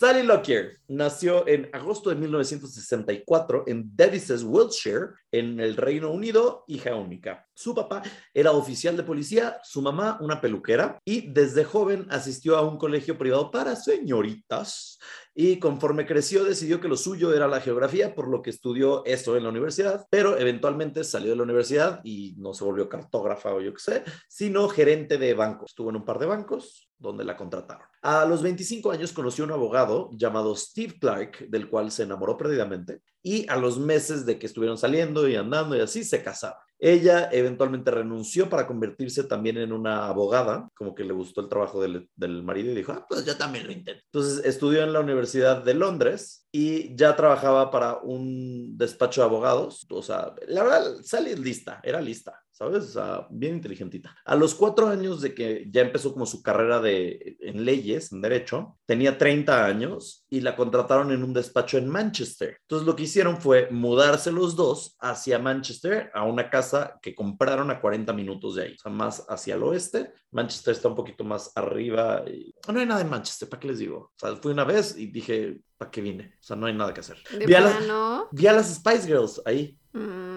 Sally 0.00 0.22
Lockyer 0.22 0.78
nació 0.86 1.44
en 1.48 1.68
agosto 1.72 2.10
de 2.10 2.14
1964 2.16 3.64
en 3.66 3.96
Devizes, 3.96 4.44
Wiltshire, 4.44 5.08
en 5.32 5.60
el 5.60 5.76
Reino 5.76 6.10
Unido, 6.10 6.64
hija 6.66 6.94
única. 6.94 7.46
Su 7.54 7.74
papá 7.74 8.02
era 8.32 8.52
oficial 8.52 8.96
de 8.96 9.02
policía, 9.02 9.58
su 9.62 9.82
mamá 9.82 10.18
una 10.20 10.40
peluquera 10.40 10.98
y 11.04 11.32
desde 11.32 11.64
joven 11.64 12.06
asistió 12.10 12.56
a 12.56 12.62
un 12.62 12.78
colegio 12.78 13.18
privado 13.18 13.50
para 13.50 13.76
señoritas 13.76 14.98
y 15.34 15.60
conforme 15.60 16.04
creció 16.04 16.42
decidió 16.42 16.80
que 16.80 16.88
lo 16.88 16.96
suyo 16.96 17.32
era 17.32 17.46
la 17.46 17.60
geografía, 17.60 18.14
por 18.14 18.28
lo 18.28 18.42
que 18.42 18.50
estudió 18.50 19.04
eso 19.04 19.36
en 19.36 19.44
la 19.44 19.50
universidad, 19.50 20.04
pero 20.10 20.36
eventualmente 20.36 21.04
salió 21.04 21.30
de 21.30 21.36
la 21.36 21.44
universidad 21.44 22.00
y 22.02 22.34
no 22.38 22.54
se 22.54 22.64
volvió 22.64 22.88
cartógrafa 22.88 23.54
o 23.54 23.60
yo 23.60 23.72
qué 23.72 23.80
sé, 23.80 24.04
sino 24.28 24.68
gerente 24.68 25.16
de 25.16 25.34
bancos. 25.34 25.70
Estuvo 25.70 25.90
en 25.90 25.96
un 25.96 26.04
par 26.04 26.18
de 26.18 26.26
bancos 26.26 26.90
donde 26.98 27.24
la 27.24 27.36
contrataron. 27.36 27.86
A 28.02 28.24
los 28.24 28.42
25 28.42 28.90
años 28.90 29.12
conoció 29.12 29.44
a 29.44 29.46
un 29.46 29.52
abogado 29.52 30.10
llamado 30.12 30.56
Steve 30.56 30.98
Clark, 30.98 31.48
del 31.48 31.68
cual 31.68 31.92
se 31.92 32.02
enamoró 32.02 32.36
perdidamente, 32.36 33.02
y 33.22 33.48
a 33.48 33.56
los 33.56 33.78
meses 33.78 34.26
de 34.26 34.38
que 34.38 34.46
estuvieron 34.46 34.78
saliendo 34.78 35.28
y 35.28 35.36
andando 35.36 35.76
y 35.76 35.80
así, 35.80 36.04
se 36.04 36.22
casaron. 36.22 36.58
Ella 36.80 37.28
eventualmente 37.32 37.90
renunció 37.90 38.48
para 38.48 38.66
convertirse 38.68 39.24
también 39.24 39.56
en 39.56 39.72
una 39.72 40.06
abogada, 40.06 40.68
como 40.76 40.94
que 40.94 41.02
le 41.02 41.12
gustó 41.12 41.40
el 41.40 41.48
trabajo 41.48 41.82
del, 41.82 42.08
del 42.14 42.44
marido 42.44 42.70
y 42.70 42.76
dijo, 42.76 42.92
ah, 42.92 43.04
pues 43.08 43.24
yo 43.24 43.36
también 43.36 43.66
lo 43.66 43.72
intento. 43.72 44.00
Entonces 44.04 44.44
estudió 44.44 44.84
en 44.84 44.92
la 44.92 45.00
Universidad 45.00 45.64
de 45.64 45.74
Londres 45.74 46.46
y 46.52 46.94
ya 46.94 47.16
trabajaba 47.16 47.72
para 47.72 47.98
un 47.98 48.78
despacho 48.78 49.22
de 49.22 49.26
abogados. 49.26 49.86
O 49.90 50.02
sea, 50.02 50.34
la 50.46 50.62
verdad, 50.62 50.96
Sally 51.02 51.32
es 51.32 51.40
lista, 51.40 51.80
era 51.82 52.00
lista, 52.00 52.40
¿sabes? 52.58 52.84
O 52.86 52.88
sea, 52.88 53.26
bien 53.30 53.54
inteligentita. 53.54 54.16
A 54.24 54.34
los 54.34 54.52
cuatro 54.52 54.88
años 54.88 55.20
de 55.20 55.32
que 55.32 55.68
ya 55.70 55.82
empezó 55.82 56.12
como 56.12 56.26
su 56.26 56.42
carrera 56.42 56.80
de, 56.80 57.36
en 57.40 57.64
leyes, 57.64 58.10
en 58.10 58.20
derecho, 58.20 58.76
tenía 58.84 59.16
30 59.16 59.64
años 59.64 60.26
y 60.28 60.40
la 60.40 60.56
contrataron 60.56 61.12
en 61.12 61.22
un 61.22 61.32
despacho 61.32 61.78
en 61.78 61.88
Manchester. 61.88 62.58
Entonces 62.62 62.84
lo 62.84 62.96
que 62.96 63.04
hicieron 63.04 63.40
fue 63.40 63.68
mudarse 63.70 64.32
los 64.32 64.56
dos 64.56 64.96
hacia 64.98 65.38
Manchester, 65.38 66.10
a 66.12 66.24
una 66.24 66.50
casa 66.50 66.98
que 67.00 67.14
compraron 67.14 67.70
a 67.70 67.80
40 67.80 68.12
minutos 68.12 68.56
de 68.56 68.64
ahí, 68.64 68.72
o 68.72 68.78
sea, 68.78 68.90
más 68.90 69.24
hacia 69.28 69.54
el 69.54 69.62
oeste. 69.62 70.12
Manchester 70.32 70.74
está 70.74 70.88
un 70.88 70.96
poquito 70.96 71.22
más 71.22 71.52
arriba. 71.54 72.24
Y... 72.26 72.52
No 72.72 72.80
hay 72.80 72.86
nada 72.86 73.02
en 73.02 73.08
Manchester, 73.08 73.48
¿para 73.48 73.60
qué 73.60 73.68
les 73.68 73.78
digo? 73.78 73.98
O 73.98 74.18
sea, 74.18 74.34
fui 74.34 74.50
una 74.50 74.64
vez 74.64 74.96
y 74.98 75.06
dije, 75.06 75.60
¿para 75.76 75.92
qué 75.92 76.00
vine? 76.00 76.34
O 76.40 76.42
sea, 76.42 76.56
no 76.56 76.66
hay 76.66 76.74
nada 76.74 76.92
que 76.92 77.00
hacer. 77.00 77.18
De 77.30 77.46
Vi 77.46 77.54
a, 77.54 77.60
las, 77.60 77.76
plano. 77.76 78.28
vi 78.32 78.46
a 78.48 78.52
las 78.52 78.74
Spice 78.74 79.06
Girls 79.06 79.40
ahí. 79.46 79.78
Mm. 79.92 80.27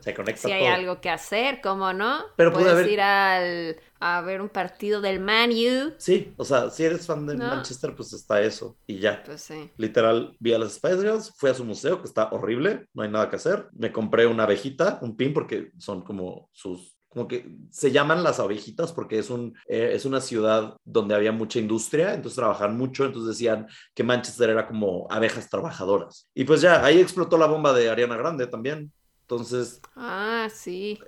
Se 0.00 0.14
conecta 0.14 0.42
Si 0.48 0.52
hay 0.52 0.64
todo. 0.64 0.74
algo 0.74 1.00
que 1.00 1.10
hacer, 1.10 1.60
¿cómo 1.62 1.92
no? 1.92 2.18
Pero 2.36 2.52
Puedes 2.52 2.72
haber- 2.72 2.88
ir 2.88 3.00
al, 3.00 3.76
a 4.00 4.20
ver 4.20 4.40
un 4.40 4.48
partido 4.48 5.00
del 5.00 5.20
Man 5.20 5.50
U. 5.50 5.92
Sí, 5.98 6.34
o 6.36 6.44
sea, 6.44 6.70
si 6.70 6.84
eres 6.84 7.06
fan 7.06 7.26
de 7.26 7.36
No. 7.36 7.46
Manchester, 7.46 7.94
pues 7.94 8.12
está 8.12 8.40
eso 8.40 8.76
y 8.86 8.98
ya. 8.98 9.22
Pues 9.24 9.42
sí. 9.42 9.70
Literal, 9.76 10.36
vi 10.38 10.52
a 10.52 10.58
las 10.58 10.74
Spice 10.74 10.98
Girls, 10.98 11.32
fui 11.36 11.50
a 11.50 11.54
su 11.54 11.64
museo, 11.64 12.00
que 12.00 12.06
está 12.08 12.28
horrible, 12.30 12.86
no 12.94 13.02
hay 13.02 13.10
nada 13.10 13.28
que 13.30 13.36
hacer. 13.36 13.68
Me 13.72 13.92
compré 13.92 14.26
una 14.26 14.44
abejita, 14.44 14.98
un 15.02 15.16
pin, 15.16 15.32
porque 15.32 15.70
son 15.78 16.02
como 16.02 16.48
sus, 16.52 16.94
como 17.08 17.28
que 17.28 17.48
se 17.70 17.92
llaman 17.92 18.24
las 18.24 18.40
abejitas 18.40 18.92
porque 18.92 19.20
es, 19.20 19.30
un, 19.30 19.56
eh, 19.68 19.92
es 19.94 20.04
una 20.04 20.20
ciudad 20.20 20.76
donde 20.84 21.14
había 21.14 21.30
mucha 21.30 21.60
industria, 21.60 22.12
entonces 22.12 22.34
trabajan 22.34 22.76
mucho, 22.76 23.04
entonces 23.04 23.28
decían 23.36 23.68
que 23.94 24.02
Manchester 24.02 24.50
era 24.50 24.66
como 24.66 25.06
abejas 25.08 25.48
trabajadoras. 25.48 26.28
Y 26.34 26.42
pues 26.42 26.60
ya, 26.60 26.84
ahí 26.84 26.98
explotó 27.00 27.38
la 27.38 27.46
bomba 27.46 27.72
de 27.72 27.88
Ariana 27.88 28.16
Grande 28.16 28.48
también. 28.48 28.92
Entonces, 29.24 29.80
Ah, 29.96 30.48
sí. 30.52 30.98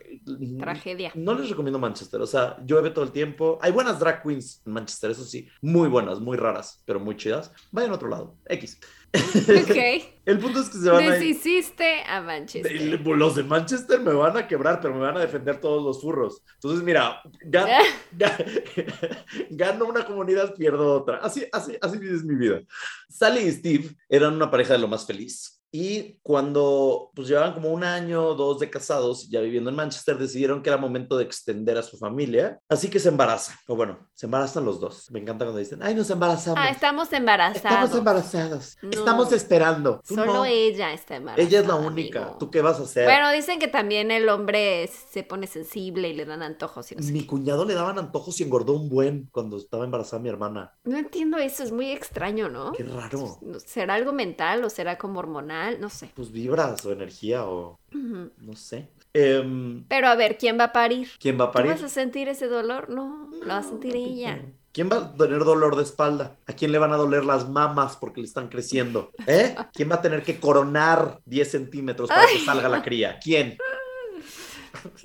Tragedia. 0.59 1.13
no 1.15 1.35
les 1.35 1.51
recomiendo 1.51 1.79
Manchester, 1.79 2.19
o 2.23 2.27
sea, 2.27 2.57
llueve 2.65 2.91
todo 2.91 3.05
el 3.05 3.13
tiempo. 3.13 3.59
Hay 3.61 3.73
buenas 3.73 3.99
drag 4.01 4.23
queens 4.23 4.63
en 4.65 4.73
Manchester, 4.73 5.11
eso 5.11 5.23
sí, 5.25 5.47
muy 5.61 5.87
buenas, 5.89 6.19
muy 6.19 6.39
raras, 6.39 6.83
pero 6.87 6.99
muy 6.99 7.15
chidas. 7.17 7.53
Vayan 7.73 7.91
a 7.91 7.95
otro 7.97 8.09
lado, 8.09 8.39
X. 8.47 8.81
Ok. 9.15 9.77
El 10.27 10.39
punto 10.39 10.61
es 10.61 10.69
que 10.71 10.79
se 10.79 10.91
van 10.91 11.05
a. 11.05 11.11
Deshiciste 11.13 12.03
a 12.09 12.21
Manchester. 12.23 13.01
Los 13.07 13.37
de 13.37 13.45
Manchester 13.45 14.01
me 14.01 14.13
van 14.13 14.37
a 14.37 14.49
quebrar, 14.49 14.81
pero 14.81 14.95
me 14.95 15.01
van 15.01 15.17
a 15.17 15.21
defender 15.21 15.61
todos 15.61 15.83
los 15.85 16.01
furros. 16.01 16.43
Entonces, 16.55 16.83
mira, 16.83 17.21
ga- 17.49 17.69
ga- 18.19 19.17
gano 19.51 19.85
una 19.87 20.05
comunidad, 20.07 20.55
pierdo 20.55 20.95
otra. 20.95 21.19
Así, 21.19 21.47
así, 21.53 21.77
así 21.81 21.99
es 22.03 22.25
mi 22.25 22.35
vida. 22.35 22.61
Sally 23.09 23.41
y 23.41 23.53
Steve 23.53 23.97
eran 24.09 24.35
una 24.35 24.51
pareja 24.51 24.73
de 24.73 24.81
lo 24.81 24.89
más 24.89 25.07
feliz. 25.07 25.56
Y 25.73 26.19
cuando 26.23 27.11
pues 27.15 27.29
llevaban 27.29 27.53
como 27.55 27.71
un 27.71 27.85
año 27.85 28.25
o 28.29 28.35
dos 28.35 28.61
de 28.61 28.71
casados, 28.71 29.29
ya 29.29 29.41
viviendo 29.41 29.69
en 29.71 29.77
Manchester, 29.77 30.17
decidieron 30.17 30.63
que 30.63 30.71
era 30.71 30.79
momento 30.79 31.17
de 31.19 31.25
extender 31.25 31.77
a 31.77 31.83
su 31.83 31.99
familia. 31.99 32.59
Así 32.69 32.89
que 32.89 32.99
se 32.99 33.09
embarazan. 33.09 33.57
O 33.67 33.77
bueno, 33.77 33.99
se 34.15 34.27
embarazan 34.27 34.65
los 34.65 34.81
dos. 34.81 35.11
Me 35.11 35.21
encanta 35.21 35.45
cuando 35.45 35.59
dicen, 35.59 35.81
ay, 35.83 35.95
nos 35.95 36.09
embarazamos. 36.11 36.59
Ah, 36.61 36.71
estamos 36.71 37.13
embarazados. 37.13 37.57
Estamos 37.65 37.95
embarazados. 37.99 38.77
No. 38.83 38.91
Estamos 38.91 39.33
esperando. 39.33 40.01
Tú 40.07 40.15
Solo 40.15 40.33
no. 40.35 40.45
ella 40.45 40.93
está 40.93 41.17
embarazada. 41.17 41.47
Ella 41.47 41.61
es 41.61 41.67
la 41.67 41.75
única. 41.75 42.23
amigo. 42.23 42.37
¿Tú 42.39 42.51
qué 42.51 42.63
vas 42.63 42.79
a 42.81 42.85
hacer? 42.85 43.05
Bueno, 43.05 43.31
dicen 43.33 43.59
que 43.59 43.69
también 43.69 44.11
el 44.11 44.29
hombre 44.29 44.89
se 44.89 45.25
pone 45.25 45.47
sensible 45.47 46.09
y 46.09 46.15
le 46.15 46.25
dan 46.25 46.43
antojos 46.43 46.91
y 46.93 46.97
no 46.97 47.03
sé 47.03 47.13
Mi 47.13 47.21
qué. 47.23 47.27
cuñado 47.27 47.65
le 47.65 47.75
daban 47.75 47.99
antojos 47.99 48.41
y 48.41 48.45
engordó 48.45 48.73
un 48.73 48.89
buen 48.89 49.29
cuando 49.33 49.57
estaba 49.57 49.85
embarazada 49.85 50.23
mi 50.23 50.29
hermana. 50.29 50.73
No 50.85 50.97
entiendo 50.97 51.37
eso, 51.39 51.63
es 51.63 51.73
muy 51.73 51.91
extraño, 51.91 52.49
¿no? 52.49 52.73
Qué 52.73 52.85
raro. 52.85 53.39
¿Será 53.65 53.95
algo 53.95 54.13
mental 54.13 54.65
o 54.65 54.71
será 54.71 54.97
como 54.97 55.19
hormonal? 55.19 55.56
No 55.81 55.89
sé. 55.89 56.11
Pues 56.15 56.31
vibras 56.31 56.85
o 56.85 56.93
energía 56.93 57.45
o 57.47 57.79
no 57.93 58.57
sé. 58.57 58.89
Em, 59.13 59.85
Pero 59.89 60.09
a 60.09 60.15
ver, 60.15 60.37
¿quién 60.37 60.59
va 60.59 60.65
a 60.65 60.73
parir? 60.73 61.09
¿Quién 61.19 61.41
va 61.41 61.45
a 61.45 61.47
¿Tú 61.49 61.55
parir? 61.55 61.73
vas 61.73 61.83
a 61.83 61.89
sentir 61.89 62.29
ese 62.29 62.47
dolor? 62.49 62.91
No, 62.91 63.31
lo 63.41 63.47
va 63.49 63.59
a 63.59 63.63
sentir 63.63 63.97
ella. 63.97 64.43
¿Quién 64.73 64.91
va 64.91 64.97
a 64.99 65.15
tener 65.15 65.43
dolor 65.45 65.75
de 65.77 65.83
espalda? 65.85 66.37
¿A 66.47 66.53
quién 66.53 66.71
le 66.71 66.77
van 66.77 66.93
a 66.93 66.97
doler 66.97 67.25
las 67.25 67.49
mamas 67.49 67.97
porque 67.97 68.21
le 68.21 68.27
están 68.27 68.49
creciendo? 68.49 69.11
¿Eh? 69.27 69.55
¿Quién 69.73 69.91
va 69.91 69.95
a 69.95 70.03
tener 70.03 70.23
que 70.23 70.39
coronar 70.39 71.21
10 71.25 71.51
centímetros 71.51 72.11
para 72.11 72.27
que 72.27 72.45
salga 72.45 72.69
la 72.69 72.83
cría? 72.83 73.19
¿Quién? 73.23 73.57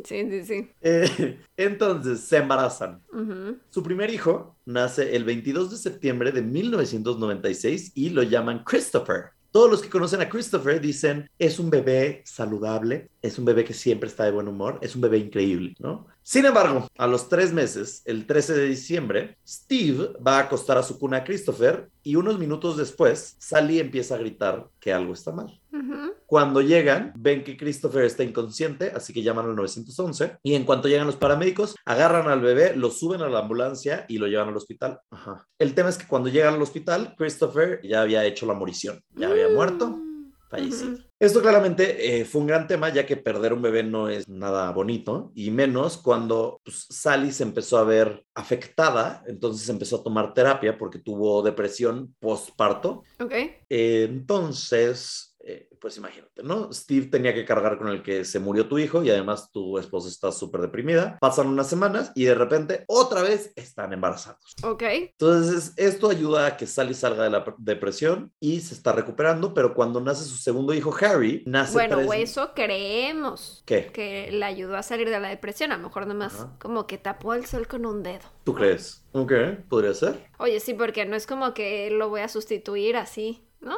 Sí, 0.03 0.29
sí, 0.29 0.43
sí. 0.45 0.69
Eh, 0.81 1.39
entonces 1.57 2.19
se 2.19 2.37
embarazan. 2.37 3.01
Su 3.69 3.81
primer 3.81 4.11
hijo 4.11 4.55
nace 4.65 5.15
el 5.15 5.23
22 5.23 5.71
de 5.71 5.77
septiembre 5.77 6.31
de 6.31 6.41
1996 6.43 7.93
y 7.95 8.09
lo 8.09 8.21
llaman 8.21 8.63
Christopher. 8.63 9.31
Todos 9.51 9.69
los 9.69 9.81
que 9.81 9.89
conocen 9.89 10.21
a 10.21 10.29
Christopher 10.29 10.79
dicen, 10.79 11.29
es 11.37 11.59
un 11.59 11.69
bebé 11.69 12.21
saludable, 12.25 13.09
es 13.21 13.37
un 13.37 13.43
bebé 13.43 13.65
que 13.65 13.73
siempre 13.73 14.07
está 14.07 14.23
de 14.23 14.31
buen 14.31 14.47
humor, 14.47 14.79
es 14.81 14.95
un 14.95 15.01
bebé 15.01 15.17
increíble, 15.17 15.75
¿no? 15.79 16.07
Sin 16.23 16.45
embargo, 16.45 16.87
a 16.97 17.05
los 17.05 17.27
tres 17.27 17.51
meses, 17.51 18.01
el 18.05 18.25
13 18.25 18.53
de 18.53 18.65
diciembre, 18.67 19.37
Steve 19.45 20.13
va 20.25 20.37
a 20.37 20.43
acostar 20.43 20.77
a 20.77 20.83
su 20.83 20.97
cuna 20.97 21.17
a 21.17 21.23
Christopher 21.25 21.89
y 22.01 22.15
unos 22.15 22.39
minutos 22.39 22.77
después, 22.77 23.35
Sally 23.39 23.79
empieza 23.79 24.15
a 24.15 24.19
gritar 24.19 24.69
que 24.79 24.93
algo 24.93 25.13
está 25.13 25.33
mal. 25.33 25.60
Cuando 26.25 26.61
llegan, 26.61 27.13
ven 27.15 27.43
que 27.43 27.57
Christopher 27.57 28.03
está 28.05 28.23
inconsciente, 28.23 28.91
así 28.95 29.13
que 29.13 29.21
llaman 29.23 29.45
al 29.45 29.55
911 29.55 30.37
y 30.43 30.55
en 30.55 30.63
cuanto 30.65 30.87
llegan 30.87 31.07
los 31.07 31.15
paramédicos, 31.15 31.75
agarran 31.85 32.27
al 32.27 32.41
bebé, 32.41 32.75
lo 32.75 32.89
suben 32.91 33.21
a 33.21 33.29
la 33.29 33.39
ambulancia 33.39 34.05
y 34.07 34.17
lo 34.17 34.27
llevan 34.27 34.49
al 34.49 34.57
hospital. 34.57 34.99
Ajá. 35.09 35.47
El 35.59 35.73
tema 35.73 35.89
es 35.89 35.97
que 35.97 36.07
cuando 36.07 36.29
llegan 36.29 36.53
al 36.55 36.61
hospital, 36.61 37.15
Christopher 37.17 37.79
ya 37.83 38.01
había 38.01 38.25
hecho 38.25 38.45
la 38.45 38.53
morición, 38.53 39.01
ya 39.15 39.29
había 39.29 39.49
muerto, 39.49 39.87
Mm. 39.89 40.11
fallecido. 40.49 40.91
Ujú. 40.93 41.01
Esto 41.19 41.41
claramente 41.41 42.19
eh, 42.19 42.25
fue 42.25 42.41
un 42.41 42.47
gran 42.47 42.67
tema, 42.67 42.89
ya 42.89 43.05
que 43.05 43.15
perder 43.15 43.53
un 43.53 43.61
bebé 43.61 43.83
no 43.83 44.09
es 44.09 44.27
nada 44.27 44.69
bonito, 44.71 45.31
y 45.35 45.51
menos 45.51 45.97
cuando 45.97 46.59
pues, 46.65 46.87
Sally 46.89 47.31
se 47.31 47.43
empezó 47.43 47.77
a 47.77 47.83
ver 47.83 48.25
afectada, 48.33 49.23
entonces 49.27 49.69
empezó 49.69 49.97
a 49.97 50.03
tomar 50.03 50.33
terapia 50.33 50.77
porque 50.77 50.99
tuvo 50.99 51.41
depresión 51.43 52.15
postparto. 52.19 53.03
Ok. 53.19 53.31
Eh, 53.69 54.07
entonces, 54.09 55.30
eh, 55.43 55.67
pues 55.79 55.97
imagínate, 55.97 56.43
¿no? 56.43 56.71
Steve 56.71 57.07
tenía 57.07 57.33
que 57.33 57.45
cargar 57.45 57.77
con 57.77 57.87
el 57.87 58.03
que 58.03 58.23
se 58.25 58.39
murió 58.39 58.67
tu 58.67 58.77
hijo 58.77 59.03
y 59.03 59.09
además 59.09 59.49
tu 59.51 59.77
esposa 59.79 60.07
está 60.09 60.31
súper 60.31 60.61
deprimida. 60.61 61.17
Pasan 61.19 61.47
unas 61.47 61.67
semanas 61.67 62.11
y 62.15 62.25
de 62.25 62.35
repente 62.35 62.83
otra 62.87 63.21
vez 63.23 63.51
están 63.55 63.91
embarazados. 63.93 64.55
Ok. 64.63 64.83
Entonces, 64.83 65.73
esto 65.77 66.09
ayuda 66.09 66.45
a 66.45 66.57
que 66.57 66.67
Sally 66.67 66.93
salga 66.93 67.23
de 67.23 67.29
la 67.31 67.43
pre- 67.43 67.55
depresión 67.57 68.31
y 68.39 68.59
se 68.61 68.73
está 68.75 68.91
recuperando, 68.93 69.53
pero 69.53 69.73
cuando 69.73 69.99
nace 70.01 70.23
su 70.25 70.35
segundo 70.35 70.73
hijo, 70.73 70.95
Harry, 71.01 71.43
nace 71.45 71.73
Bueno, 71.73 71.97
tres- 71.97 72.11
eso 72.31 72.51
creemos. 72.53 73.63
¿Qué? 73.65 73.87
Que 73.87 74.31
le 74.31 74.45
ayudó 74.45 74.77
a 74.77 74.83
salir 74.83 75.09
de 75.09 75.19
la 75.19 75.29
depresión. 75.29 75.71
A 75.71 75.77
lo 75.77 75.83
mejor 75.83 76.07
nomás 76.07 76.35
Ajá. 76.35 76.55
como 76.59 76.87
que 76.87 76.97
tapó 76.97 77.33
el 77.33 77.45
sol 77.45 77.67
con 77.67 77.85
un 77.85 78.03
dedo. 78.03 78.25
¿Tú 78.43 78.53
crees? 78.53 79.03
Ok, 79.13 79.31
podría 79.69 79.93
ser. 79.93 80.27
Oye, 80.39 80.59
sí, 80.59 80.73
porque 80.73 81.05
no 81.05 81.15
es 81.15 81.27
como 81.27 81.53
que 81.53 81.89
lo 81.91 82.09
voy 82.09 82.21
a 82.21 82.27
sustituir 82.27 82.95
así, 82.95 83.43
¿no? 83.61 83.77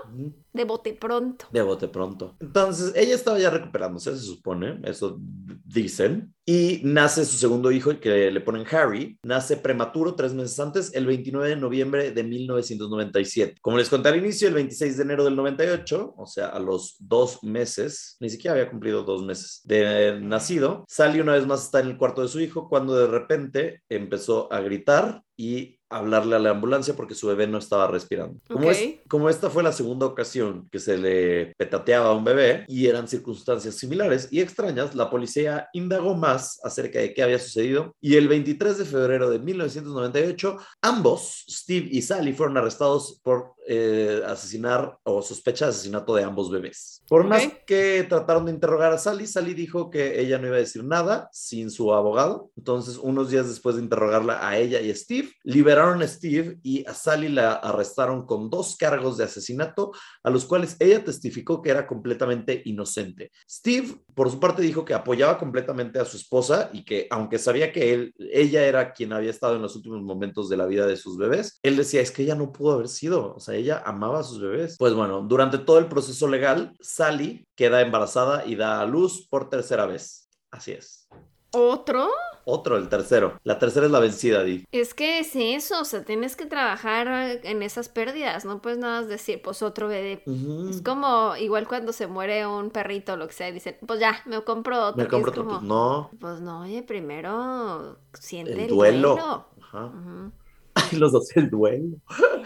De 0.54 0.64
bote 0.64 0.94
pronto. 0.94 1.46
De 1.52 1.62
bote 1.62 1.88
pronto. 1.88 2.36
Entonces, 2.40 2.94
ella 2.96 3.16
estaba 3.16 3.38
ya 3.40 3.50
recuperándose, 3.50 4.18
se 4.18 4.26
supone, 4.26 4.80
eso 4.84 5.20
dicen. 5.66 6.34
Y 6.46 6.82
nace 6.84 7.24
su 7.24 7.38
segundo 7.38 7.72
hijo, 7.72 7.98
que 8.02 8.30
le 8.30 8.42
ponen 8.42 8.66
Harry. 8.72 9.18
Nace 9.24 9.56
prematuro 9.56 10.14
tres 10.16 10.34
meses 10.34 10.60
antes, 10.60 10.94
el 10.94 11.06
29 11.06 11.48
de 11.50 11.56
noviembre 11.56 12.12
de 12.12 12.22
1997. 12.24 13.56
Como 13.62 13.78
les 13.78 13.88
conté 13.90 14.10
al 14.10 14.18
inicio, 14.18 14.50
el 14.50 14.54
26 14.56 14.98
de 14.98 15.04
enero 15.04 15.24
del 15.24 15.38
98, 15.38 16.16
o 16.18 16.26
sea, 16.26 16.48
a 16.48 16.60
los 16.60 16.96
dos 17.00 17.42
meses, 17.44 18.18
ni 18.20 18.30
siquiera 18.30 18.56
había 18.58 18.70
cumplido 18.70 19.04
dos 19.04 19.24
meses 19.24 19.62
de 19.64 20.20
nacido, 20.22 20.84
Sally 20.90 21.22
una 21.22 21.34
vez 21.34 21.48
más 21.48 21.64
está 21.64 21.80
en 21.80 21.88
el 21.88 21.98
cuarto 21.98 22.22
de 22.22 22.28
su 22.28 22.42
hijo 22.42 22.68
cuando 22.68 22.98
de 22.98 23.08
repente 23.08 23.82
empezó 23.90 24.52
a 24.52 24.60
gritar 24.60 25.22
y 25.38 25.80
hablarle 25.90 26.36
a 26.36 26.40
la 26.40 26.50
ambulancia 26.52 26.96
porque 26.96 27.14
su 27.14 27.28
bebé 27.28 27.46
no 27.48 27.60
estaba 27.60 27.88
respirando. 27.88 28.40
Como, 28.48 28.70
es- 28.72 28.96
como 29.08 29.30
esta 29.30 29.50
fue 29.52 29.62
la 29.62 29.72
segunda 29.72 30.08
ocasión 30.08 30.68
que 30.72 30.80
se 30.80 30.98
le 30.98 31.54
petateaba 31.58 32.10
a 32.10 32.14
un 32.14 32.24
bebé 32.24 32.66
y 32.68 32.88
eran 32.88 33.08
circunstancias 33.08 33.76
similares 33.76 34.28
y 34.32 34.42
extrañas, 34.42 34.96
la 34.96 35.10
policía 35.12 35.68
indagó 35.74 36.16
más 36.16 36.33
acerca 36.36 37.00
de 37.00 37.14
qué 37.14 37.24
había 37.24 37.40
sucedido. 37.40 37.96
Y 38.02 38.16
el 38.16 38.28
23 38.28 38.78
de 38.78 38.86
febrero 38.86 39.30
de 39.30 39.40
1998, 39.40 40.58
ambos, 40.82 41.46
Steve 41.50 41.88
y 41.92 42.02
Sally, 42.02 42.34
fueron 42.34 42.58
arrestados 42.58 43.20
por 43.24 43.53
eh, 43.68 44.22
asesinar 44.26 44.98
o 45.04 45.22
sospecha 45.22 45.66
de 45.66 45.72
asesinato 45.72 46.16
de 46.16 46.24
ambos 46.24 46.52
bebés. 46.52 47.04
Por 47.08 47.24
más 47.26 47.46
Ok. 47.46 47.54
que 47.68 48.06
trataron 48.08 48.46
de 48.46 48.52
interrogar 48.52 48.94
a 48.94 48.98
Sally, 48.98 49.28
Sally 49.28 49.54
dijo 49.54 49.90
que 49.90 50.20
ella 50.20 50.38
no 50.38 50.48
iba 50.48 50.56
a 50.56 50.60
decir 50.60 50.84
nada 50.84 51.30
sin 51.32 51.70
su 51.70 51.94
abogado. 51.94 52.52
Entonces, 52.58 52.98
unos 52.98 53.30
días 53.30 53.48
después 53.48 53.76
de 53.76 53.82
interrogarla 53.84 54.48
a 54.48 54.58
ella 54.58 54.82
y 54.82 54.90
a 54.90 54.96
Steve, 54.96 55.30
liberaron 55.44 56.02
a 56.02 56.08
Steve 56.08 56.58
y 56.64 56.86
a 56.88 56.94
Sally 56.94 57.30
la 57.30 57.54
arrestaron 57.54 58.26
con 58.26 58.50
dos 58.50 58.76
cargos 58.78 59.18
de 59.18 59.26
asesinato, 59.26 59.92
a 60.24 60.30
los 60.30 60.46
cuales 60.46 60.76
ella 60.80 61.04
testificó 61.04 61.62
que 61.62 61.70
era 61.70 61.88
completamente 61.88 62.62
inocente. 62.66 63.32
Steve, 63.50 63.96
por 64.16 64.30
su 64.32 64.40
parte, 64.40 64.62
dijo 64.62 64.86
que 64.86 64.94
apoyaba 64.94 65.38
completamente 65.38 66.00
a 66.00 66.06
su 66.06 66.18
esposa 66.18 66.70
y 66.74 66.84
que, 66.86 67.08
aunque 67.10 67.40
sabía 67.40 67.72
que 67.72 67.94
él, 67.94 68.16
ella 68.18 68.66
era 68.66 68.94
quien 68.94 69.14
había 69.14 69.30
estado 69.30 69.56
en 69.56 69.62
los 69.62 69.76
últimos 69.76 70.02
momentos 70.02 70.50
de 70.50 70.58
la 70.58 70.66
vida 70.66 70.86
de 70.86 70.98
sus 70.98 71.18
bebés, 71.18 71.60
él 71.64 71.76
decía, 71.76 72.02
es 72.02 72.12
que 72.12 72.24
ella 72.24 72.36
no 72.36 72.52
pudo 72.52 72.74
haber 72.74 72.88
sido, 72.88 73.36
o 73.36 73.40
sea, 73.40 73.53
ella 73.58 73.82
amaba 73.86 74.20
a 74.20 74.24
sus 74.24 74.40
bebés. 74.42 74.76
Pues 74.78 74.94
bueno, 74.94 75.22
durante 75.22 75.58
todo 75.58 75.80
el 75.80 75.88
proceso 75.88 76.28
legal, 76.28 76.76
Sally 76.80 77.46
queda 77.56 77.82
embarazada 77.82 78.46
y 78.46 78.56
da 78.56 78.82
a 78.82 78.86
luz 78.86 79.28
por 79.30 79.50
tercera 79.50 79.86
vez. 79.86 80.30
Así 80.52 80.72
es. 80.72 81.08
¿Otro? 81.56 82.10
Otro, 82.46 82.78
el 82.78 82.90
tercero. 82.90 83.40
La 83.44 83.58
tercera 83.60 83.86
es 83.86 83.92
la 83.92 84.00
vencida, 84.00 84.44
Di. 84.44 84.66
Es 84.72 84.94
que 84.94 85.20
es 85.20 85.32
eso, 85.36 85.80
o 85.82 85.86
sea, 85.86 86.04
tienes 86.04 86.36
que 86.36 86.46
trabajar 86.46 87.08
eh, 87.08 87.42
en 87.44 87.64
esas 87.64 87.90
pérdidas, 87.90 88.44
no 88.44 88.62
puedes 88.62 88.80
nada 88.80 89.00
más 89.00 89.08
decir, 89.08 89.42
pues 89.42 89.62
otro 89.62 89.88
bebé. 89.88 90.24
Es 90.70 90.82
como 90.82 91.36
igual 91.38 91.68
cuando 91.68 91.94
se 91.94 92.08
muere 92.08 92.46
un 92.46 92.70
perrito 92.70 93.14
o 93.14 93.18
lo 93.18 93.28
que 93.28 93.34
sea, 93.34 93.50
y 93.50 93.54
dicen, 93.54 93.78
pues 93.86 94.00
ya, 94.00 94.18
me 94.26 94.44
compro 94.44 94.88
otro. 94.88 95.02
Me 95.02 95.08
compro 95.08 95.32
otro. 95.32 95.44
como, 95.46 95.60
Pues 95.60 95.68
no. 95.68 96.10
Pues 96.20 96.42
no, 96.42 96.62
oye, 96.62 96.84
primero 96.84 97.98
siente 98.20 98.54
El 98.54 98.60
el, 98.62 98.68
duelo. 98.68 99.10
duelo. 99.16 99.46
Ajá. 99.62 99.92
Ay, 100.76 100.98
los 100.98 101.12
dos, 101.12 101.30
el 101.38 101.50
duelo. 101.50 101.98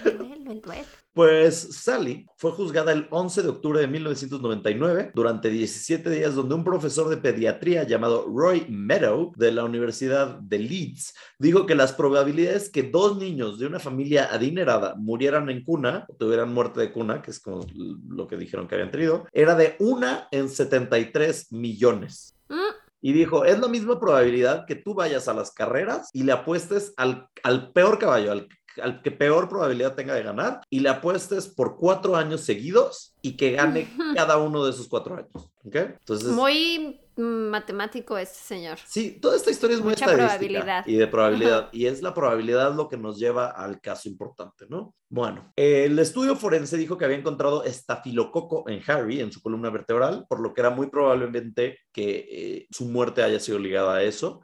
El 0.06 0.18
duelo, 0.18 0.52
el 0.52 0.62
duelo. 0.62 0.86
Pues 1.18 1.70
Sally 1.72 2.28
fue 2.36 2.52
juzgada 2.52 2.92
el 2.92 3.08
11 3.10 3.42
de 3.42 3.50
octubre 3.50 3.80
de 3.80 3.88
1999 3.88 5.14
durante 5.16 5.50
17 5.50 6.12
días 6.12 6.36
donde 6.36 6.54
un 6.54 6.64
profesor 6.64 7.10
de 7.10 7.18
pediatría 7.18 7.82
llamado 7.88 8.28
Roy 8.28 8.68
Meadow 8.70 9.34
de 9.36 9.52
la 9.52 9.64
Universidad 9.64 10.38
de 10.42 10.60
Leeds 10.60 11.16
dijo 11.40 11.66
que 11.66 11.74
las 11.74 11.94
probabilidades 11.94 12.70
que 12.70 12.84
dos 12.84 13.18
niños 13.18 13.58
de 13.58 13.66
una 13.66 13.80
familia 13.80 14.30
adinerada 14.32 14.94
murieran 14.96 15.50
en 15.50 15.64
cuna 15.64 16.06
o 16.08 16.14
tuvieran 16.14 16.54
muerte 16.54 16.82
de 16.82 16.92
cuna, 16.92 17.24
que 17.24 17.32
es 17.32 17.40
como 17.40 17.66
lo 18.08 18.28
que 18.28 18.38
dijeron 18.38 18.68
que 18.68 18.76
habían 18.76 18.92
tenido, 18.92 19.26
era 19.34 19.56
de 19.56 19.76
una 19.80 20.28
en 20.30 20.48
73 20.50 21.52
millones. 21.52 22.38
Mm, 22.48 22.76
Y 23.02 23.14
dijo, 23.14 23.44
es 23.44 23.58
la 23.60 23.68
misma 23.68 24.00
probabilidad 24.00 24.68
que 24.68 24.76
tú 24.76 24.94
vayas 24.94 25.28
a 25.28 25.34
las 25.34 25.50
carreras 25.50 26.12
y 26.14 26.22
le 26.22 26.34
apuestes 26.34 26.94
al, 26.96 27.28
al 27.42 27.72
peor 27.72 27.98
caballo, 27.98 28.32
al, 28.32 28.48
al 28.82 29.02
que 29.02 29.12
peor 29.12 29.50
probabilidad 29.50 29.96
tenga 29.96 30.14
de 30.14 30.24
ganar, 30.24 30.62
y 30.70 30.80
le 30.80 30.90
apuestes 30.90 31.48
por 31.48 31.78
cuatro 31.78 32.16
años 32.16 32.42
seguidos 32.42 33.16
y 33.22 33.38
que 33.38 33.52
gane 33.52 33.90
cada 34.16 34.38
uno 34.38 34.64
de 34.66 34.72
esos 34.72 34.88
cuatro 34.88 35.16
años. 35.16 35.52
¿Ok? 35.66 35.76
Entonces, 35.76 36.30
Muy 36.30 37.02
mm, 37.18 37.50
matemático 37.50 38.18
este 38.18 38.40
señor. 38.40 38.78
sí, 38.86 39.20
toda 39.22 39.36
esta 39.36 39.52
historia 39.52 39.76
es 39.76 39.84
muy 39.84 39.94
estadística 39.94 40.28
probabilidad. 40.28 40.88
y 40.88 40.96
de 40.96 41.08
probabilidad, 41.08 41.70
y 41.74 41.86
es 41.88 42.02
la 42.02 42.14
probabilidad 42.14 42.74
lo 42.74 42.88
que 42.88 42.98
nos 42.98 43.20
lleva 43.20 43.48
al 43.48 43.82
caso 43.82 44.08
importante, 44.08 44.66
¿no? 44.70 44.96
Bueno, 45.10 45.52
el 45.56 45.98
estudio 46.00 46.36
forense 46.36 46.78
dijo 46.78 46.98
que 46.98 47.06
había 47.06 47.18
encontrado 47.18 47.64
estafilococo 47.64 48.70
en 48.70 48.82
Harry, 48.88 49.20
en 49.20 49.32
su 49.32 49.42
columna 49.42 49.70
vertebral, 49.70 50.26
por 50.30 50.40
lo 50.40 50.54
que 50.54 50.62
era 50.62 50.70
muy 50.70 50.88
probablemente 50.88 51.80
que 51.92 52.28
eh, 52.30 52.68
su 52.72 52.86
muerte 52.86 53.24
haya 53.24 53.40
sido 53.40 53.60
ligada 53.60 53.96
a 53.96 54.04
eso. 54.04 54.42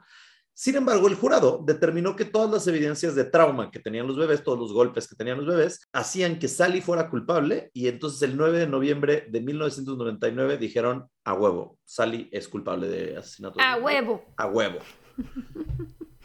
Sin 0.56 0.76
embargo, 0.76 1.08
el 1.08 1.16
jurado 1.16 1.60
determinó 1.66 2.14
que 2.14 2.24
todas 2.24 2.48
las 2.48 2.66
evidencias 2.68 3.16
de 3.16 3.24
trauma 3.24 3.72
que 3.72 3.80
tenían 3.80 4.06
los 4.06 4.16
bebés, 4.16 4.44
todos 4.44 4.58
los 4.58 4.72
golpes 4.72 5.08
que 5.08 5.16
tenían 5.16 5.38
los 5.38 5.46
bebés, 5.46 5.80
hacían 5.92 6.38
que 6.38 6.46
Sally 6.46 6.80
fuera 6.80 7.10
culpable 7.10 7.72
y 7.74 7.88
entonces 7.88 8.22
el 8.22 8.36
9 8.36 8.60
de 8.60 8.66
noviembre 8.68 9.26
de 9.28 9.40
1999 9.40 10.56
dijeron 10.58 11.08
a 11.24 11.34
huevo, 11.34 11.78
Sally 11.84 12.28
es 12.30 12.46
culpable 12.46 12.86
de 12.86 13.16
asesinato. 13.16 13.60
A 13.60 13.76
huevo. 13.76 14.24
A 14.36 14.46
huevo. 14.46 14.78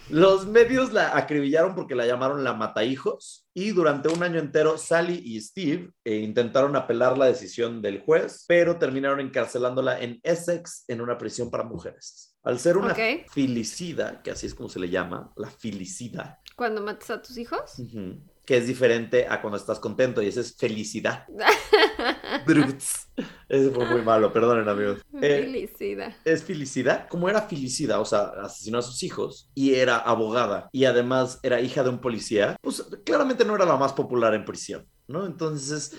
Los 0.10 0.48
medios 0.48 0.92
la 0.94 1.16
acribillaron 1.18 1.76
porque 1.76 1.94
la 1.94 2.06
llamaron 2.06 2.44
la 2.44 2.54
matahijos 2.54 3.48
y 3.54 3.72
durante 3.72 4.10
un 4.10 4.24
año 4.24 4.40
entero 4.40 4.78
Sally 4.78 5.22
y 5.24 5.40
Steve 5.40 5.92
eh, 6.04 6.16
intentaron 6.18 6.76
apelar 6.76 7.18
la 7.18 7.26
decisión 7.26 7.82
del 7.82 8.02
juez, 8.02 8.46
pero 8.48 8.78
terminaron 8.78 9.20
encarcelándola 9.20 10.00
en 10.00 10.20
Essex 10.24 10.86
en 10.88 11.02
una 11.02 11.18
prisión 11.18 11.52
para 11.52 11.64
mujeres. 11.64 12.29
Al 12.44 12.58
ser 12.60 12.78
una 12.78 12.94
Ok. 12.94 13.30
filicida, 13.32 14.22
que 14.24 14.32
así 14.32 14.46
es 14.48 14.56
como 14.56 14.70
se 14.70 14.80
le 14.80 14.90
llama, 14.90 15.32
la 15.36 15.50
filicida, 15.50 16.40
Cuando 16.56 16.82
matas 16.82 17.10
a 17.10 17.22
tus 17.22 17.38
hijos. 17.38 17.82
que 18.46 18.58
es 18.58 18.66
diferente 18.66 19.28
a 19.30 19.42
cuando 19.42 19.58
estás 19.58 19.80
contento 19.80 20.22
y 20.24 20.28
esa 20.28 20.42
es 20.42 20.56
felicidad. 20.58 21.26
Bruts. 22.48 23.08
Ese 23.48 23.70
fue 23.72 23.86
muy 23.86 24.02
malo, 24.02 24.32
perdonen 24.34 24.68
amigos. 24.68 25.00
Eh, 25.22 25.44
Felicidad. 25.44 26.16
es 26.26 26.44
Felicidad, 26.44 27.08
como 27.10 27.30
era 27.30 27.42
Felicidad, 27.44 28.00
o 28.00 28.06
sea, 28.06 28.32
asesinó 28.42 28.80
a 28.80 28.82
sus 28.82 29.04
hijos 29.04 29.50
y 29.54 29.76
era 29.76 29.98
abogada 29.98 30.70
y 30.72 30.86
además 30.86 31.40
era 31.44 31.62
hija 31.62 31.84
de 31.84 31.90
un 31.90 32.00
policía, 32.00 32.56
pues 32.62 32.84
claramente 33.06 33.46
no 33.46 33.56
era 33.56 33.66
la 33.66 33.78
más 33.78 33.94
popular 33.94 34.34
en 34.34 34.46
prisión, 34.46 34.88
¿no? 35.08 35.26
Entonces 35.26 35.94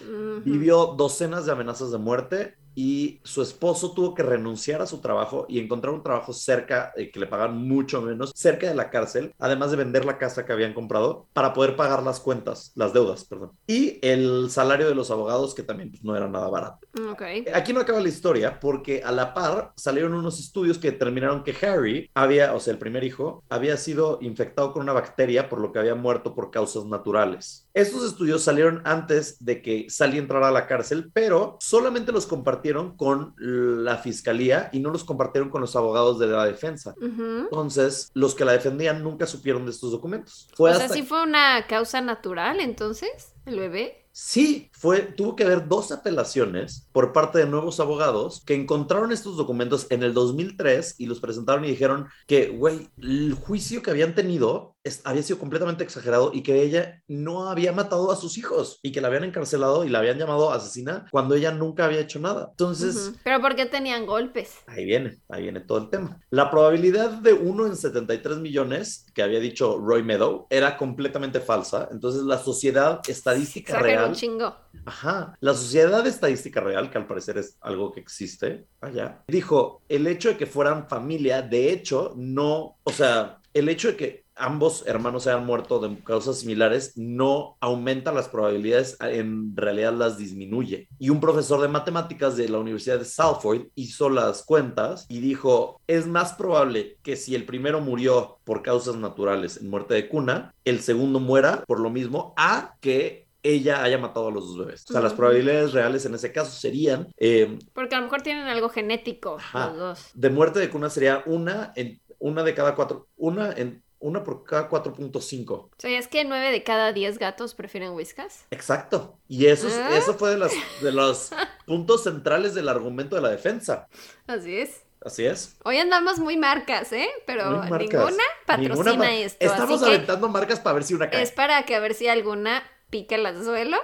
vivió 0.44 0.94
docenas 0.96 1.46
de 1.46 1.52
amenazas 1.52 1.90
de 1.92 1.98
muerte 1.98 2.56
y 2.74 3.20
su 3.24 3.42
esposo 3.42 3.92
tuvo 3.92 4.14
que 4.14 4.22
renunciar 4.22 4.82
a 4.82 4.86
su 4.86 5.00
trabajo 5.00 5.46
y 5.48 5.58
encontrar 5.58 5.94
un 5.94 6.02
trabajo 6.02 6.32
cerca, 6.32 6.92
eh, 6.96 7.10
que 7.10 7.20
le 7.20 7.26
pagan 7.26 7.56
mucho 7.56 8.00
menos, 8.02 8.32
cerca 8.34 8.68
de 8.68 8.74
la 8.74 8.90
cárcel, 8.90 9.34
además 9.38 9.70
de 9.70 9.76
vender 9.76 10.04
la 10.04 10.18
casa 10.18 10.44
que 10.44 10.52
habían 10.52 10.74
comprado 10.74 11.26
para 11.32 11.52
poder 11.52 11.76
pagar 11.76 12.02
las 12.02 12.20
cuentas, 12.20 12.72
las 12.74 12.92
deudas, 12.92 13.24
perdón. 13.24 13.52
Y 13.66 13.98
el 14.02 14.50
salario 14.50 14.88
de 14.88 14.94
los 14.94 15.10
abogados, 15.10 15.54
que 15.54 15.62
también 15.62 15.90
pues, 15.90 16.04
no 16.04 16.16
era 16.16 16.28
nada 16.28 16.48
barato. 16.48 16.86
Ok. 17.10 17.22
Aquí 17.54 17.72
no 17.72 17.80
acaba 17.80 18.00
la 18.00 18.08
historia 18.08 18.58
porque 18.60 19.02
a 19.04 19.12
la 19.12 19.34
par 19.34 19.72
salieron 19.76 20.14
unos 20.14 20.40
estudios 20.40 20.78
que 20.78 20.90
determinaron 20.90 21.44
que 21.44 21.54
Harry 21.66 22.10
había, 22.14 22.54
o 22.54 22.60
sea, 22.60 22.72
el 22.72 22.78
primer 22.78 23.04
hijo, 23.04 23.44
había 23.48 23.76
sido 23.76 24.18
infectado 24.20 24.72
con 24.72 24.82
una 24.82 24.92
bacteria 24.92 25.48
por 25.48 25.60
lo 25.60 25.72
que 25.72 25.78
había 25.78 25.94
muerto 25.94 26.34
por 26.34 26.50
causas 26.50 26.84
naturales. 26.86 27.68
Estos 27.74 28.04
estudios 28.04 28.42
salieron 28.42 28.82
antes 28.84 29.44
de 29.44 29.62
que 29.62 29.88
Sally 29.88 30.18
entrara 30.18 30.48
a 30.48 30.52
la 30.52 30.66
cárcel, 30.66 31.10
pero 31.12 31.56
solamente 31.60 32.12
los 32.12 32.26
compartieron 32.26 32.96
con 32.96 33.34
la 33.38 33.98
fiscalía 33.98 34.70
y 34.72 34.80
no 34.80 34.90
los 34.90 35.04
compartieron 35.04 35.50
con 35.50 35.60
los 35.60 35.76
abogados 35.76 36.18
de 36.18 36.26
la 36.26 36.44
defensa. 36.44 36.94
Entonces, 37.00 38.10
los 38.14 38.34
que 38.34 38.44
la 38.44 38.52
defendían 38.52 39.02
nunca 39.02 39.26
supieron 39.26 39.64
de 39.64 39.72
estos 39.72 39.92
documentos. 39.92 40.48
Fue 40.54 40.70
o 40.70 40.74
sea, 40.74 40.88
sí 40.88 41.02
fue 41.02 41.22
una 41.22 41.66
causa 41.68 42.00
natural, 42.00 42.60
entonces, 42.60 43.34
el 43.46 43.58
bebé. 43.58 44.00
Sí, 44.12 44.70
fue, 44.72 45.02
tuvo 45.02 45.36
que 45.36 45.44
haber 45.44 45.68
dos 45.68 45.92
apelaciones 45.92 46.88
por 46.92 47.12
parte 47.12 47.38
de 47.38 47.46
nuevos 47.46 47.78
abogados 47.78 48.42
que 48.44 48.54
encontraron 48.54 49.12
estos 49.12 49.36
documentos 49.36 49.86
en 49.90 50.02
el 50.02 50.12
2003 50.14 50.96
y 50.98 51.06
los 51.06 51.20
presentaron 51.20 51.64
y 51.64 51.68
dijeron 51.68 52.08
que, 52.26 52.48
güey, 52.48 52.88
el 52.98 53.34
juicio 53.34 53.82
que 53.82 53.90
habían 53.90 54.16
tenido 54.16 54.74
es- 54.82 55.02
había 55.04 55.22
sido 55.22 55.38
completamente 55.38 55.84
exagerado 55.84 56.30
y 56.32 56.42
que 56.42 56.62
ella 56.62 57.02
no 57.06 57.48
había 57.48 57.72
matado 57.72 58.10
a 58.10 58.16
sus 58.16 58.38
hijos 58.38 58.78
y 58.82 58.92
que 58.92 59.00
la 59.00 59.08
habían 59.08 59.24
encarcelado 59.24 59.84
y 59.84 59.88
la 59.88 59.98
habían 59.98 60.18
llamado 60.18 60.52
asesina 60.52 61.06
cuando 61.10 61.34
ella 61.34 61.50
nunca 61.52 61.84
había 61.84 62.00
hecho 62.00 62.18
nada. 62.18 62.48
Entonces. 62.50 63.12
Pero 63.22 63.40
¿por 63.40 63.54
qué 63.56 63.66
tenían 63.66 64.06
golpes? 64.06 64.54
ahí 64.66 64.84
viene, 64.84 65.18
ahí 65.28 65.42
viene 65.42 65.60
todo 65.60 65.78
el 65.78 65.90
tema. 65.90 66.20
La 66.30 66.50
probabilidad 66.50 67.10
de 67.10 67.32
1 67.32 67.66
en 67.66 67.76
73 67.76 68.38
millones 68.38 69.06
que 69.14 69.22
había 69.22 69.40
dicho 69.40 69.78
Roy 69.78 70.02
Meadow 70.02 70.46
era 70.50 70.76
completamente 70.76 71.40
falsa. 71.40 71.88
Entonces, 71.90 72.22
la 72.22 72.38
sociedad 72.38 73.00
estadística 73.08 73.72
Exageró 73.74 73.98
real 73.98 74.10
un 74.10 74.14
chingo. 74.14 74.56
Ajá, 74.86 75.36
la 75.40 75.52
Sociedad 75.54 76.06
Estadística 76.06 76.60
Real, 76.60 76.90
que 76.90 76.98
al 76.98 77.06
parecer 77.06 77.36
es 77.38 77.56
algo 77.60 77.92
que 77.92 78.00
existe 78.00 78.66
allá, 78.80 79.22
dijo, 79.28 79.82
el 79.88 80.06
hecho 80.06 80.30
de 80.30 80.36
que 80.36 80.46
fueran 80.46 80.88
familia, 80.88 81.42
de 81.42 81.72
hecho, 81.72 82.14
no, 82.16 82.78
o 82.82 82.90
sea, 82.92 83.40
el 83.52 83.68
hecho 83.68 83.88
de 83.88 83.96
que 83.96 84.24
ambos 84.40 84.84
hermanos 84.86 85.26
hayan 85.26 85.46
muerto 85.46 85.78
de 85.78 85.96
causas 86.02 86.40
similares 86.40 86.94
no 86.96 87.56
aumenta 87.60 88.12
las 88.12 88.28
probabilidades, 88.28 88.96
en 89.00 89.56
realidad 89.56 89.92
las 89.92 90.18
disminuye. 90.18 90.88
Y 90.98 91.10
un 91.10 91.20
profesor 91.20 91.60
de 91.60 91.68
matemáticas 91.68 92.36
de 92.36 92.48
la 92.48 92.58
Universidad 92.58 92.98
de 92.98 93.04
Salford 93.04 93.68
hizo 93.74 94.08
las 94.08 94.42
cuentas 94.42 95.06
y 95.08 95.20
dijo, 95.20 95.80
es 95.86 96.06
más 96.06 96.32
probable 96.32 96.98
que 97.02 97.16
si 97.16 97.34
el 97.34 97.44
primero 97.44 97.80
murió 97.80 98.38
por 98.44 98.62
causas 98.62 98.96
naturales 98.96 99.58
en 99.58 99.70
muerte 99.70 99.94
de 99.94 100.08
cuna, 100.08 100.54
el 100.64 100.80
segundo 100.80 101.20
muera 101.20 101.64
por 101.66 101.80
lo 101.80 101.90
mismo 101.90 102.34
a 102.36 102.74
que 102.80 103.28
ella 103.42 103.82
haya 103.82 103.98
matado 103.98 104.28
a 104.28 104.30
los 104.30 104.48
dos 104.48 104.66
bebés. 104.66 104.84
O 104.88 104.92
sea, 104.92 105.00
las 105.00 105.14
probabilidades 105.14 105.72
reales 105.72 106.04
en 106.04 106.14
ese 106.14 106.32
caso 106.32 106.50
serían 106.50 107.08
eh, 107.16 107.58
Porque 107.72 107.94
a 107.94 107.98
lo 107.98 108.04
mejor 108.04 108.22
tienen 108.22 108.46
algo 108.46 108.68
genético 108.68 109.36
Ajá. 109.38 109.68
los 109.68 109.78
dos. 109.78 110.10
de 110.14 110.30
muerte 110.30 110.58
de 110.58 110.68
cuna 110.68 110.90
sería 110.90 111.22
una 111.26 111.72
en 111.76 112.00
una 112.18 112.42
de 112.42 112.54
cada 112.54 112.74
cuatro, 112.74 113.08
una 113.16 113.50
en 113.52 113.82
una 114.00 114.24
por 114.24 114.44
cada 114.44 114.68
4.5. 114.68 115.50
O 115.50 115.70
sea, 115.78 115.98
es 115.98 116.08
que 116.08 116.24
nueve 116.24 116.50
de 116.50 116.62
cada 116.64 116.92
diez 116.92 117.18
gatos 117.18 117.54
prefieren 117.54 117.92
whiskas. 117.92 118.46
Exacto. 118.50 119.16
Y 119.28 119.46
eso, 119.46 119.68
es- 119.68 119.76
¿Ah? 119.76 119.96
eso 119.96 120.14
fue 120.14 120.30
de, 120.30 120.38
las, 120.38 120.52
de 120.82 120.92
los 120.92 121.30
puntos 121.66 122.02
centrales 122.04 122.54
del 122.54 122.68
argumento 122.68 123.14
de 123.16 123.22
la 123.22 123.28
defensa. 123.30 123.86
Así 124.26 124.56
es. 124.56 124.82
Así 125.02 125.24
es. 125.24 125.56
Hoy 125.64 125.78
andamos 125.78 126.18
muy 126.18 126.36
marcas, 126.36 126.92
¿eh? 126.92 127.08
Pero 127.26 127.50
marcas. 127.50 127.78
ninguna 127.78 128.24
patrocina 128.46 128.90
Ninguna 128.90 129.14
esto. 129.14 129.44
Estamos 129.46 129.76
así 129.80 129.84
que 129.90 129.96
aventando 129.96 130.28
marcas 130.28 130.60
para 130.60 130.74
ver 130.74 130.84
si 130.84 130.92
una 130.94 131.08
cae. 131.08 131.22
es 131.22 131.32
para 131.32 131.62
que 131.64 131.74
a 131.74 131.80
ver 131.80 131.94
si 131.94 132.06
alguna 132.08 132.62
pica 132.90 133.14
el 133.16 133.42
suelo. 133.42 133.78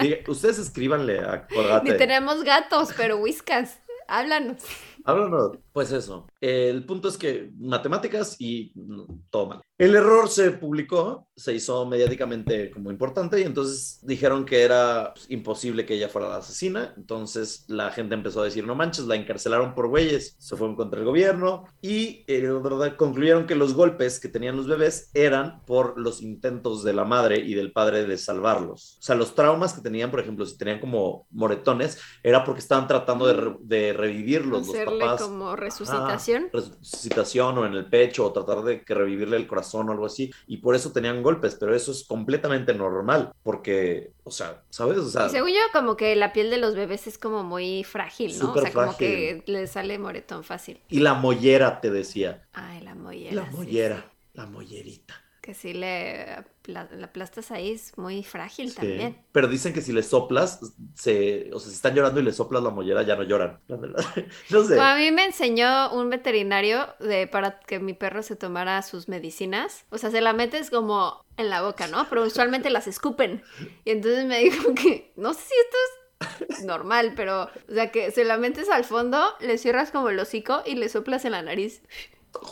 Diga- 0.00 0.26
ustedes 0.28 0.58
escríbanle 0.58 1.18
a 1.20 1.46
Ni 1.82 1.96
tenemos 1.96 2.42
gatos, 2.44 2.90
pero 2.96 3.16
whiskas. 3.18 3.78
Háblanos. 4.08 4.62
Háblanos. 5.04 5.58
Pues 5.72 5.92
eso. 5.92 6.26
El 6.40 6.84
punto 6.84 7.08
es 7.08 7.16
que 7.16 7.50
matemáticas 7.58 8.36
y 8.38 8.72
mm, 8.74 9.02
todo 9.30 9.46
mal. 9.46 9.60
El 9.78 9.94
error 9.94 10.28
se 10.28 10.50
publicó, 10.50 11.28
se 11.36 11.54
hizo 11.54 11.86
mediáticamente 11.86 12.70
como 12.70 12.90
importante 12.90 13.40
y 13.40 13.44
entonces 13.44 13.98
dijeron 14.02 14.44
que 14.44 14.62
era 14.62 15.12
pues, 15.14 15.26
imposible 15.30 15.86
que 15.86 15.94
ella 15.94 16.08
fuera 16.08 16.28
la 16.28 16.36
asesina. 16.36 16.92
Entonces 16.96 17.64
la 17.68 17.90
gente 17.90 18.14
empezó 18.14 18.40
a 18.42 18.44
decir, 18.44 18.66
no 18.66 18.74
manches, 18.74 19.06
la 19.06 19.14
encarcelaron 19.16 19.74
por 19.74 19.88
güeyes. 19.88 20.36
Se 20.38 20.56
fueron 20.56 20.76
contra 20.76 21.00
el 21.00 21.06
gobierno 21.06 21.64
y 21.80 22.24
eh, 22.26 22.46
¿verdad? 22.62 22.96
concluyeron 22.96 23.46
que 23.46 23.54
los 23.54 23.72
golpes 23.74 24.20
que 24.20 24.28
tenían 24.28 24.56
los 24.56 24.66
bebés 24.66 25.10
eran 25.14 25.62
por 25.64 25.98
los 25.98 26.20
intentos 26.20 26.82
de 26.84 26.92
la 26.92 27.04
madre 27.04 27.38
y 27.38 27.54
del 27.54 27.72
padre 27.72 28.04
de 28.06 28.18
salvarlos. 28.18 28.98
O 28.98 29.02
sea, 29.02 29.14
los 29.14 29.34
traumas 29.34 29.72
que 29.72 29.80
tenían, 29.80 30.10
por 30.10 30.20
ejemplo, 30.20 30.44
si 30.44 30.58
tenían 30.58 30.80
como 30.80 31.26
moretones, 31.30 31.98
era 32.22 32.44
porque 32.44 32.60
estaban 32.60 32.86
tratando 32.86 33.26
de, 33.26 33.32
re- 33.34 33.56
de 33.60 33.92
revivirlos 33.94 34.66
los 34.66 34.76
papás 34.84 35.22
como 35.22 35.56
resucitación. 35.60 36.50
resucitación 36.52 37.58
o 37.58 37.66
en 37.66 37.74
el 37.74 37.88
pecho 37.88 38.26
o 38.26 38.32
tratar 38.32 38.62
de 38.64 38.84
que 38.84 38.94
revivirle 38.94 39.36
el 39.36 39.46
corazón 39.46 39.88
o 39.88 39.92
algo 39.92 40.06
así 40.06 40.30
y 40.46 40.58
por 40.58 40.74
eso 40.74 40.92
tenían 40.92 41.22
golpes, 41.22 41.56
pero 41.58 41.74
eso 41.74 41.92
es 41.92 42.04
completamente 42.04 42.74
normal 42.74 43.32
porque, 43.42 44.12
o 44.24 44.30
sea, 44.30 44.62
¿sabes? 44.70 44.98
O 44.98 45.08
sea, 45.08 45.26
Y 45.26 45.30
según 45.30 45.50
yo, 45.50 45.60
como 45.72 45.96
que 45.96 46.16
la 46.16 46.32
piel 46.32 46.50
de 46.50 46.58
los 46.58 46.74
bebés 46.74 47.06
es 47.06 47.18
como 47.18 47.42
muy 47.44 47.84
frágil, 47.84 48.38
¿no? 48.38 48.52
O 48.52 48.58
sea, 48.60 48.72
como 48.72 48.96
que 48.96 49.42
le 49.46 49.66
sale 49.66 49.98
moretón 49.98 50.44
fácil. 50.44 50.80
y 50.88 51.00
la 51.00 51.14
mollera 51.14 51.80
te 51.80 51.90
decía, 51.90 52.42
Ay, 52.52 52.80
la 52.82 52.94
mollera. 52.94 53.34
la 53.34 53.50
sí, 53.50 53.56
mollera, 53.56 53.96
sí. 53.96 54.16
la 54.34 54.46
mollerita. 54.46 55.14
Que 55.40 55.54
si 55.54 55.72
le 55.72 56.44
la 56.64 56.88
aplastas 57.02 57.50
ahí 57.50 57.72
es 57.72 57.96
muy 57.96 58.22
frágil 58.22 58.68
Sí. 58.70 58.76
también. 58.76 59.24
Pero 59.32 59.48
dicen 59.48 59.72
que 59.72 59.80
si 59.80 59.92
le 59.92 60.02
soplas, 60.02 60.60
se, 60.94 61.50
o 61.52 61.58
sea, 61.58 61.70
si 61.70 61.74
están 61.76 61.94
llorando 61.94 62.20
y 62.20 62.22
le 62.22 62.32
soplas 62.32 62.62
la 62.62 62.70
mollera, 62.70 63.02
ya 63.02 63.16
no 63.16 63.22
lloran. 63.22 63.58
La 63.68 63.76
verdad. 63.78 64.04
no 64.50 64.62
sé. 64.62 64.74
Bueno, 64.74 64.84
a 64.84 64.96
mí 64.96 65.10
me 65.10 65.24
enseñó 65.24 65.92
un 65.94 66.10
veterinario 66.10 66.86
de 67.00 67.26
para 67.26 67.60
que 67.60 67.80
mi 67.80 67.94
perro 67.94 68.22
se 68.22 68.36
tomara 68.36 68.82
sus 68.82 69.08
medicinas. 69.08 69.84
O 69.90 69.98
sea, 69.98 70.10
se 70.10 70.20
la 70.20 70.32
metes 70.32 70.70
como 70.70 71.24
en 71.36 71.48
la 71.50 71.62
boca, 71.62 71.86
¿no? 71.88 72.06
Pero 72.08 72.24
usualmente 72.24 72.70
las 72.70 72.86
escupen. 72.86 73.42
Y 73.84 73.90
entonces 73.92 74.26
me 74.26 74.38
dijo 74.40 74.74
que 74.74 75.12
no 75.16 75.32
sé 75.34 75.40
si 75.40 75.54
esto 75.54 76.46
es 76.50 76.64
normal, 76.64 77.14
pero 77.16 77.44
o 77.44 77.72
sea 77.72 77.90
que 77.90 78.10
se 78.10 78.24
la 78.24 78.36
metes 78.36 78.68
al 78.68 78.84
fondo, 78.84 79.24
le 79.40 79.56
cierras 79.56 79.90
como 79.90 80.10
el 80.10 80.18
hocico 80.18 80.62
y 80.66 80.74
le 80.74 80.90
soplas 80.90 81.24
en 81.24 81.32
la 81.32 81.40
nariz. 81.42 81.82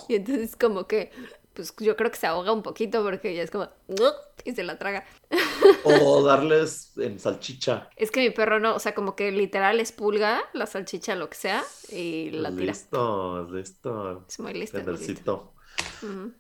Y 0.09 0.17
entonces 0.17 0.57
como 0.57 0.87
que 0.89 1.13
pues 1.59 1.75
yo 1.81 1.97
creo 1.97 2.09
que 2.09 2.17
se 2.17 2.29
ahoga 2.29 2.53
un 2.53 2.63
poquito 2.63 3.03
porque 3.03 3.35
ya 3.35 3.43
es 3.43 3.51
como 3.51 3.69
y 4.45 4.53
se 4.53 4.63
la 4.63 4.79
traga. 4.79 5.05
O 5.85 6.23
darles 6.23 6.93
en 6.97 7.19
salchicha. 7.19 7.91
Es 7.97 8.13
que 8.13 8.21
mi 8.21 8.31
perro 8.31 8.61
no, 8.61 8.77
o 8.77 8.79
sea, 8.79 8.95
como 8.95 9.17
que 9.17 9.33
literal 9.33 9.81
expulga 9.81 10.41
la 10.53 10.67
salchicha, 10.67 11.17
lo 11.17 11.29
que 11.29 11.37
sea, 11.37 11.65
y 11.91 12.31
la 12.31 12.51
tira. 12.51 12.67
Listo, 12.67 13.49
listo. 13.51 14.25
Es 14.29 14.39
muy 14.39 14.55
listo. 14.55 14.79
es 14.79 15.09
listo. 15.09 15.53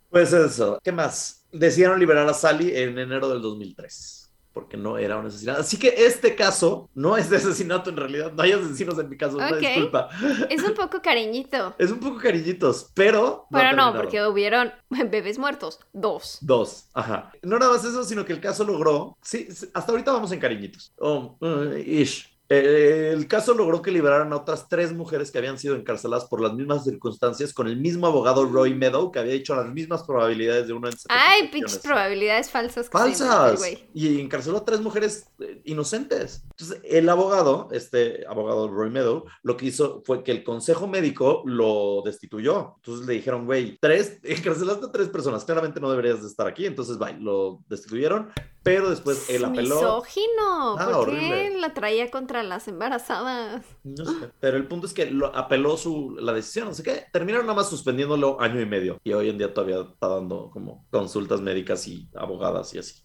Pues 0.08 0.32
eso, 0.32 0.78
¿qué 0.84 0.92
más? 0.92 1.44
Decidieron 1.50 1.98
liberar 1.98 2.28
a 2.28 2.34
Sally 2.34 2.76
en 2.76 2.96
enero 2.96 3.28
del 3.28 3.42
2003, 3.42 4.17
porque 4.58 4.76
no 4.76 4.98
era 4.98 5.16
un 5.16 5.26
asesinato. 5.26 5.60
Así 5.60 5.78
que 5.78 5.94
este 5.96 6.34
caso 6.34 6.90
no 6.92 7.16
es 7.16 7.30
de 7.30 7.36
asesinato 7.36 7.90
en 7.90 7.96
realidad, 7.96 8.32
no 8.32 8.42
hay 8.42 8.50
asesinos 8.50 8.98
en 8.98 9.08
mi 9.08 9.16
caso, 9.16 9.38
disculpa. 9.38 10.08
Es 10.50 10.64
un 10.64 10.74
poco 10.74 11.00
cariñito. 11.00 11.76
Es 11.78 11.92
un 11.92 12.00
poco 12.00 12.18
cariñitos, 12.18 12.90
pero... 12.92 13.46
Pero 13.52 13.72
no, 13.72 13.94
porque 13.94 14.20
hubieron 14.26 14.72
bebés 14.90 15.38
muertos. 15.38 15.78
Dos. 15.92 16.38
Dos, 16.40 16.88
ajá. 16.92 17.30
No 17.42 17.56
nada 17.58 17.72
más 17.72 17.84
eso, 17.84 18.02
sino 18.02 18.24
que 18.24 18.32
el 18.32 18.40
caso 18.40 18.64
logró, 18.64 19.16
sí, 19.22 19.46
sí, 19.50 19.68
hasta 19.72 19.92
ahorita 19.92 20.10
vamos 20.10 20.32
en 20.32 20.40
cariñitos. 20.40 20.92
Oh, 20.98 21.36
uh, 21.40 21.76
ish. 21.76 22.36
Eh, 22.50 23.10
el 23.12 23.28
caso 23.28 23.52
logró 23.52 23.82
que 23.82 23.90
liberaran 23.90 24.32
a 24.32 24.36
otras 24.36 24.68
tres 24.68 24.94
mujeres 24.94 25.30
que 25.30 25.36
habían 25.36 25.58
sido 25.58 25.74
encarceladas 25.74 26.24
por 26.24 26.40
las 26.40 26.54
mismas 26.54 26.84
circunstancias 26.84 27.52
con 27.52 27.68
el 27.68 27.76
mismo 27.76 28.06
abogado 28.06 28.46
Roy 28.46 28.74
Meadow 28.74 29.12
que 29.12 29.18
había 29.18 29.34
dicho 29.34 29.54
las 29.54 29.66
mismas 29.66 30.02
probabilidades 30.04 30.66
de 30.66 30.72
una 30.72 30.88
en 30.88 30.96
70 30.96 31.14
Ay, 31.14 31.48
pinches 31.48 31.78
probabilidades 31.78 32.50
falsas. 32.50 32.88
falsas 32.88 33.62
y 33.92 34.20
encarceló 34.20 34.58
a 34.58 34.64
tres 34.64 34.80
mujeres 34.80 35.26
eh, 35.40 35.60
inocentes. 35.64 36.44
Entonces, 36.52 36.80
el 36.84 37.08
abogado, 37.08 37.68
este 37.72 38.26
abogado 38.26 38.68
Roy 38.68 38.90
Meadow, 38.90 39.24
lo 39.42 39.56
que 39.56 39.66
hizo 39.66 40.02
fue 40.06 40.24
que 40.24 40.32
el 40.32 40.42
consejo 40.42 40.86
médico 40.86 41.42
lo 41.44 42.02
destituyó. 42.02 42.76
Entonces 42.76 43.06
le 43.06 43.12
dijeron, 43.14 43.44
güey, 43.44 43.78
tres, 43.78 44.20
encarcelaste 44.22 44.86
a 44.86 44.92
tres 44.92 45.08
personas, 45.08 45.44
claramente 45.44 45.80
no 45.80 45.90
deberías 45.90 46.22
de 46.22 46.28
estar 46.28 46.46
aquí. 46.46 46.64
Entonces, 46.64 46.98
bye, 46.98 47.18
lo 47.20 47.60
destituyeron, 47.68 48.30
pero 48.62 48.88
después 48.90 49.28
él 49.28 49.44
apeló. 49.44 49.76
Misógino. 49.76 50.78
Ah, 50.78 50.90
¿Por 50.92 51.10
qué 51.10 51.16
horrible. 51.16 51.60
la 51.60 51.74
traía 51.74 52.10
contra 52.10 52.37
las 52.42 52.68
embarazadas? 52.68 53.64
No 53.84 54.04
sé, 54.04 54.30
pero 54.40 54.56
el 54.56 54.66
punto 54.68 54.86
es 54.86 54.92
que 54.94 55.10
lo 55.10 55.34
apeló 55.34 55.76
su, 55.76 56.16
la 56.20 56.32
decisión, 56.32 56.68
así 56.68 56.82
que 56.82 57.04
terminaron 57.12 57.46
nada 57.46 57.56
más 57.56 57.68
suspendiéndolo 57.70 58.40
año 58.40 58.60
y 58.60 58.66
medio. 58.66 58.98
Y 59.04 59.12
hoy 59.12 59.30
en 59.30 59.38
día 59.38 59.52
todavía 59.54 59.80
está 59.80 60.08
dando 60.08 60.50
como 60.50 60.86
consultas 60.90 61.40
médicas 61.40 61.86
y 61.88 62.08
abogadas 62.14 62.74
y 62.74 62.78
así. 62.78 63.02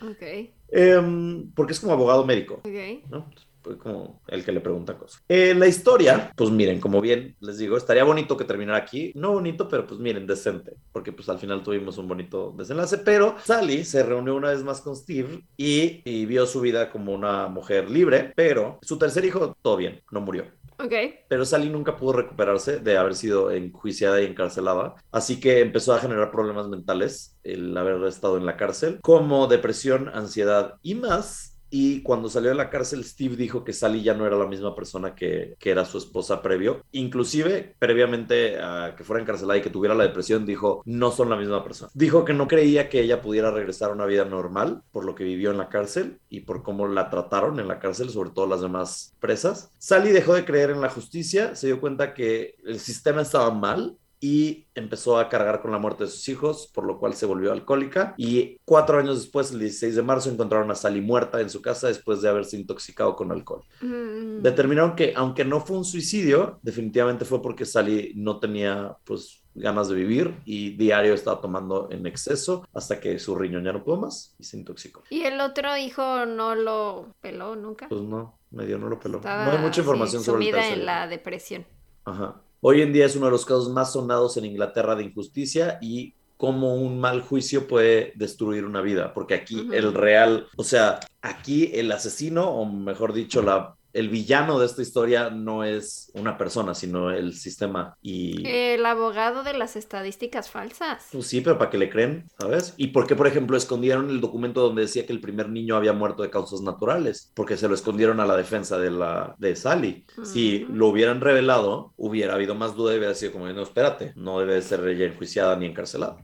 Ok, 0.00 0.22
Em, 0.68 1.52
porque 1.54 1.72
es 1.72 1.80
como 1.80 1.92
abogado 1.92 2.24
médico. 2.26 2.54
ok. 2.64 3.08
¿no? 3.10 3.30
Fue 3.64 3.78
como 3.78 4.20
el 4.28 4.44
que 4.44 4.52
le 4.52 4.60
pregunta 4.60 4.98
cosas. 4.98 5.24
Eh, 5.26 5.54
la 5.54 5.66
historia, 5.66 6.30
pues 6.36 6.50
miren, 6.50 6.80
como 6.80 7.00
bien 7.00 7.34
les 7.40 7.56
digo, 7.56 7.78
estaría 7.78 8.04
bonito 8.04 8.36
que 8.36 8.44
terminara 8.44 8.76
aquí. 8.76 9.10
No 9.14 9.32
bonito, 9.32 9.68
pero 9.68 9.86
pues 9.86 9.98
miren, 9.98 10.26
decente, 10.26 10.74
porque 10.92 11.12
pues 11.12 11.30
al 11.30 11.38
final 11.38 11.62
tuvimos 11.62 11.96
un 11.96 12.06
bonito 12.06 12.54
desenlace, 12.56 12.98
pero 12.98 13.36
Sally 13.42 13.84
se 13.84 14.02
reunió 14.02 14.36
una 14.36 14.50
vez 14.50 14.62
más 14.62 14.82
con 14.82 14.94
Steve 14.94 15.44
y, 15.56 16.02
y 16.04 16.26
vio 16.26 16.44
su 16.44 16.60
vida 16.60 16.90
como 16.90 17.14
una 17.14 17.48
mujer 17.48 17.90
libre, 17.90 18.34
pero 18.36 18.78
su 18.82 18.98
tercer 18.98 19.24
hijo, 19.24 19.56
todo 19.62 19.78
bien, 19.78 20.02
no 20.10 20.20
murió. 20.20 20.44
Ok. 20.78 20.92
Pero 21.28 21.44
Sally 21.44 21.70
nunca 21.70 21.96
pudo 21.96 22.14
recuperarse 22.14 22.80
de 22.80 22.96
haber 22.98 23.14
sido 23.14 23.50
enjuiciada 23.50 24.20
y 24.20 24.26
encarcelada, 24.26 24.96
así 25.12 25.40
que 25.40 25.60
empezó 25.60 25.94
a 25.94 26.00
generar 26.00 26.30
problemas 26.30 26.68
mentales 26.68 27.38
el 27.44 27.76
haber 27.76 28.02
estado 28.04 28.36
en 28.36 28.46
la 28.46 28.56
cárcel, 28.56 28.98
como 29.00 29.46
depresión, 29.46 30.08
ansiedad 30.08 30.74
y 30.82 30.94
más. 30.96 31.53
Y 31.76 32.02
cuando 32.02 32.30
salió 32.30 32.50
de 32.50 32.54
la 32.54 32.70
cárcel, 32.70 33.02
Steve 33.02 33.34
dijo 33.34 33.64
que 33.64 33.72
Sally 33.72 34.00
ya 34.00 34.14
no 34.14 34.24
era 34.24 34.36
la 34.36 34.46
misma 34.46 34.76
persona 34.76 35.16
que, 35.16 35.56
era 35.60 35.84
su 35.84 35.98
esposa 35.98 36.40
previo. 36.40 36.84
Inclusive, 36.92 37.74
previamente 37.80 38.60
a 38.62 38.94
que 38.96 39.02
fuera 39.02 39.20
encarcelada 39.20 39.58
y 39.58 39.62
que 39.62 39.70
tuviera 39.70 39.96
la 39.96 40.04
depresión, 40.04 40.46
dijo, 40.46 40.82
no 40.84 41.10
son 41.10 41.30
la 41.30 41.36
misma 41.36 41.64
persona. 41.64 41.90
Dijo 41.92 42.24
que 42.24 42.32
no 42.32 42.46
creía 42.46 42.88
que 42.88 43.00
ella 43.00 43.20
pudiera 43.20 43.50
regresar 43.50 43.90
a 43.90 43.94
una 43.94 44.06
vida 44.06 44.24
normal 44.24 44.84
por 44.92 45.04
lo 45.04 45.16
que 45.16 45.24
vivió 45.24 45.50
en 45.50 45.58
la 45.58 45.68
cárcel 45.68 46.20
y 46.28 46.42
por 46.42 46.62
cómo 46.62 46.86
la 46.86 47.10
trataron 47.10 47.58
en 47.58 47.66
la 47.66 47.80
cárcel, 47.80 48.08
sobre 48.08 48.30
todo 48.30 48.46
las 48.46 48.60
demás 48.60 49.12
presas. 49.18 49.72
Sally 49.76 50.12
dejó 50.12 50.34
de 50.34 50.44
creer 50.44 50.70
en 50.70 50.80
la 50.80 50.90
justicia, 50.90 51.56
se 51.56 51.66
dio 51.66 51.80
cuenta 51.80 52.14
que 52.14 52.54
el 52.64 52.78
sistema 52.78 53.22
estaba 53.22 53.50
mal 53.50 53.98
y 54.20 54.66
empezó 54.74 55.18
a 55.18 55.28
cargar 55.28 55.60
con 55.60 55.72
la 55.72 55.78
muerte 55.78 56.04
de 56.04 56.10
sus 56.10 56.28
hijos, 56.28 56.70
por 56.72 56.84
lo 56.84 56.98
cual 56.98 57.14
se 57.14 57.26
volvió 57.26 57.52
alcohólica. 57.52 58.14
Y 58.16 58.58
cuatro 58.64 58.98
años 58.98 59.20
después, 59.20 59.52
el 59.52 59.58
16 59.60 59.96
de 59.96 60.02
marzo, 60.02 60.30
encontraron 60.30 60.70
a 60.70 60.74
Sally 60.74 61.00
muerta 61.00 61.40
en 61.40 61.50
su 61.50 61.60
casa 61.60 61.88
después 61.88 62.22
de 62.22 62.28
haberse 62.28 62.56
intoxicado 62.56 63.16
con 63.16 63.32
alcohol. 63.32 63.62
Mm. 63.80 64.42
Determinaron 64.42 64.96
que, 64.96 65.12
aunque 65.16 65.44
no 65.44 65.60
fue 65.60 65.76
un 65.76 65.84
suicidio, 65.84 66.58
definitivamente 66.62 67.24
fue 67.24 67.42
porque 67.42 67.64
Sally 67.64 68.12
no 68.16 68.38
tenía, 68.38 68.96
pues, 69.04 69.44
ganas 69.54 69.88
de 69.88 69.94
vivir 69.94 70.34
y 70.44 70.70
diario 70.70 71.14
estaba 71.14 71.40
tomando 71.40 71.88
en 71.90 72.06
exceso 72.06 72.66
hasta 72.74 72.98
que 73.00 73.18
su 73.18 73.36
riñón 73.36 73.64
ya 73.64 73.72
no 73.72 73.84
pudo 73.84 73.98
más 73.98 74.34
y 74.38 74.44
se 74.44 74.56
intoxicó. 74.56 75.02
Y 75.10 75.22
el 75.22 75.40
otro 75.40 75.76
hijo 75.76 76.26
no 76.26 76.54
lo 76.54 77.14
peló 77.20 77.54
nunca. 77.56 77.88
Pues 77.88 78.02
no, 78.02 78.38
medio 78.50 78.78
no 78.78 78.88
lo 78.88 78.98
peló. 78.98 79.18
Estaba 79.18 79.46
no 79.46 79.52
hay 79.52 79.58
mucha 79.58 79.80
información 79.80 80.22
sobre 80.22 80.48
el 80.48 80.54
en 80.54 80.86
la 80.86 81.06
depresión. 81.06 81.66
Ajá. 82.04 82.40
Hoy 82.66 82.80
en 82.80 82.94
día 82.94 83.04
es 83.04 83.14
uno 83.14 83.26
de 83.26 83.32
los 83.32 83.44
casos 83.44 83.68
más 83.68 83.92
sonados 83.92 84.38
en 84.38 84.46
Inglaterra 84.46 84.96
de 84.96 85.04
injusticia 85.04 85.76
y 85.82 86.14
cómo 86.38 86.76
un 86.76 86.98
mal 86.98 87.20
juicio 87.20 87.68
puede 87.68 88.14
destruir 88.14 88.64
una 88.64 88.80
vida, 88.80 89.12
porque 89.12 89.34
aquí 89.34 89.68
el 89.70 89.92
real, 89.92 90.46
o 90.56 90.64
sea, 90.64 90.98
aquí 91.20 91.72
el 91.74 91.92
asesino, 91.92 92.48
o 92.48 92.64
mejor 92.64 93.12
dicho, 93.12 93.42
la, 93.42 93.76
el 93.94 94.10
villano 94.10 94.58
de 94.58 94.66
esta 94.66 94.82
historia 94.82 95.30
no 95.30 95.64
es 95.64 96.10
una 96.14 96.36
persona, 96.36 96.74
sino 96.74 97.10
el 97.10 97.32
sistema. 97.34 97.96
Y 98.02 98.46
El 98.46 98.84
abogado 98.84 99.42
de 99.44 99.54
las 99.54 99.76
estadísticas 99.76 100.50
falsas. 100.50 101.08
pues 101.12 101.26
sí, 101.28 101.40
pero 101.40 101.58
para 101.58 101.70
que 101.70 101.78
le 101.78 101.88
creen, 101.90 102.28
¿sabes? 102.38 102.74
¿Y 102.76 102.88
por 102.88 103.06
qué, 103.06 103.16
por 103.16 103.26
ejemplo, 103.26 103.56
escondieron 103.56 104.10
el 104.10 104.20
documento 104.20 104.60
donde 104.62 104.82
decía 104.82 105.06
que 105.06 105.12
el 105.12 105.20
primer 105.20 105.48
niño 105.48 105.76
había 105.76 105.92
muerto 105.92 106.22
de 106.22 106.30
causas 106.30 106.60
naturales? 106.60 107.30
Porque 107.34 107.56
se 107.56 107.68
lo 107.68 107.74
escondieron 107.74 108.20
a 108.20 108.26
la 108.26 108.36
defensa 108.36 108.78
de, 108.78 108.90
la, 108.90 109.34
de 109.38 109.56
Sally. 109.56 110.04
Si 110.24 110.66
lo 110.70 110.88
hubieran 110.88 111.20
revelado, 111.20 111.92
hubiera 111.96 112.34
habido 112.34 112.54
más 112.56 112.74
duda 112.76 112.94
y 112.94 112.98
hubiera 112.98 113.14
sido 113.14 113.32
como, 113.32 113.48
no, 113.52 113.62
espérate, 113.62 114.12
no 114.16 114.40
debe 114.40 114.54
de 114.54 114.62
ser 114.62 114.86
ella 114.88 115.06
enjuiciada 115.06 115.56
ni 115.56 115.66
encarcelada. 115.66 116.16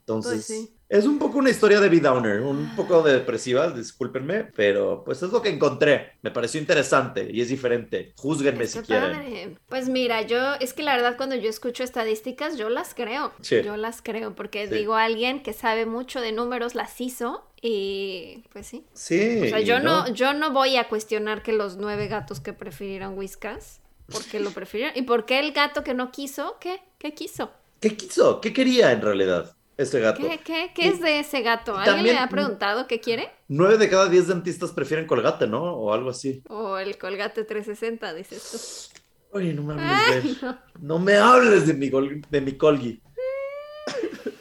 Entonces, 0.00 0.44
Pues 0.46 0.46
sí. 0.46 0.77
Es 0.88 1.04
un 1.04 1.18
poco 1.18 1.38
una 1.38 1.50
historia 1.50 1.80
de 1.80 1.88
B-Downer, 1.88 2.40
un 2.40 2.74
poco 2.74 3.02
de 3.02 3.12
depresiva, 3.12 3.70
discúlpenme, 3.70 4.44
pero 4.44 5.02
pues 5.04 5.22
es 5.22 5.30
lo 5.30 5.42
que 5.42 5.50
encontré. 5.50 6.12
Me 6.22 6.30
pareció 6.30 6.58
interesante 6.60 7.28
y 7.30 7.40
es 7.42 7.48
diferente. 7.48 8.12
Júzguenme 8.16 8.66
si 8.66 8.78
quieren. 8.80 9.12
padre. 9.12 9.56
Pues 9.68 9.88
mira, 9.88 10.22
yo, 10.22 10.54
es 10.60 10.72
que 10.72 10.82
la 10.82 10.96
verdad 10.96 11.16
cuando 11.16 11.36
yo 11.36 11.50
escucho 11.50 11.84
estadísticas, 11.84 12.56
yo 12.56 12.70
las 12.70 12.94
creo. 12.94 13.32
Sí. 13.42 13.60
Yo 13.62 13.76
las 13.76 14.00
creo, 14.00 14.34
porque 14.34 14.66
Sí. 14.68 14.74
digo, 14.74 14.94
alguien 14.94 15.42
que 15.42 15.52
sabe 15.52 15.84
mucho 15.84 16.20
de 16.22 16.32
números 16.32 16.74
las 16.74 16.98
hizo 17.00 17.44
y 17.60 18.44
pues 18.52 18.66
sí. 18.66 18.84
Sí. 18.94 19.40
O 19.44 19.48
sea, 19.48 19.60
yo 19.60 19.80
no, 19.80 20.08
yo 20.14 20.32
no 20.32 20.52
voy 20.52 20.76
a 20.76 20.88
cuestionar 20.88 21.42
que 21.42 21.52
los 21.52 21.76
nueve 21.76 22.06
gatos 22.08 22.40
que 22.40 22.52
prefirieron 22.54 23.18
Whiskas, 23.18 23.80
¿por 24.10 24.24
qué 24.24 24.40
lo 24.40 24.50
prefirieron? 24.52 24.96
¿Y 24.96 25.02
por 25.02 25.26
qué 25.26 25.38
el 25.40 25.52
gato 25.52 25.84
que 25.84 25.92
no 25.92 26.10
quiso? 26.12 26.56
¿Qué? 26.60 26.80
¿Qué 26.98 27.12
quiso? 27.12 27.50
¿Qué 27.80 27.94
quiso? 27.96 28.40
¿Qué 28.40 28.52
quería 28.52 28.90
en 28.92 29.02
realidad 29.02 29.54
gato? 30.00 30.20
¿Qué, 30.20 30.38
qué, 30.44 30.72
qué 30.74 30.86
Y- 30.86 30.88
es 30.88 31.00
de 31.00 31.20
ese 31.20 31.40
gato? 31.42 31.76
¿Alguien 31.76 31.94
también- 31.96 32.16
le 32.16 32.20
ha 32.22 32.28
preguntado 32.28 32.86
qué 32.86 33.00
quiere? 33.00 33.30
Nueve 33.48 33.78
de 33.78 33.88
cada 33.88 34.08
diez 34.08 34.26
dentistas 34.26 34.72
prefieren 34.72 35.06
colgate, 35.06 35.46
¿no? 35.46 35.62
O 35.74 35.92
algo 35.94 36.10
así. 36.10 36.42
O 36.48 36.78
el 36.78 36.98
colgate 36.98 37.44
360, 37.44 38.12
dices 38.14 38.90
tú. 38.92 39.36
Oye, 39.36 39.52
no 39.54 39.62
me 39.62 39.74
hables 39.74 40.24
Ay, 40.24 40.34
de 40.40 40.46
no. 40.46 40.58
No 40.80 40.98
me 40.98 41.16
hables 41.16 41.66
de 41.66 41.74
mi, 41.74 41.90
de 42.30 42.40
mi 42.40 42.52
colgi. 42.56 43.02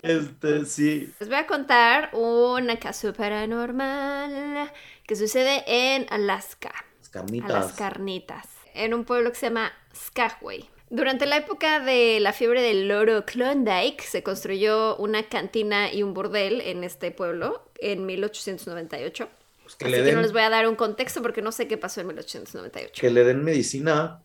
Este, 0.01 0.65
sí. 0.65 1.11
Les 1.19 1.27
voy 1.29 1.37
a 1.37 1.47
contar 1.47 2.09
una 2.13 2.77
caso 2.79 3.11
paranormal 3.13 4.71
que 5.05 5.15
sucede 5.15 5.63
en 5.67 6.05
Alaska. 6.09 6.71
Las 6.99 7.09
a 7.09 7.11
carnitas. 7.11 7.49
las 7.49 7.73
carnitas, 7.73 8.47
en 8.73 8.93
un 8.93 9.03
pueblo 9.05 9.29
que 9.31 9.37
se 9.37 9.47
llama 9.47 9.71
Skagway. 9.95 10.69
Durante 10.89 11.25
la 11.25 11.37
época 11.37 11.79
de 11.81 12.19
la 12.21 12.31
fiebre 12.31 12.61
del 12.61 12.87
loro 12.87 13.25
Klondike, 13.25 14.01
se 14.03 14.23
construyó 14.23 14.95
una 14.97 15.23
cantina 15.23 15.91
y 15.91 16.01
un 16.03 16.13
bordel 16.13 16.61
en 16.61 16.83
este 16.83 17.11
pueblo 17.11 17.69
en 17.79 18.05
1898. 18.05 19.27
Pues 19.63 19.75
que, 19.75 19.85
Así 19.85 19.91
le 19.91 19.97
que 19.97 20.03
den, 20.05 20.15
no 20.15 20.21
les 20.21 20.31
voy 20.31 20.41
a 20.41 20.49
dar 20.49 20.67
un 20.67 20.75
contexto 20.77 21.21
porque 21.21 21.41
no 21.41 21.51
sé 21.51 21.67
qué 21.67 21.77
pasó 21.77 21.99
en 21.99 22.07
1898. 22.07 23.01
que 23.01 23.09
le 23.09 23.23
den 23.25 23.43
medicina 23.43 24.23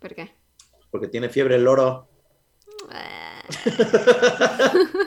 ¿Por 0.00 0.14
qué? 0.14 0.32
porque 0.90 1.08
tiene 1.08 1.28
fiebre 1.30 1.56
el 1.56 1.64
loro. 1.64 2.06
Ah. 2.90 3.42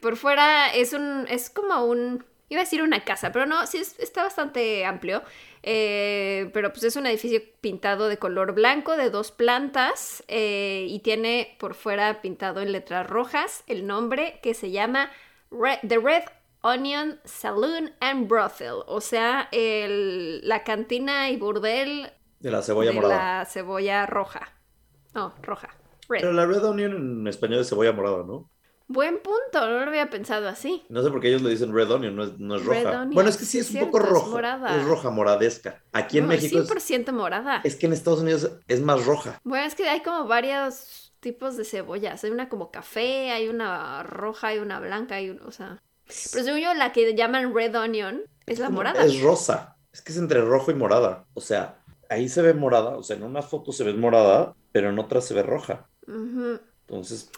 Por 0.00 0.16
fuera 0.16 0.68
es 0.74 0.92
un 0.92 1.26
es 1.28 1.50
como 1.50 1.84
un 1.84 2.24
iba 2.48 2.60
a 2.60 2.64
decir 2.64 2.82
una 2.82 3.04
casa, 3.04 3.32
pero 3.32 3.46
no, 3.46 3.66
sí 3.66 3.78
es- 3.78 3.98
está 3.98 4.22
bastante 4.22 4.84
amplio. 4.84 5.22
Eh, 5.62 6.50
pero 6.54 6.72
pues 6.72 6.84
es 6.84 6.96
un 6.96 7.06
edificio 7.06 7.40
pintado 7.60 8.08
de 8.08 8.18
color 8.18 8.52
blanco 8.52 8.96
de 8.96 9.10
dos 9.10 9.32
plantas 9.32 10.22
eh, 10.28 10.86
y 10.88 11.00
tiene 11.00 11.56
por 11.58 11.74
fuera 11.74 12.22
pintado 12.22 12.60
en 12.62 12.72
letras 12.72 13.06
rojas 13.08 13.64
el 13.66 13.86
nombre 13.86 14.38
que 14.42 14.54
se 14.54 14.70
llama 14.70 15.10
Re- 15.50 15.80
The 15.86 15.98
Red 15.98 16.24
Onion 16.62 17.20
Saloon 17.24 17.92
and 18.00 18.28
Brothel, 18.28 18.82
o 18.86 19.00
sea, 19.00 19.48
el- 19.52 20.40
la 20.46 20.64
cantina 20.64 21.30
y 21.30 21.36
burdel 21.36 22.12
De 22.40 22.50
la 22.50 22.62
cebolla 22.62 22.90
de 22.90 22.96
morada. 22.96 23.38
la 23.40 23.44
cebolla 23.46 24.06
roja. 24.06 24.52
No, 25.14 25.34
roja. 25.42 25.68
Red. 26.08 26.20
Pero 26.20 26.32
la 26.32 26.46
red 26.46 26.64
onion 26.64 26.92
en 27.20 27.26
español 27.26 27.60
es 27.60 27.68
cebolla 27.68 27.92
morada, 27.92 28.24
¿no? 28.24 28.50
Buen 28.88 29.18
punto, 29.22 29.60
no 29.68 29.80
lo 29.84 29.88
había 29.90 30.08
pensado 30.08 30.48
así. 30.48 30.84
No 30.88 31.02
sé 31.02 31.10
por 31.10 31.20
qué 31.20 31.28
ellos 31.28 31.42
le 31.42 31.50
dicen 31.50 31.74
red 31.74 31.90
onion, 31.90 32.16
no 32.16 32.24
es, 32.24 32.38
no 32.38 32.56
es 32.56 32.64
roja. 32.64 32.80
onion, 33.02 33.10
bueno, 33.10 33.28
es 33.28 33.36
que 33.36 33.44
sí 33.44 33.50
sí 33.52 33.58
es 33.58 33.66
es 33.68 33.74
un 33.74 33.80
poco 33.80 33.98
cierto, 33.98 34.06
es 34.16 34.22
roja. 34.22 34.30
morada. 34.30 34.76
Es 34.80 34.84
roja, 34.84 35.10
moradesca. 35.10 35.82
Aquí 35.92 36.18
en 36.18 36.24
No, 36.24 36.28
México 36.30 36.58
es, 36.58 36.68
100% 36.70 37.12
morada. 37.12 37.60
es 37.64 37.76
que 37.76 37.86
en 37.86 37.92
Estados 37.92 38.20
Unidos 38.20 38.50
es 38.66 38.80
más 38.80 39.04
roja. 39.04 39.38
Bueno, 39.44 39.66
es 39.66 39.74
que 39.74 39.88
hay 39.88 40.00
como 40.02 40.26
varios 40.26 41.12
tipos 41.20 41.56
de 41.58 41.64
cebollas. 41.64 42.24
Hay 42.24 42.30
una 42.30 42.48
como 42.48 42.70
café, 42.70 43.30
hay 43.30 43.48
una 43.48 44.02
roja, 44.04 44.48
hay 44.48 44.58
una 44.58 44.80
blanca, 44.80 45.16
hay 45.16 45.30
un, 45.30 45.40
o 45.42 45.52
sea... 45.52 45.82
Pero 46.32 46.44
según 46.46 46.60
yo, 46.60 46.72
la 46.72 46.92
que 46.92 47.14
llaman 47.14 47.54
red 47.54 47.74
onion 47.76 48.22
es 48.46 48.58
la 48.58 48.66
como- 48.66 48.76
morada. 48.78 49.04
Es 49.04 49.20
rosa. 49.20 49.76
Es 49.92 50.00
que 50.00 50.12
es 50.12 50.18
entre 50.18 50.40
rojo 50.40 50.70
y 50.70 50.74
morada. 50.74 51.26
O 51.34 51.42
sea, 51.42 51.82
ahí 52.08 52.30
se 52.30 52.40
ve 52.40 52.54
morada. 52.54 52.96
O 52.96 53.02
sea, 53.02 53.16
en 53.16 53.24
una 53.24 53.42
foto 53.42 53.72
se 53.72 53.84
ve 53.84 53.92
morada, 53.92 54.54
pero 54.72 54.88
en 54.88 54.98
otra 54.98 55.20
se 55.20 55.34
ve 55.34 55.42
roja. 55.42 55.90
Entonces, 56.86 57.30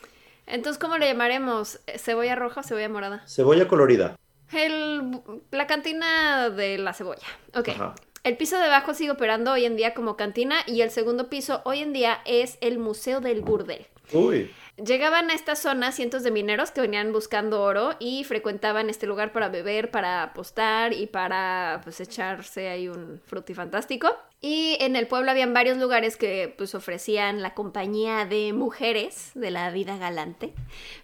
Entonces, 0.51 0.81
¿cómo 0.81 0.99
le 0.99 1.07
llamaremos? 1.07 1.81
¿Cebolla 1.97 2.35
roja 2.37 2.61
o 2.61 2.63
cebolla 2.63 2.89
morada? 2.89 3.23
cebolla 3.27 3.69
colorida. 3.69 4.19
El, 4.53 5.23
la 5.51 5.67
cantina 5.67 6.51
de 6.51 6.79
la 6.79 6.93
cebolla. 6.93 7.27
Ok. 7.55 7.69
Ajá. 7.69 7.95
El 8.23 8.37
piso 8.37 8.59
de 8.59 8.65
abajo 8.65 8.93
sigue 8.93 9.13
operando 9.13 9.53
hoy 9.53 9.65
en 9.65 9.77
día 9.77 9.95
como 9.95 10.17
cantina 10.17 10.57
y 10.67 10.83
el 10.83 10.91
segundo 10.91 11.31
piso 11.31 11.63
hoy 11.65 11.79
en 11.79 11.95
día 11.95 12.19
es 12.27 12.59
el 12.61 12.79
Museo 12.79 13.21
del 13.21 13.41
Burdel. 13.41 13.87
Uy. 14.13 14.51
Llegaban 14.85 15.31
a 15.31 15.35
esta 15.35 15.57
zona 15.57 15.93
cientos 15.93 16.23
de 16.23 16.31
mineros 16.31 16.71
que 16.71 16.81
venían 16.81 17.13
buscando 17.13 17.63
oro 17.63 17.97
y 17.99 18.25
frecuentaban 18.25 18.89
este 18.89 19.07
lugar 19.07 19.33
para 19.33 19.49
beber, 19.49 19.91
para 19.91 20.23
apostar 20.23 20.93
y 20.93 21.07
para 21.07 21.81
pues 21.85 22.01
echarse 22.01 22.69
ahí 22.69 22.89
un 22.89 23.21
frutifantástico. 23.27 24.17
Y 24.41 24.79
en 24.81 24.97
el 24.97 25.07
pueblo 25.07 25.31
habían 25.31 25.53
varios 25.53 25.77
lugares 25.77 26.17
que 26.17 26.55
pues 26.57 26.75
ofrecían 26.75 27.43
la 27.43 27.53
compañía 27.55 28.25
de 28.25 28.55
mujeres 28.55 29.33
de 29.35 29.51
la 29.51 29.71
vida 29.71 29.99
galante, 29.99 30.55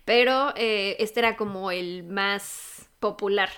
pero 0.06 0.54
eh, 0.56 0.96
este 0.98 1.20
era 1.20 1.36
como 1.36 1.70
el 1.70 2.04
más 2.04 2.88
popular 2.98 3.50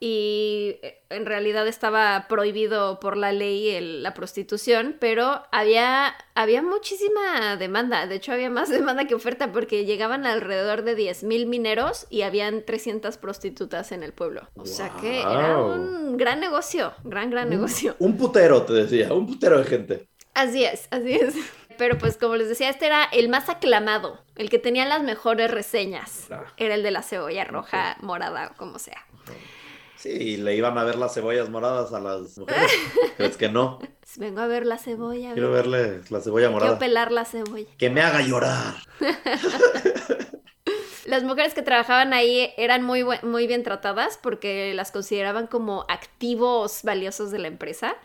y 0.00 0.76
eh, 0.82 1.02
en 1.10 1.26
realidad 1.26 1.66
estaba 1.66 2.26
prohibido 2.28 3.00
por 3.00 3.16
la 3.16 3.32
ley 3.32 3.70
el- 3.70 4.02
la 4.02 4.14
prostitución, 4.14 4.96
pero 5.00 5.42
había, 5.50 6.14
había 6.34 6.62
muchísima 6.62 7.56
demanda, 7.56 8.06
de 8.06 8.14
hecho 8.16 8.32
había 8.32 8.48
más 8.50 8.68
demanda 8.70 9.06
que 9.06 9.14
oferta 9.14 9.50
porque 9.52 9.84
llegaban 9.84 10.24
alrededor 10.26 10.82
de 10.82 10.96
10.000 10.96 11.46
mineros 11.46 12.06
y 12.10 12.22
habían 12.22 12.64
300 12.64 13.16
prostitutas 13.18 13.90
en 13.92 14.02
el 14.02 14.12
pueblo. 14.12 14.48
O 14.56 14.66
sea 14.66 14.90
que 15.00 15.20
era 15.20 15.58
un 15.58 16.16
gran 16.16 16.40
negocio, 16.40 16.92
gran, 17.04 17.30
gran 17.30 17.48
negocio. 17.50 17.96
Un 17.98 18.16
putero, 18.16 18.62
te 18.62 18.72
decía. 18.74 19.12
Un 19.12 19.26
putero 19.26 19.58
de 19.58 19.64
gente. 19.64 20.08
Así 20.34 20.64
es, 20.64 20.86
así 20.92 21.14
es. 21.14 21.34
Pero 21.76 21.96
pues 21.98 22.16
como 22.16 22.36
les 22.36 22.48
decía, 22.48 22.68
este 22.70 22.86
era 22.86 23.04
el 23.04 23.28
más 23.28 23.48
aclamado, 23.48 24.20
el 24.36 24.50
que 24.50 24.58
tenía 24.58 24.84
las 24.84 25.02
mejores 25.02 25.50
reseñas. 25.50 26.26
Ah. 26.30 26.44
Era 26.56 26.74
el 26.74 26.82
de 26.82 26.90
la 26.90 27.02
cebolla 27.02 27.44
roja, 27.44 27.96
morada 28.00 28.52
o 28.52 28.56
como 28.56 28.78
sea. 28.78 29.04
Sí, 29.98 30.10
y 30.10 30.36
le 30.36 30.54
iban 30.54 30.78
a 30.78 30.84
ver 30.84 30.96
las 30.96 31.12
cebollas 31.14 31.50
moradas 31.50 31.92
a 31.92 32.00
las 32.00 32.38
mujeres. 32.38 32.70
¿Crees 33.16 33.36
que 33.36 33.48
no? 33.48 33.78
Vengo 34.16 34.40
a 34.40 34.46
ver 34.46 34.64
la 34.64 34.78
cebolla. 34.78 35.32
Quiero 35.32 35.50
verle 35.50 36.00
la 36.08 36.20
cebolla 36.20 36.46
Quiero 36.46 36.52
morada. 36.52 36.78
pelar 36.78 37.10
la 37.12 37.24
cebolla. 37.24 37.66
Que 37.76 37.90
me 37.90 38.00
haga 38.00 38.22
llorar. 38.22 38.74
Las 41.06 41.24
mujeres 41.24 41.54
que 41.54 41.62
trabajaban 41.62 42.12
ahí 42.12 42.50
eran 42.58 42.82
muy, 42.82 43.02
muy 43.22 43.46
bien 43.46 43.62
tratadas 43.62 44.18
porque 44.22 44.74
las 44.74 44.92
consideraban 44.92 45.46
como 45.46 45.86
activos 45.88 46.82
valiosos 46.82 47.30
de 47.30 47.38
la 47.38 47.48
empresa 47.48 47.96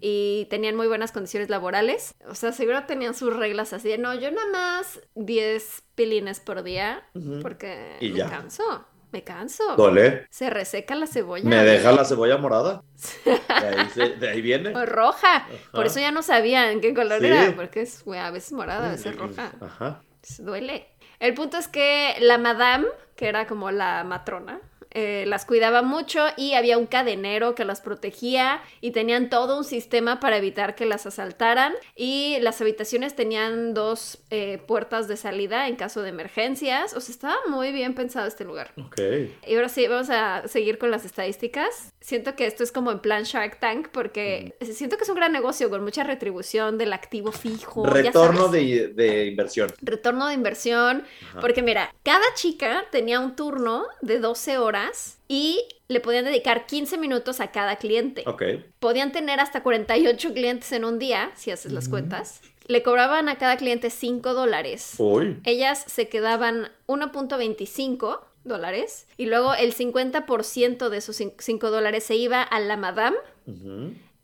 y 0.00 0.46
tenían 0.48 0.76
muy 0.76 0.86
buenas 0.86 1.10
condiciones 1.10 1.50
laborales. 1.50 2.14
O 2.28 2.36
sea, 2.36 2.52
seguro 2.52 2.84
tenían 2.86 3.14
sus 3.16 3.34
reglas 3.34 3.72
así 3.72 3.88
de, 3.88 3.98
no, 3.98 4.14
yo 4.14 4.30
nada 4.30 4.46
más 4.52 5.00
10 5.16 5.82
pilines 5.96 6.38
por 6.38 6.62
día 6.62 7.02
porque 7.42 7.96
Y 8.00 8.10
me 8.10 8.18
ya. 8.18 8.30
canso. 8.30 8.86
Me 9.12 9.22
canso. 9.22 9.76
Dole. 9.76 10.26
Se 10.30 10.50
reseca 10.50 10.94
la 10.94 11.06
cebolla. 11.06 11.48
¿Me 11.48 11.62
deja 11.62 11.92
la 11.92 12.04
cebolla 12.04 12.38
morada? 12.38 12.82
De 13.24 13.32
ahí, 13.68 13.88
se- 13.94 14.16
de 14.16 14.28
ahí 14.30 14.40
viene. 14.40 14.74
O 14.74 14.86
roja. 14.86 15.46
Por 15.72 15.86
eso 15.86 16.00
ya 16.00 16.10
no 16.10 16.22
sabían 16.22 16.80
qué 16.80 16.94
color 16.94 17.20
Sí. 17.20 17.26
era, 17.26 17.54
porque 17.54 17.82
es 17.82 18.04
a 18.06 18.30
veces 18.30 18.52
morada, 18.52 18.88
a 18.88 18.92
veces 18.92 19.16
roja. 19.16 19.52
Ajá. 19.60 20.00
Se 20.22 20.42
duele. 20.42 20.88
El 21.20 21.34
punto 21.34 21.56
es 21.58 21.68
que 21.68 22.16
la 22.20 22.38
madame, 22.38 22.86
que 23.16 23.28
era 23.28 23.46
como 23.46 23.70
la 23.70 24.02
matrona, 24.04 24.60
eh, 24.94 25.24
las 25.26 25.46
cuidaba 25.46 25.82
mucho 25.82 26.26
y 26.36 26.52
había 26.52 26.76
un 26.76 26.86
cadenero 26.86 27.54
que 27.54 27.64
las 27.64 27.80
protegía 27.80 28.62
y 28.80 28.90
tenían 28.90 29.30
todo 29.30 29.56
un 29.56 29.64
sistema 29.64 30.20
para 30.20 30.36
evitar 30.36 30.74
que 30.74 30.84
las 30.84 31.06
asaltaran 31.06 31.72
y 31.96 32.36
las 32.40 32.60
habitaciones 32.60 33.16
tenían 33.16 33.72
dos 33.72 34.18
eh, 34.30 34.58
puertas 34.66 35.08
de 35.08 35.16
salida 35.16 35.68
en 35.68 35.76
caso 35.76 36.02
de 36.02 36.10
emergencias. 36.10 36.94
O 36.94 37.00
sea, 37.00 37.12
estaba 37.12 37.36
muy 37.48 37.72
bien 37.72 37.94
pensado 37.94 38.26
este 38.26 38.44
lugar. 38.44 38.72
Ok. 38.76 39.00
Y 39.46 39.54
ahora 39.54 39.68
sí, 39.68 39.86
vamos 39.86 40.10
a 40.10 40.46
seguir 40.46 40.78
con 40.78 40.90
las 40.90 41.04
estadísticas. 41.04 41.94
Siento 42.00 42.36
que 42.36 42.46
esto 42.46 42.62
es 42.62 42.72
como 42.72 42.90
en 42.92 42.98
plan 42.98 43.22
Shark 43.22 43.60
Tank 43.60 43.88
porque 43.92 44.56
siento 44.60 44.96
que 44.96 45.04
es 45.04 45.08
un 45.08 45.16
gran 45.16 45.32
negocio 45.32 45.70
con 45.70 45.82
mucha 45.82 46.04
retribución 46.04 46.76
del 46.76 46.92
activo 46.92 47.32
fijo. 47.32 47.86
Retorno 47.86 48.48
de, 48.48 48.88
de 48.88 49.26
inversión. 49.26 49.72
Retorno 49.80 50.26
de 50.26 50.34
inversión. 50.34 51.04
Ajá. 51.30 51.40
Porque 51.40 51.62
mira, 51.62 51.94
cada 52.02 52.24
chica 52.34 52.84
tenía 52.90 53.20
un 53.20 53.36
turno 53.36 53.86
de 54.00 54.18
12 54.18 54.58
horas 54.58 54.81
y 55.28 55.66
le 55.88 56.00
podían 56.00 56.24
dedicar 56.24 56.66
15 56.66 56.98
minutos 56.98 57.40
a 57.40 57.50
cada 57.50 57.76
cliente. 57.76 58.24
Ok. 58.26 58.42
Podían 58.78 59.12
tener 59.12 59.40
hasta 59.40 59.62
48 59.62 60.32
clientes 60.32 60.72
en 60.72 60.84
un 60.84 60.98
día, 60.98 61.30
si 61.34 61.50
haces 61.50 61.72
las 61.72 61.88
cuentas. 61.88 62.40
Le 62.66 62.82
cobraban 62.82 63.28
a 63.28 63.38
cada 63.38 63.56
cliente 63.56 63.90
5 63.90 64.34
dólares. 64.34 64.94
Uy. 64.98 65.40
Ellas 65.44 65.84
se 65.86 66.08
quedaban 66.08 66.70
1.25 66.86 68.20
dólares 68.44 69.06
y 69.16 69.26
luego 69.26 69.54
el 69.54 69.74
50% 69.74 70.88
de 70.88 70.96
esos 70.96 71.22
5 71.38 71.70
dólares 71.70 72.04
se 72.04 72.16
iba 72.16 72.42
a 72.42 72.60
la 72.60 72.76
madame 72.76 73.16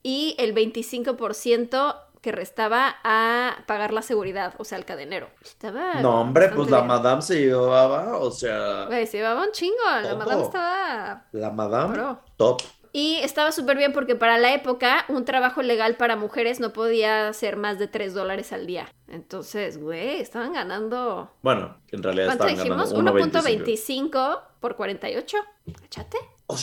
y 0.02 0.34
el 0.38 0.54
25% 0.54 1.96
que 2.20 2.32
restaba 2.32 2.96
a 3.04 3.58
pagar 3.66 3.92
la 3.92 4.02
seguridad, 4.02 4.54
o 4.58 4.64
sea, 4.64 4.78
el 4.78 4.84
cadenero. 4.84 5.28
Estaba 5.42 5.94
No, 6.00 6.20
hombre, 6.20 6.48
pues 6.48 6.70
la 6.70 6.82
madame 6.82 7.22
se 7.22 7.40
llevaba, 7.40 8.16
o 8.18 8.30
sea, 8.30 8.86
Güey, 8.86 9.06
se 9.06 9.18
llevaba 9.18 9.42
un 9.44 9.52
chingo, 9.52 9.76
la 10.02 10.14
madame 10.16 10.42
estaba... 10.42 11.24
la 11.32 11.50
madame 11.50 11.94
Bro. 11.94 12.20
top. 12.36 12.62
Y 12.92 13.16
estaba 13.22 13.52
súper 13.52 13.76
bien 13.76 13.92
porque 13.92 14.14
para 14.16 14.38
la 14.38 14.54
época 14.54 15.04
un 15.08 15.24
trabajo 15.26 15.62
legal 15.62 15.96
para 15.96 16.16
mujeres 16.16 16.58
no 16.58 16.72
podía 16.72 17.30
ser 17.34 17.56
más 17.56 17.78
de 17.78 17.86
3 17.86 18.14
dólares 18.14 18.52
al 18.52 18.66
día. 18.66 18.88
Entonces, 19.08 19.80
güey, 19.80 20.20
estaban 20.20 20.54
ganando... 20.54 21.30
Bueno, 21.42 21.76
en 21.92 22.02
realidad 22.02 22.28
¿Cuánto 22.28 22.46
estaban 22.46 22.64
dijimos? 22.64 22.92
ganando 22.92 23.40
1.25. 23.40 23.66
1.25 23.66 24.40
por 24.58 24.76
48. 24.76 25.36
Échate. 25.84 26.16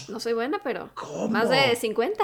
No 0.09 0.19
soy 0.19 0.33
buena, 0.33 0.59
pero 0.63 0.89
¿Cómo? 0.95 1.27
más 1.29 1.47
de 1.47 1.75
50. 1.75 2.23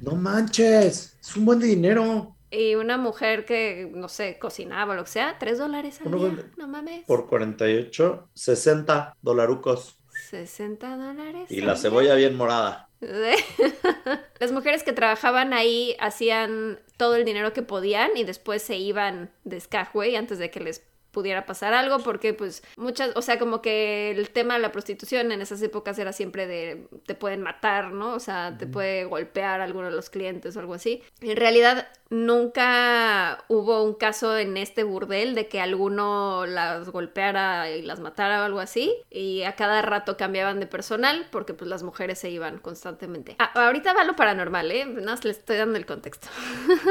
No 0.00 0.12
manches, 0.12 1.18
es 1.20 1.36
un 1.36 1.44
buen 1.44 1.58
de 1.58 1.66
dinero. 1.66 2.34
Y 2.50 2.74
una 2.74 2.96
mujer 2.96 3.44
que, 3.44 3.90
no 3.94 4.08
sé, 4.08 4.38
cocinaba 4.38 4.94
o 4.94 4.96
lo 4.96 5.04
que 5.04 5.10
sea, 5.10 5.36
3 5.38 5.58
dólares 5.58 6.00
al 6.00 6.08
Uno 6.08 6.28
día. 6.30 6.50
No 6.56 6.66
mames. 6.68 7.04
Por 7.04 7.26
48, 7.28 8.28
60 8.34 9.16
dolarucos. 9.20 9.98
60 10.30 10.96
dólares. 10.96 11.50
Y 11.50 11.60
la 11.60 11.74
día. 11.74 11.82
cebolla 11.82 12.14
bien 12.14 12.36
morada. 12.36 12.88
Las 14.40 14.52
mujeres 14.52 14.82
que 14.82 14.92
trabajaban 14.92 15.52
ahí 15.52 15.96
hacían 16.00 16.80
todo 16.96 17.16
el 17.16 17.24
dinero 17.24 17.52
que 17.52 17.62
podían 17.62 18.16
y 18.16 18.24
después 18.24 18.62
se 18.62 18.76
iban 18.76 19.30
de 19.44 19.60
Skagway 19.60 20.16
antes 20.16 20.38
de 20.38 20.50
que 20.50 20.60
les 20.60 20.84
pudiera 21.18 21.46
pasar 21.46 21.74
algo 21.74 21.98
porque 21.98 22.32
pues 22.32 22.62
muchas, 22.76 23.10
o 23.16 23.22
sea, 23.22 23.40
como 23.40 23.60
que 23.60 24.12
el 24.12 24.30
tema 24.30 24.54
de 24.54 24.60
la 24.60 24.70
prostitución 24.70 25.32
en 25.32 25.42
esas 25.42 25.60
épocas 25.62 25.98
era 25.98 26.12
siempre 26.12 26.46
de 26.46 26.86
te 27.06 27.16
pueden 27.16 27.42
matar, 27.42 27.90
¿no? 27.90 28.14
O 28.14 28.20
sea, 28.20 28.56
te 28.56 28.68
puede 28.68 29.04
golpear 29.04 29.60
alguno 29.60 29.86
de 29.86 29.96
los 29.96 30.10
clientes 30.10 30.56
o 30.56 30.60
algo 30.60 30.74
así. 30.74 31.02
En 31.20 31.36
realidad 31.36 31.88
nunca 32.10 33.44
hubo 33.48 33.82
un 33.82 33.94
caso 33.94 34.38
en 34.38 34.56
este 34.56 34.84
burdel 34.84 35.34
de 35.34 35.48
que 35.48 35.60
alguno 35.60 36.46
las 36.46 36.88
golpeara 36.88 37.68
y 37.70 37.82
las 37.82 37.98
matara 37.98 38.42
o 38.42 38.44
algo 38.44 38.60
así 38.60 38.94
y 39.10 39.42
a 39.42 39.56
cada 39.56 39.82
rato 39.82 40.16
cambiaban 40.16 40.60
de 40.60 40.66
personal 40.66 41.26
porque 41.32 41.52
pues 41.52 41.68
las 41.68 41.82
mujeres 41.82 42.20
se 42.20 42.30
iban 42.30 42.58
constantemente. 42.58 43.34
Ah, 43.40 43.50
ahorita 43.54 43.92
va 43.92 44.04
lo 44.04 44.14
paranormal, 44.14 44.70
¿eh? 44.70 44.86
Nada 44.86 45.10
más 45.10 45.24
les 45.24 45.38
estoy 45.38 45.56
dando 45.56 45.78
el 45.78 45.84
contexto. 45.84 46.28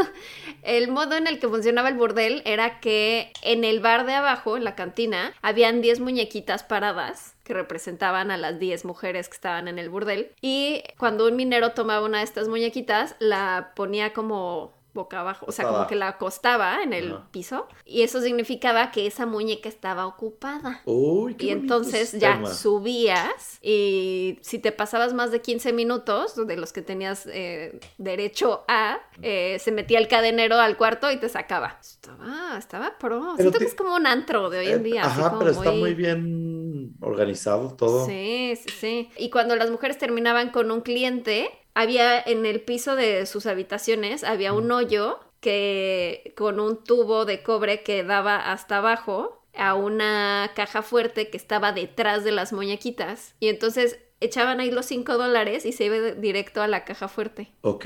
el 0.64 0.90
modo 0.90 1.16
en 1.16 1.28
el 1.28 1.40
que 1.40 1.48
funcionaba 1.48 1.88
el 1.88 1.96
burdel 1.96 2.42
era 2.46 2.80
que 2.80 3.32
en 3.42 3.64
el 3.64 3.80
bar 3.80 4.06
de 4.06 4.14
abajo, 4.18 4.58
en 4.58 4.64
la 4.64 4.76
cantina, 4.76 5.34
habían 5.42 5.82
10 5.82 6.00
muñequitas 6.00 6.64
paradas 6.64 7.36
que 7.44 7.54
representaban 7.54 8.32
a 8.32 8.38
las 8.38 8.60
10 8.60 8.86
mujeres 8.86 9.30
que 9.30 9.36
estaban 9.36 9.68
en 9.68 9.80
el 9.80 9.90
burdel. 9.90 10.32
Y 10.42 10.84
cuando 10.98 11.28
un 11.28 11.36
minero 11.36 11.72
tomaba 11.72 12.06
una 12.06 12.20
de 12.20 12.26
estas 12.26 12.48
muñequitas, 12.48 13.16
la 13.20 13.72
ponía 13.76 14.14
como 14.14 14.77
boca 14.98 15.22
abajo, 15.22 15.46
o 15.48 15.52
sea, 15.52 15.66
como 15.68 15.88
que 15.88 15.96
la 15.96 16.10
acostaba 16.10 16.82
en 16.84 16.92
el 16.94 17.14
Ajá. 17.14 17.28
piso. 17.32 17.68
Y 17.86 18.02
eso 18.02 18.20
significaba 18.22 18.92
que 18.92 19.08
esa 19.08 19.26
muñeca 19.26 19.70
estaba 19.70 20.06
ocupada. 20.08 20.82
Uy, 20.86 21.36
qué 21.36 21.46
Y 21.46 21.50
entonces 21.52 22.12
ya 22.20 22.42
subías 22.46 23.60
y 23.62 24.40
si 24.42 24.60
te 24.60 24.72
pasabas 24.72 25.14
más 25.14 25.32
de 25.32 25.42
15 25.42 25.74
minutos 25.74 26.36
de 26.48 26.58
los 26.58 26.74
que 26.74 26.82
tenías 26.82 27.28
eh, 27.32 27.80
derecho 27.98 28.64
a, 28.68 29.00
eh, 29.22 29.58
se 29.60 29.72
metía 29.72 30.00
el 30.00 30.08
cadenero 30.08 30.56
al 30.58 30.78
cuarto 30.78 31.12
y 31.12 31.18
te 31.18 31.30
sacaba. 31.30 31.78
Estaba, 31.82 32.58
estaba 32.58 32.98
pro. 32.98 33.20
Pero 33.20 33.52
Siento 33.52 33.52
te- 33.60 33.66
que 33.66 33.70
es 33.70 33.76
como 33.76 33.96
un 33.96 34.08
antro 34.08 34.50
de 34.50 34.60
hoy 34.60 34.68
en 34.68 34.80
Eh, 34.82 34.84
día. 34.84 35.04
Ajá, 35.06 35.30
como 35.30 35.40
pero 35.40 35.52
está 35.52 35.72
muy 35.72 35.94
bien 35.94 36.96
organizado 37.02 37.76
todo. 37.76 38.06
Sí, 38.06 38.54
sí, 38.56 38.70
sí. 38.80 39.10
Y 39.18 39.30
cuando 39.30 39.56
las 39.56 39.70
mujeres 39.70 39.98
terminaban 39.98 40.50
con 40.52 40.72
un 40.72 40.82
cliente, 40.82 41.50
había 41.78 42.20
en 42.20 42.48
el 42.48 42.62
piso 42.62 42.96
de 42.96 43.28
sus 43.28 43.46
habitaciones, 43.46 44.24
había 44.24 44.52
un 44.52 44.72
hoyo 44.72 45.20
que 45.40 46.34
con 46.36 46.60
un 46.60 46.84
tubo 46.84 47.24
de 47.26 47.44
cobre 47.44 47.84
que 47.84 48.04
daba 48.04 48.52
hasta 48.52 48.78
abajo 48.78 49.46
a 49.56 49.76
una 49.76 50.52
caja 50.56 50.82
fuerte 50.82 51.30
que 51.30 51.38
estaba 51.38 51.74
detrás 51.74 52.24
de 52.24 52.32
las 52.32 52.52
muñequitas. 52.52 53.36
Y 53.40 53.50
entonces 53.50 54.00
echaban 54.22 54.60
ahí 54.60 54.72
los 54.72 54.88
5 54.88 55.20
dólares 55.20 55.68
y 55.68 55.72
se 55.72 55.86
iba 55.86 55.98
directo 55.98 56.64
a 56.64 56.68
la 56.68 56.84
caja 56.84 57.08
fuerte. 57.08 57.52
Ok. 57.62 57.86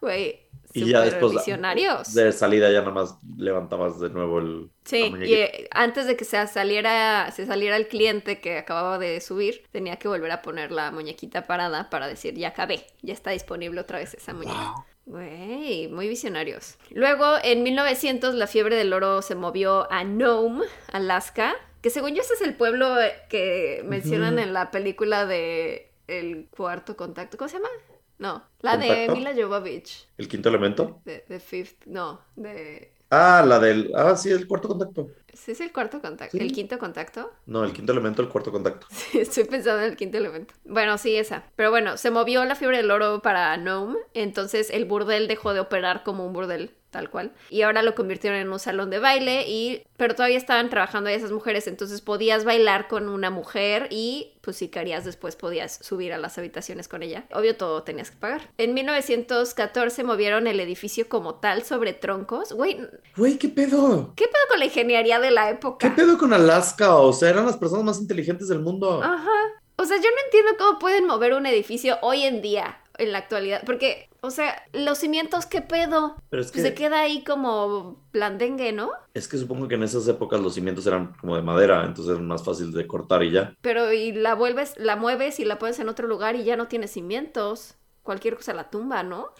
Güey, 0.00 0.46
Y 0.72 0.90
ya 0.90 1.00
después 1.00 1.32
visionarios. 1.32 2.14
de 2.14 2.32
salida 2.32 2.70
ya 2.70 2.80
nada 2.80 2.92
más 2.92 3.18
levantabas 3.36 3.98
de 4.00 4.10
nuevo 4.10 4.38
el 4.38 4.70
Sí, 4.84 5.12
y 5.22 5.34
eh, 5.34 5.68
antes 5.70 6.06
de 6.06 6.16
que 6.16 6.24
se 6.24 6.44
saliera, 6.46 7.30
se 7.30 7.46
saliera 7.46 7.76
el 7.76 7.86
cliente 7.86 8.40
que 8.40 8.58
acababa 8.58 8.98
de 8.98 9.20
subir, 9.20 9.62
tenía 9.70 9.96
que 9.96 10.08
volver 10.08 10.32
a 10.32 10.42
poner 10.42 10.72
la 10.72 10.90
muñequita 10.90 11.46
parada 11.46 11.90
para 11.90 12.08
decir, 12.08 12.34
ya 12.34 12.48
acabé, 12.48 12.84
ya 13.02 13.12
está 13.12 13.30
disponible 13.30 13.80
otra 13.80 13.98
vez 13.98 14.14
esa 14.14 14.32
muñeca. 14.32 14.74
Güey, 15.06 15.88
muy 15.88 16.08
visionarios. 16.08 16.76
Luego, 16.90 17.36
en 17.42 17.62
1900, 17.62 18.34
la 18.34 18.46
fiebre 18.46 18.76
del 18.76 18.92
oro 18.92 19.22
se 19.22 19.34
movió 19.34 19.90
a 19.92 20.04
Nome, 20.04 20.64
Alaska, 20.92 21.54
que 21.82 21.90
según 21.90 22.14
yo 22.14 22.22
ese 22.22 22.34
es 22.34 22.42
el 22.42 22.54
pueblo 22.54 22.94
que 23.28 23.82
mencionan 23.84 24.38
en 24.38 24.52
la 24.52 24.70
película 24.70 25.26
de 25.26 25.90
El 26.06 26.46
Cuarto 26.50 26.96
Contacto. 26.96 27.38
¿Cómo 27.38 27.48
se 27.48 27.56
llama? 27.56 27.68
No, 28.20 28.32
la 28.60 28.76
de. 28.76 29.08
Mila 29.08 29.32
Jovovich. 29.34 30.06
¿El 30.16 30.28
quinto 30.28 30.48
elemento? 30.48 31.02
De, 31.04 31.24
de 31.28 31.40
Fifth, 31.40 31.86
no, 31.86 32.20
de... 32.36 32.92
Ah, 33.10 33.44
la 33.46 33.58
del. 33.58 33.90
Ah, 33.94 34.16
sí, 34.16 34.30
el 34.30 34.46
cuarto 34.46 34.68
contacto. 34.68 35.08
¿Sí 35.32 35.52
es 35.52 35.60
el 35.60 35.72
cuarto 35.72 36.00
contacto? 36.00 36.36
Sí. 36.36 36.42
¿El 36.42 36.52
quinto 36.52 36.78
contacto? 36.78 37.32
No, 37.46 37.64
el 37.64 37.72
quinto 37.72 37.92
elemento, 37.92 38.22
el 38.22 38.28
cuarto 38.28 38.52
contacto. 38.52 38.86
Sí, 38.90 39.18
estoy 39.20 39.44
pensando 39.44 39.82
en 39.82 39.90
el 39.90 39.96
quinto 39.96 40.18
elemento. 40.18 40.54
Bueno, 40.64 40.98
sí, 40.98 41.16
esa. 41.16 41.44
Pero 41.56 41.70
bueno, 41.70 41.96
se 41.96 42.10
movió 42.10 42.44
la 42.44 42.54
fiebre 42.54 42.78
del 42.78 42.90
oro 42.90 43.20
para 43.22 43.56
Nome, 43.56 43.98
entonces 44.14 44.70
el 44.70 44.84
burdel 44.84 45.28
dejó 45.28 45.54
de 45.54 45.60
operar 45.60 46.02
como 46.04 46.26
un 46.26 46.32
burdel, 46.32 46.72
tal 46.90 47.10
cual. 47.10 47.32
Y 47.48 47.62
ahora 47.62 47.82
lo 47.82 47.94
convirtieron 47.94 48.38
en 48.38 48.52
un 48.52 48.58
salón 48.58 48.90
de 48.90 48.98
baile, 48.98 49.48
y 49.48 49.82
pero 49.96 50.14
todavía 50.14 50.38
estaban 50.38 50.70
trabajando 50.70 51.10
ahí 51.10 51.16
esas 51.16 51.32
mujeres, 51.32 51.66
entonces 51.66 52.00
podías 52.00 52.44
bailar 52.44 52.88
con 52.88 53.08
una 53.08 53.30
mujer 53.30 53.88
y 53.90 54.34
pues 54.40 54.56
si 54.56 54.68
querías 54.68 55.04
después 55.04 55.36
podías 55.36 55.78
subir 55.82 56.12
a 56.12 56.18
las 56.18 56.38
habitaciones 56.38 56.88
con 56.88 57.02
ella. 57.02 57.24
Obvio 57.32 57.56
todo 57.56 57.82
tenías 57.82 58.10
que 58.10 58.16
pagar. 58.16 58.50
En 58.58 58.74
1914 58.74 60.04
movieron 60.04 60.46
el 60.46 60.60
edificio 60.60 61.08
como 61.08 61.34
tal 61.36 61.62
sobre 61.64 61.92
troncos. 61.92 62.52
Güey, 62.52 62.78
Güey, 63.16 63.38
¿qué 63.38 63.48
pedo? 63.48 64.12
¿qué 64.16 64.24
pedo 64.24 64.42
con 64.48 64.58
la 64.58 64.64
ingeniería 64.64 65.20
de 65.20 65.30
la 65.30 65.50
época? 65.50 65.88
¿Qué 65.88 65.94
pedo 65.94 66.16
con 66.18 66.32
Alaska? 66.32 66.96
O 66.96 67.12
sea, 67.12 67.30
eran 67.30 67.46
las 67.46 67.56
personas 67.56 67.84
más 67.84 68.00
inteligentes 68.00 68.48
del 68.48 68.60
mundo. 68.60 69.02
Ajá. 69.02 69.60
O 69.76 69.84
sea, 69.86 69.96
yo 69.96 70.02
no 70.10 70.24
entiendo 70.26 70.52
cómo 70.58 70.78
pueden 70.78 71.06
mover 71.06 71.32
un 71.32 71.46
edificio 71.46 71.96
hoy 72.02 72.24
en 72.24 72.42
día, 72.42 72.79
en 73.00 73.12
la 73.12 73.18
actualidad. 73.18 73.62
Porque, 73.66 74.08
o 74.20 74.30
sea, 74.30 74.62
los 74.72 74.98
cimientos, 74.98 75.46
¿qué 75.46 75.62
pedo? 75.62 76.16
Pero 76.28 76.42
es 76.42 76.52
Pues 76.52 76.62
se 76.62 76.74
que, 76.74 76.74
queda 76.74 77.00
ahí 77.00 77.24
como 77.24 78.04
blandengue, 78.12 78.72
¿no? 78.72 78.90
es 79.14 79.26
que 79.28 79.38
supongo 79.38 79.68
que 79.68 79.74
en 79.74 79.82
esas 79.82 80.06
épocas 80.08 80.40
los 80.40 80.54
cimientos 80.54 80.86
eran 80.86 81.14
como 81.14 81.36
de 81.36 81.42
madera, 81.42 81.84
entonces 81.84 82.14
era 82.14 82.22
más 82.22 82.44
fácil 82.44 82.72
de 82.72 82.86
cortar 82.86 83.22
y 83.24 83.32
ya. 83.32 83.54
Pero 83.60 83.92
y 83.92 84.12
la 84.12 84.34
vuelves, 84.34 84.74
la 84.78 84.96
mueves 84.96 85.40
y 85.40 85.44
la 85.44 85.58
pones 85.58 85.78
en 85.80 85.88
otro 85.88 86.06
lugar 86.06 86.36
y 86.36 86.44
ya 86.44 86.56
no 86.56 86.68
tiene 86.68 86.88
cimientos. 86.88 87.76
Cualquier 88.02 88.36
cosa 88.36 88.54
la 88.54 88.70
tumba, 88.70 89.02
¿no? 89.02 89.32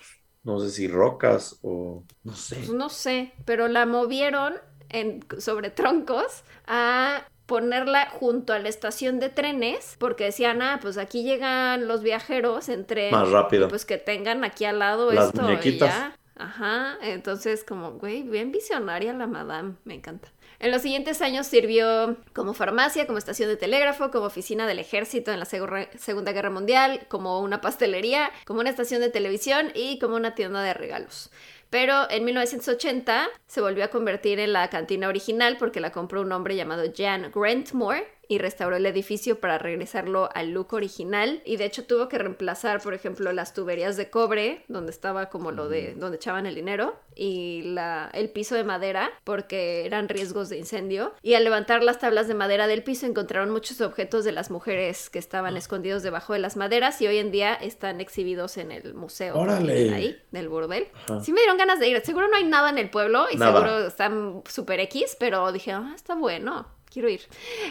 No 0.42 0.58
sé 0.60 0.70
si 0.70 0.88
rocas 0.88 1.58
o. 1.62 2.04
No 2.24 2.34
sé. 2.34 2.56
Pues 2.56 2.70
no 2.70 2.88
sé, 2.88 3.32
pero 3.44 3.68
la 3.68 3.86
movieron 3.86 4.54
en, 4.88 5.24
sobre 5.38 5.70
troncos 5.70 6.44
a 6.66 7.26
ponerla 7.50 8.08
junto 8.08 8.52
a 8.52 8.60
la 8.60 8.68
estación 8.68 9.18
de 9.18 9.28
trenes, 9.28 9.96
porque 9.98 10.22
decían, 10.22 10.62
ah, 10.62 10.78
pues 10.80 10.98
aquí 10.98 11.24
llegan 11.24 11.88
los 11.88 12.00
viajeros 12.04 12.68
en 12.68 12.86
tren. 12.86 13.10
Más 13.10 13.28
rápido. 13.28 13.66
pues 13.66 13.84
que 13.84 13.98
tengan 13.98 14.44
aquí 14.44 14.66
al 14.66 14.78
lado 14.78 15.10
Las 15.10 15.30
esto 15.30 15.42
muñequitas. 15.42 15.88
y 15.88 15.92
ya. 15.92 16.16
Ajá, 16.36 16.96
entonces 17.02 17.64
como, 17.64 17.94
güey, 17.94 18.22
bien 18.22 18.52
visionaria 18.52 19.12
la 19.14 19.26
madame, 19.26 19.74
me 19.84 19.94
encanta. 19.94 20.28
En 20.60 20.70
los 20.70 20.82
siguientes 20.82 21.22
años 21.22 21.48
sirvió 21.48 22.16
como 22.34 22.54
farmacia, 22.54 23.06
como 23.06 23.18
estación 23.18 23.48
de 23.48 23.56
telégrafo, 23.56 24.12
como 24.12 24.26
oficina 24.26 24.68
del 24.68 24.78
ejército 24.78 25.32
en 25.32 25.40
la 25.40 25.46
Segunda 25.46 26.32
Guerra 26.32 26.50
Mundial, 26.50 27.06
como 27.08 27.40
una 27.40 27.60
pastelería, 27.60 28.30
como 28.44 28.60
una 28.60 28.70
estación 28.70 29.00
de 29.00 29.10
televisión 29.10 29.72
y 29.74 29.98
como 29.98 30.14
una 30.14 30.36
tienda 30.36 30.62
de 30.62 30.72
regalos. 30.72 31.30
Pero 31.70 32.10
en 32.10 32.24
1980 32.24 33.28
se 33.46 33.60
volvió 33.60 33.84
a 33.84 33.88
convertir 33.88 34.40
en 34.40 34.52
la 34.52 34.68
cantina 34.68 35.08
original 35.08 35.56
porque 35.56 35.80
la 35.80 35.92
compró 35.92 36.20
un 36.20 36.32
hombre 36.32 36.56
llamado 36.56 36.84
Jan 36.94 37.30
Grantmore 37.32 38.19
y 38.30 38.38
restauró 38.38 38.76
el 38.76 38.86
edificio 38.86 39.40
para 39.40 39.58
regresarlo 39.58 40.28
al 40.32 40.52
look 40.52 40.72
original 40.72 41.42
y 41.44 41.56
de 41.56 41.64
hecho 41.64 41.84
tuvo 41.84 42.08
que 42.08 42.16
reemplazar, 42.16 42.80
por 42.80 42.94
ejemplo, 42.94 43.32
las 43.32 43.54
tuberías 43.54 43.96
de 43.96 44.08
cobre 44.08 44.64
donde 44.68 44.92
estaba 44.92 45.28
como 45.30 45.50
lo 45.50 45.68
de 45.68 45.94
donde 45.96 46.16
echaban 46.16 46.46
el 46.46 46.54
dinero 46.54 46.94
y 47.16 47.62
la, 47.62 48.08
el 48.14 48.30
piso 48.30 48.54
de 48.54 48.62
madera 48.62 49.10
porque 49.24 49.84
eran 49.84 50.08
riesgos 50.08 50.48
de 50.48 50.58
incendio 50.58 51.12
y 51.22 51.34
al 51.34 51.42
levantar 51.42 51.82
las 51.82 51.98
tablas 51.98 52.28
de 52.28 52.34
madera 52.34 52.68
del 52.68 52.84
piso 52.84 53.04
encontraron 53.04 53.50
muchos 53.50 53.80
objetos 53.80 54.24
de 54.24 54.30
las 54.30 54.48
mujeres 54.52 55.10
que 55.10 55.18
estaban 55.18 55.56
escondidos 55.56 56.04
debajo 56.04 56.32
de 56.32 56.38
las 56.38 56.56
maderas 56.56 57.02
y 57.02 57.08
hoy 57.08 57.18
en 57.18 57.32
día 57.32 57.52
están 57.54 58.00
exhibidos 58.00 58.58
en 58.58 58.70
el 58.70 58.94
museo 58.94 59.36
Órale. 59.36 59.92
ahí 59.92 60.22
del 60.30 60.48
burdel. 60.48 60.86
Ajá. 60.94 61.20
Sí 61.20 61.32
me 61.32 61.40
dieron 61.40 61.58
ganas 61.58 61.80
de 61.80 61.88
ir. 61.88 62.00
Seguro 62.04 62.28
no 62.28 62.36
hay 62.36 62.44
nada 62.44 62.70
en 62.70 62.78
el 62.78 62.90
pueblo 62.90 63.26
y 63.28 63.36
Nada. 63.36 63.52
seguro 63.52 63.86
están 63.88 64.42
super 64.48 64.78
X, 64.78 65.16
pero 65.18 65.50
dije, 65.50 65.72
ah, 65.72 65.92
está 65.96 66.14
bueno. 66.14 66.78
Quiero 66.90 67.08
ir. 67.08 67.20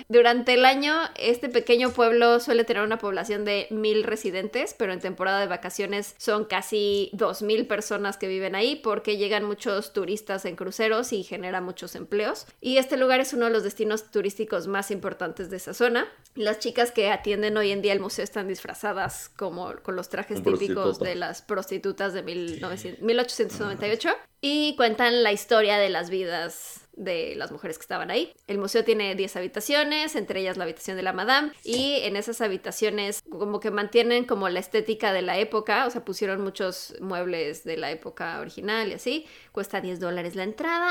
Durante 0.08 0.54
el 0.54 0.66
año, 0.66 0.96
este 1.16 1.50
pequeño 1.50 1.92
pueblo 1.92 2.40
suele 2.40 2.64
tener 2.64 2.84
una 2.84 2.98
población 2.98 3.44
de 3.44 3.68
mil 3.70 4.04
residentes, 4.04 4.74
pero 4.74 4.94
en 4.94 5.00
temporada 5.00 5.42
de 5.42 5.48
vacaciones 5.48 6.16
son 6.18 6.46
casi 6.46 7.10
dos 7.14 7.42
mil 7.42 7.68
personas 7.68 8.18
que 8.18 8.28
viven 8.28 8.56
ahí 8.56 8.78
porque 8.78 9.18
llegan 9.18 9.44
muchos 9.44 9.92
turistas 9.92 10.46
en 10.46 10.56
cruceros 10.56 11.12
y 11.12 11.24
genera 11.24 11.60
muchos 11.60 11.96
empleos. 11.96 12.48
Y 12.62 12.78
este 12.78 12.98
lugar 12.98 13.20
es 13.20 13.34
uno 13.34 13.46
de 13.46 13.52
los 13.52 13.64
destinos 13.64 14.10
turísticos 14.10 14.68
más 14.68 14.90
importantes 14.90 15.50
de 15.50 15.58
esa 15.58 15.74
zona. 15.74 16.08
Las 16.36 16.60
chicas 16.60 16.92
que 16.92 17.12
atienden 17.12 17.58
hoy 17.58 17.72
en 17.72 17.82
día 17.82 17.94
el 17.94 18.00
museo 18.00 18.24
están 18.24 18.48
disfrazadas 18.48 19.30
como 19.30 19.74
con 19.84 19.96
los 19.96 20.10
trajes 20.10 20.42
típicos 20.42 21.00
de 21.00 21.16
las 21.16 21.42
prostitutas 21.42 22.14
de 22.14 22.24
1900 22.24 23.02
1898 23.02 24.10
y 24.42 24.76
cuentan 24.76 25.24
la 25.24 25.32
historia 25.32 25.78
de 25.78 25.90
las 25.90 26.10
vidas 26.10 26.88
de 27.00 27.34
las 27.36 27.52
mujeres 27.52 27.78
que 27.78 27.84
estaban 27.84 28.12
ahí. 28.12 28.34
El 28.48 28.58
museo 28.58 28.84
tiene 28.84 29.16
10 29.16 29.36
habitaciones, 29.38 30.16
entre 30.16 30.42
ellas 30.42 30.58
la 30.58 30.66
habitación 30.66 30.98
de 30.98 31.04
la 31.04 31.14
madame, 31.14 31.52
y 31.64 31.96
en 32.04 32.16
esas 32.16 32.42
habitaciones 32.42 33.22
como 33.30 33.60
que 33.60 33.72
mantienen 33.72 34.26
como 34.26 34.50
la 34.50 34.60
estética 34.60 35.14
de 35.14 35.22
la 35.22 35.38
época, 35.38 35.86
o 35.88 35.90
sea, 35.90 36.04
pusieron 36.06 36.42
muchos 36.42 36.96
muebles 37.00 37.64
de 37.64 37.78
la 37.78 37.90
época 37.92 38.40
original 38.40 38.90
y 38.90 38.94
así. 38.94 39.26
Cuesta 39.52 39.82
10 39.82 40.00
dólares 40.00 40.36
la 40.36 40.44
entrada, 40.44 40.90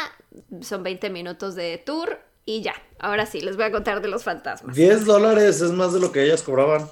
son 0.62 0.82
20 0.82 1.11
minutos 1.11 1.54
de 1.54 1.78
tour 1.78 2.18
y 2.44 2.62
ya. 2.62 2.74
Ahora 2.98 3.26
sí, 3.26 3.40
les 3.42 3.56
voy 3.56 3.66
a 3.66 3.70
contar 3.72 4.00
de 4.00 4.09
los 4.09 4.24
fantasmas. 4.24 4.74
10 4.74 5.04
dólares 5.04 5.61
es 5.61 5.70
más 5.72 5.92
de 5.92 6.00
lo 6.00 6.11
que 6.11 6.22
ellas 6.24 6.42
cobraban. 6.42 6.90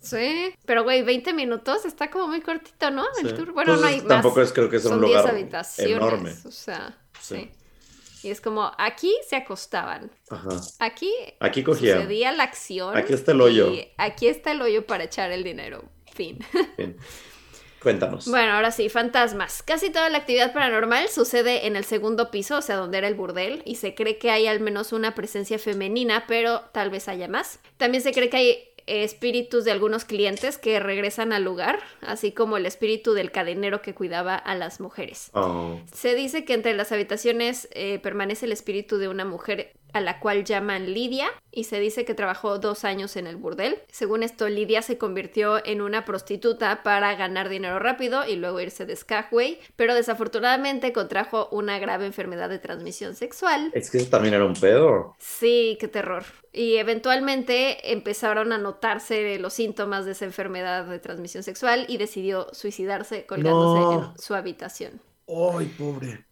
Sí, 0.00 0.52
pero 0.64 0.84
güey, 0.84 1.02
20 1.02 1.32
minutos 1.32 1.84
está 1.84 2.10
como 2.10 2.28
muy 2.28 2.40
cortito, 2.40 2.90
¿no? 2.90 3.04
El 3.22 3.30
Sí. 3.30 3.34
tour. 3.34 3.52
Bueno, 3.52 3.72
Pues 3.72 3.80
no 3.80 3.86
hay 3.88 3.98
más. 3.98 4.06
tampoco 4.08 4.40
es 4.40 4.52
creo 4.52 4.68
que 4.70 4.78
sea 4.78 4.90
un 4.92 5.00
Son 5.00 5.04
10 5.06 5.16
lugar 5.20 5.34
habitaciones. 5.34 5.96
enorme. 5.96 6.34
O 6.44 6.50
sea, 6.50 6.96
Sí. 7.20 7.34
sí. 7.36 7.50
Y 8.26 8.30
es 8.30 8.40
como, 8.40 8.72
aquí 8.76 9.14
se 9.28 9.36
acostaban. 9.36 10.10
Ajá. 10.30 10.48
Aquí 10.80 11.12
Aquí 11.38 11.62
cogían. 11.62 11.98
sucedía 11.98 12.32
la 12.32 12.42
acción. 12.42 12.96
Aquí 12.96 13.12
está 13.12 13.32
el 13.32 13.40
hoyo. 13.40 13.72
Y 13.72 13.88
aquí 13.98 14.26
está 14.26 14.50
el 14.50 14.60
hoyo 14.60 14.84
para 14.84 15.04
echar 15.04 15.30
el 15.30 15.44
dinero. 15.44 15.84
Fin. 16.12 16.38
Bien. 16.76 16.96
Cuéntanos. 17.80 18.28
Bueno, 18.28 18.54
ahora 18.54 18.72
sí, 18.72 18.88
fantasmas. 18.88 19.62
Casi 19.62 19.90
toda 19.90 20.08
la 20.08 20.18
actividad 20.18 20.52
paranormal 20.52 21.08
sucede 21.08 21.68
en 21.68 21.76
el 21.76 21.84
segundo 21.84 22.32
piso, 22.32 22.58
o 22.58 22.62
sea, 22.62 22.74
donde 22.74 22.98
era 22.98 23.06
el 23.06 23.14
burdel, 23.14 23.62
y 23.64 23.76
se 23.76 23.94
cree 23.94 24.18
que 24.18 24.32
hay 24.32 24.48
al 24.48 24.58
menos 24.58 24.92
una 24.92 25.14
presencia 25.14 25.58
femenina, 25.60 26.24
pero 26.26 26.62
tal 26.72 26.90
vez 26.90 27.06
haya 27.06 27.28
más. 27.28 27.60
También 27.76 28.02
se 28.02 28.12
cree 28.12 28.28
que 28.28 28.36
hay 28.38 28.68
espíritus 28.86 29.64
de 29.64 29.72
algunos 29.72 30.04
clientes 30.04 30.58
que 30.58 30.80
regresan 30.80 31.32
al 31.32 31.44
lugar, 31.44 31.78
así 32.00 32.32
como 32.32 32.56
el 32.56 32.66
espíritu 32.66 33.12
del 33.12 33.30
cadenero 33.30 33.82
que 33.82 33.94
cuidaba 33.94 34.34
a 34.36 34.54
las 34.54 34.80
mujeres. 34.80 35.30
Oh, 35.32 35.80
Se 35.92 36.14
dice 36.14 36.44
que 36.44 36.54
entre 36.54 36.74
las 36.74 36.92
habitaciones 36.92 37.68
eh, 37.72 37.98
permanece 37.98 38.46
el 38.46 38.52
espíritu 38.52 38.98
de 38.98 39.08
una 39.08 39.24
mujer 39.24 39.72
a 39.92 40.00
la 40.00 40.20
cual 40.20 40.44
llaman 40.44 40.92
Lidia 40.92 41.28
y 41.50 41.64
se 41.64 41.80
dice 41.80 42.04
que 42.04 42.12
trabajó 42.12 42.58
dos 42.58 42.84
años 42.84 43.16
en 43.16 43.26
el 43.26 43.36
burdel. 43.36 43.78
Según 43.90 44.22
esto, 44.22 44.46
Lidia 44.48 44.82
se 44.82 44.98
convirtió 44.98 45.64
en 45.64 45.80
una 45.80 46.04
prostituta 46.04 46.82
para 46.82 47.14
ganar 47.14 47.48
dinero 47.48 47.78
rápido 47.78 48.26
y 48.28 48.36
luego 48.36 48.60
irse 48.60 48.84
de 48.84 48.94
Skagway, 48.94 49.58
pero 49.74 49.94
desafortunadamente 49.94 50.92
contrajo 50.92 51.48
una 51.50 51.78
grave 51.78 52.04
enfermedad 52.04 52.50
de 52.50 52.58
transmisión 52.58 53.14
sexual. 53.14 53.70
es 53.72 53.90
que 53.90 53.98
eso 53.98 54.10
también 54.10 54.34
era 54.34 54.44
un 54.44 54.54
pedo. 54.54 55.14
Sí, 55.18 55.78
qué 55.80 55.88
terror. 55.88 56.24
Y 56.56 56.76
eventualmente 56.78 57.92
empezaron 57.92 58.50
a 58.52 58.58
notarse 58.58 59.38
los 59.38 59.52
síntomas 59.54 60.06
de 60.06 60.12
esa 60.12 60.24
enfermedad 60.24 60.86
de 60.86 60.98
transmisión 60.98 61.42
sexual 61.42 61.84
y 61.88 61.98
decidió 61.98 62.48
suicidarse 62.54 63.26
colgándose 63.26 63.86
No. 63.90 63.92
en 63.92 64.18
su 64.18 64.34
habitación. 64.34 65.02
Ay, 65.28 65.66
pobre. 65.78 66.25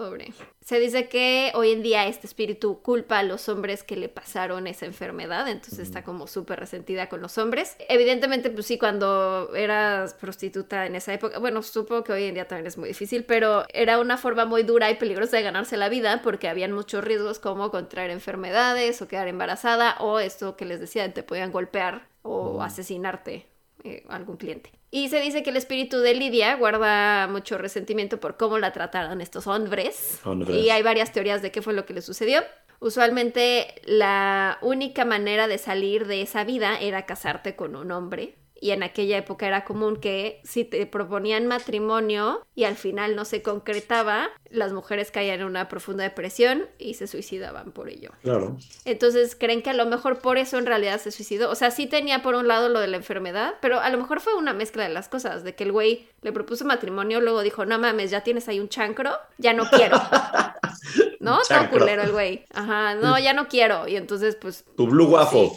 Pobre. 0.00 0.32
Se 0.62 0.80
dice 0.80 1.10
que 1.10 1.52
hoy 1.54 1.72
en 1.72 1.82
día 1.82 2.06
este 2.06 2.26
espíritu 2.26 2.80
culpa 2.80 3.18
a 3.18 3.22
los 3.22 3.50
hombres 3.50 3.82
que 3.82 3.96
le 3.96 4.08
pasaron 4.08 4.66
esa 4.66 4.86
enfermedad, 4.86 5.46
entonces 5.46 5.80
está 5.80 6.04
como 6.04 6.26
súper 6.26 6.58
resentida 6.58 7.10
con 7.10 7.20
los 7.20 7.36
hombres. 7.36 7.76
Evidentemente, 7.86 8.48
pues 8.48 8.64
sí, 8.64 8.78
cuando 8.78 9.54
eras 9.54 10.14
prostituta 10.14 10.86
en 10.86 10.96
esa 10.96 11.12
época, 11.12 11.38
bueno, 11.38 11.62
supongo 11.62 12.02
que 12.02 12.12
hoy 12.14 12.24
en 12.24 12.32
día 12.32 12.48
también 12.48 12.66
es 12.66 12.78
muy 12.78 12.88
difícil, 12.88 13.24
pero 13.24 13.66
era 13.74 13.98
una 14.00 14.16
forma 14.16 14.46
muy 14.46 14.62
dura 14.62 14.90
y 14.90 14.94
peligrosa 14.94 15.36
de 15.36 15.42
ganarse 15.42 15.76
la 15.76 15.90
vida 15.90 16.22
porque 16.22 16.48
habían 16.48 16.72
muchos 16.72 17.04
riesgos 17.04 17.38
como 17.38 17.70
contraer 17.70 18.08
enfermedades 18.08 19.02
o 19.02 19.06
quedar 19.06 19.28
embarazada 19.28 19.96
o 20.00 20.18
esto 20.18 20.56
que 20.56 20.64
les 20.64 20.80
decía, 20.80 21.12
te 21.12 21.22
podían 21.22 21.52
golpear 21.52 22.08
o 22.22 22.62
asesinarte 22.62 23.49
eh, 23.84 24.04
algún 24.08 24.36
cliente. 24.36 24.72
Y 24.90 25.08
se 25.08 25.20
dice 25.20 25.42
que 25.42 25.50
el 25.50 25.56
espíritu 25.56 25.98
de 25.98 26.14
Lidia 26.14 26.56
guarda 26.56 27.28
mucho 27.28 27.58
resentimiento 27.58 28.18
por 28.18 28.36
cómo 28.36 28.58
la 28.58 28.72
trataron 28.72 29.20
estos 29.20 29.46
hombres. 29.46 30.20
Hombres. 30.24 30.56
Y 30.56 30.70
hay 30.70 30.82
varias 30.82 31.12
teorías 31.12 31.42
de 31.42 31.52
qué 31.52 31.62
fue 31.62 31.72
lo 31.72 31.86
que 31.86 31.94
le 31.94 32.02
sucedió. 32.02 32.42
Usualmente 32.80 33.74
la 33.84 34.58
única 34.62 35.04
manera 35.04 35.46
de 35.46 35.58
salir 35.58 36.06
de 36.06 36.22
esa 36.22 36.44
vida 36.44 36.78
era 36.80 37.06
casarte 37.06 37.54
con 37.54 37.76
un 37.76 37.90
hombre. 37.92 38.36
Y 38.60 38.72
en 38.72 38.82
aquella 38.82 39.16
época 39.16 39.46
era 39.46 39.64
común 39.64 39.96
que 39.96 40.40
si 40.44 40.64
te 40.64 40.84
proponían 40.86 41.46
matrimonio 41.46 42.46
y 42.54 42.64
al 42.64 42.76
final 42.76 43.16
no 43.16 43.24
se 43.24 43.40
concretaba, 43.42 44.28
las 44.50 44.72
mujeres 44.72 45.10
caían 45.10 45.40
en 45.40 45.46
una 45.46 45.68
profunda 45.68 46.04
depresión 46.04 46.68
y 46.78 46.94
se 46.94 47.06
suicidaban 47.06 47.72
por 47.72 47.88
ello. 47.88 48.10
Claro. 48.22 48.58
Entonces 48.84 49.34
creen 49.34 49.62
que 49.62 49.70
a 49.70 49.74
lo 49.74 49.86
mejor 49.86 50.18
por 50.18 50.36
eso 50.36 50.58
en 50.58 50.66
realidad 50.66 51.00
se 51.00 51.10
suicidó. 51.10 51.50
O 51.50 51.54
sea, 51.54 51.70
sí 51.70 51.86
tenía 51.86 52.22
por 52.22 52.34
un 52.34 52.48
lado 52.48 52.68
lo 52.68 52.80
de 52.80 52.88
la 52.88 52.98
enfermedad, 52.98 53.54
pero 53.62 53.80
a 53.80 53.88
lo 53.88 53.96
mejor 53.96 54.20
fue 54.20 54.34
una 54.34 54.52
mezcla 54.52 54.82
de 54.82 54.90
las 54.90 55.08
cosas, 55.08 55.42
de 55.42 55.54
que 55.54 55.64
el 55.64 55.72
güey 55.72 56.08
le 56.20 56.32
propuso 56.32 56.64
matrimonio, 56.66 57.20
luego 57.20 57.42
dijo, 57.42 57.64
no 57.64 57.78
mames, 57.78 58.10
ya 58.10 58.22
tienes 58.22 58.46
ahí 58.48 58.60
un 58.60 58.68
chancro, 58.68 59.12
ya 59.38 59.54
no 59.54 59.64
quiero. 59.70 59.96
¿No? 61.20 61.38
Chancro. 61.42 61.78
culero 61.80 62.02
el 62.02 62.12
güey. 62.12 62.44
Ajá, 62.52 62.94
no, 62.94 63.18
ya 63.18 63.32
no 63.32 63.48
quiero. 63.48 63.88
Y 63.88 63.96
entonces, 63.96 64.36
pues, 64.36 64.64
Tu 64.76 64.86
Blue 64.86 65.06
Waffle. 65.06 65.50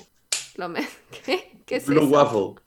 lo 0.56 0.70
me... 0.70 0.88
¿Qué? 1.26 1.52
¿Qué 1.66 1.78
es 1.78 1.86
Blue 1.86 2.02
eso? 2.02 2.10
Waffle. 2.10 2.62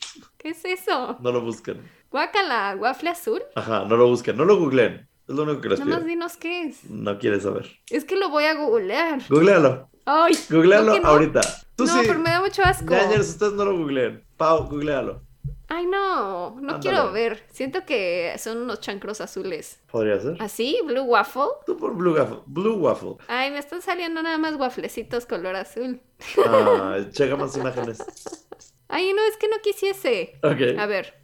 ¿Qué 0.46 0.52
es 0.52 0.64
eso? 0.64 1.16
No 1.18 1.32
lo 1.32 1.40
busquen. 1.40 1.82
Guácala, 2.08 2.76
waffle 2.78 3.10
azul. 3.10 3.42
Ajá, 3.56 3.84
no 3.84 3.96
lo 3.96 4.06
busquen. 4.06 4.36
No 4.36 4.44
lo 4.44 4.56
googleen. 4.56 5.08
Es 5.28 5.34
lo 5.34 5.42
único 5.42 5.60
que 5.60 5.70
les 5.70 5.80
Nada 5.80 5.90
más 5.90 5.98
pido. 5.98 6.08
dinos 6.08 6.36
qué 6.36 6.62
es. 6.66 6.84
No 6.88 7.18
quieres 7.18 7.42
saber. 7.42 7.66
Es 7.90 8.04
que 8.04 8.14
lo 8.14 8.28
voy 8.28 8.44
a 8.44 8.54
googlear. 8.54 9.22
Googlealo. 9.28 9.90
Ay, 10.04 10.38
Googlealo 10.48 10.86
¿no 10.86 10.92
que 10.94 11.00
no? 11.00 11.08
ahorita. 11.08 11.40
Tú 11.74 11.84
no, 11.84 11.92
sí. 11.94 12.04
pero 12.06 12.20
me 12.20 12.30
da 12.30 12.40
mucho 12.40 12.62
asco. 12.62 12.94
Ñañers, 12.94 13.28
ustedes 13.30 13.54
no 13.54 13.64
lo 13.64 13.76
googleen. 13.76 14.24
Pau, 14.36 14.68
googlealo. 14.68 15.20
Ay, 15.66 15.84
no, 15.86 16.50
no 16.52 16.56
Ándale. 16.58 16.78
quiero 16.78 17.10
ver. 17.10 17.42
Siento 17.50 17.84
que 17.84 18.32
son 18.38 18.58
unos 18.58 18.78
chancros 18.80 19.20
azules. 19.20 19.80
Podría 19.90 20.20
ser. 20.20 20.36
¿Así? 20.40 20.78
¿Blue 20.86 21.02
waffle? 21.02 21.42
Tú 21.66 21.76
por 21.76 21.92
Blue 21.96 22.14
Waffle. 22.14 22.38
Blue 22.46 22.76
Waffle. 22.76 23.16
Ay, 23.26 23.50
me 23.50 23.58
están 23.58 23.82
saliendo 23.82 24.22
nada 24.22 24.38
más 24.38 24.54
wafflecitos 24.54 25.26
color 25.26 25.56
azul. 25.56 26.00
Ah, 26.46 26.98
checa 27.10 27.34
más 27.34 27.56
imágenes. 27.56 27.98
Ay, 28.88 29.12
no, 29.12 29.24
es 29.26 29.36
que 29.36 29.48
no 29.48 29.56
quisiese. 29.62 30.38
A 30.42 30.86
ver. 30.86 31.14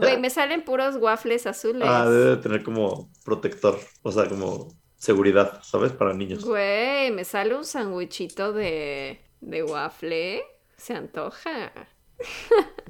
Güey, 0.00 0.18
me 0.18 0.30
salen 0.30 0.62
puros 0.62 0.96
waffles 0.96 1.46
azules. 1.46 1.82
Ah, 1.88 2.08
debe 2.08 2.30
de 2.30 2.36
tener 2.36 2.62
como 2.62 3.10
protector. 3.24 3.78
O 4.02 4.12
sea, 4.12 4.28
como 4.28 4.68
seguridad, 4.96 5.60
¿sabes? 5.62 5.92
Para 5.92 6.12
niños. 6.12 6.44
Güey, 6.44 7.10
me 7.12 7.24
sale 7.24 7.54
un 7.54 7.64
sandwichito 7.64 8.52
de, 8.52 9.20
de 9.40 9.62
waffle. 9.62 10.42
Se 10.76 10.94
antoja. 10.94 11.72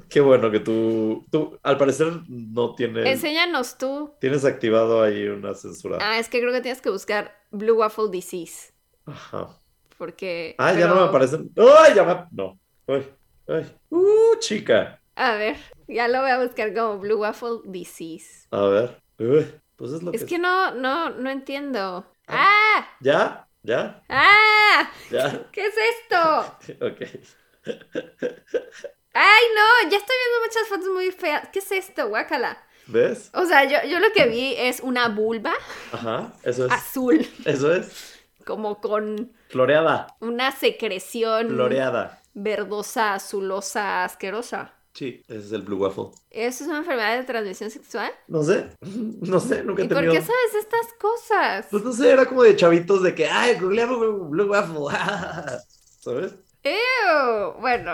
Qué 0.09 0.19
bueno 0.19 0.51
que 0.51 0.59
tú, 0.59 1.25
tú, 1.31 1.57
al 1.63 1.77
parecer 1.77 2.11
no 2.27 2.75
tienes, 2.75 3.05
Enséñanos 3.05 3.77
tú. 3.77 4.13
tienes 4.19 4.43
activado 4.43 5.01
ahí 5.01 5.25
una 5.27 5.53
censura. 5.53 5.99
Ah, 6.01 6.19
es 6.19 6.27
que 6.27 6.41
creo 6.41 6.51
que 6.51 6.59
tienes 6.59 6.81
que 6.81 6.89
buscar 6.89 7.39
Blue 7.51 7.75
Waffle 7.77 8.09
Disease. 8.11 8.73
Ajá. 9.05 9.57
porque... 9.97 10.55
Ah, 10.57 10.73
ya 10.73 10.87
no 10.87 10.95
me 10.95 11.01
aparecen. 11.03 11.49
¡Ay, 11.55 11.93
ya 11.95 12.03
me... 12.03 12.25
No. 12.31 12.59
Ay. 13.47 13.65
¡Uh, 13.89 14.35
chica! 14.39 14.99
A 15.15 15.35
ver, 15.35 15.57
ya 15.87 16.07
lo 16.07 16.21
voy 16.21 16.31
a 16.31 16.41
buscar 16.43 16.73
como 16.73 16.99
Blue 16.99 17.17
Waffle 17.19 17.59
Disease. 17.65 18.47
A 18.51 18.61
ver. 18.67 19.01
Pues 19.75 19.91
es 19.91 20.01
lo 20.03 20.11
Es 20.13 20.21
que... 20.21 20.27
que 20.27 20.39
no, 20.39 20.71
no, 20.73 21.09
no 21.11 21.29
entiendo. 21.29 22.05
¡Ah! 22.27 22.87
¿Ya? 23.01 23.47
¿Ya? 23.63 24.01
¡Ah! 24.09 24.89
¿Ya? 25.11 25.47
¿Qué 25.51 25.65
es 25.67 25.75
esto? 25.77 26.57
Ok. 26.85 27.01
¡Ay, 29.13 29.43
no! 29.55 29.89
Ya 29.89 29.97
estoy 29.97 30.15
viendo 30.15 30.45
muchas 30.47 30.67
fotos 30.69 30.87
muy 30.93 31.11
feas. 31.11 31.49
¿Qué 31.51 31.59
es 31.59 31.71
esto? 31.71 32.07
Guácala. 32.09 32.57
¿Ves? 32.87 33.29
O 33.33 33.45
sea, 33.45 33.65
yo, 33.65 33.87
yo 33.89 33.99
lo 33.99 34.11
que 34.11 34.25
vi 34.27 34.55
es 34.57 34.79
una 34.79 35.07
vulva 35.09 35.53
Ajá, 35.91 36.33
eso 36.43 36.65
es. 36.65 36.71
azul, 36.71 37.25
Eso 37.45 37.71
es. 37.73 38.19
como 38.45 38.81
con 38.81 39.31
Floreada. 39.49 40.07
una 40.19 40.51
secreción 40.51 41.49
Floreada. 41.49 42.20
Verdosa, 42.33 43.13
azulosa, 43.15 44.03
asquerosa. 44.05 44.73
Sí, 44.93 45.23
ese 45.27 45.39
es 45.39 45.51
el 45.53 45.61
Blue 45.61 45.77
Waffle. 45.77 46.11
¿Eso 46.29 46.63
es 46.63 46.69
una 46.69 46.79
enfermedad 46.79 47.17
de 47.17 47.23
transmisión 47.23 47.69
sexual? 47.71 48.11
No 48.27 48.43
sé. 48.43 48.69
No 49.21 49.39
sé, 49.39 49.63
nunca 49.63 49.83
he 49.83 49.85
¿Y 49.85 49.87
por 49.87 49.97
tenido. 49.99 50.13
qué 50.13 50.21
sabes 50.21 50.55
estas 50.59 50.87
cosas? 50.99 51.67
Pues 51.71 51.83
no 51.83 51.93
sé, 51.93 52.11
era 52.11 52.25
como 52.25 52.43
de 52.43 52.55
chavitos 52.55 53.01
de 53.03 53.15
que, 53.15 53.27
ay, 53.27 53.57
googleamos 53.59 54.29
Blue 54.29 54.49
Waffle. 54.49 54.97
¿Sabes? 55.99 56.35
Ew, 56.63 57.53
Bueno, 57.59 57.93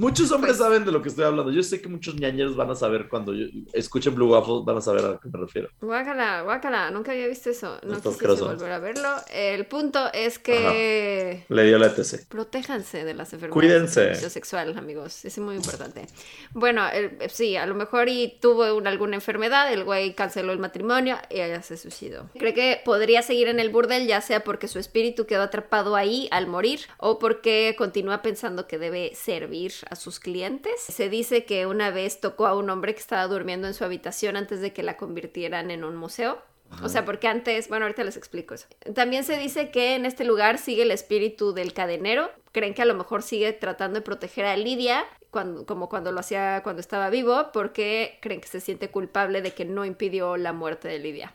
Muchos 0.00 0.32
hombres 0.32 0.56
Pues- 0.56 0.66
saben 0.66 0.84
de 0.84 0.92
lo 0.92 1.02
que 1.02 1.10
estoy 1.10 1.24
hablando. 1.24 1.52
Yo 1.52 1.62
sé 1.62 1.80
que 1.82 1.88
muchos 1.88 2.14
ñañeros 2.14 2.56
van 2.56 2.70
a 2.70 2.74
saber 2.74 3.08
cuando 3.08 3.34
yo- 3.34 3.46
escuchen 3.74 4.14
Blue 4.14 4.30
Waffle, 4.30 4.62
van 4.64 4.78
a 4.78 4.80
saber 4.80 5.04
a 5.04 5.20
qué 5.22 5.28
me 5.28 5.38
refiero. 5.38 5.68
guácala, 5.80 6.42
guácala, 6.42 6.90
nunca 6.90 7.12
había 7.12 7.26
visto 7.28 7.50
eso. 7.50 7.78
No 7.82 7.96
Está 7.96 8.08
asqueroso. 8.08 8.46
volver 8.46 8.72
a 8.72 8.78
verlo. 8.78 9.08
El 9.32 9.66
punto 9.66 10.10
es 10.12 10.38
que 10.38 11.44
Le 11.48 11.64
dio 11.64 11.78
la 11.78 11.86
ETC. 11.88 12.26
protéjanse 12.28 13.04
de 13.04 13.14
las 13.14 13.32
enfermedades 13.32 13.52
Cuídense. 13.92 14.30
sexual, 14.30 14.76
amigos. 14.78 15.24
Es 15.24 15.38
muy 15.38 15.56
importante. 15.56 16.06
Bueno, 16.52 16.88
el- 16.88 17.16
eh, 17.20 17.28
sí, 17.28 17.56
a 17.56 17.66
lo 17.66 17.74
mejor 17.74 18.08
y 18.08 18.38
tuvo 18.40 18.74
un- 18.74 18.86
alguna 18.86 19.16
enfermedad, 19.16 19.72
el 19.72 19.84
güey 19.84 20.14
canceló 20.14 20.52
el 20.52 20.58
matrimonio 20.58 21.16
y 21.28 21.40
ella 21.40 21.62
se 21.62 21.76
suicidó. 21.76 22.28
Cree 22.38 22.54
que 22.54 22.80
podría 22.84 23.22
seguir 23.22 23.48
en 23.48 23.60
el 23.60 23.68
burdel, 23.70 24.06
ya 24.06 24.20
sea 24.20 24.42
porque 24.44 24.66
su 24.68 24.78
espíritu 24.78 25.26
quedó 25.26 25.42
atrapado 25.42 25.94
ahí 25.96 26.28
al 26.30 26.46
morir 26.46 26.80
o 26.98 27.18
porque 27.18 27.74
continúa 27.76 28.22
pensando 28.22 28.66
que 28.66 28.78
debe 28.78 29.12
servir 29.14 29.72
a 29.90 29.96
sus 29.96 30.20
clientes. 30.20 30.80
Se 30.80 31.08
dice 31.08 31.44
que 31.44 31.66
una 31.66 31.90
vez 31.90 32.20
tocó 32.20 32.46
a 32.46 32.56
un 32.56 32.70
hombre 32.70 32.94
que 32.94 33.00
estaba 33.00 33.26
durmiendo 33.26 33.66
en 33.66 33.74
su 33.74 33.84
habitación 33.84 34.36
antes 34.36 34.60
de 34.60 34.72
que 34.72 34.82
la 34.82 34.96
convirtieran 34.96 35.70
en 35.70 35.84
un 35.84 35.96
museo. 35.96 36.42
O 36.82 36.88
sea, 36.88 37.04
porque 37.04 37.26
antes, 37.26 37.68
bueno, 37.68 37.84
ahorita 37.84 38.04
les 38.04 38.16
explico 38.16 38.54
eso. 38.54 38.68
También 38.94 39.24
se 39.24 39.36
dice 39.36 39.70
que 39.70 39.96
en 39.96 40.06
este 40.06 40.24
lugar 40.24 40.56
sigue 40.56 40.82
el 40.82 40.92
espíritu 40.92 41.52
del 41.52 41.72
cadenero. 41.72 42.30
Creen 42.52 42.74
que 42.74 42.82
a 42.82 42.84
lo 42.84 42.94
mejor 42.94 43.22
sigue 43.22 43.52
tratando 43.52 43.98
de 43.98 44.02
proteger 44.02 44.46
a 44.46 44.56
Lidia, 44.56 45.04
cuando, 45.30 45.66
como 45.66 45.88
cuando 45.88 46.12
lo 46.12 46.20
hacía 46.20 46.62
cuando 46.62 46.80
estaba 46.80 47.10
vivo, 47.10 47.50
porque 47.52 48.18
creen 48.22 48.40
que 48.40 48.48
se 48.48 48.60
siente 48.60 48.88
culpable 48.88 49.42
de 49.42 49.52
que 49.52 49.64
no 49.64 49.84
impidió 49.84 50.36
la 50.36 50.52
muerte 50.52 50.86
de 50.86 51.00
Lidia. 51.00 51.34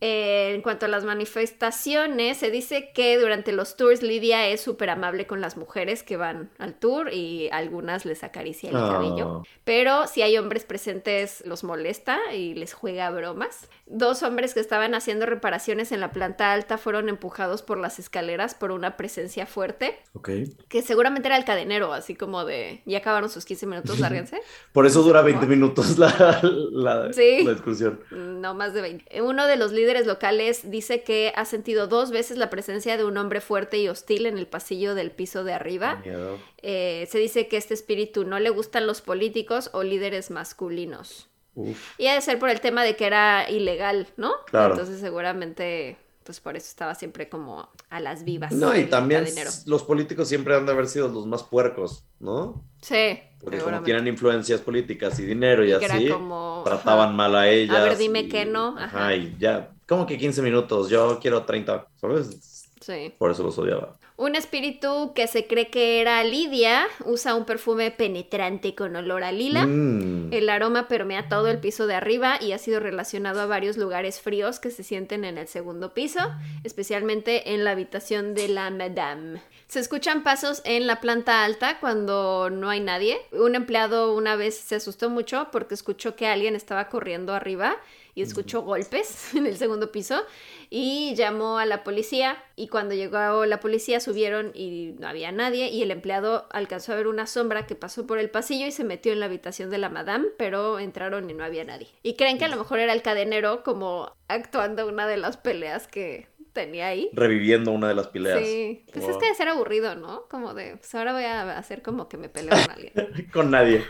Eh, 0.00 0.52
en 0.54 0.62
cuanto 0.62 0.86
a 0.86 0.88
las 0.88 1.04
manifestaciones, 1.04 2.38
se 2.38 2.50
dice 2.50 2.90
que 2.94 3.18
durante 3.18 3.52
los 3.52 3.76
tours 3.76 4.02
Lidia 4.02 4.46
es 4.48 4.60
súper 4.60 4.90
amable 4.90 5.26
con 5.26 5.40
las 5.40 5.56
mujeres 5.56 6.02
que 6.02 6.16
van 6.16 6.50
al 6.58 6.74
tour 6.74 7.12
y 7.12 7.48
algunas 7.52 8.04
les 8.04 8.24
acaricia 8.24 8.70
el 8.70 8.76
cabello. 8.76 9.42
Ah. 9.44 9.48
Pero 9.64 10.06
si 10.06 10.22
hay 10.22 10.38
hombres 10.38 10.64
presentes, 10.64 11.42
los 11.46 11.64
molesta 11.64 12.18
y 12.34 12.54
les 12.54 12.72
juega 12.74 13.10
bromas. 13.10 13.68
Dos 13.86 14.22
hombres 14.22 14.54
que 14.54 14.60
estaban 14.60 14.94
haciendo 14.94 15.26
reparaciones 15.26 15.92
en 15.92 16.00
la 16.00 16.12
planta 16.12 16.52
alta 16.52 16.78
fueron 16.78 17.08
empujados 17.08 17.62
por 17.62 17.78
las 17.78 17.98
escaleras 17.98 18.54
por 18.54 18.70
una 18.72 18.96
presencia 18.96 19.46
fuerte, 19.46 19.98
Ok. 20.14 20.30
que 20.68 20.82
seguramente 20.82 21.28
era 21.28 21.36
el 21.36 21.44
cadenero, 21.44 21.92
así 21.92 22.14
como 22.14 22.44
de, 22.44 22.82
ya 22.86 22.98
acabaron 22.98 23.28
sus 23.28 23.44
15 23.44 23.66
minutos, 23.66 23.98
lárguense. 24.00 24.40
Por 24.72 24.86
eso 24.86 25.02
dura 25.02 25.22
20 25.22 25.46
minutos 25.46 25.98
la, 25.98 26.40
la, 26.72 27.12
Sí. 27.12 27.44
la 27.44 27.52
excursión. 27.52 28.00
No 28.10 28.54
más 28.54 28.72
de 28.74 28.80
20. 28.80 29.22
Uno 29.22 29.41
de 29.46 29.56
los 29.56 29.72
líderes 29.72 30.06
locales 30.06 30.70
dice 30.70 31.02
que 31.02 31.32
ha 31.36 31.44
sentido 31.44 31.86
dos 31.86 32.10
veces 32.10 32.36
la 32.38 32.50
presencia 32.50 32.96
de 32.96 33.04
un 33.04 33.16
hombre 33.16 33.40
fuerte 33.40 33.78
y 33.78 33.88
hostil 33.88 34.26
en 34.26 34.38
el 34.38 34.46
pasillo 34.46 34.94
del 34.94 35.10
piso 35.10 35.44
de 35.44 35.52
arriba. 35.52 35.96
Miedo. 36.04 36.38
Eh, 36.58 37.08
se 37.10 37.18
dice 37.18 37.48
que 37.48 37.56
este 37.56 37.74
espíritu 37.74 38.24
no 38.24 38.38
le 38.38 38.50
gustan 38.50 38.86
los 38.86 39.00
políticos 39.00 39.70
o 39.72 39.82
líderes 39.82 40.30
masculinos. 40.30 41.28
Uf. 41.54 41.98
Y 41.98 42.06
ha 42.06 42.14
de 42.14 42.20
ser 42.20 42.38
por 42.38 42.48
el 42.48 42.60
tema 42.60 42.82
de 42.82 42.96
que 42.96 43.06
era 43.06 43.48
ilegal, 43.50 44.08
¿no? 44.16 44.32
Claro. 44.46 44.74
Entonces 44.74 45.00
seguramente, 45.00 45.98
pues 46.24 46.40
por 46.40 46.56
eso 46.56 46.66
estaba 46.68 46.94
siempre 46.94 47.28
como 47.28 47.68
a 47.90 48.00
las 48.00 48.24
vivas. 48.24 48.52
No, 48.52 48.74
y 48.76 48.84
también 48.84 49.26
los 49.66 49.82
políticos 49.82 50.28
siempre 50.28 50.54
han 50.54 50.66
de 50.66 50.72
haber 50.72 50.88
sido 50.88 51.08
los 51.08 51.26
más 51.26 51.42
puercos, 51.42 52.04
¿no? 52.20 52.64
Sí, 52.80 53.20
Porque 53.42 53.58
como 53.58 53.82
tienen 53.82 54.06
influencias 54.06 54.60
políticas 54.60 55.18
y 55.18 55.24
dinero 55.24 55.64
y, 55.64 55.72
así, 55.72 56.08
como, 56.08 56.62
trataban 56.64 57.08
ajá. 57.08 57.16
mal 57.16 57.34
a 57.36 57.48
ellas. 57.48 57.76
A 57.76 57.82
ver, 57.84 57.98
dime 57.98 58.20
y- 58.20 58.28
que 58.28 58.44
no, 58.44 58.76
Ajá, 58.78 58.84
ajá. 58.84 59.16
y 59.16 59.34
ya, 59.38 59.70
como 59.88 60.06
que 60.06 60.16
15 60.16 60.42
minutos, 60.42 60.88
yo 60.88 61.18
quiero 61.20 61.42
30, 61.42 61.86
¿sabes? 62.00 62.68
Sí. 62.80 63.12
Por 63.18 63.30
eso 63.30 63.42
los 63.42 63.58
odiaba. 63.58 63.96
Un 64.16 64.36
espíritu 64.36 65.12
que 65.14 65.26
se 65.26 65.46
cree 65.46 65.68
que 65.70 66.00
era 66.00 66.22
Lidia 66.22 66.84
usa 67.04 67.34
un 67.34 67.44
perfume 67.44 67.90
penetrante 67.90 68.74
con 68.74 68.94
olor 68.94 69.24
a 69.24 69.32
lila. 69.32 69.66
Mm. 69.66 70.32
El 70.32 70.48
aroma 70.48 70.86
permea 70.86 71.28
todo 71.28 71.48
el 71.48 71.58
piso 71.58 71.86
de 71.86 71.94
arriba 71.94 72.36
y 72.40 72.52
ha 72.52 72.58
sido 72.58 72.78
relacionado 72.78 73.40
a 73.40 73.46
varios 73.46 73.76
lugares 73.76 74.20
fríos 74.20 74.60
que 74.60 74.70
se 74.70 74.84
sienten 74.84 75.24
en 75.24 75.38
el 75.38 75.48
segundo 75.48 75.94
piso, 75.94 76.20
especialmente 76.62 77.52
en 77.54 77.64
la 77.64 77.72
habitación 77.72 78.34
de 78.34 78.48
la 78.48 78.70
Madame. 78.70 79.40
Se 79.72 79.80
escuchan 79.80 80.22
pasos 80.22 80.60
en 80.66 80.86
la 80.86 81.00
planta 81.00 81.44
alta 81.44 81.80
cuando 81.80 82.50
no 82.50 82.68
hay 82.68 82.80
nadie. 82.80 83.16
Un 83.32 83.54
empleado 83.54 84.14
una 84.14 84.36
vez 84.36 84.54
se 84.54 84.74
asustó 84.74 85.08
mucho 85.08 85.48
porque 85.50 85.72
escuchó 85.72 86.14
que 86.14 86.26
alguien 86.26 86.54
estaba 86.54 86.90
corriendo 86.90 87.32
arriba 87.32 87.78
y 88.14 88.20
escuchó 88.20 88.60
golpes 88.60 89.32
en 89.34 89.46
el 89.46 89.56
segundo 89.56 89.90
piso 89.90 90.22
y 90.68 91.14
llamó 91.14 91.56
a 91.56 91.64
la 91.64 91.84
policía 91.84 92.36
y 92.54 92.68
cuando 92.68 92.94
llegó 92.94 93.46
la 93.46 93.60
policía 93.60 94.00
subieron 94.00 94.52
y 94.54 94.94
no 94.98 95.08
había 95.08 95.32
nadie 95.32 95.70
y 95.70 95.82
el 95.82 95.90
empleado 95.90 96.48
alcanzó 96.50 96.92
a 96.92 96.96
ver 96.96 97.06
una 97.06 97.26
sombra 97.26 97.66
que 97.66 97.74
pasó 97.74 98.06
por 98.06 98.18
el 98.18 98.28
pasillo 98.28 98.66
y 98.66 98.72
se 98.72 98.84
metió 98.84 99.12
en 99.12 99.20
la 99.20 99.26
habitación 99.26 99.70
de 99.70 99.78
la 99.78 99.88
madame, 99.88 100.28
pero 100.36 100.80
entraron 100.80 101.30
y 101.30 101.32
no 101.32 101.44
había 101.44 101.64
nadie. 101.64 101.88
Y 102.02 102.16
creen 102.16 102.36
que 102.36 102.44
a 102.44 102.48
lo 102.48 102.58
mejor 102.58 102.78
era 102.78 102.92
el 102.92 103.00
cadenero 103.00 103.62
como 103.62 104.12
actuando 104.28 104.86
una 104.86 105.06
de 105.06 105.16
las 105.16 105.38
peleas 105.38 105.86
que 105.86 106.28
tenía 106.52 106.88
ahí. 106.88 107.10
Reviviendo 107.12 107.70
una 107.72 107.88
de 107.88 107.94
las 107.94 108.08
pileas. 108.08 108.40
Sí, 108.46 108.84
pues 108.92 109.04
Wow. 109.04 109.10
es 109.12 109.16
que 109.18 109.24
debe 109.26 109.36
ser 109.36 109.48
aburrido, 109.48 109.94
¿no? 109.94 110.26
Como 110.28 110.54
de, 110.54 110.76
pues 110.76 110.94
ahora 110.94 111.12
voy 111.12 111.24
a 111.24 111.58
hacer 111.58 111.82
como 111.82 112.08
que 112.08 112.16
me 112.16 112.28
peleo 112.28 112.50
con 112.50 112.70
alguien. 112.70 112.92
Con 113.32 113.50
nadie. 113.50 113.84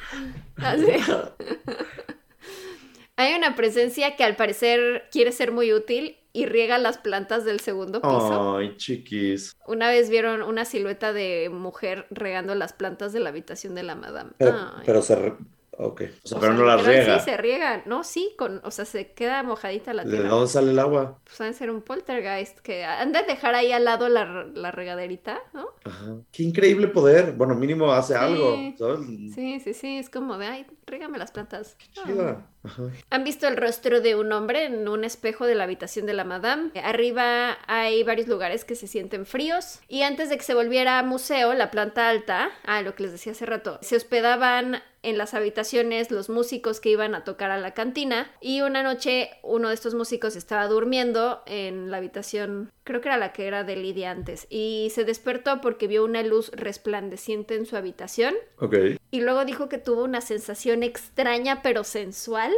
Así. 0.56 0.86
Hay 3.16 3.34
una 3.34 3.54
presencia 3.54 4.16
que 4.16 4.24
al 4.24 4.36
parecer 4.36 5.04
quiere 5.12 5.32
ser 5.32 5.52
muy 5.52 5.72
útil 5.72 6.16
y 6.32 6.46
riega 6.46 6.78
las 6.78 6.96
plantas 6.98 7.44
del 7.44 7.60
segundo 7.60 8.00
piso. 8.00 8.56
Ay, 8.56 8.74
chiquis. 8.78 9.54
Una 9.66 9.88
vez 9.90 10.08
vieron 10.08 10.42
una 10.42 10.64
silueta 10.64 11.12
de 11.12 11.50
mujer 11.52 12.06
regando 12.10 12.54
las 12.54 12.72
plantas 12.72 13.12
de 13.12 13.20
la 13.20 13.28
habitación 13.28 13.74
de 13.74 13.82
la 13.82 13.94
madame. 13.96 14.30
Pero, 14.38 14.56
Ay. 14.76 14.82
pero 14.86 15.02
se... 15.02 15.34
Ok. 15.78 16.02
O 16.24 16.28
sea, 16.28 16.38
O 16.38 16.40
pero 16.40 16.52
sea, 16.52 16.60
no 16.60 16.64
las 16.66 16.80
literal, 16.80 16.84
riega. 16.84 17.18
Sí, 17.18 17.20
se 17.20 17.36
riegan. 17.36 17.82
No, 17.86 18.04
sí, 18.04 18.34
con, 18.38 18.60
o 18.64 18.70
sea, 18.70 18.84
se 18.84 19.12
queda 19.12 19.42
mojadita 19.42 19.94
la 19.94 20.04
¿De 20.04 20.10
tierra. 20.10 20.28
dónde 20.28 20.48
sale 20.48 20.70
el 20.70 20.78
agua? 20.78 21.18
Pues 21.24 21.40
han 21.40 21.48
de 21.48 21.54
ser 21.54 21.70
un 21.70 21.82
poltergeist 21.82 22.58
que 22.60 22.84
han 22.84 23.12
de 23.12 23.22
dejar 23.22 23.54
ahí 23.54 23.72
al 23.72 23.84
lado 23.84 24.08
la, 24.08 24.44
la 24.54 24.70
regaderita, 24.70 25.40
¿no? 25.54 25.68
Ajá. 25.84 26.16
Qué 26.30 26.42
increíble 26.42 26.88
poder. 26.88 27.32
Bueno, 27.32 27.54
mínimo 27.54 27.90
hace 27.92 28.14
Sí. 28.14 28.18
algo, 28.20 28.56
¿sabes? 28.78 29.00
Sí, 29.34 29.60
sí, 29.60 29.74
sí, 29.74 29.98
es 29.98 30.10
como 30.10 30.36
de, 30.38 30.46
ay, 30.46 30.66
rígame 30.92 31.18
las 31.18 31.32
plantas. 31.32 31.76
Ah. 31.80 32.02
Chida. 32.06 32.46
Ajá. 32.64 32.82
Han 33.10 33.24
visto 33.24 33.48
el 33.48 33.56
rostro 33.56 34.00
de 34.00 34.14
un 34.14 34.30
hombre 34.32 34.66
en 34.66 34.86
un 34.86 35.02
espejo 35.02 35.46
de 35.46 35.56
la 35.56 35.64
habitación 35.64 36.06
de 36.06 36.12
la 36.12 36.24
madame. 36.24 36.70
Arriba 36.84 37.58
hay 37.66 38.04
varios 38.04 38.28
lugares 38.28 38.64
que 38.64 38.76
se 38.76 38.86
sienten 38.86 39.26
fríos. 39.26 39.80
Y 39.88 40.02
antes 40.02 40.28
de 40.28 40.36
que 40.36 40.44
se 40.44 40.54
volviera 40.54 41.02
museo, 41.02 41.54
la 41.54 41.70
planta 41.70 42.08
alta, 42.08 42.50
ah, 42.64 42.82
lo 42.82 42.94
que 42.94 43.04
les 43.04 43.12
decía 43.12 43.32
hace 43.32 43.46
rato, 43.46 43.78
se 43.82 43.96
hospedaban 43.96 44.82
en 45.02 45.18
las 45.18 45.34
habitaciones 45.34 46.10
los 46.10 46.28
músicos 46.28 46.78
que 46.78 46.90
iban 46.90 47.14
a 47.14 47.24
tocar 47.24 47.50
a 47.50 47.58
la 47.58 47.74
cantina. 47.74 48.30
Y 48.40 48.60
una 48.60 48.82
noche 48.82 49.30
uno 49.42 49.68
de 49.68 49.74
estos 49.74 49.94
músicos 49.94 50.36
estaba 50.36 50.68
durmiendo 50.68 51.42
en 51.46 51.90
la 51.90 51.96
habitación, 51.96 52.70
creo 52.84 53.00
que 53.00 53.08
era 53.08 53.16
la 53.18 53.32
que 53.32 53.46
era 53.46 53.64
de 53.64 53.76
Lidia 53.76 54.10
antes. 54.10 54.46
Y 54.50 54.90
se 54.94 55.04
despertó 55.04 55.60
porque 55.60 55.86
vio 55.86 56.04
una 56.04 56.22
luz 56.22 56.50
resplandeciente 56.54 57.54
en 57.56 57.66
su 57.66 57.76
habitación. 57.76 58.34
Ok. 58.58 58.74
Y 59.10 59.20
luego 59.20 59.44
dijo 59.44 59.68
que 59.68 59.78
tuvo 59.78 60.04
una 60.04 60.20
sensación 60.20 60.82
extraña 60.82 61.62
pero 61.62 61.84
sensual 61.84 62.52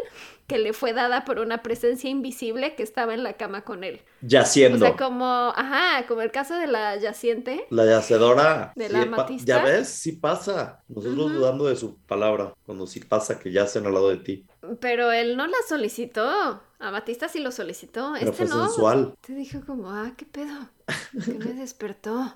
que 0.46 0.58
le 0.58 0.72
fue 0.74 0.92
dada 0.92 1.24
por 1.24 1.38
una 1.38 1.62
presencia 1.62 2.10
invisible 2.10 2.74
que 2.74 2.82
estaba 2.82 3.14
en 3.14 3.22
la 3.22 3.32
cama 3.34 3.62
con 3.62 3.82
él. 3.82 4.02
O 4.04 4.26
Yaciendo. 4.26 4.78
sea, 4.78 4.94
como, 4.96 5.24
ajá, 5.24 6.06
como 6.06 6.20
el 6.20 6.30
caso 6.30 6.54
de 6.54 6.66
la 6.66 6.96
yaciente. 6.96 7.66
La 7.70 7.86
yacedora. 7.86 8.72
¿De 8.76 8.86
sí 8.88 8.92
la 8.92 8.98
pa- 9.00 9.04
amatista? 9.06 9.46
Ya 9.46 9.64
ves, 9.64 9.88
sí 9.88 10.12
pasa. 10.12 10.82
Nosotros 10.88 11.32
dudando 11.32 11.64
de 11.66 11.76
su 11.76 11.96
palabra. 12.06 12.52
Cuando 12.66 12.86
sí 12.86 13.00
pasa 13.00 13.38
que 13.38 13.50
yacen 13.52 13.86
al 13.86 13.94
lado 13.94 14.10
de 14.10 14.18
ti. 14.18 14.46
Pero 14.80 15.12
él 15.12 15.36
no 15.36 15.46
la 15.46 15.56
solicitó. 15.68 16.62
Amatista 16.88 17.28
sí 17.28 17.40
lo 17.40 17.50
solicitó. 17.50 18.12
Pero 18.18 18.30
este 18.30 18.46
fue 18.46 18.56
no. 18.56 18.66
sensual. 18.66 19.14
Te 19.20 19.34
dijo 19.34 19.60
como, 19.64 19.90
ah, 19.90 20.12
qué 20.16 20.26
pedo. 20.26 20.68
¿Qué 20.86 21.34
me 21.34 21.52
despertó? 21.54 22.34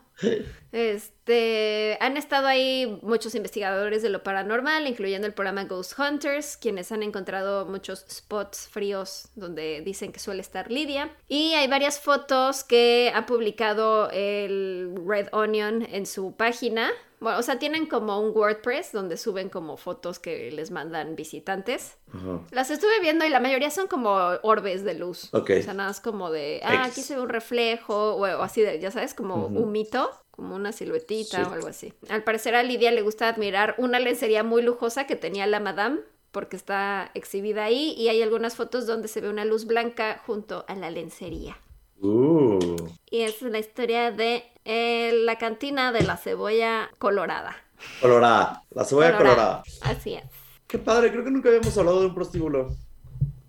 Este, 0.72 1.96
han 2.01 2.16
estado 2.16 2.46
ahí 2.49 2.99
muchos 3.03 3.34
investigadores 3.34 4.03
de 4.03 4.09
lo 4.09 4.22
paranormal, 4.22 4.86
incluyendo 4.86 5.26
el 5.26 5.34
programa 5.34 5.64
Ghost 5.64 5.99
Hunters, 5.99 6.57
quienes 6.57 6.90
han 6.90 7.03
encontrado 7.03 7.66
muchos 7.66 8.05
spots 8.11 8.68
fríos 8.68 9.28
donde 9.36 9.82
dicen 9.82 10.12
que 10.12 10.18
suele 10.18 10.40
estar 10.40 10.70
Lidia. 10.70 11.11
Y 11.28 11.55
hay 11.55 11.68
varias 11.68 12.01
fotos 12.01 12.64
que 12.64 13.12
ha 13.14 13.26
publicado 13.26 14.11
el 14.11 14.94
Red 15.07 15.28
Onion 15.32 15.82
en 15.82 16.07
su 16.07 16.34
página. 16.34 16.90
Bueno, 17.20 17.38
o 17.38 17.42
sea, 17.42 17.59
tienen 17.59 17.86
como 17.86 18.20
un 18.20 18.36
WordPress 18.36 18.92
donde 18.92 19.16
suben 19.16 19.49
como 19.49 19.76
fotos 19.76 20.20
que 20.20 20.53
les 20.53 20.70
mandan 20.70 21.16
visitantes. 21.16 21.96
Ajá. 22.12 22.40
Las 22.53 22.70
estuve 22.70 23.01
viendo 23.01 23.24
y 23.24 23.28
la 23.28 23.40
mayoría 23.40 23.70
son 23.70 23.88
como 23.88 24.14
orbes 24.42 24.84
de 24.84 24.94
luz. 24.94 25.34
Ok. 25.34 25.51
O 25.59 25.62
sea, 25.62 25.74
nada 25.74 25.88
más 25.88 26.01
como 26.01 26.30
de, 26.30 26.61
ah, 26.62 26.84
aquí 26.84 27.01
se 27.01 27.16
ve 27.16 27.22
un 27.22 27.28
reflejo, 27.28 28.14
o, 28.14 28.38
o 28.39 28.43
así 28.43 28.61
de, 28.62 28.78
ya 28.80 28.91
sabes, 28.91 29.14
como 29.14 29.47
un 29.47 29.72
mito, 29.72 30.11
como 30.30 30.55
una 30.55 30.72
siluetita 30.72 31.45
Sí. 31.45 31.51
o 31.51 31.53
algo 31.53 31.68
así. 31.68 31.93
Al 32.09 32.22
parecer 32.24 32.55
a 32.55 32.62
Lidia 32.62 32.91
le 32.91 33.03
gusta 33.03 33.28
admirar 33.28 33.74
una 33.78 33.99
lencería 33.99 34.43
muy 34.43 34.62
lujosa 34.62 35.07
que 35.07 35.16
tenía 35.16 35.47
la 35.47 35.61
Madame, 35.61 36.01
porque 36.30 36.57
está 36.57 37.11
exhibida 37.14 37.64
ahí, 37.64 37.95
y 37.97 38.09
hay 38.09 38.22
algunas 38.22 38.55
fotos 38.55 38.86
donde 38.86 39.09
se 39.09 39.20
ve 39.20 39.28
una 39.30 39.45
luz 39.45 39.66
blanca 39.66 40.22
junto 40.26 40.64
a 40.68 40.74
la 40.74 40.91
lencería. 40.91 41.57
Uh. 42.01 42.76
Y 43.11 43.22
es 43.22 43.43
la 43.43 43.59
historia 43.59 44.12
de 44.12 44.45
eh, 44.64 45.12
la 45.24 45.36
cantina 45.36 45.91
de 45.91 46.03
la 46.03 46.16
cebolla 46.16 46.91
colorada. 46.99 47.57
Colorada. 48.01 48.62
La 48.70 48.84
cebolla 48.84 49.16
colorada. 49.16 49.62
Así 49.80 50.14
es. 50.14 50.24
Qué 50.66 50.78
padre, 50.78 51.11
creo 51.11 51.24
que 51.24 51.30
nunca 51.30 51.49
habíamos 51.49 51.76
hablado 51.78 52.01
de 52.01 52.07
un 52.07 52.14
prostíbulo. 52.14 52.70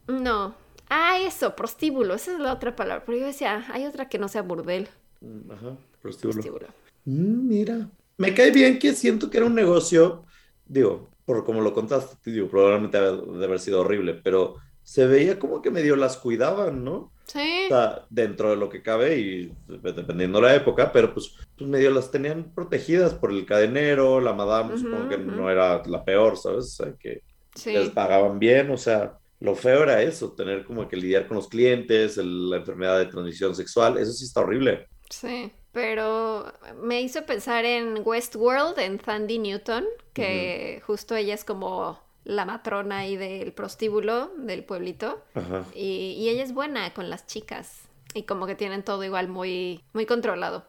No. 0.07 0.55
Ah, 0.89 1.19
eso, 1.21 1.55
prostíbulo, 1.55 2.15
esa 2.15 2.33
es 2.33 2.39
la 2.39 2.53
otra 2.53 2.75
palabra. 2.75 3.03
Pero 3.05 3.17
yo 3.19 3.25
decía, 3.25 3.65
hay 3.71 3.85
otra 3.85 4.09
que 4.09 4.19
no 4.19 4.27
sea 4.27 4.41
burdel. 4.41 4.89
Mm, 5.21 5.51
Ajá, 5.51 5.77
prostíbulo. 6.01 6.41
Prostíbulo. 6.41 6.67
Mm, 7.05 7.47
mira. 7.47 7.91
Me 8.17 8.33
cae 8.33 8.51
bien 8.51 8.79
que 8.79 8.93
siento 8.93 9.29
que 9.29 9.37
era 9.37 9.47
un 9.47 9.55
negocio, 9.55 10.25
digo, 10.65 11.11
por 11.25 11.45
como 11.45 11.61
lo 11.61 11.73
contaste, 11.73 12.31
digo, 12.31 12.49
probablemente 12.49 12.99
debe 12.99 13.39
de 13.39 13.45
haber 13.45 13.59
sido 13.59 13.81
horrible, 13.81 14.15
pero 14.15 14.57
se 14.83 15.07
veía 15.07 15.39
como 15.39 15.61
que 15.61 15.71
medio 15.71 15.95
las 15.95 16.17
cuidaban, 16.17 16.83
¿no? 16.83 17.13
Sí. 17.25 17.39
O 17.65 17.75
sea, 17.75 18.05
dentro 18.09 18.49
de 18.51 18.57
lo 18.57 18.69
que 18.69 18.81
cabe 18.83 19.19
y 19.19 19.57
dependiendo 19.67 20.41
la 20.41 20.55
época, 20.55 20.91
pero 20.91 21.13
pues, 21.13 21.35
pues 21.57 21.69
medio 21.69 21.91
las 21.91 22.11
tenían 22.11 22.53
protegidas 22.53 23.13
por 23.15 23.31
el 23.31 23.45
cadenero, 23.45 24.21
la 24.21 24.33
madame, 24.33 24.75
Ujú, 24.75 24.77
supongo 24.77 25.07
que 25.09 25.17
ujú. 25.17 25.31
no 25.31 25.49
era 25.51 25.83
la 25.85 26.03
peor, 26.05 26.37
¿sabes? 26.37 26.65
O 26.81 26.85
sea, 26.85 26.95
que 26.99 27.23
Sí. 27.55 27.71
les 27.73 27.89
pagaban 27.91 28.39
bien, 28.39 28.71
o 28.71 28.77
sea, 28.77 29.18
lo 29.39 29.55
feo 29.55 29.83
era 29.83 30.01
eso, 30.01 30.33
tener 30.33 30.65
como 30.65 30.87
que 30.87 30.97
lidiar 30.97 31.27
con 31.27 31.37
los 31.37 31.47
clientes, 31.49 32.17
el- 32.17 32.49
la 32.49 32.57
enfermedad 32.57 32.97
de 32.99 33.05
transmisión 33.07 33.55
sexual, 33.55 33.97
eso 33.97 34.11
sí 34.13 34.25
está 34.25 34.41
horrible. 34.41 34.87
Sí, 35.09 35.51
pero 35.71 36.51
me 36.81 37.01
hizo 37.01 37.25
pensar 37.25 37.65
en 37.65 38.01
Westworld, 38.03 38.77
en 38.79 38.99
Sandy 39.03 39.39
Newton, 39.39 39.85
que 40.13 40.81
justo 40.85 41.15
ella 41.15 41.33
es 41.33 41.43
como 41.43 41.99
la 42.25 42.45
matrona 42.45 42.99
ahí 42.99 43.17
del 43.17 43.53
prostíbulo 43.53 44.31
del 44.37 44.63
pueblito. 44.63 45.23
Ajá. 45.33 45.65
Y, 45.73 46.15
y 46.17 46.29
ella 46.29 46.43
es 46.43 46.53
buena 46.53 46.93
con 46.93 47.09
las 47.09 47.25
chicas. 47.25 47.81
Y 48.13 48.23
como 48.23 48.45
que 48.47 48.55
tienen 48.55 48.83
todo 48.83 49.03
igual 49.03 49.27
muy, 49.27 49.83
muy 49.93 50.05
controlado. 50.05 50.65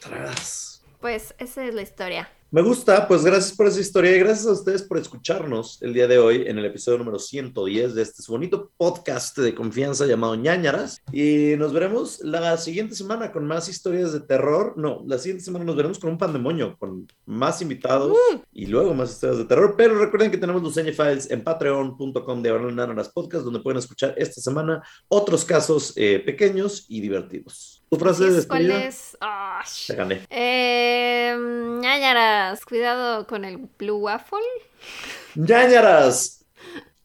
Tras. 0.00 0.82
Pues 1.00 1.34
esa 1.38 1.64
es 1.66 1.74
la 1.74 1.82
historia. 1.82 2.30
Me 2.54 2.62
gusta, 2.62 3.08
pues 3.08 3.24
gracias 3.24 3.52
por 3.56 3.66
esa 3.66 3.80
historia 3.80 4.14
y 4.14 4.20
gracias 4.20 4.46
a 4.46 4.52
ustedes 4.52 4.84
por 4.84 4.96
escucharnos 4.96 5.82
el 5.82 5.92
día 5.92 6.06
de 6.06 6.18
hoy 6.18 6.44
en 6.46 6.56
el 6.56 6.64
episodio 6.64 6.98
número 6.98 7.18
110 7.18 7.96
de 7.96 8.02
este 8.02 8.22
bonito 8.28 8.70
podcast 8.76 9.36
de 9.36 9.56
confianza 9.56 10.06
llamado 10.06 10.36
ñañaras. 10.36 11.02
Y 11.10 11.56
nos 11.58 11.72
veremos 11.72 12.20
la 12.20 12.56
siguiente 12.56 12.94
semana 12.94 13.32
con 13.32 13.44
más 13.44 13.68
historias 13.68 14.12
de 14.12 14.20
terror. 14.20 14.74
No, 14.76 15.02
la 15.04 15.18
siguiente 15.18 15.42
semana 15.42 15.64
nos 15.64 15.74
veremos 15.74 15.98
con 15.98 16.10
un 16.10 16.16
pandemonio, 16.16 16.76
con 16.78 17.08
más 17.26 17.60
invitados 17.60 18.16
y 18.52 18.66
luego 18.66 18.94
más 18.94 19.10
historias 19.10 19.38
de 19.38 19.46
terror. 19.46 19.74
Pero 19.76 19.98
recuerden 19.98 20.30
que 20.30 20.38
tenemos 20.38 20.62
los 20.62 20.74
Files 20.92 21.28
en 21.32 21.42
patreon.com 21.42 22.40
de 22.40 22.50
ñañaras 22.52 23.08
podcast, 23.08 23.44
donde 23.44 23.58
pueden 23.58 23.80
escuchar 23.80 24.14
esta 24.16 24.40
semana 24.40 24.80
otros 25.08 25.44
casos 25.44 25.92
eh, 25.96 26.22
pequeños 26.24 26.86
y 26.86 27.00
divertidos. 27.00 27.73
¿Tu 27.94 28.00
frase 28.00 28.28
de 28.28 28.48
¿Cuál 28.48 28.70
es? 28.72 29.16
Ah, 29.20 29.62
gané. 29.90 30.26
Eh, 30.28 31.32
ñañaras, 31.38 32.64
cuidado 32.64 33.24
con 33.28 33.44
el 33.44 33.68
Blue 33.78 33.98
Waffle. 33.98 34.40
ñañaras. 35.36 36.44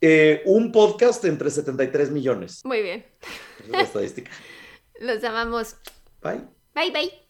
Eh, 0.02 0.42
un 0.46 0.72
podcast 0.72 1.24
entre 1.26 1.52
73 1.52 2.10
millones. 2.10 2.62
Muy 2.66 2.82
bien. 2.82 3.06
Esa 3.60 3.66
es 3.66 3.70
la 3.70 3.82
estadística. 3.82 4.32
Los 5.00 5.22
llamamos. 5.22 5.76
Bye. 6.24 6.42
Bye 6.74 6.92
bye. 6.92 7.29